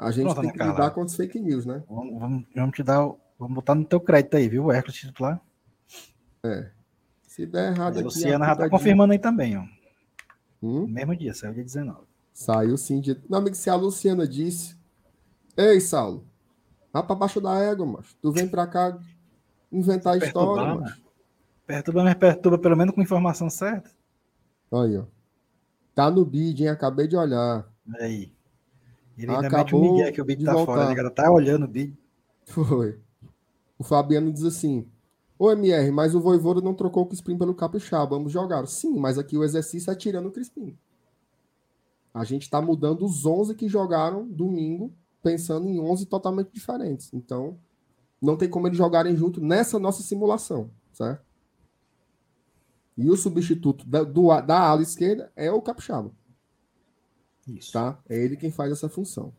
a 0.00 0.10
gente 0.10 0.24
Pronto, 0.24 0.40
tem 0.40 0.52
que 0.52 0.62
lidar 0.62 0.90
com 0.92 1.02
as 1.02 1.14
fake 1.14 1.38
news, 1.38 1.66
né? 1.66 1.84
Vamos, 1.86 2.18
vamos, 2.18 2.46
vamos, 2.56 2.74
te 2.74 2.82
dar. 2.82 3.06
Vamos 3.38 3.54
botar 3.54 3.74
no 3.74 3.84
teu 3.84 4.00
crédito 4.00 4.36
aí, 4.36 4.48
viu? 4.48 4.64
O 4.64 4.72
Hércules 4.72 4.98
titular. 4.98 5.40
É. 6.42 6.70
Se 7.22 7.44
der 7.44 7.72
errado. 7.72 7.98
A 7.98 8.02
Luciana 8.02 8.46
já 8.46 8.56
tá 8.56 8.70
confirmando 8.70 9.12
aí 9.12 9.18
também, 9.18 9.58
ó. 9.58 9.64
Hum? 10.62 10.86
Mesmo 10.86 11.14
dia, 11.14 11.34
saiu 11.34 11.52
dia 11.52 11.62
19. 11.62 12.00
Saiu 12.32 12.78
sim. 12.78 13.00
Dia... 13.00 13.20
Não, 13.28 13.38
amigo, 13.38 13.54
se 13.54 13.68
a 13.68 13.74
Luciana 13.74 14.26
disse. 14.26 14.74
Ei, 15.54 15.80
Saulo. 15.80 16.26
Vá 16.92 17.02
pra 17.02 17.14
baixo 17.14 17.40
da 17.40 17.58
égua, 17.58 17.84
macho. 17.84 18.16
Tu 18.22 18.32
vem 18.32 18.48
pra 18.48 18.66
cá 18.66 18.98
inventar 19.70 20.16
história, 20.16 20.74
macho. 20.76 21.02
Perturba, 21.66 22.04
mas 22.04 22.14
perturba 22.14 22.58
pelo 22.58 22.76
menos 22.76 22.94
com 22.94 23.02
informação 23.02 23.50
certa. 23.50 23.90
Aí, 24.72 24.96
ó. 24.96 25.04
Tá 25.94 26.10
no 26.10 26.24
bid, 26.24 26.62
hein? 26.62 26.70
Acabei 26.70 27.06
de 27.06 27.16
olhar. 27.16 27.70
Aí. 28.00 28.32
Ele 29.22 29.32
ainda 29.32 29.48
Acabou 29.48 29.58
mete 29.58 29.74
o 29.74 29.80
Miguel 29.80 30.12
que 30.12 30.20
o 30.20 30.24
Bid 30.24 30.44
tá 30.44 30.52
voltar. 30.52 30.72
fora, 30.72 30.94
né, 30.94 31.10
Tá 31.10 31.30
olhando 31.30 31.64
o 31.64 31.68
Bid. 31.68 31.96
Foi. 32.46 32.98
O 33.78 33.84
Fabiano 33.84 34.32
diz 34.32 34.44
assim: 34.44 34.86
Ô 35.38 35.50
MR, 35.50 35.90
mas 35.90 36.14
o 36.14 36.20
Voivoda 36.20 36.60
não 36.60 36.74
trocou 36.74 37.02
o 37.02 37.06
Crispim 37.06 37.36
pelo 37.36 37.54
Capixaba, 37.54 38.16
ambos 38.16 38.32
jogaram. 38.32 38.66
Sim, 38.66 38.98
mas 38.98 39.18
aqui 39.18 39.36
o 39.36 39.44
exercício 39.44 39.90
é 39.90 39.94
tirando 39.94 40.26
o 40.26 40.30
Crispim. 40.30 40.76
A 42.12 42.24
gente 42.24 42.48
tá 42.50 42.60
mudando 42.60 43.04
os 43.04 43.24
11 43.24 43.54
que 43.54 43.68
jogaram 43.68 44.26
domingo 44.26 44.92
pensando 45.22 45.68
em 45.68 45.78
11 45.78 46.06
totalmente 46.06 46.50
diferentes. 46.50 47.12
Então, 47.12 47.58
não 48.20 48.36
tem 48.36 48.48
como 48.48 48.66
eles 48.66 48.78
jogarem 48.78 49.16
junto 49.16 49.40
nessa 49.40 49.78
nossa 49.78 50.02
simulação, 50.02 50.70
certo? 50.92 51.24
E 52.96 53.08
o 53.08 53.16
substituto 53.16 53.86
da, 53.86 54.02
do, 54.02 54.28
da 54.42 54.60
ala 54.60 54.82
esquerda 54.82 55.30
é 55.36 55.50
o 55.50 55.62
Capixaba. 55.62 56.10
Isso. 57.56 57.72
Tá? 57.72 57.98
É 58.08 58.16
ele 58.16 58.36
quem 58.36 58.50
faz 58.50 58.72
essa 58.72 58.88
função. 58.88 59.32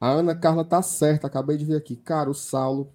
A 0.00 0.10
Ana 0.10 0.34
Carla 0.34 0.64
tá 0.64 0.82
certa, 0.82 1.26
acabei 1.26 1.56
de 1.56 1.64
ver 1.64 1.76
aqui. 1.76 1.96
Cara, 1.96 2.28
o 2.28 2.34
Saulo, 2.34 2.92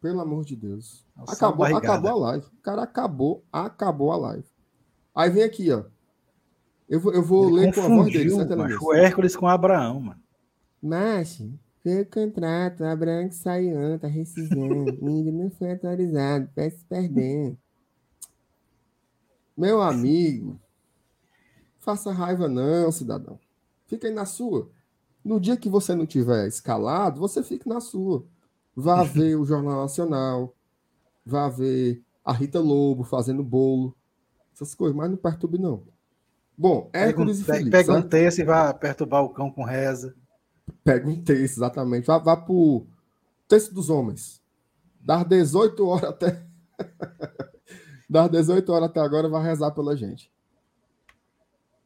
pelo 0.00 0.20
amor 0.20 0.44
de 0.44 0.54
Deus. 0.54 1.04
acabou, 1.28 1.66
acabou 1.66 2.10
a 2.10 2.14
live. 2.30 2.46
O 2.46 2.62
cara 2.62 2.82
acabou, 2.82 3.44
acabou 3.52 4.12
a 4.12 4.16
live. 4.16 4.44
Aí 5.14 5.30
vem 5.30 5.42
aqui, 5.42 5.70
ó. 5.72 5.84
Eu 6.88 7.00
vou, 7.00 7.12
eu 7.14 7.22
vou 7.22 7.48
ler 7.48 7.74
com 7.74 7.80
a 7.80 7.88
voz 7.88 8.12
dele, 8.12 8.30
certo? 8.30 8.84
O 8.84 8.94
Hércules 8.94 9.34
com 9.34 9.46
Abraão, 9.46 10.00
mano. 10.00 10.20
Mas, 10.82 11.40
o 11.40 12.04
contrato, 12.12 12.84
Abraão 12.84 13.28
que 13.28 13.34
saiu, 13.34 13.98
tá 13.98 14.08
rescisão. 14.08 14.84
Ninguém 15.00 15.32
não 15.32 15.50
foi 15.50 15.72
atualizado, 15.72 16.48
peço 16.54 16.84
perdendo. 16.88 17.56
Meu 19.56 19.80
amigo, 19.80 20.58
faça 21.82 22.12
raiva 22.12 22.48
não, 22.48 22.90
cidadão. 22.90 23.38
Fica 23.86 24.06
aí 24.06 24.14
na 24.14 24.24
sua. 24.24 24.70
No 25.22 25.38
dia 25.38 25.56
que 25.56 25.68
você 25.68 25.94
não 25.94 26.06
tiver 26.06 26.46
escalado, 26.46 27.20
você 27.20 27.42
fica 27.42 27.68
na 27.68 27.80
sua. 27.80 28.24
Vá 28.74 29.02
ver 29.04 29.36
o 29.36 29.44
Jornal 29.44 29.82
Nacional, 29.82 30.54
vá 31.26 31.48
ver 31.48 32.02
a 32.24 32.32
Rita 32.32 32.60
Lobo 32.60 33.02
fazendo 33.02 33.42
bolo, 33.42 33.94
essas 34.54 34.74
coisas, 34.74 34.96
mas 34.96 35.10
não 35.10 35.16
perturbe 35.16 35.58
não. 35.58 35.82
Bom, 36.56 36.88
Hércules 36.92 37.42
pega, 37.42 37.52
e 37.52 37.58
Felipe. 37.58 37.70
Pega 37.70 37.92
certo? 37.92 38.06
um 38.06 38.08
texto 38.08 38.38
e 38.38 38.44
vai 38.44 38.74
perturbar 38.74 39.24
o 39.24 39.30
cão 39.30 39.50
com 39.50 39.64
reza. 39.64 40.14
Pega 40.84 41.08
um 41.08 41.20
texto, 41.20 41.56
exatamente. 41.56 42.06
Vá, 42.06 42.18
vá 42.18 42.36
pro 42.36 42.86
texto 43.48 43.74
dos 43.74 43.90
homens. 43.90 44.40
Das 45.00 45.24
18 45.24 45.84
horas 45.84 46.10
até. 46.10 46.46
das 48.08 48.30
18 48.30 48.72
horas 48.72 48.88
até 48.88 49.00
agora, 49.00 49.28
vai 49.28 49.42
rezar 49.42 49.72
pela 49.72 49.96
gente. 49.96 50.30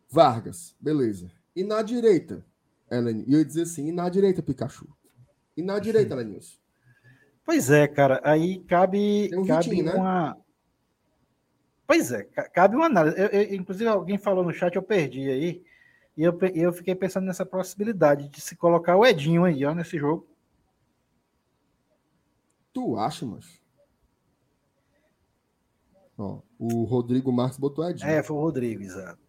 Vargas, 0.09 0.75
beleza. 0.81 1.31
E 1.55 1.65
na 1.65 1.83
direita, 1.83 2.45
Ellen, 2.91 3.25
e 3.27 3.33
eu 3.33 3.39
ia 3.39 3.45
dizer 3.45 3.63
assim, 3.63 3.89
e 3.89 3.93
na 3.93 4.09
direita, 4.09 4.43
Pikachu? 4.43 4.89
E 5.57 5.63
na 5.63 5.79
direita, 5.79 6.15
Lenilson? 6.17 6.59
Pois 7.45 7.71
é, 7.71 7.87
cara, 7.87 8.21
aí 8.25 8.59
cabe, 8.65 9.31
um 9.35 9.47
cabe 9.47 9.69
Vitinho, 9.69 9.85
né? 9.85 9.95
uma. 9.95 10.31
Né? 10.31 10.37
Pois 11.87 12.11
é, 12.11 12.25
cabe 12.25 12.75
uma 12.75 12.87
análise. 12.87 13.17
Eu, 13.17 13.27
eu, 13.29 13.55
inclusive, 13.55 13.89
alguém 13.89 14.19
falou 14.19 14.43
no 14.43 14.53
chat, 14.53 14.75
eu 14.75 14.83
perdi 14.83 15.31
aí. 15.31 15.65
E 16.17 16.23
eu, 16.23 16.37
eu 16.55 16.73
fiquei 16.73 16.95
pensando 16.95 17.27
nessa 17.27 17.47
possibilidade 17.47 18.29
de 18.29 18.41
se 18.41 18.57
colocar 18.57 18.97
o 18.97 19.07
Edinho 19.07 19.45
aí, 19.45 19.65
ó, 19.65 19.75
nesse 19.75 19.97
jogo. 19.97 20.27
Tu 22.73 22.99
acha, 22.99 23.25
mas? 23.25 23.61
Ó, 26.19 26.41
o 26.59 26.85
Rodrigo 26.85 27.31
Marques 27.31 27.59
botou 27.59 27.89
Edinho. 27.89 28.11
É, 28.11 28.23
foi 28.23 28.37
o 28.37 28.41
Rodrigo, 28.41 28.83
exato. 28.83 29.26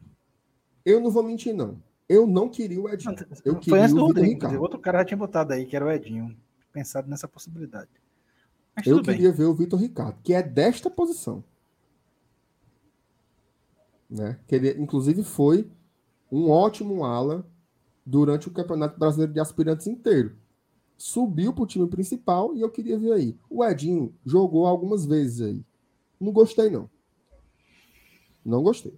Eu 0.87 1.01
não 1.01 1.11
vou 1.11 1.23
mentir, 1.23 1.53
não. 1.53 1.81
Eu 2.07 2.25
não 2.25 2.49
queria 2.49 2.79
o 2.79 2.89
Edinho. 2.89 3.15
Eu 3.43 3.53
foi 3.53 3.61
queria 3.61 3.81
antes 3.81 3.93
do 3.93 4.05
Rodrigo. 4.05 4.59
Outro 4.59 4.79
cara 4.79 4.99
já 4.99 5.05
tinha 5.05 5.17
botado 5.17 5.53
aí, 5.53 5.65
que 5.65 5.75
era 5.75 5.85
o 5.85 5.91
Edinho. 5.91 6.35
Pensado 6.71 7.09
nessa 7.09 7.27
possibilidade. 7.27 7.89
eu 8.85 9.01
queria 9.01 9.31
ver 9.31 9.45
o 9.45 9.53
Vitor 9.53 9.79
Ricardo, 9.79 10.17
que 10.23 10.33
é 10.33 10.41
desta 10.41 10.89
posição 10.89 11.43
né? 14.09 14.39
Que 14.47 14.55
ele, 14.55 14.71
inclusive, 14.81 15.23
foi 15.23 15.69
um 16.31 16.49
ótimo 16.49 17.03
ala 17.03 17.45
durante 18.05 18.47
o 18.47 18.51
Campeonato 18.51 18.97
Brasileiro 18.97 19.33
de 19.33 19.39
Aspirantes 19.39 19.87
inteiro. 19.87 20.35
Subiu 20.97 21.53
para 21.53 21.63
o 21.63 21.67
time 21.67 21.87
principal 21.87 22.55
e 22.55 22.61
eu 22.61 22.71
queria 22.71 22.97
ver 22.97 23.13
aí. 23.13 23.37
O 23.49 23.63
Edinho 23.63 24.15
jogou 24.25 24.65
algumas 24.65 25.05
vezes 25.05 25.41
aí. 25.41 25.65
Não 26.19 26.31
gostei, 26.31 26.69
não. 26.69 26.89
Não 28.43 28.63
gostei. 28.63 28.97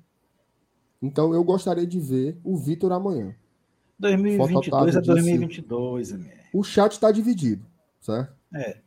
Então 1.01 1.33
eu 1.33 1.43
gostaria 1.43 1.87
de 1.87 1.99
ver 1.99 2.39
o 2.43 2.57
Vitor 2.57 2.91
amanhã. 2.91 3.35
2022 3.99 4.95
a 4.95 4.99
2022, 5.01 6.13
amigo. 6.13 6.29
O 6.53 6.63
chat 6.63 6.93
está 6.93 7.11
dividido, 7.11 7.65
certo? 7.99 8.33
É. 8.53 8.77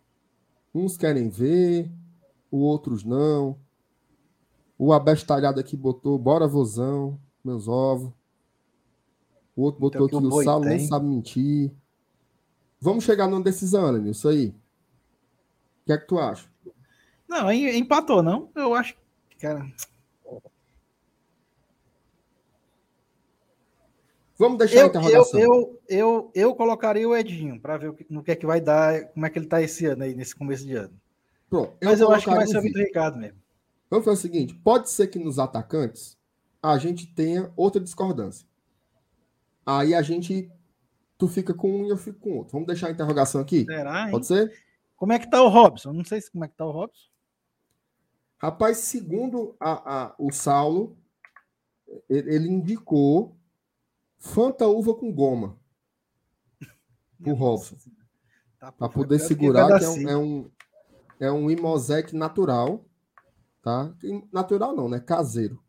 Uns 0.74 0.96
querem 0.96 1.28
ver, 1.28 1.90
outros 2.50 3.04
não. 3.04 3.56
O 4.78 4.92
abestalhado 4.92 5.60
aqui 5.60 5.76
botou, 5.76 6.18
bora 6.18 6.48
vozão, 6.48 7.18
meus 7.44 7.68
ovos. 7.68 8.12
O 9.54 9.62
outro 9.62 9.80
botou 9.80 10.06
então, 10.06 10.18
aqui, 10.18 10.26
o, 10.26 10.34
o 10.34 10.42
Saulo 10.42 10.64
não 10.64 10.78
sabe 10.80 11.06
mentir. 11.06 11.70
Vamos 12.80 13.04
chegar 13.04 13.28
numa 13.28 13.42
decisão, 13.42 13.86
Ana, 13.86 14.10
isso 14.10 14.28
aí. 14.28 14.48
O 14.48 15.86
que 15.86 15.92
é 15.92 15.98
que 15.98 16.06
tu 16.06 16.18
acha? 16.18 16.48
Não, 17.28 17.52
empatou, 17.52 18.22
não? 18.22 18.50
Eu 18.54 18.74
acho 18.74 18.96
que, 19.28 19.36
cara. 19.36 19.66
Vamos 24.42 24.58
deixar 24.58 24.80
eu, 24.80 24.84
a 24.86 24.88
interrogação. 24.88 25.40
Eu, 25.40 25.48
eu, 25.48 25.82
eu, 25.88 26.32
eu 26.34 26.54
colocaria 26.56 27.08
o 27.08 27.14
Edinho 27.14 27.60
para 27.60 27.76
ver 27.76 27.94
no 28.10 28.24
que 28.24 28.32
é 28.32 28.34
que 28.34 28.44
vai 28.44 28.60
dar, 28.60 29.04
como 29.12 29.24
é 29.24 29.30
que 29.30 29.38
ele 29.38 29.46
tá 29.46 29.62
esse 29.62 29.86
ano 29.86 30.02
aí, 30.02 30.16
nesse 30.16 30.34
começo 30.34 30.66
de 30.66 30.74
ano. 30.74 31.00
Pronto. 31.48 31.76
Mas 31.80 32.00
eu, 32.00 32.08
eu 32.08 32.12
acho 32.12 32.28
que 32.28 32.34
vai 32.34 32.46
ser 32.48 32.58
o 32.58 32.62
Vitor 32.62 32.82
Ricardo 32.82 33.18
mesmo. 33.20 33.38
Vamos 33.88 34.04
fazer 34.04 34.18
o 34.18 34.20
seguinte: 34.20 34.52
pode 34.52 34.90
ser 34.90 35.06
que 35.06 35.18
nos 35.20 35.38
atacantes 35.38 36.18
a 36.60 36.76
gente 36.76 37.06
tenha 37.06 37.52
outra 37.56 37.80
discordância. 37.80 38.44
Aí 39.64 39.94
a 39.94 40.02
gente. 40.02 40.50
Tu 41.16 41.28
fica 41.28 41.54
com 41.54 41.70
um 41.70 41.86
e 41.86 41.90
eu 41.90 41.96
fico 41.96 42.18
com 42.18 42.38
outro. 42.38 42.54
Vamos 42.54 42.66
deixar 42.66 42.88
a 42.88 42.90
interrogação 42.90 43.40
aqui? 43.40 43.64
Será, 43.64 44.08
Pode 44.10 44.26
ser? 44.26 44.52
Como 44.96 45.12
é 45.12 45.20
que 45.20 45.30
tá 45.30 45.40
o 45.40 45.48
Robson? 45.48 45.92
Não 45.92 46.04
sei 46.04 46.20
como 46.32 46.44
é 46.44 46.48
que 46.48 46.56
tá 46.56 46.66
o 46.66 46.72
Robson. 46.72 47.08
Rapaz, 48.38 48.78
segundo 48.78 49.54
a, 49.60 50.06
a, 50.06 50.14
o 50.18 50.32
Saulo, 50.32 50.98
ele 52.10 52.48
indicou 52.48 53.36
Fanta 54.22 54.66
uva 54.66 54.94
com 54.94 55.12
goma. 55.12 55.58
O 57.24 57.34
Robson. 57.34 57.76
Tá 58.58 58.72
para 58.72 58.88
poder 58.88 59.18
segurar, 59.18 59.78
que 59.78 59.84
é 59.84 59.88
um, 59.88 60.08
é 60.08 60.16
um, 60.16 60.50
é 61.20 61.32
um 61.32 61.50
imosec 61.50 62.14
natural 62.16 62.84
tá? 63.62 63.94
Natural 64.32 64.74
não, 64.74 64.88
né? 64.88 64.98
Caseiro. 64.98 65.62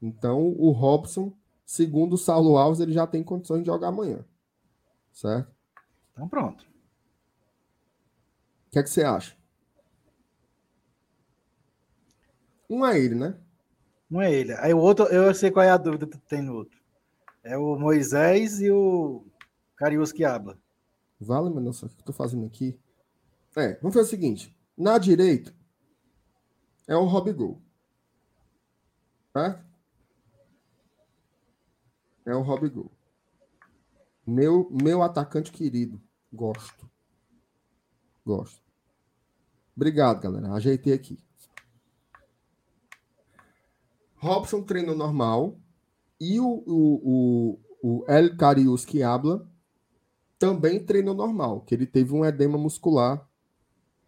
Então, 0.00 0.40
o 0.56 0.70
Robson, 0.70 1.36
segundo 1.66 2.12
o 2.14 2.18
Saulo 2.18 2.56
Alves, 2.56 2.80
ele 2.80 2.92
já 2.92 3.06
tem 3.06 3.22
condições 3.24 3.60
de 3.60 3.66
jogar 3.66 3.88
amanhã. 3.88 4.24
Certo? 5.12 5.52
Então, 6.12 6.28
pronto. 6.28 6.64
O 8.68 8.70
que 8.70 8.78
é 8.78 8.82
que 8.82 8.88
você 8.88 9.02
acha? 9.02 9.36
Um 12.70 12.86
é 12.86 12.98
ele, 12.98 13.14
né? 13.16 13.36
Um 14.10 14.22
é 14.22 14.32
ele. 14.32 14.52
Aí 14.54 14.72
o 14.72 14.78
outro, 14.78 15.06
eu 15.06 15.34
sei 15.34 15.50
qual 15.50 15.64
é 15.64 15.70
a 15.70 15.76
dúvida 15.76 16.06
que 16.06 16.18
tem 16.18 16.42
no 16.42 16.54
outro. 16.54 16.77
É 17.48 17.56
o 17.56 17.78
Moisés 17.78 18.60
e 18.60 18.70
o 18.70 19.24
Carius 19.74 20.12
que 20.12 20.22
habla. 20.22 20.60
Vale, 21.18 21.48
meu 21.48 21.62
nossa, 21.62 21.86
o 21.86 21.88
que 21.88 21.98
eu 21.98 22.04
tô 22.04 22.12
fazendo 22.12 22.44
aqui? 22.44 22.78
É, 23.56 23.72
vamos 23.76 23.94
fazer 23.94 24.06
o 24.06 24.10
seguinte. 24.10 24.54
Na 24.76 24.98
direita, 24.98 25.56
é 26.86 26.94
o 26.94 27.06
Robigol. 27.06 27.58
Tá? 29.32 29.64
É 32.26 32.34
o 32.34 32.42
Robigol. 32.42 32.92
Meu, 34.26 34.68
meu 34.70 35.02
atacante 35.02 35.50
querido. 35.50 35.98
Gosto. 36.30 36.86
Gosto. 38.26 38.62
Obrigado, 39.74 40.20
galera. 40.20 40.52
Ajeitei 40.52 40.92
aqui. 40.92 41.18
Robson 44.16 44.62
treino 44.62 44.94
normal. 44.94 45.58
E 46.20 46.40
o, 46.40 46.62
o, 46.66 47.58
o, 47.82 48.00
o 48.00 48.04
El 48.08 48.36
Carius 48.36 48.84
que 48.84 49.02
habla 49.02 49.46
também 50.38 50.84
treinou 50.84 51.14
normal, 51.14 51.62
que 51.62 51.74
ele 51.74 51.86
teve 51.86 52.14
um 52.14 52.24
edema 52.24 52.56
muscular 52.58 53.28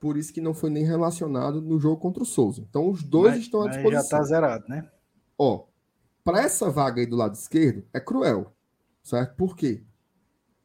por 0.01 0.17
isso 0.17 0.33
que 0.33 0.41
não 0.41 0.55
foi 0.55 0.71
nem 0.71 0.83
relacionado 0.83 1.61
no 1.61 1.79
jogo 1.79 1.99
contra 1.99 2.23
o 2.23 2.27
Souza. 2.27 2.65
Então 2.69 2.89
os 2.89 3.03
dois 3.03 3.35
mas, 3.35 3.43
estão 3.43 3.63
à 3.63 3.69
disposição. 3.69 4.03
já 4.03 4.09
tá 4.09 4.23
zerado, 4.25 4.65
né? 4.67 4.91
Ó, 5.37 5.67
para 6.25 6.41
essa 6.41 6.71
vaga 6.71 7.03
aí 7.03 7.07
do 7.07 7.17
lado 7.17 7.35
esquerdo 7.35 7.85
é 7.93 8.01
cruel, 8.01 8.51
certo? 9.03 9.37
Por 9.37 9.55
quê? 9.55 9.85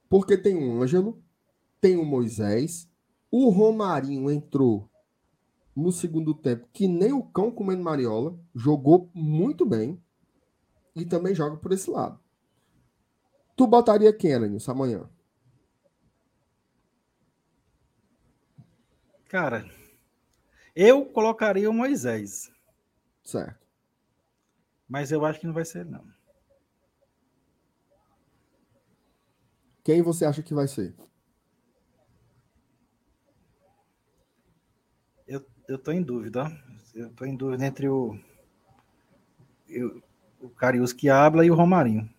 Porque 0.10 0.38
tem 0.38 0.56
um 0.56 0.82
Ângelo, 0.82 1.22
tem 1.82 1.98
um 1.98 2.06
Moisés, 2.06 2.90
o 3.30 3.50
Romarinho 3.50 4.32
entrou 4.32 4.90
no 5.76 5.92
segundo 5.92 6.34
tempo 6.34 6.70
que 6.72 6.88
nem 6.88 7.12
o 7.12 7.22
cão 7.22 7.52
comendo 7.52 7.84
mariola, 7.84 8.40
jogou 8.56 9.10
muito 9.14 9.66
bem 9.66 10.02
e 10.96 11.06
também 11.06 11.36
joga 11.36 11.58
por 11.58 11.72
esse 11.72 11.90
lado. 11.90 12.20
Tu 13.56 13.68
botaria 13.68 14.14
quem, 14.14 14.32
Elenilson, 14.32 14.72
amanhã? 14.72 15.10
Cara, 19.28 19.70
eu 20.76 21.06
colocaria 21.06 21.70
o 21.70 21.74
Moisés. 21.74 22.52
Certo. 23.24 23.66
Mas 24.88 25.12
eu 25.12 25.26
acho 25.26 25.40
que 25.40 25.48
não 25.48 25.54
vai 25.54 25.66
ser, 25.66 25.86
não. 25.86 26.06
Quem 29.84 30.02
você 30.02 30.26
acha 30.26 30.42
que 30.42 30.54
vai 30.54 30.68
ser? 30.68 30.96
Eu, 35.28 35.46
eu 35.68 35.78
tô 35.78 35.92
em 35.92 36.02
dúvida. 36.02 36.46
Eu 36.94 37.14
tô 37.14 37.26
em 37.26 37.36
dúvida 37.36 37.66
entre 37.66 37.90
o, 37.90 38.18
eu, 39.68 40.02
o 40.46 40.50
Carius 40.50 40.94
que 40.94 41.10
habla 41.10 41.46
e 41.46 41.52
o 41.52 41.56
Romarinho. 41.56 42.10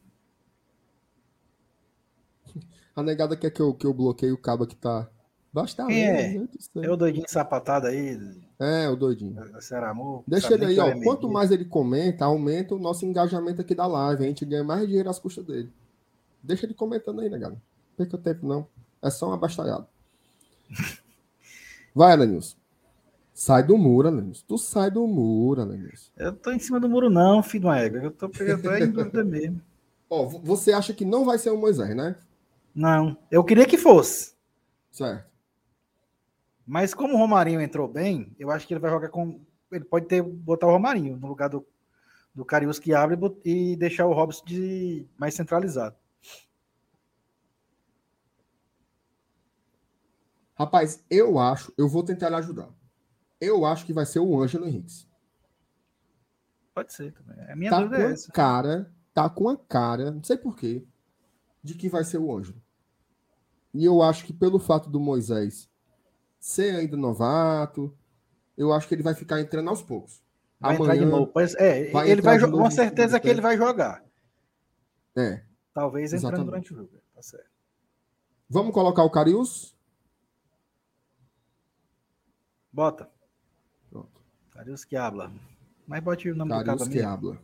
A 2.94 3.02
negada 3.02 3.36
quer 3.36 3.50
que 3.50 3.60
eu, 3.60 3.74
que 3.74 3.86
eu 3.86 3.92
bloqueie 3.92 4.32
o 4.32 4.38
cabo 4.38 4.66
que 4.66 4.74
tá. 4.74 5.08
Basta 5.52 5.90
é? 5.90 6.36
é 6.76 6.90
o 6.90 6.96
doidinho 6.96 7.26
sapatado 7.28 7.86
aí. 7.86 8.18
É, 8.58 8.88
o 8.88 8.96
doidinho. 8.96 9.36
Amor, 9.84 10.22
Deixa 10.26 10.54
ele 10.54 10.66
aí, 10.66 10.78
ó. 10.78 10.88
É 10.88 11.02
Quanto 11.02 11.30
mais 11.30 11.50
ele 11.50 11.64
comenta, 11.64 12.24
aumenta 12.24 12.74
o 12.74 12.78
nosso 12.78 13.04
engajamento 13.06 13.60
aqui 13.60 13.74
da 13.74 13.86
live. 13.86 14.24
A 14.24 14.26
gente 14.26 14.44
ganha 14.44 14.64
mais 14.64 14.86
dinheiro 14.86 15.08
às 15.08 15.18
custas 15.18 15.44
dele. 15.44 15.72
Deixa 16.42 16.66
ele 16.66 16.74
comentando 16.74 17.20
aí, 17.20 17.28
negada. 17.28 17.54
Não 17.54 17.60
perca 17.96 18.18
tempo, 18.18 18.46
não. 18.46 18.66
É 19.02 19.10
só 19.10 19.28
uma 19.28 19.36
bastalhada. 19.36 19.86
Vai, 21.94 22.12
Alanilson. 22.12 22.56
Sai 23.36 23.62
do 23.62 23.76
muro, 23.76 24.08
Alanilson. 24.08 24.46
Tu 24.48 24.56
sai 24.56 24.90
do 24.90 25.06
muro, 25.06 25.60
Alanilson. 25.60 26.10
Eu 26.16 26.32
tô 26.32 26.50
em 26.52 26.58
cima 26.58 26.80
do 26.80 26.88
muro, 26.88 27.10
não, 27.10 27.42
filho 27.42 27.64
do 27.64 27.70
égua. 27.70 27.98
Eu 27.98 28.10
tô 28.10 28.30
pegando 28.30 28.74
em 28.74 28.90
dúvida 28.90 29.22
mesmo. 29.22 29.60
Ó, 30.08 30.24
você 30.24 30.72
acha 30.72 30.94
que 30.94 31.04
não 31.04 31.22
vai 31.22 31.36
ser 31.36 31.50
o 31.50 31.58
Moisés, 31.58 31.94
né? 31.94 32.16
Não, 32.74 33.14
eu 33.30 33.44
queria 33.44 33.66
que 33.66 33.76
fosse. 33.76 34.32
Certo. 34.90 35.26
Mas 36.66 36.94
como 36.94 37.12
o 37.12 37.18
Romarinho 37.18 37.60
entrou 37.60 37.86
bem, 37.86 38.34
eu 38.38 38.50
acho 38.50 38.66
que 38.66 38.72
ele 38.72 38.80
vai 38.80 38.90
jogar 38.90 39.10
com. 39.10 39.38
Ele 39.70 39.84
pode 39.84 40.06
ter 40.06 40.22
botar 40.22 40.66
o 40.66 40.70
Romarinho 40.70 41.18
no 41.18 41.28
lugar 41.28 41.50
do, 41.50 41.66
do 42.34 42.42
Carius 42.42 42.78
que 42.78 42.94
abre 42.94 43.18
e 43.44 43.76
deixar 43.76 44.06
o 44.06 44.14
Robson 44.14 44.46
de 44.46 45.06
mais 45.18 45.34
centralizado. 45.34 45.94
Rapaz, 50.54 51.04
eu 51.10 51.38
acho, 51.38 51.70
eu 51.76 51.86
vou 51.86 52.02
tentar 52.02 52.30
lhe 52.30 52.36
ajudar. 52.36 52.70
Eu 53.40 53.64
acho 53.64 53.84
que 53.84 53.92
vai 53.92 54.06
ser 54.06 54.20
o 54.20 54.40
Ângelo 54.40 54.66
Henrique. 54.66 55.06
Pode 56.74 56.92
ser 56.92 57.12
também. 57.12 57.38
A 57.50 57.56
minha 57.56 57.70
tá 57.70 57.80
dúvida 57.80 57.96
com 57.96 58.02
é 58.02 58.12
essa. 58.12 58.32
cara, 58.32 58.92
tá 59.14 59.30
com 59.30 59.48
a 59.48 59.56
cara, 59.56 60.10
não 60.10 60.22
sei 60.22 60.36
porquê, 60.36 60.84
de 61.62 61.74
que 61.74 61.88
vai 61.88 62.04
ser 62.04 62.18
o 62.18 62.36
Ângelo. 62.36 62.60
E 63.72 63.84
eu 63.84 64.02
acho 64.02 64.24
que 64.24 64.32
pelo 64.32 64.58
fato 64.58 64.88
do 64.88 65.00
Moisés 65.00 65.70
ser 66.38 66.76
ainda 66.76 66.96
novato, 66.96 67.96
eu 68.56 68.72
acho 68.72 68.86
que 68.88 68.94
ele 68.94 69.02
vai 69.02 69.14
ficar 69.14 69.40
entrando 69.40 69.68
aos 69.68 69.82
poucos. 69.82 70.22
Vai 70.58 70.76
Amanhã, 70.76 70.94
entrar 70.94 71.04
de 71.04 71.10
novo. 71.10 71.32
É, 71.58 71.90
vai 71.90 72.10
ele 72.10 72.22
vai 72.22 72.38
com 72.38 72.70
certeza 72.70 73.20
que 73.20 73.28
ele 73.28 73.40
vai 73.40 73.56
jogar. 73.56 74.04
É. 75.14 75.42
Talvez 75.74 76.12
entrando 76.12 76.34
exatamente. 76.34 76.46
durante 76.46 76.72
o 76.72 76.76
jogo. 76.76 77.02
Tá 77.14 77.22
certo. 77.22 77.50
Vamos 78.48 78.72
colocar 78.72 79.02
o 79.02 79.10
Carius? 79.10 79.76
Bota. 82.72 83.10
Carius 84.56 84.84
que 84.84 84.96
habla. 84.96 85.30
Mas 85.86 86.02
bote 86.02 86.30
o 86.30 86.34
nome 86.34 86.50
Carius 86.50 86.74
do 86.74 86.78
cara 86.78 86.90
que 86.90 87.02
habla. 87.02 87.38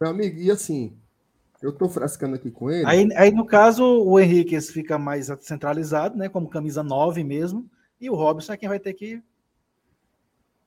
Meu 0.00 0.10
amigo, 0.10 0.38
e 0.38 0.50
assim, 0.50 0.98
eu 1.62 1.72
tô 1.72 1.88
frescando 1.88 2.34
aqui 2.34 2.50
com 2.50 2.70
ele. 2.70 2.84
Aí, 2.86 3.08
aí 3.16 3.30
no 3.30 3.46
caso, 3.46 3.84
o 3.84 4.20
Henrique 4.20 4.60
fica 4.60 4.98
mais 4.98 5.28
centralizado, 5.40 6.16
né? 6.18 6.28
Como 6.28 6.48
camisa 6.48 6.82
9 6.82 7.24
mesmo. 7.24 7.68
E 8.00 8.10
o 8.10 8.14
Robson 8.14 8.52
é 8.52 8.56
quem 8.56 8.68
vai 8.68 8.78
ter 8.78 8.92
que 8.92 9.22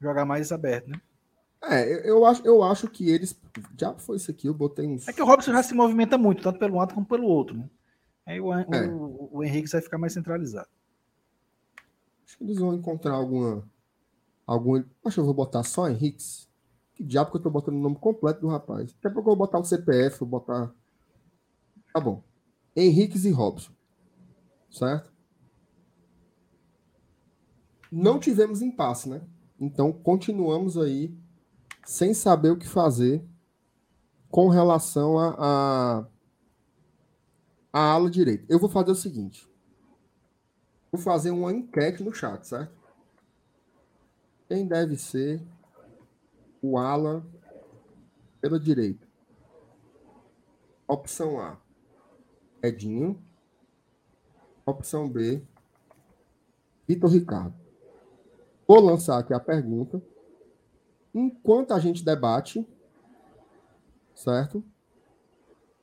jogar 0.01 0.25
mais 0.25 0.51
aberto, 0.51 0.87
né? 0.87 0.99
É, 1.61 1.83
eu, 1.93 1.99
eu, 1.99 2.25
acho, 2.25 2.47
eu 2.47 2.63
acho 2.63 2.87
que 2.87 3.09
eles. 3.09 3.39
Já 3.77 3.93
foi 3.95 4.15
isso 4.15 4.31
aqui, 4.31 4.47
eu 4.47 4.53
botei 4.53 4.87
uns. 4.87 5.07
É 5.07 5.13
que 5.13 5.21
o 5.21 5.25
Robson 5.25 5.51
já 5.51 5.61
se 5.61 5.73
movimenta 5.73 6.17
muito, 6.17 6.41
tanto 6.41 6.57
pelo 6.57 6.77
lado 6.77 6.93
como 6.93 7.05
pelo 7.05 7.27
outro, 7.27 7.57
né? 7.57 7.69
Aí 8.25 8.39
o, 8.39 8.53
é. 8.53 8.87
o, 8.87 9.29
o 9.33 9.43
Henrique 9.43 9.69
vai 9.69 9.81
ficar 9.81 9.97
mais 9.97 10.13
centralizado. 10.13 10.69
Acho 12.25 12.37
que 12.37 12.43
eles 12.45 12.57
vão 12.57 12.73
encontrar 12.73 13.13
alguma. 13.13 13.67
Algum. 14.53 14.83
Acho 15.05 15.15
que 15.15 15.19
eu 15.19 15.25
vou 15.25 15.33
botar 15.33 15.63
só 15.63 15.89
Henrique. 15.89 16.23
Que 16.95 17.03
diabo 17.03 17.31
que 17.31 17.37
eu 17.37 17.41
tô 17.41 17.49
botando 17.49 17.75
o 17.75 17.79
nome 17.79 17.95
completo 17.95 18.41
do 18.41 18.47
rapaz? 18.47 18.91
Daqui 18.93 19.07
a 19.07 19.11
pouco 19.11 19.29
eu 19.29 19.35
vou 19.35 19.47
botar 19.47 19.59
o 19.59 19.63
CPF, 19.63 20.19
vou 20.19 20.27
botar 20.27 20.73
Tá 21.93 21.99
bom. 21.99 22.23
Henriques 22.75 23.25
e 23.25 23.31
Robson. 23.31 23.71
Certo? 24.69 25.11
Não 27.91 28.19
tivemos 28.19 28.61
impasse, 28.61 29.09
né? 29.09 29.21
Então 29.59 29.91
continuamos 29.91 30.77
aí 30.77 31.17
sem 31.85 32.13
saber 32.13 32.51
o 32.51 32.57
que 32.57 32.67
fazer 32.67 33.23
com 34.29 34.47
relação 34.47 35.17
a, 35.17 35.35
a, 35.39 36.07
a 37.73 37.91
ala 37.93 38.09
direita. 38.09 38.45
Eu 38.47 38.59
vou 38.59 38.69
fazer 38.69 38.91
o 38.91 38.95
seguinte. 38.95 39.49
Vou 40.91 41.01
fazer 41.01 41.31
uma 41.31 41.51
enquete 41.51 42.03
no 42.03 42.13
chat, 42.13 42.45
certo? 42.47 42.78
Quem 44.49 44.67
deve 44.67 44.97
ser 44.97 45.41
o 46.61 46.77
ala 46.77 47.25
pela 48.41 48.59
direita? 48.59 49.07
Opção 50.85 51.39
A. 51.39 51.57
Edinho. 52.61 53.23
Opção 54.65 55.09
B, 55.09 55.43
Vitor 56.87 57.09
Ricardo. 57.09 57.55
Vou 58.67 58.79
lançar 58.79 59.19
aqui 59.19 59.33
a 59.33 59.39
pergunta. 59.39 60.01
Enquanto 61.13 61.73
a 61.73 61.79
gente 61.79 62.03
debate, 62.03 62.67
certo? 64.13 64.63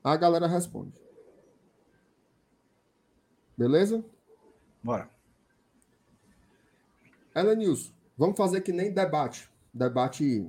A 0.05 0.17
galera 0.17 0.47
responde. 0.47 0.93
Beleza? 3.57 4.05
Bora. 4.83 5.11
Elenilson, 7.35 7.93
vamos 8.17 8.37
fazer 8.37 8.61
que 8.61 8.73
nem 8.73 8.93
debate. 8.93 9.49
Debate 9.73 10.49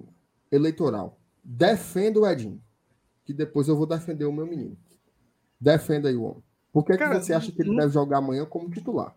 eleitoral. 0.52 1.19
Defenda 1.44 2.19
o 2.19 2.27
Edinho. 2.27 2.61
Que 3.26 3.34
depois 3.34 3.68
eu 3.68 3.76
vou 3.76 3.85
defender 3.85 4.26
o 4.26 4.31
meu 4.31 4.45
menino. 4.45 4.77
Defenda 5.60 6.10
aí 6.10 6.15
o 6.15 6.23
homem. 6.23 6.44
Por 6.72 6.85
que, 6.85 6.98
Cara, 6.98 7.19
que 7.19 7.26
você 7.26 7.34
acha 7.34 7.52
que 7.52 7.61
ele 7.61 7.69
não... 7.69 7.77
deve 7.77 7.94
jogar 7.94 8.19
amanhã 8.19 8.45
como 8.45 8.69
titular? 8.69 9.15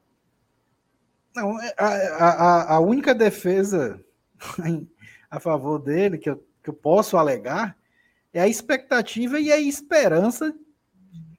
Não, 1.35 1.61
é, 1.61 1.75
a, 1.79 1.87
a, 1.87 2.75
a 2.77 2.81
única 2.81 3.15
defesa 3.15 4.03
a 5.31 5.39
favor 5.39 5.79
dele 5.79 6.19
que 6.19 6.29
eu, 6.29 6.45
que 6.63 6.71
eu 6.71 6.75
posso 6.75 7.17
alegar 7.17 7.77
é 8.33 8.41
a 8.41 8.49
expectativa 8.49 9.39
e 9.39 9.53
a 9.53 9.61
esperança 9.61 10.55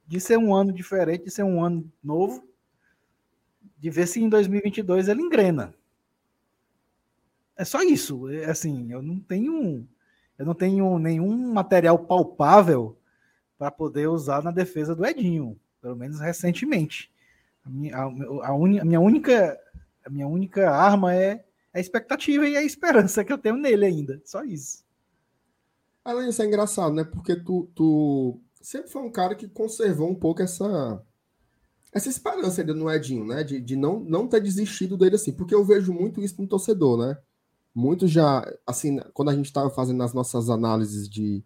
de 0.07 0.19
ser 0.19 0.38
um 0.38 0.53
ano 0.53 0.71
diferente, 0.71 1.25
de 1.25 1.31
ser 1.31 1.43
um 1.43 1.63
ano 1.63 1.89
novo, 2.03 2.47
de 3.77 3.89
ver 3.89 4.07
se 4.07 4.21
em 4.21 4.29
2022 4.29 5.07
ele 5.07 5.21
engrena. 5.21 5.73
É 7.57 7.65
só 7.65 7.82
isso. 7.82 8.30
É 8.30 8.45
assim, 8.45 8.91
eu 8.91 9.02
não 9.02 9.19
tenho, 9.19 9.88
eu 10.38 10.45
não 10.45 10.53
tenho 10.53 10.98
nenhum 10.99 11.53
material 11.53 11.99
palpável 11.99 12.98
para 13.57 13.69
poder 13.69 14.07
usar 14.07 14.44
na 14.44 14.52
defesa 14.52 14.95
do 14.95 15.06
Edinho, 15.06 15.60
pelo 15.82 15.95
menos 15.95 16.19
recentemente. 16.19 17.11
A 17.64 17.69
minha, 17.69 17.95
a, 17.95 18.02
a, 18.48 18.53
uni, 18.53 18.80
a 18.80 18.86
minha 18.86 18.99
única 18.99 19.60
a 20.03 20.10
minha 20.10 20.28
única 20.28 20.69
arma 20.69 21.14
é 21.15 21.45
a 21.73 21.80
expectativa 21.80 22.48
e 22.48 22.57
a 22.57 22.64
esperança 22.64 23.23
que 23.23 23.32
eu 23.32 23.38
tenho 23.38 23.56
nele 23.56 23.86
ainda. 23.86 24.22
Só 24.26 24.44
isso. 24.44 24.84
Além 26.03 26.28
disso, 26.28 26.41
é 26.41 26.45
engraçado, 26.45 26.94
né? 26.94 27.03
Porque 27.03 27.36
tu, 27.36 27.69
tu 27.76 28.40
sempre 28.61 28.90
foi 28.90 29.03
um 29.03 29.11
cara 29.11 29.36
que 29.36 29.48
conservou 29.48 30.10
um 30.10 30.15
pouco 30.15 30.41
essa 30.41 31.02
essa 31.94 32.10
esperança 32.10 32.61
ainda 32.61 32.73
no 32.73 32.90
Edinho, 32.90 33.26
né? 33.26 33.44
De, 33.44 33.60
de 33.60 33.76
não, 33.76 33.99
não 33.99 34.28
ter 34.28 34.41
desistido 34.41 34.98
dele 34.98 35.15
assim. 35.15 35.34
Porque 35.34 35.53
eu 35.53 35.64
vejo 35.64 35.94
muito 35.94 36.22
isso 36.22 36.41
no 36.41 36.48
torcedor, 36.48 36.98
né? 36.98 37.18
Muito 37.73 38.07
já, 38.07 38.45
assim, 38.68 38.99
quando 39.14 39.30
a 39.30 39.35
gente 39.35 39.45
estava 39.45 39.69
fazendo 39.69 40.03
as 40.03 40.14
nossas 40.14 40.49
análises 40.49 41.07
de, 41.07 41.43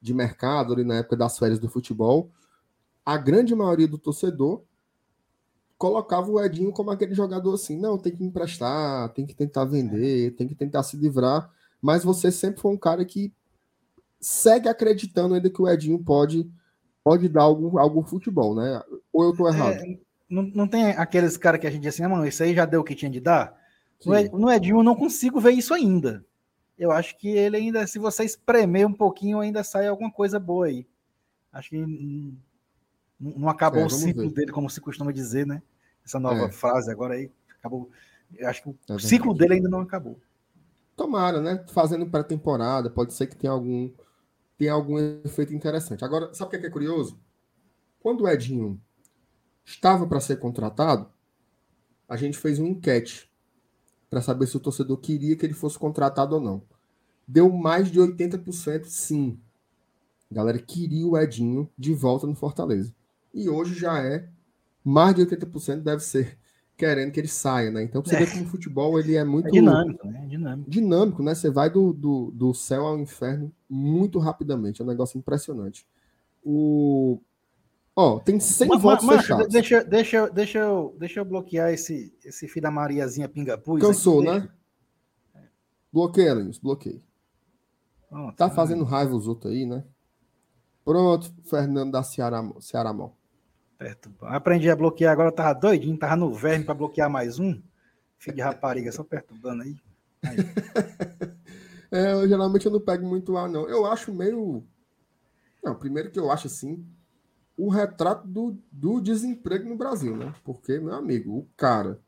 de 0.00 0.12
mercado 0.12 0.72
ali 0.72 0.84
na 0.84 0.96
época 0.96 1.16
das 1.16 1.38
férias 1.38 1.58
do 1.58 1.68
futebol, 1.68 2.30
a 3.04 3.16
grande 3.16 3.54
maioria 3.54 3.86
do 3.86 3.98
torcedor 3.98 4.62
colocava 5.78 6.30
o 6.30 6.40
Edinho 6.40 6.72
como 6.72 6.90
aquele 6.90 7.14
jogador 7.14 7.54
assim, 7.54 7.76
não, 7.78 7.98
tem 7.98 8.14
que 8.14 8.22
emprestar, 8.22 9.08
tem 9.10 9.26
que 9.26 9.34
tentar 9.34 9.64
vender, 9.64 10.34
tem 10.36 10.46
que 10.46 10.54
tentar 10.54 10.82
se 10.84 10.96
livrar, 10.96 11.50
mas 11.80 12.04
você 12.04 12.30
sempre 12.30 12.60
foi 12.60 12.72
um 12.72 12.78
cara 12.78 13.04
que 13.04 13.32
segue 14.20 14.68
acreditando 14.68 15.34
ainda 15.34 15.50
que 15.50 15.60
o 15.60 15.68
Edinho 15.68 15.98
pode 16.02 16.48
pode 17.02 17.28
dar 17.28 17.42
algum, 17.42 17.78
algum 17.78 18.04
futebol, 18.04 18.54
né? 18.54 18.80
Ou 19.12 19.24
eu 19.24 19.36
tô 19.36 19.48
é, 19.48 19.50
errado? 19.50 19.74
É, 19.74 19.98
não, 20.30 20.42
não 20.42 20.68
tem 20.68 20.90
aqueles 20.92 21.36
caras 21.36 21.60
que 21.60 21.66
a 21.66 21.70
gente 21.70 21.82
diz 21.82 21.94
assim, 21.94 22.04
ah, 22.04 22.08
mano, 22.08 22.26
isso 22.26 22.42
aí 22.42 22.54
já 22.54 22.64
deu 22.64 22.80
o 22.80 22.84
que 22.84 22.94
tinha 22.94 23.10
de 23.10 23.20
dar? 23.20 23.60
No 24.06 24.50
Edinho 24.50 24.78
eu 24.78 24.82
não 24.82 24.94
consigo 24.94 25.40
ver 25.40 25.52
isso 25.52 25.72
ainda 25.72 26.24
eu 26.82 26.90
acho 26.90 27.16
que 27.16 27.28
ele 27.28 27.56
ainda, 27.56 27.86
se 27.86 27.96
você 27.96 28.24
espremer 28.24 28.86
um 28.86 28.92
pouquinho, 28.92 29.38
ainda 29.38 29.62
sai 29.62 29.86
alguma 29.86 30.10
coisa 30.10 30.40
boa 30.40 30.66
aí. 30.66 30.84
Acho 31.52 31.70
que 31.70 32.34
não 33.20 33.48
acabou 33.48 33.82
é, 33.82 33.86
o 33.86 33.90
ciclo 33.90 34.24
ver. 34.24 34.34
dele, 34.34 34.52
como 34.52 34.68
se 34.68 34.80
costuma 34.80 35.12
dizer, 35.12 35.46
né? 35.46 35.62
Essa 36.04 36.18
nova 36.18 36.46
é. 36.46 36.50
frase 36.50 36.90
agora 36.90 37.14
aí, 37.14 37.30
acabou. 37.56 37.88
Eu 38.34 38.48
acho 38.48 38.62
que 38.62 38.68
o 38.68 38.76
é 38.90 38.98
ciclo 38.98 39.32
dele 39.32 39.54
ainda 39.54 39.68
não 39.68 39.80
acabou. 39.80 40.18
Tomara, 40.96 41.40
né? 41.40 41.64
Fazendo 41.68 42.04
pré-temporada, 42.10 42.90
pode 42.90 43.14
ser 43.14 43.28
que 43.28 43.36
tenha 43.36 43.52
algum, 43.52 43.88
tenha 44.58 44.72
algum 44.72 44.98
efeito 45.24 45.54
interessante. 45.54 46.04
Agora, 46.04 46.34
sabe 46.34 46.48
o 46.48 46.50
que 46.50 46.56
é, 46.56 46.60
que 46.60 46.66
é 46.66 46.70
curioso? 46.70 47.16
quando 48.00 48.22
o 48.22 48.28
Edinho 48.28 48.80
estava 49.64 50.04
para 50.08 50.18
ser 50.18 50.40
contratado, 50.40 51.08
a 52.08 52.16
gente 52.16 52.36
fez 52.36 52.58
uma 52.58 52.68
enquete 52.68 53.31
para 54.12 54.20
saber 54.20 54.46
se 54.46 54.54
o 54.54 54.60
torcedor 54.60 54.98
queria 54.98 55.34
que 55.34 55.46
ele 55.46 55.54
fosse 55.54 55.78
contratado 55.78 56.34
ou 56.34 56.40
não. 56.40 56.62
Deu 57.26 57.50
mais 57.50 57.90
de 57.90 57.98
80% 57.98 58.84
sim. 58.84 59.40
A 60.30 60.34
galera 60.34 60.58
queria 60.58 61.06
o 61.06 61.16
Edinho 61.16 61.66
de 61.78 61.94
volta 61.94 62.26
no 62.26 62.34
Fortaleza. 62.34 62.94
E 63.32 63.48
hoje 63.48 63.74
já 63.74 64.02
é 64.02 64.28
mais 64.84 65.14
de 65.14 65.24
80% 65.24 65.80
deve 65.80 66.02
ser 66.02 66.36
querendo 66.76 67.10
que 67.10 67.20
ele 67.20 67.28
saia, 67.28 67.70
né? 67.70 67.84
Então 67.84 68.04
você 68.04 68.16
é. 68.16 68.18
vê 68.18 68.30
como 68.30 68.44
o 68.44 68.48
futebol 68.48 68.98
ele 68.98 69.14
é 69.14 69.24
muito 69.24 69.48
é 69.48 69.50
dinâmico, 69.50 70.06
né? 70.06 70.26
Dinâmico. 70.28 70.70
dinâmico, 70.70 71.22
né? 71.22 71.34
Você 71.34 71.48
vai 71.48 71.70
do, 71.70 71.94
do, 71.94 72.30
do 72.32 72.52
céu 72.52 72.84
ao 72.84 72.98
inferno 72.98 73.50
muito 73.66 74.18
rapidamente, 74.18 74.82
é 74.82 74.84
um 74.84 74.88
negócio 74.88 75.16
impressionante. 75.16 75.86
O 76.44 77.18
Ó, 77.94 78.18
tem 78.18 78.40
100 78.40 78.68
mas, 78.68 78.82
votos 78.82 79.04
mas, 79.04 79.20
fechados. 79.20 79.48
Deixa, 79.48 79.84
deixa, 79.84 80.30
deixa, 80.30 80.58
eu, 80.58 80.96
deixa 80.98 81.20
eu 81.20 81.24
bloquear 81.24 81.72
esse, 81.72 82.14
esse 82.24 82.48
filho 82.48 82.62
da 82.62 82.70
Mariazinha 82.70 83.28
Pingapuz. 83.28 83.82
Cansou, 83.82 84.20
aqui, 84.22 84.30
né? 84.30 84.48
Bloqueia, 85.92 86.32
Linus, 86.32 86.58
bloqueei. 86.58 87.02
Pronto, 88.08 88.36
tá 88.36 88.48
fazendo 88.48 88.84
raiva 88.84 89.14
os 89.14 89.28
outros 89.28 89.52
aí, 89.52 89.66
né? 89.66 89.84
Pronto, 90.84 91.32
Fernando 91.44 91.92
da 91.92 92.02
Ceará, 92.02 92.42
Ceará 92.60 92.92
Mão. 92.92 93.14
Aprendi 94.22 94.70
a 94.70 94.76
bloquear 94.76 95.12
agora, 95.12 95.32
tava 95.32 95.52
doidinho, 95.58 95.98
tava 95.98 96.16
no 96.16 96.32
verme 96.32 96.64
para 96.64 96.74
bloquear 96.74 97.10
mais 97.10 97.38
um. 97.38 97.60
Filho 98.16 98.36
de 98.36 98.42
rapariga, 98.42 98.92
só 98.92 99.02
perturbando 99.02 99.62
aí. 99.62 99.76
aí. 100.24 100.36
é, 101.90 102.12
eu, 102.12 102.28
geralmente 102.28 102.64
eu 102.64 102.72
não 102.72 102.80
pego 102.80 103.06
muito 103.06 103.36
ar, 103.36 103.48
não. 103.48 103.68
Eu 103.68 103.84
acho 103.84 104.14
meio. 104.14 104.64
Não, 105.62 105.74
primeiro 105.74 106.10
que 106.10 106.18
eu 106.18 106.30
acho 106.30 106.46
assim, 106.46 106.86
o 107.56 107.68
retrato 107.68 108.26
do, 108.26 108.56
do 108.70 109.00
desemprego 109.00 109.68
no 109.68 109.76
Brasil, 109.76 110.16
né? 110.16 110.34
Porque, 110.44 110.78
meu 110.78 110.94
amigo, 110.94 111.38
o 111.38 111.48
cara 111.56 112.00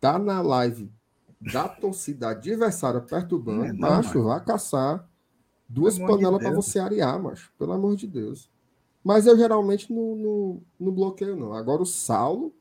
tá 0.00 0.18
na 0.18 0.40
live 0.40 0.90
da 1.40 1.68
torcida 1.68 2.30
adversária 2.30 3.00
perturbando, 3.00 3.64
é, 3.64 3.72
não, 3.72 3.90
macho, 3.90 4.22
vai 4.22 4.44
caçar 4.44 5.08
duas 5.68 5.98
panelas 5.98 6.38
de 6.38 6.44
para 6.44 6.54
você 6.54 6.78
arear, 6.78 7.20
macho. 7.20 7.52
Pelo 7.58 7.72
amor 7.72 7.96
de 7.96 8.06
Deus. 8.06 8.50
Mas 9.02 9.26
eu 9.26 9.36
geralmente 9.36 9.92
não, 9.92 10.14
não, 10.14 10.62
não 10.78 10.92
bloqueio, 10.92 11.36
não. 11.36 11.52
Agora 11.52 11.82
o 11.82 11.86
Saulo, 11.86 12.54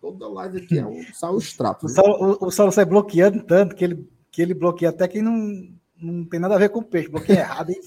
toda 0.00 0.28
live 0.28 0.58
aqui 0.58 0.78
é 0.78 0.86
um 0.86 1.02
Saulo 1.14 1.38
extrato. 1.38 1.86
O 1.86 1.88
Saulo, 1.88 2.38
o, 2.40 2.46
o 2.46 2.50
Saulo 2.50 2.72
sai 2.72 2.84
bloqueando 2.84 3.44
tanto 3.44 3.76
que 3.76 3.84
ele, 3.84 4.10
que 4.30 4.42
ele 4.42 4.54
bloqueia 4.54 4.90
até 4.90 5.06
quem 5.06 5.22
não, 5.22 5.68
não 5.96 6.24
tem 6.24 6.40
nada 6.40 6.56
a 6.56 6.58
ver 6.58 6.70
com 6.70 6.80
o 6.80 6.84
peixe, 6.84 7.08
bloqueia 7.08 7.40
errado 7.40 7.70
e, 7.70 7.80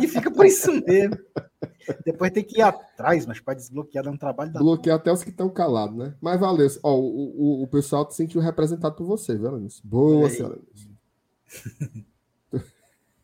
e 0.00 0.08
fica 0.08 0.30
por 0.30 0.46
isso 0.46 0.72
mesmo. 0.72 1.16
Depois 2.04 2.30
tem 2.30 2.44
que 2.44 2.58
ir 2.58 2.62
atrás, 2.62 3.26
mas 3.26 3.40
para 3.40 3.54
desbloquear 3.54 4.04
dá 4.04 4.10
um 4.10 4.16
trabalho 4.16 4.52
da. 4.52 4.60
Bloquear 4.60 4.96
até 4.96 5.12
os 5.12 5.24
que 5.24 5.30
estão 5.30 5.50
calados, 5.50 5.96
né? 5.96 6.14
Mas 6.20 6.38
valeu. 6.38 6.68
Ó, 6.82 6.94
o, 6.96 7.60
o, 7.60 7.62
o 7.62 7.66
pessoal 7.66 8.06
te 8.06 8.14
sentiu 8.14 8.40
representado 8.40 8.94
por 8.94 9.04
você, 9.04 9.36
viu, 9.36 9.48
Alanis? 9.48 9.80
Boa, 9.80 10.30
senhora 10.30 10.58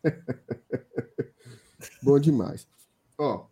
Bom 2.02 2.18
demais. 2.18 2.66
Ó, 3.16 3.46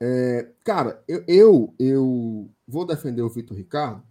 é, 0.00 0.50
cara, 0.62 1.02
eu, 1.08 1.24
eu, 1.26 1.74
eu 1.78 2.50
vou 2.66 2.84
defender 2.84 3.22
o 3.22 3.28
Vitor 3.28 3.56
Ricardo. 3.56 4.02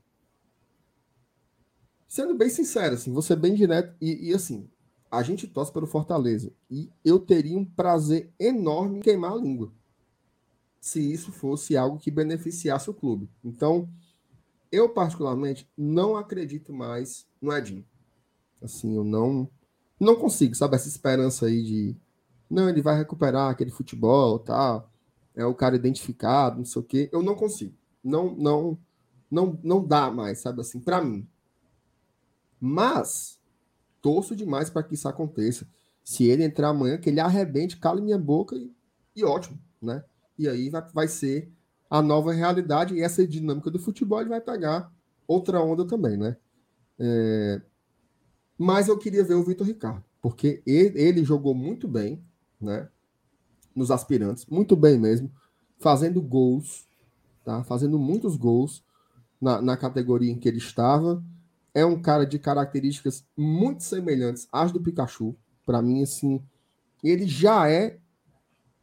Sendo 2.08 2.36
bem 2.36 2.50
sincero, 2.50 2.96
assim, 2.96 3.12
você 3.12 3.36
bem 3.36 3.54
direto 3.56 3.96
e, 4.00 4.30
e, 4.30 4.34
assim, 4.34 4.70
a 5.14 5.24
gente 5.24 5.48
torce 5.48 5.72
pelo 5.72 5.88
Fortaleza 5.88 6.52
e 6.70 6.90
eu 7.04 7.20
teria 7.20 7.58
um 7.58 7.66
prazer 7.66 8.32
enorme 8.40 9.00
em 9.00 9.02
queimar 9.02 9.34
a 9.34 9.36
língua 9.36 9.72
se 10.80 11.00
isso 11.00 11.32
fosse 11.32 11.78
algo 11.78 11.98
que 11.98 12.12
beneficiasse 12.12 12.90
o 12.90 12.94
clube. 12.94 13.30
Então, 13.42 13.88
eu 14.70 14.90
particularmente 14.90 15.70
não 15.78 16.18
acredito 16.18 16.74
mais 16.74 17.26
no 17.42 17.56
Edinho. 17.56 17.86
Assim, 18.62 18.96
eu 18.96 19.04
não 19.04 19.50
não 19.98 20.18
consigo, 20.18 20.54
sabe 20.54 20.76
essa 20.76 20.90
esperança 20.90 21.46
aí 21.46 21.64
de 21.64 21.96
não, 22.50 22.68
ele 22.68 22.82
vai 22.82 22.98
recuperar 22.98 23.50
aquele 23.50 23.72
futebol, 23.72 24.38
tá? 24.40 24.86
é 25.36 25.46
o 25.46 25.56
cara 25.56 25.76
identificado, 25.76 26.58
não 26.58 26.66
sei 26.66 26.82
o 26.82 26.86
quê. 26.86 27.10
Eu 27.12 27.24
não 27.24 27.36
consigo. 27.36 27.74
Não, 28.04 28.36
não, 28.36 28.78
não, 29.30 29.60
não 29.64 29.86
dá 29.86 30.12
mais, 30.12 30.40
sabe 30.40 30.62
assim, 30.62 30.80
para 30.80 31.02
mim. 31.02 31.28
Mas 32.60 33.40
torço 34.04 34.36
demais 34.36 34.70
para 34.70 34.84
que 34.84 34.94
isso 34.94 35.08
aconteça. 35.08 35.68
Se 36.04 36.26
ele 36.26 36.44
entrar 36.44 36.70
amanhã, 36.70 37.00
que 37.00 37.10
ele 37.10 37.20
arrebente, 37.20 37.78
cale 37.78 38.02
minha 38.02 38.20
boca 38.20 38.56
e, 38.56 38.72
e 39.16 39.24
ótimo, 39.24 39.58
né? 39.82 40.04
E 40.38 40.48
aí 40.48 40.70
vai, 40.70 40.82
vai 40.94 41.08
ser 41.08 41.52
a 41.90 42.02
nova 42.02 42.32
realidade 42.32 42.94
e 42.94 43.02
essa 43.02 43.26
dinâmica 43.26 43.72
do 43.72 43.80
futebol 43.80 44.20
ele 44.20 44.30
vai 44.30 44.42
pegar 44.42 44.92
outra 45.28 45.60
onda 45.64 45.86
também, 45.88 46.18
né? 46.18 46.38
É... 47.00 47.62
Mas 48.58 48.88
eu 48.88 48.98
queria 49.00 49.24
ver 49.24 49.36
o 49.36 49.44
Vitor 49.44 49.66
Ricardo, 49.66 50.04
porque 50.22 50.62
ele, 50.66 51.00
ele 51.00 51.24
jogou 51.24 51.56
muito 51.56 51.88
bem, 51.88 52.24
né? 52.62 52.88
nos 53.76 53.92
aspirantes, 53.92 54.46
muito 54.46 54.76
bem 54.76 55.00
mesmo, 55.00 55.32
fazendo 55.80 56.22
gols, 56.22 56.88
tá? 57.44 57.64
Fazendo 57.64 57.98
muitos 57.98 58.36
gols 58.36 58.84
na, 59.42 59.62
na 59.62 59.78
categoria 59.78 60.32
em 60.32 60.38
que 60.38 60.48
ele 60.48 60.58
estava. 60.58 61.24
É 61.74 61.86
um 61.86 62.02
cara 62.02 62.26
de 62.26 62.38
características 62.38 63.26
muito 63.36 63.84
semelhantes 63.84 64.48
às 64.52 64.72
do 64.72 64.82
Pikachu. 64.82 65.36
Para 65.66 65.82
mim, 65.82 66.04
assim, 66.04 66.42
ele 67.04 67.28
já 67.28 67.70
é 67.70 67.98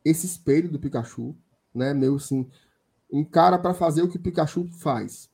esse 0.04 0.26
espelho 0.26 0.70
do 0.70 0.78
Pikachu, 0.78 1.36
né? 1.74 1.94
Meio 1.94 2.16
assim, 2.16 2.48
um 3.12 3.24
cara 3.24 3.58
para 3.58 3.74
fazer 3.74 4.02
o 4.02 4.08
que 4.08 4.16
o 4.16 4.20
Pikachu 4.20 4.66
faz. 4.72 5.30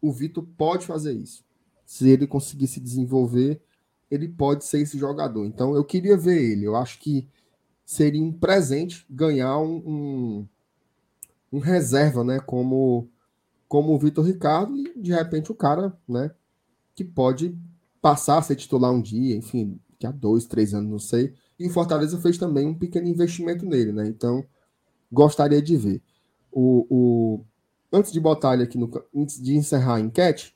O 0.00 0.12
Vitor 0.12 0.46
pode 0.56 0.86
fazer 0.86 1.12
isso. 1.12 1.44
Se 1.84 2.08
ele 2.08 2.26
conseguir 2.26 2.68
se 2.68 2.80
desenvolver, 2.80 3.60
ele 4.10 4.28
pode 4.28 4.64
ser 4.64 4.80
esse 4.80 4.98
jogador. 4.98 5.44
Então, 5.46 5.74
eu 5.74 5.84
queria 5.84 6.16
ver 6.16 6.40
ele. 6.42 6.64
Eu 6.64 6.76
acho 6.76 6.98
que 6.98 7.28
seria 7.84 8.22
um 8.22 8.32
presente 8.32 9.04
ganhar 9.10 9.58
um, 9.58 9.76
um, 9.86 10.48
um 11.52 11.58
reserva, 11.58 12.22
né? 12.22 12.40
Como, 12.40 13.08
como 13.68 13.92
o 13.92 13.98
Vitor 13.98 14.24
Ricardo, 14.24 14.76
e 14.76 14.92
de 14.96 15.12
repente 15.12 15.50
o 15.50 15.54
cara, 15.54 15.96
né? 16.08 16.30
Que 17.00 17.04
pode 17.04 17.56
passar 18.02 18.36
a 18.36 18.42
ser 18.42 18.56
titular 18.56 18.92
um 18.92 19.00
dia, 19.00 19.34
enfim, 19.34 19.80
que 19.98 20.06
há 20.06 20.10
dois, 20.10 20.44
três 20.44 20.74
anos, 20.74 20.90
não 20.90 20.98
sei. 20.98 21.32
E 21.58 21.66
o 21.66 21.70
Fortaleza 21.70 22.20
fez 22.20 22.36
também 22.36 22.66
um 22.66 22.74
pequeno 22.74 23.08
investimento 23.08 23.64
nele, 23.64 23.90
né? 23.90 24.06
Então, 24.06 24.44
gostaria 25.10 25.62
de 25.62 25.78
ver. 25.78 26.02
O, 26.52 26.86
o, 26.90 27.44
antes 27.90 28.12
de 28.12 28.20
botar 28.20 28.52
ele 28.52 28.64
aqui 28.64 28.76
no. 28.76 28.90
Antes 29.16 29.42
de 29.42 29.56
encerrar 29.56 29.94
a 29.94 30.00
enquete, 30.00 30.54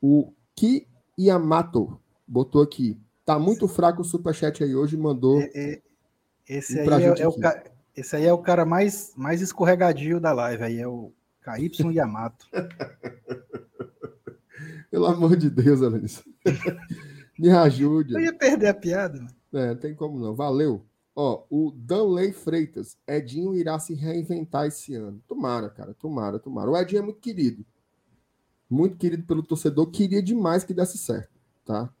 o 0.00 0.32
Ki 0.54 0.88
Yamato 1.18 2.00
botou 2.26 2.62
aqui. 2.62 2.98
Tá 3.22 3.38
muito 3.38 3.68
fraco 3.68 4.00
o 4.00 4.04
superchat 4.04 4.64
aí 4.64 4.74
hoje, 4.74 4.96
mandou. 4.96 5.42
É, 5.42 5.50
é, 5.54 5.82
esse 6.48 6.80
aí 6.80 6.88
é, 6.88 7.20
é 7.20 7.28
o, 7.28 7.34
esse 7.94 8.16
aí 8.16 8.24
é 8.24 8.32
o 8.32 8.38
cara 8.38 8.64
mais, 8.64 9.12
mais 9.14 9.42
escorregadio 9.42 10.18
da 10.18 10.32
live, 10.32 10.62
aí 10.62 10.78
é 10.78 10.88
o 10.88 11.12
KY 11.44 11.92
Yamato. 11.92 12.46
Pelo 14.96 15.08
amor 15.08 15.36
de 15.36 15.50
Deus, 15.50 15.82
Alex. 15.82 16.24
Me 17.38 17.50
ajude. 17.50 18.14
Eu 18.14 18.20
ia 18.20 18.32
perder 18.32 18.68
a 18.68 18.72
piada. 18.72 19.26
É, 19.52 19.74
tem 19.74 19.94
como 19.94 20.18
não. 20.18 20.34
Valeu. 20.34 20.86
Ó, 21.14 21.44
o 21.50 21.70
Danley 21.70 22.32
Freitas. 22.32 22.96
Edinho 23.06 23.54
irá 23.54 23.78
se 23.78 23.92
reinventar 23.92 24.64
esse 24.64 24.94
ano. 24.94 25.22
Tomara, 25.28 25.68
cara. 25.68 25.92
Tomara, 25.92 26.38
tomara. 26.38 26.70
O 26.70 26.76
Edinho 26.78 27.00
é 27.00 27.02
muito 27.02 27.20
querido. 27.20 27.62
Muito 28.70 28.96
querido 28.96 29.22
pelo 29.24 29.42
torcedor. 29.42 29.90
Queria 29.90 30.22
demais 30.22 30.64
que 30.64 30.72
desse 30.72 30.96
certo, 30.96 31.38
tá? 31.62 31.92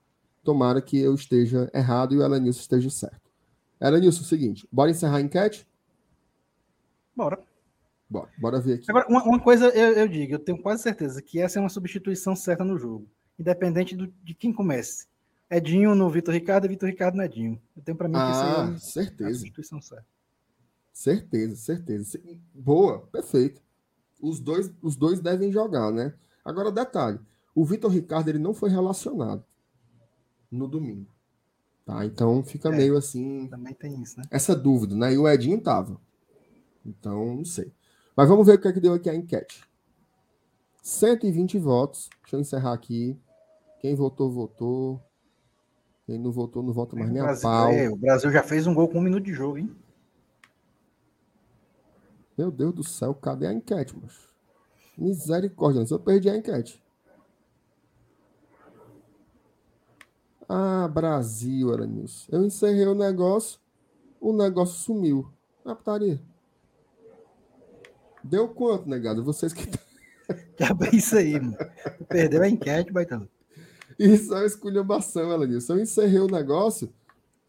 Tomara 0.42 0.80
que 0.80 0.98
eu 0.98 1.14
esteja 1.14 1.70
errado 1.74 2.14
e 2.14 2.16
o 2.16 2.22
Elenilson 2.22 2.60
esteja 2.60 2.88
certo. 2.88 3.30
Era 3.78 4.00
nisso 4.00 4.22
o 4.22 4.24
seguinte, 4.24 4.66
bora 4.72 4.90
encerrar 4.90 5.18
a 5.18 5.20
enquete? 5.20 5.68
Bora. 7.14 7.44
Bora, 8.08 8.28
bora 8.38 8.60
ver 8.60 8.74
aqui. 8.74 8.86
Agora, 8.88 9.06
uma, 9.08 9.22
uma 9.24 9.40
coisa 9.40 9.66
eu, 9.68 9.92
eu, 9.92 10.08
digo, 10.08 10.34
eu 10.34 10.38
tenho 10.38 10.60
quase 10.60 10.82
certeza 10.82 11.20
que 11.20 11.40
essa 11.40 11.58
é 11.58 11.60
uma 11.60 11.68
substituição 11.68 12.36
certa 12.36 12.64
no 12.64 12.78
jogo, 12.78 13.08
independente 13.38 13.96
do, 13.96 14.06
de 14.22 14.34
quem 14.34 14.52
comece. 14.52 15.06
Edinho 15.50 15.94
no 15.94 16.10
Vitor 16.10 16.34
Ricardo 16.34 16.64
e 16.64 16.68
Vitor 16.68 16.88
Ricardo 16.88 17.16
no 17.16 17.22
Edinho. 17.22 17.60
Eu 17.76 17.82
tenho 17.82 17.96
para 17.96 18.08
mim 18.08 18.16
ah, 18.16 18.70
que 18.70 18.76
isso 18.76 18.96
é, 18.98 19.00
é 19.00 19.04
certeza. 19.04 19.34
substituição 19.34 19.80
certa. 19.80 20.06
Certeza, 20.92 21.56
certeza. 21.56 22.20
Boa, 22.54 23.06
perfeito. 23.08 23.60
Os 24.20 24.40
dois, 24.40 24.72
os 24.80 24.96
dois 24.96 25.20
devem 25.20 25.52
jogar, 25.52 25.92
né? 25.92 26.14
Agora, 26.44 26.72
detalhe: 26.72 27.20
o 27.54 27.64
Vitor 27.64 27.90
Ricardo 27.90 28.28
ele 28.28 28.38
não 28.38 28.54
foi 28.54 28.70
relacionado 28.70 29.44
no 30.50 30.66
domingo. 30.66 31.06
Tá? 31.84 32.04
Então 32.04 32.42
fica 32.42 32.68
é, 32.70 32.76
meio 32.76 32.96
assim. 32.96 33.46
Também 33.48 33.74
tem 33.74 34.00
isso, 34.02 34.18
né? 34.18 34.24
Essa 34.30 34.56
dúvida, 34.56 34.96
né? 34.96 35.12
E 35.12 35.18
o 35.18 35.28
Edinho 35.28 35.60
tava. 35.60 36.00
Então, 36.84 37.36
não 37.36 37.44
sei. 37.44 37.72
Mas 38.16 38.28
vamos 38.28 38.46
ver 38.46 38.54
o 38.54 38.60
que 38.60 38.68
é 38.68 38.72
que 38.72 38.80
deu 38.80 38.94
aqui 38.94 39.10
a 39.10 39.14
enquete. 39.14 39.62
120 40.82 41.58
votos. 41.58 42.08
Deixa 42.22 42.36
eu 42.36 42.40
encerrar 42.40 42.72
aqui. 42.72 43.18
Quem 43.80 43.94
votou, 43.94 44.30
votou. 44.30 45.00
Quem 46.06 46.18
não 46.18 46.32
votou, 46.32 46.62
não 46.62 46.72
vota 46.72 46.96
mais 46.96 47.10
nem 47.10 47.20
a 47.20 47.36
pau. 47.36 47.72
É, 47.72 47.90
o 47.90 47.96
Brasil 47.96 48.30
já 48.30 48.42
fez 48.42 48.66
um 48.66 48.74
gol 48.74 48.88
com 48.88 48.98
um 48.98 49.02
minuto 49.02 49.24
de 49.24 49.34
jogo, 49.34 49.58
hein? 49.58 49.76
Meu 52.38 52.50
Deus 52.50 52.72
do 52.72 52.84
céu, 52.84 53.14
cadê 53.14 53.46
a 53.46 53.52
enquete, 53.52 53.96
macho? 53.98 54.28
Misericórdia, 54.96 55.84
eu 55.90 55.98
perdi 55.98 56.30
a 56.30 56.36
enquete. 56.36 56.82
Ah, 60.48 60.86
Brasil, 60.88 61.72
era 61.72 61.86
nisso. 61.86 62.28
Eu 62.30 62.44
encerrei 62.44 62.86
o 62.86 62.94
negócio, 62.94 63.58
o 64.20 64.32
negócio 64.32 64.78
sumiu. 64.78 65.28
A 65.64 65.74
putaria. 65.74 66.20
Deu 68.26 68.48
quanto, 68.48 68.88
negado? 68.88 69.24
Vocês 69.24 69.52
que. 69.52 69.68
Já 70.58 70.72
bem 70.74 70.96
isso 70.96 71.16
aí, 71.16 71.38
mano. 71.38 71.56
Perdeu 72.08 72.42
a 72.42 72.48
enquete, 72.48 72.92
baitão. 72.92 73.28
Isso 73.98 74.34
é 74.34 74.38
uma 74.38 74.46
esculhambação, 74.46 75.32
Elenilson. 75.32 75.74
Eu 75.74 75.80
encerrei 75.80 76.18
o 76.18 76.26
negócio 76.26 76.92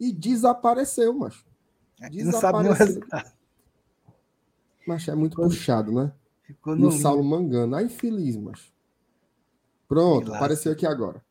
e 0.00 0.12
desapareceu, 0.12 1.12
macho. 1.12 1.44
Desapareceu. 1.98 2.24
Não 2.24 2.40
sabe 2.40 2.68
o 2.68 2.72
resultado. 2.72 3.32
Mas 4.86 5.08
é 5.08 5.14
muito 5.14 5.32
Ficou... 5.32 5.48
puxado, 5.48 5.92
né? 5.92 6.12
Ficou 6.42 6.74
no, 6.74 6.86
no 6.86 6.92
Saulo 6.92 7.22
Mangano. 7.22 7.76
Ai, 7.76 7.84
infeliz, 7.84 8.36
macho. 8.36 8.72
Pronto, 9.86 10.32
apareceu 10.32 10.72
aqui 10.72 10.86
agora. 10.86 11.22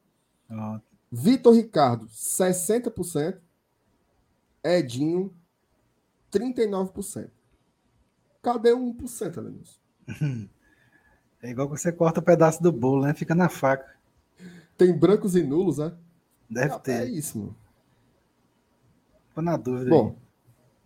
Pronto. 0.48 0.84
Vitor 1.12 1.56
Ricardo, 1.56 2.06
60%. 2.08 3.40
Edinho, 4.64 5.34
39%. 6.32 7.30
Cadê 8.48 8.72
o 8.72 8.94
1%, 8.94 9.38
Elenilson? 9.40 9.78
É 11.44 11.52
igual 11.52 11.70
que 11.70 11.78
você 11.78 11.92
corta 11.92 12.22
o 12.22 12.24
um 12.24 12.26
pedaço 12.26 12.64
do 12.64 12.72
bolo, 12.72 13.06
né? 13.06 13.14
Fica 13.14 13.36
na 13.36 13.50
faca. 13.50 13.94
Tem 14.78 14.98
brancos 14.98 15.36
e 15.36 15.44
nulos, 15.44 15.80
né? 15.80 15.94
Deve 16.50 16.74
ah, 16.74 16.80
ter. 16.80 16.92
É 16.94 17.06
isso, 17.06 17.38
mano. 17.38 17.56
Tô 19.36 19.42
na 19.42 19.58
dúvida. 19.58 19.90
Bom, 19.90 20.08
aí. 20.08 20.16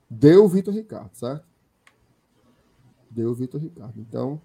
deu 0.10 0.44
o 0.44 0.50
Vitor 0.50 0.74
Ricardo, 0.74 1.14
certo? 1.14 1.46
Deu 3.12 3.30
o 3.30 3.36
Vitor 3.36 3.62
Ricardo. 3.62 3.94
Então, 4.02 4.42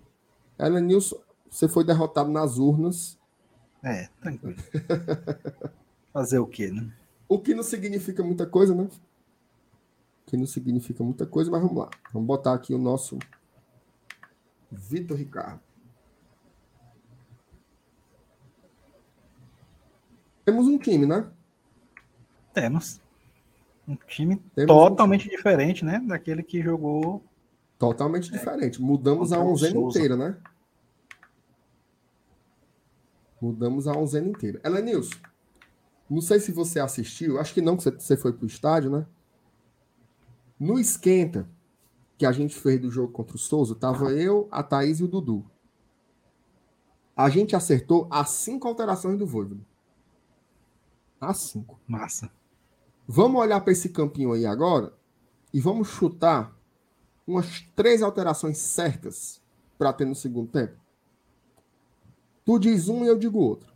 Ellen 0.59 0.85
Nilson, 0.85 1.19
você 1.51 1.67
foi 1.67 1.85
derrotado 1.85 2.31
nas 2.31 2.59
urnas. 2.59 3.19
É, 3.83 4.11
tranquilo. 4.21 4.59
Fazer 6.13 6.39
o 6.39 6.47
quê, 6.47 6.71
né? 6.71 6.93
O 7.27 7.39
que 7.39 7.55
não 7.55 7.63
significa 7.63 8.23
muita 8.23 8.45
coisa, 8.47 8.75
né? 8.75 8.87
Que 10.27 10.37
não 10.37 10.47
significa 10.47 11.03
muita 11.05 11.25
coisa, 11.25 11.51
mas 11.51 11.63
vamos 11.63 11.77
lá. 11.77 11.91
Vamos 12.13 12.27
botar 12.27 12.53
aqui 12.53 12.75
o 12.75 12.79
nosso 12.79 13.19
Vitor 14.71 15.17
Ricardo. 15.17 15.61
Temos 20.45 20.67
um 20.67 20.79
time, 20.79 21.07
né? 21.07 21.29
Temos. 22.53 23.01
Um 23.87 23.97
time 23.97 24.37
Temos 24.55 24.69
totalmente 24.69 25.23
um 25.23 25.25
time. 25.25 25.37
diferente, 25.37 25.85
né? 25.85 26.01
Daquele 26.07 26.43
que 26.43 26.63
jogou. 26.63 27.23
Totalmente 27.79 28.29
é. 28.29 28.39
diferente. 28.39 28.81
Mudamos 28.81 29.33
a 29.33 29.41
onzena 29.41 29.79
inteira, 29.79 30.17
né? 30.17 30.37
Mudamos 33.41 33.87
a 33.87 33.93
onzena 33.93 34.29
inteira. 34.29 34.61
Elenilson, 34.65 35.17
não 36.09 36.21
sei 36.21 36.41
se 36.41 36.53
você 36.53 36.81
assistiu, 36.81 37.39
acho 37.39 37.53
que 37.53 37.61
não, 37.61 37.77
que 37.77 37.85
você 37.85 38.17
foi 38.17 38.33
para 38.33 38.45
o 38.45 38.47
estádio, 38.47 38.91
né? 38.91 39.07
No 40.59 40.79
esquenta 40.79 41.49
que 42.17 42.25
a 42.25 42.33
gente 42.33 42.55
fez 42.55 42.81
do 42.81 42.91
jogo 42.91 43.13
contra 43.13 43.37
o 43.37 43.39
Souza, 43.39 43.75
tava 43.75 44.13
eu, 44.13 44.49
a 44.51 44.63
Thaís 44.63 45.01
e 45.01 45.05
o 45.05 45.09
Dudu. 45.09 45.45
A 47.15 47.29
gente 47.29 47.55
acertou 47.55 48.07
as 48.11 48.31
cinco 48.31 48.67
alterações 48.69 49.19
do 49.19 49.27
Voivoda. 49.27 49.65
A 51.21 51.33
5. 51.33 51.81
Massa. 51.87 52.31
Vamos 53.09 53.41
olhar 53.41 53.61
para 53.61 53.73
esse 53.73 53.89
campinho 53.89 54.33
aí 54.33 54.45
agora 54.45 54.93
e 55.53 55.61
vamos 55.61 55.89
chutar 55.89 56.55
umas 57.27 57.63
três 57.75 58.03
alterações 58.03 58.59
certas 58.59 59.41
para 59.79 59.93
ter 59.93 60.05
no 60.05 60.15
segundo 60.15 60.51
tempo. 60.51 60.79
Tu 62.45 62.59
diz 62.59 62.89
um 62.89 63.05
e 63.05 63.09
eu 63.09 63.19
digo 63.19 63.39
outro. 63.39 63.75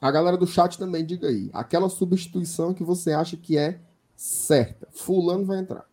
A 0.00 0.10
galera 0.10 0.36
do 0.36 0.46
chat 0.46 0.78
também 0.78 1.04
diga 1.04 1.28
aí. 1.28 1.50
Aquela 1.52 1.88
substituição 1.88 2.72
que 2.72 2.84
você 2.84 3.12
acha 3.12 3.36
que 3.36 3.56
é 3.58 3.80
certa. 4.18 4.88
Fulano 4.90 5.46
vai 5.46 5.60
entrar. 5.60 5.88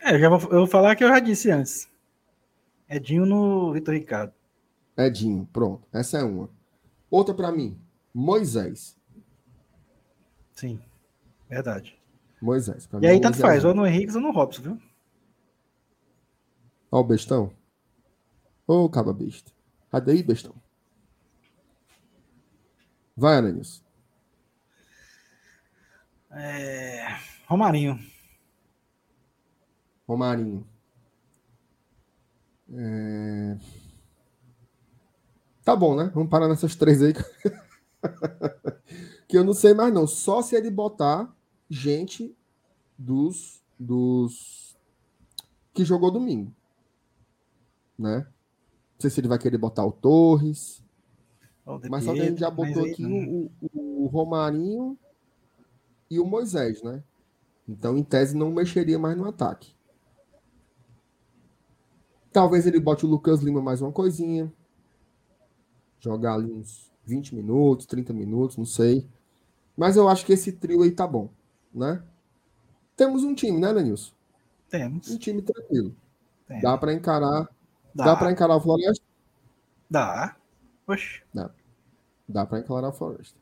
É, 0.00 0.14
eu, 0.14 0.18
já 0.18 0.28
vou, 0.30 0.40
eu 0.50 0.58
vou 0.60 0.66
falar 0.66 0.96
que 0.96 1.04
eu 1.04 1.08
já 1.08 1.20
disse 1.20 1.50
antes. 1.50 1.86
Edinho 2.88 3.26
no 3.26 3.70
Vitor 3.72 3.92
Ricardo. 3.92 4.32
Edinho, 4.96 5.46
pronto. 5.52 5.86
Essa 5.92 6.18
é 6.18 6.22
uma. 6.22 6.48
Outra 7.10 7.34
para 7.34 7.52
mim, 7.52 7.78
Moisés. 8.14 8.96
Sim, 10.54 10.80
verdade. 11.48 11.96
Moisés. 12.40 12.88
e 13.02 13.06
aí 13.06 13.20
tanto 13.20 13.36
faz, 13.36 13.64
ou 13.64 13.74
no 13.74 13.86
Henrique 13.86 14.14
ou 14.14 14.20
no 14.20 14.30
Robson, 14.30 14.62
viu? 14.62 14.82
Ó 16.90 17.00
o 17.00 17.04
bestão. 17.04 17.52
Ô, 18.66 18.84
oh, 18.84 18.88
caba 18.88 19.12
besta. 19.12 19.52
Cadê 19.90 20.12
aí, 20.12 20.22
bestão? 20.22 20.54
Vai, 23.16 23.36
Ananis. 23.36 23.84
É... 26.30 27.06
Romarinho. 27.46 27.98
Romarinho. 30.06 30.66
É... 32.72 33.56
Tá 35.64 35.76
bom, 35.76 35.96
né? 35.96 36.10
Vamos 36.14 36.30
parar 36.30 36.48
nessas 36.48 36.74
três 36.74 37.02
aí. 37.02 37.12
que 39.28 39.36
eu 39.36 39.44
não 39.44 39.52
sei 39.52 39.74
mais 39.74 39.92
não. 39.92 40.06
Só 40.06 40.42
se 40.42 40.56
ele 40.56 40.70
botar 40.70 41.30
gente 41.68 42.34
dos 42.98 43.62
dos 43.78 44.76
que 45.72 45.84
jogou 45.84 46.10
domingo, 46.10 46.52
né? 47.96 48.18
Não 48.18 49.00
sei 49.00 49.10
se 49.10 49.20
ele 49.20 49.28
vai 49.28 49.38
querer 49.38 49.58
botar 49.58 49.84
o 49.84 49.92
Torres. 49.92 50.82
mas 51.88 52.04
só 52.04 52.12
que 52.12 52.20
a 52.20 52.24
gente 52.24 52.40
já 52.40 52.50
botou 52.50 52.84
aqui 52.84 53.04
o, 53.04 53.50
o, 53.60 54.04
o, 54.04 54.06
Romarinho 54.06 54.98
e 56.10 56.18
o 56.18 56.26
Moisés, 56.26 56.82
né? 56.82 57.02
Então, 57.68 57.96
em 57.96 58.02
tese, 58.02 58.36
não 58.36 58.50
mexeria 58.50 58.98
mais 58.98 59.16
no 59.16 59.28
ataque. 59.28 59.74
Talvez 62.32 62.66
ele 62.66 62.80
bote 62.80 63.04
o 63.04 63.08
Lucas 63.08 63.40
Lima 63.40 63.60
mais 63.60 63.82
uma 63.82 63.92
coisinha 63.92 64.52
jogar 66.00 66.34
ali 66.34 66.52
uns 66.52 66.90
20 67.04 67.34
minutos, 67.34 67.86
30 67.86 68.12
minutos, 68.12 68.56
não 68.56 68.64
sei. 68.64 69.06
Mas 69.76 69.96
eu 69.96 70.08
acho 70.08 70.24
que 70.24 70.32
esse 70.32 70.52
trio 70.52 70.82
aí 70.82 70.90
tá 70.90 71.06
bom, 71.06 71.30
né? 71.74 72.02
Temos 72.96 73.22
um 73.22 73.34
time, 73.34 73.60
né, 73.60 73.70
Lenilson? 73.70 74.12
Temos. 74.68 75.10
Um 75.10 75.18
time 75.18 75.42
tranquilo. 75.42 75.94
Temos. 76.46 76.62
Dá 76.62 76.76
para 76.76 76.92
encarar. 76.92 77.48
Dá, 77.94 78.04
dá 78.04 78.16
para 78.16 78.32
encarar 78.32 78.56
o 78.56 78.60
Floresta? 78.60 79.04
Dá. 79.90 80.36
Oxe. 80.86 81.22
Dá. 81.32 81.50
Dá 82.28 82.44
para 82.44 82.58
encarar 82.58 82.88
o 82.88 82.92
Floresta. 82.92 83.38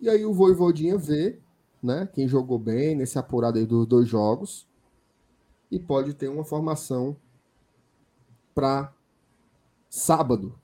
E 0.00 0.08
aí 0.08 0.24
o 0.24 0.32
Voivodinha 0.32 0.96
vê, 0.96 1.40
né, 1.82 2.08
quem 2.12 2.28
jogou 2.28 2.58
bem 2.58 2.94
nesse 2.96 3.18
apurado 3.18 3.58
aí 3.58 3.66
dos 3.66 3.86
dois 3.86 4.08
jogos 4.08 4.66
e 5.70 5.78
pode 5.78 6.14
ter 6.14 6.28
uma 6.28 6.44
formação 6.44 7.16
para 8.54 8.92
sábado, 9.88 10.54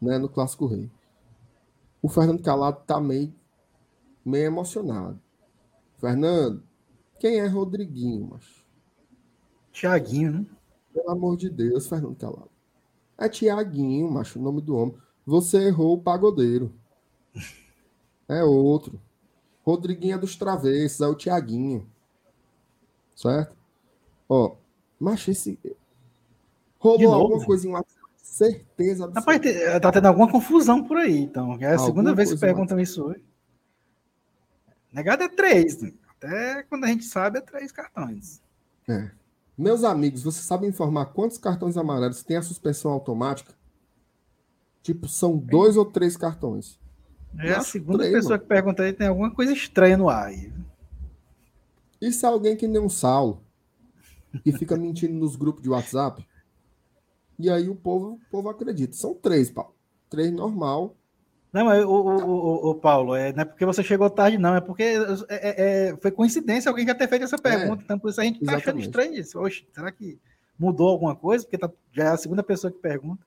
né, 0.00 0.18
no 0.18 0.28
Clássico 0.28 0.66
Rei. 0.66 0.90
O 2.02 2.08
Fernando 2.08 2.42
Calado 2.42 2.82
tá 2.86 3.00
meio, 3.00 3.32
meio 4.24 4.46
emocionado. 4.46 5.20
Fernando, 5.96 6.62
quem 7.18 7.40
é 7.40 7.46
Rodriguinho, 7.46 8.28
macho? 8.28 8.64
Tiaguinho, 9.72 10.32
né? 10.32 10.46
Pelo 10.92 11.10
amor 11.10 11.36
de 11.36 11.50
Deus, 11.50 11.88
Fernando 11.88 12.16
Calado. 12.16 12.50
É 13.18 13.28
Tiaguinho, 13.28 14.10
macho, 14.10 14.38
o 14.38 14.42
nome 14.42 14.60
do 14.60 14.76
homem. 14.76 14.96
Você 15.26 15.66
errou 15.66 15.94
o 15.94 16.02
pagodeiro. 16.02 16.72
É 18.28 18.44
outro. 18.44 19.00
Rodriguinho 19.68 20.14
é 20.14 20.18
dos 20.18 20.34
travessos, 20.34 21.02
é 21.02 21.06
o 21.06 21.14
Tiaguinho. 21.14 21.86
Certo? 23.14 23.54
Ó, 24.26 24.56
macho, 24.98 25.30
esse. 25.30 25.58
Rolou 26.78 27.12
alguma 27.12 27.44
coisa 27.44 27.66
em 27.66 27.72
WhatsApp 27.72 27.98
Certeza 28.22 29.04
absoluta. 29.04 29.20
Rapaz, 29.20 29.80
tá 29.82 29.92
tendo 29.92 30.06
alguma 30.06 30.30
confusão 30.30 30.84
por 30.84 30.96
aí, 30.96 31.18
então. 31.18 31.58
É 31.60 31.66
a 31.66 31.70
alguma 31.72 31.86
segunda 31.86 32.14
vez 32.14 32.32
que 32.32 32.38
perguntam 32.38 32.76
mais. 32.76 32.88
isso 32.88 33.04
hoje. 33.04 33.22
Negado 34.92 35.24
é 35.24 35.28
três. 35.28 35.82
Né? 35.82 35.92
Até 36.08 36.62
quando 36.62 36.84
a 36.84 36.86
gente 36.86 37.04
sabe, 37.04 37.38
é 37.38 37.40
três 37.42 37.70
cartões. 37.72 38.40
É. 38.88 39.10
Meus 39.56 39.84
amigos, 39.84 40.22
vocês 40.22 40.44
sabem 40.44 40.70
informar 40.70 41.06
quantos 41.06 41.36
cartões 41.36 41.76
amarelos 41.76 42.22
tem 42.22 42.36
a 42.36 42.42
suspensão 42.42 42.92
automática? 42.92 43.52
Tipo, 44.82 45.08
são 45.08 45.36
dois 45.36 45.76
é. 45.76 45.78
ou 45.80 45.84
três 45.84 46.16
cartões. 46.16 46.78
É 47.38 47.52
a 47.52 47.60
segunda 47.60 48.04
pessoa 48.10 48.38
que 48.38 48.46
pergunta 48.46 48.82
aí, 48.82 48.92
tem 48.92 49.06
alguma 49.06 49.30
coisa 49.30 49.52
estranha 49.52 49.96
no 49.96 50.08
ar. 50.08 50.32
Isso 52.00 52.24
é 52.24 52.28
alguém 52.28 52.56
que 52.56 52.66
nem 52.66 52.80
um 52.80 52.88
Saulo, 52.88 53.42
que 54.42 54.52
fica 54.52 54.76
mentindo 54.76 55.14
nos 55.14 55.36
grupos 55.36 55.62
de 55.62 55.68
WhatsApp. 55.68 56.26
E 57.38 57.50
aí 57.50 57.68
o 57.68 57.74
povo, 57.74 58.14
o 58.14 58.30
povo 58.30 58.48
acredita. 58.48 58.94
São 58.94 59.14
três, 59.14 59.50
Paulo. 59.50 59.74
Três 60.08 60.32
normal. 60.32 60.96
Não, 61.52 61.64
mas 61.64 61.84
o, 61.84 61.88
o, 61.88 62.24
o, 62.24 62.70
o, 62.70 62.74
Paulo, 62.74 63.14
é, 63.14 63.32
não 63.32 63.42
é 63.42 63.44
porque 63.44 63.64
você 63.64 63.82
chegou 63.82 64.10
tarde, 64.10 64.36
não, 64.36 64.54
é 64.54 64.60
porque 64.60 64.82
é, 64.82 64.96
é, 65.30 65.88
é 65.88 65.96
foi 65.96 66.10
coincidência 66.10 66.68
alguém 66.68 66.86
já 66.86 66.94
ter 66.94 67.08
feito 67.08 67.24
essa 67.24 67.36
é, 67.36 67.38
pergunta, 67.38 67.82
então 67.82 67.98
por 67.98 68.10
isso 68.10 68.20
a 68.20 68.24
gente 68.24 68.44
tá 68.44 68.56
achando 68.56 68.80
estranho 68.80 69.14
isso. 69.14 69.40
Oxe, 69.40 69.66
será 69.72 69.90
que 69.90 70.20
mudou 70.58 70.88
alguma 70.88 71.16
coisa? 71.16 71.44
Porque 71.44 71.56
tá, 71.56 71.70
já 71.90 72.04
é 72.04 72.08
a 72.08 72.16
segunda 72.18 72.42
pessoa 72.42 72.70
que 72.70 72.78
pergunta. 72.78 73.24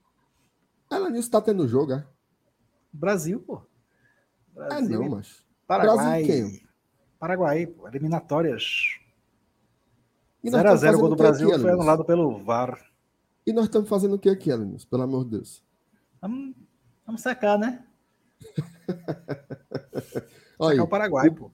Ela 0.91 1.09
nisso 1.09 1.31
tá 1.31 1.41
tendo 1.41 1.67
jogo, 1.67 1.93
é? 1.93 2.05
Brasil, 2.93 3.39
pô. 3.39 3.61
Brasil, 4.53 5.01
é 5.01 5.03
não, 5.03 5.09
mas. 5.09 5.43
Paraguai. 5.67 6.23
Brasil? 6.23 6.61
Paraguai, 7.19 7.67
pô, 7.67 7.87
eliminatórias. 7.87 8.97
0x0 10.43 10.95
o 10.95 10.99
gol 10.99 11.09
do 11.09 11.15
Brasil 11.15 11.51
aqui, 11.51 11.61
foi 11.61 11.71
anulado 11.71 12.03
pelo 12.03 12.43
VAR. 12.43 12.79
E 13.45 13.53
nós 13.53 13.65
estamos 13.65 13.87
fazendo 13.87 14.15
o 14.15 14.19
que 14.19 14.29
aqui, 14.29 14.51
Alanis? 14.51 14.85
Pelo 14.85 15.03
amor 15.03 15.25
de 15.25 15.31
Deus. 15.31 15.63
Vamos, 16.19 16.55
vamos 17.05 17.21
sacar, 17.21 17.59
né? 17.59 17.85
Olha, 20.57 20.83
o 20.83 20.87
Paraguai, 20.87 21.27
o, 21.27 21.35
pô. 21.35 21.51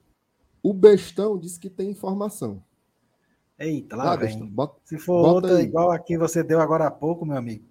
O 0.62 0.72
bestão 0.72 1.38
disse 1.38 1.60
que 1.60 1.70
tem 1.70 1.90
informação. 1.90 2.62
Eita, 3.58 3.96
lá, 3.96 4.16
vem. 4.16 4.46
Bota, 4.46 4.80
Se 4.84 4.98
for 4.98 5.26
outra 5.26 5.56
aí. 5.56 5.64
igual 5.64 5.90
a 5.90 5.98
que 5.98 6.16
você 6.16 6.42
deu 6.42 6.60
agora 6.60 6.86
há 6.86 6.90
pouco, 6.90 7.26
meu 7.26 7.36
amigo. 7.36 7.66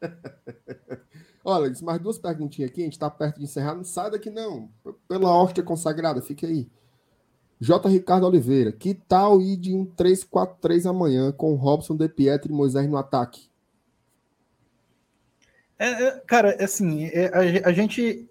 Olha, 1.44 1.70
mais 1.82 2.00
duas 2.00 2.18
perguntinhas 2.18 2.70
aqui, 2.70 2.80
a 2.80 2.84
gente 2.84 2.94
está 2.94 3.10
perto 3.10 3.38
de 3.38 3.44
encerrar. 3.44 3.74
Não 3.74 3.84
sai 3.84 4.10
daqui, 4.10 4.30
não. 4.30 4.70
Pela 5.06 5.30
hóstia 5.30 5.62
consagrada, 5.62 6.22
fique 6.22 6.46
aí. 6.46 6.68
J. 7.60 7.88
Ricardo 7.88 8.26
Oliveira, 8.26 8.72
que 8.72 8.94
tal 8.94 9.40
ir 9.40 9.56
de 9.56 9.74
um 9.74 9.86
3-4-3 9.86 10.88
amanhã 10.88 11.30
com 11.32 11.54
Robson, 11.54 11.96
De 11.96 12.08
Pietro 12.08 12.50
e 12.50 12.54
Moisés 12.54 12.88
no 12.88 12.96
ataque? 12.96 13.48
É, 15.78 15.88
é, 15.88 16.20
cara, 16.26 16.56
assim, 16.62 17.04
é, 17.06 17.26
a, 17.26 17.68
a, 17.68 17.72
gente 17.72 18.28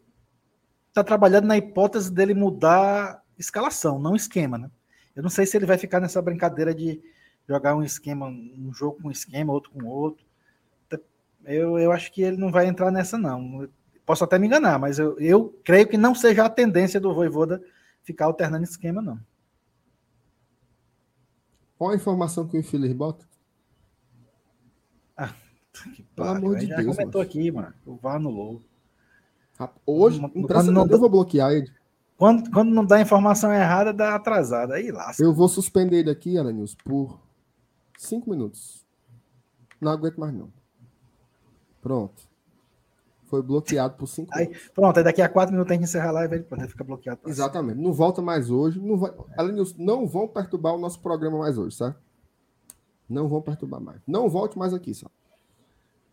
está 0.90 1.04
trabalhando 1.04 1.46
na 1.46 1.58
hipótese 1.58 2.12
dele 2.12 2.34
mudar 2.34 3.24
escalação, 3.38 4.00
não 4.00 4.16
esquema, 4.16 4.58
né? 4.58 4.72
Eu 5.16 5.22
não 5.22 5.30
sei 5.30 5.46
se 5.46 5.58
ele 5.58 5.66
vai 5.66 5.78
ficar 5.78 6.00
nessa 6.00 6.22
brincadeira 6.22 6.74
de 6.74 7.02
jogar 7.48 7.76
um 7.76 7.84
esquema, 7.84 8.28
um 8.28 8.72
jogo 8.74 9.02
com 9.02 9.08
um 9.10 9.12
esquema, 9.12 9.54
outro 9.54 9.72
com 9.72 9.86
outro. 9.86 10.26
Eu, 11.46 11.78
eu 11.78 11.92
acho 11.92 12.12
que 12.12 12.22
ele 12.22 12.38
não 12.38 12.52
vai 12.52 12.68
entrar 12.68 12.92
nessa, 12.92 13.18
não. 13.18 13.68
Posso 14.06 14.24
até 14.24 14.38
me 14.38 14.48
enganar, 14.48 14.78
mas 14.80 15.00
eu, 15.00 15.18
eu 15.20 15.50
creio 15.64 15.88
que 15.88 15.98
não 15.98 16.14
seja 16.14 16.46
a 16.46 16.50
tendência 16.50 17.00
do 17.00 17.14
Voivoda 17.14 17.62
ficar 18.04 18.26
alternando 18.26 18.64
esquema, 18.64 19.02
não. 19.02 19.20
Qual 21.78 21.92
a 21.92 21.96
informação 21.96 22.48
que 22.48 22.58
o 22.58 22.60
infeliz 22.60 22.94
bota? 22.94 23.26
Ah, 25.18 25.34
Pelo 26.16 26.28
amor 26.28 26.58
de 26.58 26.68
já 26.68 26.78
Deus. 26.78 26.96
Comentou 26.96 27.20
mano. 27.20 27.30
aqui, 27.30 27.52
mano. 27.52 27.74
O 27.86 27.96
VAR 27.96 28.16
anulou. 28.16 28.62
Hoje, 29.86 30.20
quando 30.48 30.72
não, 30.72 30.88
eu 30.88 31.00
vou 31.00 31.10
bloquear 31.10 31.52
ele. 31.52 31.72
Quando, 32.18 32.50
quando 32.52 32.70
não 32.70 32.86
dá 32.86 33.02
informação 33.02 33.52
errada, 33.54 33.94
dá 33.94 34.16
atrasada. 34.16 34.76
Aí 34.76 34.92
lasca. 34.92 35.24
Eu 35.24 35.34
vou 35.34 35.48
suspender 35.48 36.00
ele 36.00 36.10
aqui, 36.10 36.38
Alanils, 36.38 36.76
por 36.76 37.20
cinco 37.98 38.30
minutos. 38.30 38.86
Não 39.82 39.92
aguento 39.92 40.20
mais, 40.20 40.34
não. 40.34 40.52
Pronto. 41.84 42.24
Foi 43.26 43.42
bloqueado 43.42 43.96
por 43.96 44.08
cinco 44.08 44.32
aí, 44.34 44.56
Pronto, 44.74 44.98
aí 44.98 45.04
daqui 45.04 45.22
a 45.22 45.28
quatro 45.28 45.52
minutos 45.52 45.72
a 45.72 45.74
gente 45.74 45.84
encerra 45.84 46.10
a 46.10 46.12
live 46.12 46.36
ele 46.36 46.44
pode 46.44 46.68
ficar 46.68 46.84
bloqueado. 46.84 47.20
Exatamente. 47.26 47.80
Não 47.80 47.92
volta 47.92 48.22
mais 48.22 48.50
hoje. 48.50 48.80
Não, 48.80 48.98
vai... 48.98 49.12
não 49.78 50.08
vão 50.08 50.28
perturbar 50.28 50.74
o 50.74 50.80
nosso 50.80 51.00
programa 51.00 51.40
mais 51.40 51.58
hoje, 51.58 51.76
certo? 51.76 52.00
Não 53.10 53.28
vão 53.28 53.42
perturbar 53.42 53.82
mais. 53.82 54.02
Não 54.08 54.30
volte 54.30 54.58
mais 54.58 54.74
aqui, 54.74 54.94
só. 54.94 55.08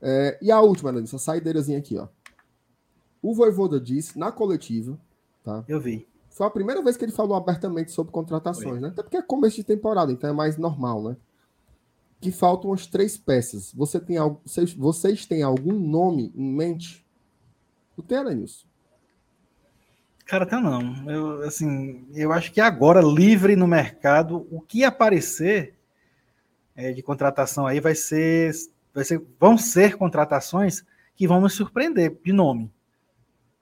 É, 0.03 0.39
e 0.43 0.51
a 0.51 0.61
última, 0.61 0.91
Alanils, 0.91 1.15
a 1.15 1.19
saideirazinha 1.19 1.79
aqui, 1.79 1.97
ó. 1.97 2.09
O 3.23 3.35
Voivoda 3.35 3.79
disse 3.79 4.19
na 4.19 4.33
coletiva, 4.33 4.99
tá? 5.45 5.63
Eu 5.69 5.79
vi. 5.79 6.09
Foi 6.31 6.47
a 6.47 6.51
primeira 6.51 6.83
vez 6.83 6.97
que 6.97 7.05
ele 7.05 7.13
falou 7.13 7.37
abertamente 7.37 7.93
sobre 7.93 8.13
contratações, 8.13 8.71
Foi. 8.71 8.81
né? 8.81 8.89
Até 8.89 9.03
porque 9.03 9.19
é 9.19 9.23
começo 9.23 9.57
de 9.57 9.65
temporada, 9.65 10.11
então 10.11 10.31
é 10.31 10.33
mais 10.33 10.57
normal, 10.57 11.03
né? 11.03 11.17
Que 12.21 12.31
faltam 12.31 12.73
as 12.73 12.87
três 12.87 13.17
peças. 13.17 13.73
Você 13.73 13.99
tem, 13.99 14.17
vocês, 14.45 14.73
vocês 14.75 15.25
têm 15.25 15.43
algum 15.43 15.73
nome 15.73 16.33
em 16.37 16.55
mente? 16.55 17.05
O 17.97 18.03
tem, 18.03 18.19
Aranilson? 18.19 18.67
Cara, 20.27 20.45
até 20.45 20.57
não. 20.61 21.11
Eu, 21.11 21.43
assim, 21.43 22.07
eu 22.15 22.33
acho 22.33 22.53
que 22.53 22.61
agora, 22.61 23.01
livre 23.01 23.57
no 23.57 23.67
mercado, 23.67 24.47
o 24.51 24.61
que 24.61 24.85
aparecer 24.85 25.75
é, 26.77 26.93
de 26.93 27.03
contratação 27.03 27.67
aí 27.67 27.81
vai 27.81 27.95
ser, 27.95 28.53
vai 28.95 29.05
ser. 29.05 29.21
Vão 29.41 29.59
ser 29.59 29.97
contratações 29.97 30.85
que 31.17 31.27
vão 31.27 31.41
me 31.41 31.51
surpreender 31.51 32.17
de 32.25 32.33
nome. 32.33 32.73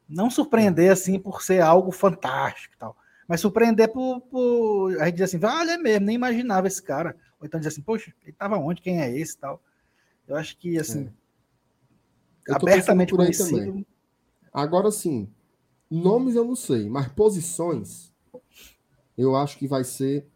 Não 0.08 0.28
surpreender 0.30 0.90
assim 0.90 1.18
por 1.18 1.42
ser 1.42 1.60
algo 1.60 1.90
fantástico 1.90 2.74
e 2.74 2.78
tal. 2.78 2.96
Mas 3.26 3.40
surpreender 3.40 3.88
por, 3.88 4.20
por. 4.20 5.00
A 5.00 5.06
gente 5.06 5.14
dizer 5.14 5.24
assim, 5.24 5.38
vale 5.38 5.70
é 5.70 5.78
mesmo, 5.78 6.06
nem 6.06 6.16
imaginava 6.16 6.66
esse 6.66 6.82
cara. 6.82 7.16
Ou 7.40 7.46
então 7.46 7.60
dizer 7.60 7.68
assim, 7.68 7.82
poxa, 7.82 8.12
ele 8.22 8.32
estava 8.32 8.56
onde? 8.56 8.82
Quem 8.82 9.00
é 9.00 9.16
esse 9.16 9.36
tal? 9.38 9.62
Eu 10.26 10.36
acho 10.36 10.56
que, 10.58 10.78
assim, 10.78 11.10
é. 12.48 12.54
abertamente 12.54 13.14
conhecido. 13.14 13.58
Também. 13.58 13.86
Agora 14.52 14.90
sim, 14.90 15.30
nomes 15.90 16.34
eu 16.34 16.44
não 16.44 16.56
sei, 16.56 16.88
mas 16.88 17.08
posições 17.08 18.12
eu 19.16 19.34
acho 19.34 19.58
que 19.58 19.66
vai 19.66 19.82
ser 19.82 20.26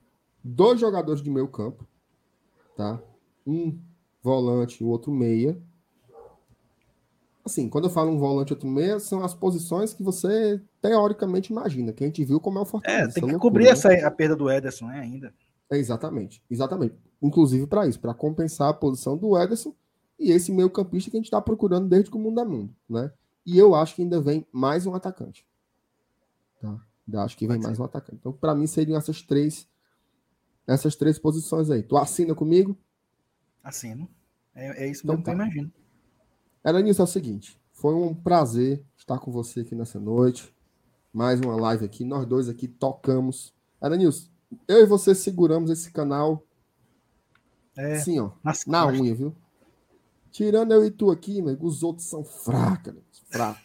dois 0.42 0.80
jogadores 0.80 1.22
de 1.22 1.30
meio 1.30 1.48
campo, 1.48 1.86
tá? 2.76 3.00
Um 3.46 3.78
volante 4.22 4.82
e 4.82 4.84
o 4.84 4.88
outro 4.88 5.12
meia. 5.12 5.56
Assim, 7.44 7.68
quando 7.68 7.84
eu 7.84 7.90
falo 7.90 8.10
um 8.10 8.18
volante 8.18 8.50
e 8.50 8.54
outro 8.54 8.68
meia, 8.68 9.00
são 9.00 9.24
as 9.24 9.34
posições 9.34 9.92
que 9.92 10.02
você 10.02 10.60
teoricamente 10.80 11.52
imagina, 11.52 11.92
que 11.92 12.04
a 12.04 12.06
gente 12.06 12.24
viu 12.24 12.40
como 12.40 12.58
é 12.58 12.62
o 12.62 12.64
Fortaleza. 12.64 13.10
É, 13.10 13.12
tem 13.12 13.28
que 13.28 13.38
cobrir 13.38 13.68
essa, 13.68 13.92
a 13.92 14.10
perda 14.10 14.36
do 14.36 14.50
Ederson, 14.50 14.86
né, 14.86 15.00
ainda. 15.00 15.34
Exatamente, 15.76 16.42
exatamente. 16.50 16.94
Inclusive 17.20 17.66
para 17.66 17.86
isso, 17.86 18.00
para 18.00 18.14
compensar 18.14 18.68
a 18.68 18.74
posição 18.74 19.16
do 19.16 19.38
Ederson 19.38 19.74
e 20.18 20.30
esse 20.30 20.52
meio 20.52 20.70
campista 20.70 21.10
que 21.10 21.16
a 21.16 21.20
gente 21.20 21.26
está 21.26 21.40
procurando 21.40 21.88
desde 21.88 22.10
que 22.10 22.16
o 22.16 22.20
mundo 22.20 22.40
é 22.40 22.44
mundo, 22.44 22.74
né? 22.88 23.12
E 23.44 23.58
eu 23.58 23.74
acho 23.74 23.96
que 23.96 24.02
ainda 24.02 24.20
vem 24.20 24.46
mais 24.52 24.86
um 24.86 24.94
atacante. 24.94 25.46
Tá? 26.60 26.80
Ainda 27.06 27.24
acho 27.24 27.36
que 27.36 27.46
vem 27.46 27.58
mais 27.58 27.78
um 27.78 27.84
atacante. 27.84 28.18
Então, 28.20 28.32
para 28.32 28.54
mim, 28.54 28.66
seriam 28.66 28.96
essas 28.96 29.22
três 29.22 29.68
essas 30.66 30.94
três 30.94 31.18
posições 31.18 31.70
aí. 31.70 31.82
Tu 31.82 31.96
assina 31.96 32.34
comigo? 32.34 32.76
Assino. 33.62 34.08
É, 34.54 34.84
é 34.84 34.90
isso 34.90 35.02
então, 35.04 35.16
que 35.16 35.22
eu 35.22 35.24
tá. 35.24 35.32
imagino. 35.32 35.72
Era 36.62 36.80
nisso 36.80 37.00
é 37.00 37.04
o 37.04 37.08
seguinte. 37.08 37.60
Foi 37.72 37.94
um 37.94 38.14
prazer 38.14 38.84
estar 38.96 39.18
com 39.18 39.32
você 39.32 39.60
aqui 39.60 39.74
nessa 39.74 39.98
noite. 39.98 40.54
Mais 41.12 41.40
uma 41.40 41.56
live 41.56 41.84
aqui. 41.84 42.04
Nós 42.04 42.26
dois 42.26 42.48
aqui 42.48 42.68
tocamos. 42.68 43.52
Era 43.80 43.96
Nilson, 43.96 44.28
eu 44.68 44.82
e 44.82 44.86
você 44.86 45.14
seguramos 45.14 45.70
esse 45.70 45.90
canal 45.90 46.44
é, 47.76 47.94
assim, 47.94 48.20
ó, 48.20 48.30
na 48.66 48.86
unha, 48.86 49.14
viu? 49.14 49.34
Tirando 50.30 50.72
eu 50.72 50.84
e 50.84 50.90
tu 50.90 51.10
aqui, 51.10 51.40
amigo, 51.40 51.66
os 51.66 51.82
outros 51.82 52.06
são 52.06 52.24
fracos, 52.24 52.94
fraco, 53.30 53.60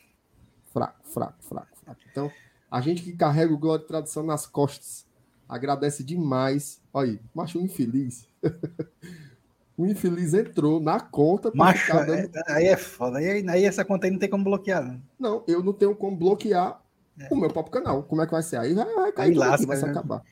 fraco, 0.72 0.99
fraco, 1.03 1.43
fraco, 1.43 1.77
fraco. 1.84 2.01
Então, 2.11 2.31
a 2.69 2.81
gente 2.81 3.01
que 3.01 3.14
carrega 3.14 3.53
o 3.53 3.57
Glória 3.57 3.84
e 3.84 3.88
Tradição 3.88 4.23
nas 4.23 4.45
costas, 4.45 5.05
agradece 5.47 6.03
demais. 6.03 6.81
Olha 6.93 7.11
aí, 7.11 7.22
macho 7.34 7.59
infeliz. 7.59 8.27
o 9.77 9.85
infeliz 9.85 10.34
entrou 10.34 10.80
na 10.80 10.99
conta. 10.99 11.51
Macho, 11.53 11.93
dando... 11.93 12.14
é, 12.14 12.30
aí 12.49 12.65
é 12.65 12.77
foda. 12.77 13.18
Aí, 13.18 13.47
aí 13.47 13.65
essa 13.65 13.85
conta 13.85 14.07
aí 14.07 14.11
não 14.11 14.19
tem 14.19 14.30
como 14.30 14.43
bloquear. 14.43 14.84
Não, 14.84 14.99
não 15.19 15.43
eu 15.47 15.64
não 15.64 15.73
tenho 15.73 15.95
como 15.95 16.18
bloquear 16.18 16.81
é. 17.19 17.27
o 17.31 17.35
meu 17.35 17.49
próprio 17.49 17.81
canal. 17.81 18.03
Como 18.03 18.22
é 18.22 18.26
que 18.26 18.31
vai 18.31 18.43
ser? 18.43 18.57
Aí 18.57 18.73
vai, 18.73 18.93
vai 18.93 19.11
cair, 19.11 19.31
aí 19.31 19.35
lasca, 19.35 19.55
aqui, 19.55 19.65
vai 19.65 19.77
se 19.77 19.85
né? 19.85 19.91
acabar. 19.91 20.23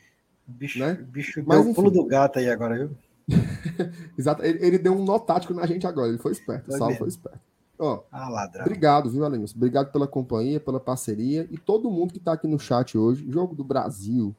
Bicho, 0.47 0.79
né? 0.79 0.93
bicho 0.93 1.43
Mas, 1.45 1.61
deu 1.61 1.71
o 1.71 1.75
pulo 1.75 1.91
do 1.91 2.05
gato 2.05 2.39
aí 2.39 2.49
agora, 2.49 2.77
viu? 2.77 2.97
Exato, 4.17 4.43
ele, 4.43 4.65
ele, 4.65 4.77
deu 4.77 4.93
um 4.93 5.03
nó 5.03 5.17
tático 5.17 5.53
na 5.53 5.65
gente 5.65 5.87
agora, 5.87 6.09
ele 6.09 6.17
foi 6.17 6.31
esperto, 6.31 6.65
foi 6.65 6.75
o 6.75 6.77
Saulo 6.77 6.95
foi 6.95 7.07
esperto. 7.07 7.39
Ó, 7.77 8.03
ah, 8.11 8.29
ladrão. 8.29 8.63
Obrigado, 8.63 9.09
viu, 9.09 9.25
Alenilson? 9.25 9.57
Obrigado 9.57 9.91
pela 9.91 10.07
companhia, 10.07 10.59
pela 10.59 10.79
parceria 10.79 11.47
e 11.51 11.57
todo 11.57 11.91
mundo 11.91 12.13
que 12.13 12.19
tá 12.19 12.33
aqui 12.33 12.47
no 12.47 12.59
chat 12.59 12.97
hoje. 12.97 13.29
Jogo 13.29 13.53
do 13.53 13.63
Brasil, 13.63 14.33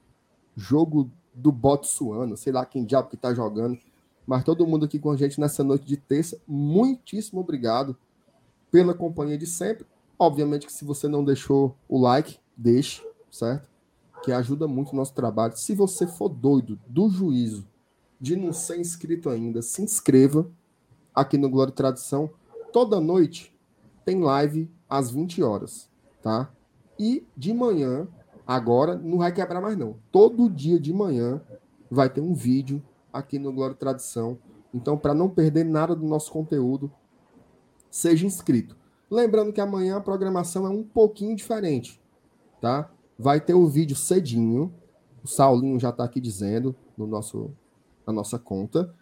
jogo 0.57 1.11
do 1.35 1.53
Botsuano, 1.53 2.37
sei 2.37 2.53
lá 2.53 2.65
quem 2.65 2.85
diabo 2.85 3.11
que 3.11 3.16
tá 3.16 3.35
jogando, 3.35 3.78
mas 4.27 4.43
todo 4.43 4.66
mundo 4.66 4.87
aqui 4.87 4.99
com 4.99 5.11
a 5.11 5.16
gente 5.16 5.39
nessa 5.39 5.62
noite 5.62 5.85
de 5.85 5.97
terça, 5.97 6.39
muitíssimo 6.47 7.41
obrigado 7.41 7.97
pela 8.70 8.95
companhia 8.95 9.37
de 9.37 9.47
sempre. 9.47 9.87
Obviamente 10.19 10.66
que 10.66 10.73
se 10.73 10.85
você 10.85 11.07
não 11.07 11.23
deixou 11.23 11.77
o 11.87 12.01
like, 12.01 12.39
deixe, 12.57 13.07
certo? 13.31 13.69
Que 14.27 14.32
ajuda 14.32 14.66
muito 14.66 14.93
o 14.93 14.97
nosso 14.97 15.15
trabalho. 15.15 15.57
Se 15.57 15.73
você 15.73 16.05
for 16.05 16.28
doido 16.28 16.77
do 16.85 17.09
juízo 17.09 17.65
de 18.20 18.35
não 18.35 18.53
ser 18.53 18.81
inscrito 18.81 19.31
ainda, 19.31 19.62
se 19.62 19.81
inscreva 19.81 20.51
aqui 21.15 21.39
no 21.39 21.48
Glória 21.48 21.70
e 21.70 21.74
Tradição. 21.74 22.28
Toda 22.73 22.98
noite 22.98 23.57
tem 24.05 24.20
live 24.20 24.69
às 24.90 25.12
20 25.12 25.44
horas, 25.44 25.89
tá? 26.20 26.51
E 26.98 27.24
de 27.36 27.55
manhã, 27.55 28.09
agora, 28.44 28.97
não 28.97 29.19
vai 29.19 29.31
quebrar 29.31 29.61
mais 29.61 29.78
não. 29.78 29.94
Todo 30.11 30.51
dia 30.51 30.81
de 30.81 30.93
manhã 30.93 31.40
vai 31.89 32.11
ter 32.11 32.20
um 32.20 32.35
vídeo 32.35 32.82
aqui 33.12 33.39
no 33.39 33.53
Glória 33.53 33.74
e 33.74 33.78
Tradição. 33.78 34.36
Então, 34.74 34.98
para 34.98 35.15
não 35.15 35.28
perder 35.28 35.62
nada 35.62 35.94
do 35.94 36.05
nosso 36.05 36.32
conteúdo, 36.32 36.90
seja 37.89 38.27
inscrito. 38.27 38.77
Lembrando 39.09 39.53
que 39.53 39.61
amanhã 39.61 39.98
a 39.98 40.01
programação 40.01 40.66
é 40.66 40.69
um 40.69 40.82
pouquinho 40.82 41.36
diferente, 41.36 42.03
tá? 42.61 42.90
Vai 43.18 43.40
ter 43.40 43.55
o 43.55 43.66
vídeo 43.66 43.97
cedinho. 43.97 44.72
O 45.22 45.28
Saulinho 45.28 45.78
já 45.80 45.90
está 45.90 46.05
aqui 46.05 46.20
dizendo 46.20 46.74
no 46.97 47.06
nosso, 47.06 47.51
na 48.06 48.12
nossa 48.12 48.38
conta. 48.38 48.94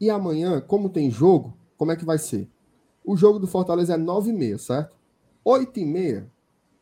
E 0.00 0.10
amanhã, 0.10 0.60
como 0.60 0.88
tem 0.88 1.10
jogo, 1.10 1.56
como 1.76 1.92
é 1.92 1.96
que 1.96 2.04
vai 2.04 2.18
ser? 2.18 2.48
O 3.04 3.16
jogo 3.16 3.38
do 3.38 3.46
Fortaleza 3.46 3.94
é 3.94 3.98
9h30, 3.98 4.58
certo? 4.58 4.96
8h30 5.44 6.26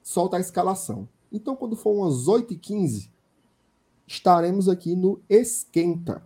solta 0.02 0.36
a 0.36 0.40
escalação. 0.40 1.08
Então, 1.30 1.56
quando 1.56 1.76
for 1.76 1.92
umas 1.92 2.26
8h15, 2.26 3.10
estaremos 4.06 4.68
aqui 4.68 4.94
no 4.94 5.20
Esquenta. 5.28 6.22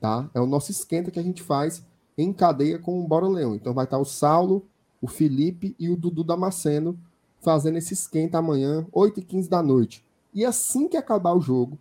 Tá? 0.00 0.30
É 0.34 0.40
o 0.40 0.46
nosso 0.46 0.70
esquenta 0.70 1.10
que 1.10 1.18
a 1.18 1.22
gente 1.22 1.42
faz 1.42 1.84
em 2.16 2.32
cadeia 2.32 2.78
com 2.78 3.02
o 3.02 3.08
Bora 3.08 3.26
Leão. 3.26 3.54
Então 3.54 3.74
vai 3.74 3.84
estar 3.84 3.98
o 3.98 4.04
Saulo, 4.04 4.66
o 5.00 5.08
Felipe 5.08 5.74
e 5.78 5.88
o 5.88 5.96
Dudu 5.96 6.22
Damasceno 6.22 6.98
fazendo 7.40 7.78
esse 7.78 7.94
esquenta 7.94 8.38
amanhã, 8.38 8.86
8h15 8.92 9.48
da 9.48 9.62
noite. 9.62 10.04
E 10.34 10.44
assim 10.44 10.88
que 10.88 10.96
acabar 10.96 11.34
o 11.34 11.40
jogo, 11.40 11.78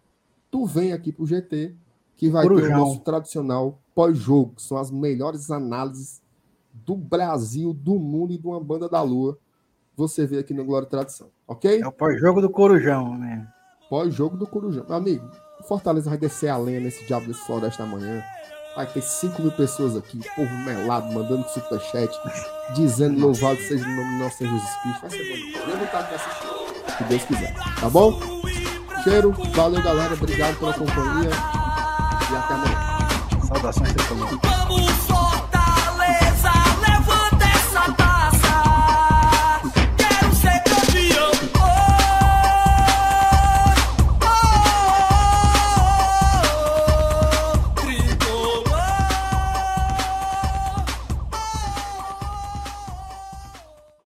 tu 0.50 0.66
vem 0.66 0.94
aqui 0.94 1.12
pro 1.12 1.26
GT, 1.26 1.76
que 2.16 2.30
vai 2.30 2.44
Corujão. 2.44 2.68
ter 2.68 2.76
o 2.76 2.78
nosso 2.78 3.00
tradicional 3.02 3.80
pós-jogo, 3.94 4.54
que 4.56 4.62
são 4.62 4.78
as 4.78 4.92
melhores 4.92 5.52
análises 5.52 6.22
do 6.74 6.96
Brasil, 6.96 7.74
do 7.74 7.96
mundo 7.96 8.34
e 8.34 8.38
de 8.38 8.48
uma 8.48 8.60
banda 8.60 8.88
da 8.88 9.02
Lua. 9.02 9.38
Você 9.96 10.26
vê 10.26 10.40
aqui 10.40 10.54
no 10.54 10.66
Glória 10.66 10.86
e 10.86 10.90
Tradição, 10.90 11.30
ok? 11.48 11.82
É 11.82 11.88
o 11.88 11.92
pós-jogo 11.92 12.42
do 12.42 12.50
Corujão, 12.50 13.18
né? 13.18 13.48
Pós-jogo 13.90 14.36
do 14.36 14.46
Corujão. 14.46 14.86
Meu 14.88 14.98
amigo, 14.98 15.30
Fortaleza 15.68 16.10
vai 16.10 16.18
descer 16.18 16.50
a 16.50 16.58
lenha 16.58 16.80
nesse 16.80 17.06
diabo 17.06 17.28
desse 17.28 17.40
floresta 17.46 17.84
amanhã. 17.84 18.24
Vai 18.76 18.86
ter 18.88 19.02
5 19.02 19.42
mil 19.42 19.52
pessoas 19.54 19.96
aqui, 19.96 20.20
povo 20.36 20.54
melado, 20.60 21.10
mandando 21.14 21.48
superchat, 21.48 22.10
dizendo 22.74 23.20
louvado 23.22 23.58
seja 23.62 23.86
o 23.86 23.90
nome 23.90 24.18
do 24.18 24.24
nosso 24.24 24.38
Senhor 24.38 24.52
Jesus 24.52 24.76
Cristo. 24.82 25.02
Vai 25.02 25.10
ser 25.10 25.18
bom. 25.30 25.60
Eu 25.60 25.78
vou 25.78 25.86
estar 25.86 26.00
aqui 26.00 26.16
assistindo, 26.16 26.98
se 26.98 27.04
Deus 27.06 27.24
quiser. 27.24 27.54
Tá 27.80 27.90
bom? 27.90 28.20
Cheiro, 29.04 29.32
valeu 29.54 29.82
galera, 29.82 30.14
obrigado 30.14 30.60
pela 30.60 30.74
companhia 30.74 31.30
e 32.32 32.36
até 32.36 32.54
amanhã. 32.54 33.48
Saudações, 33.48 33.94
tricolor. 33.94 35.25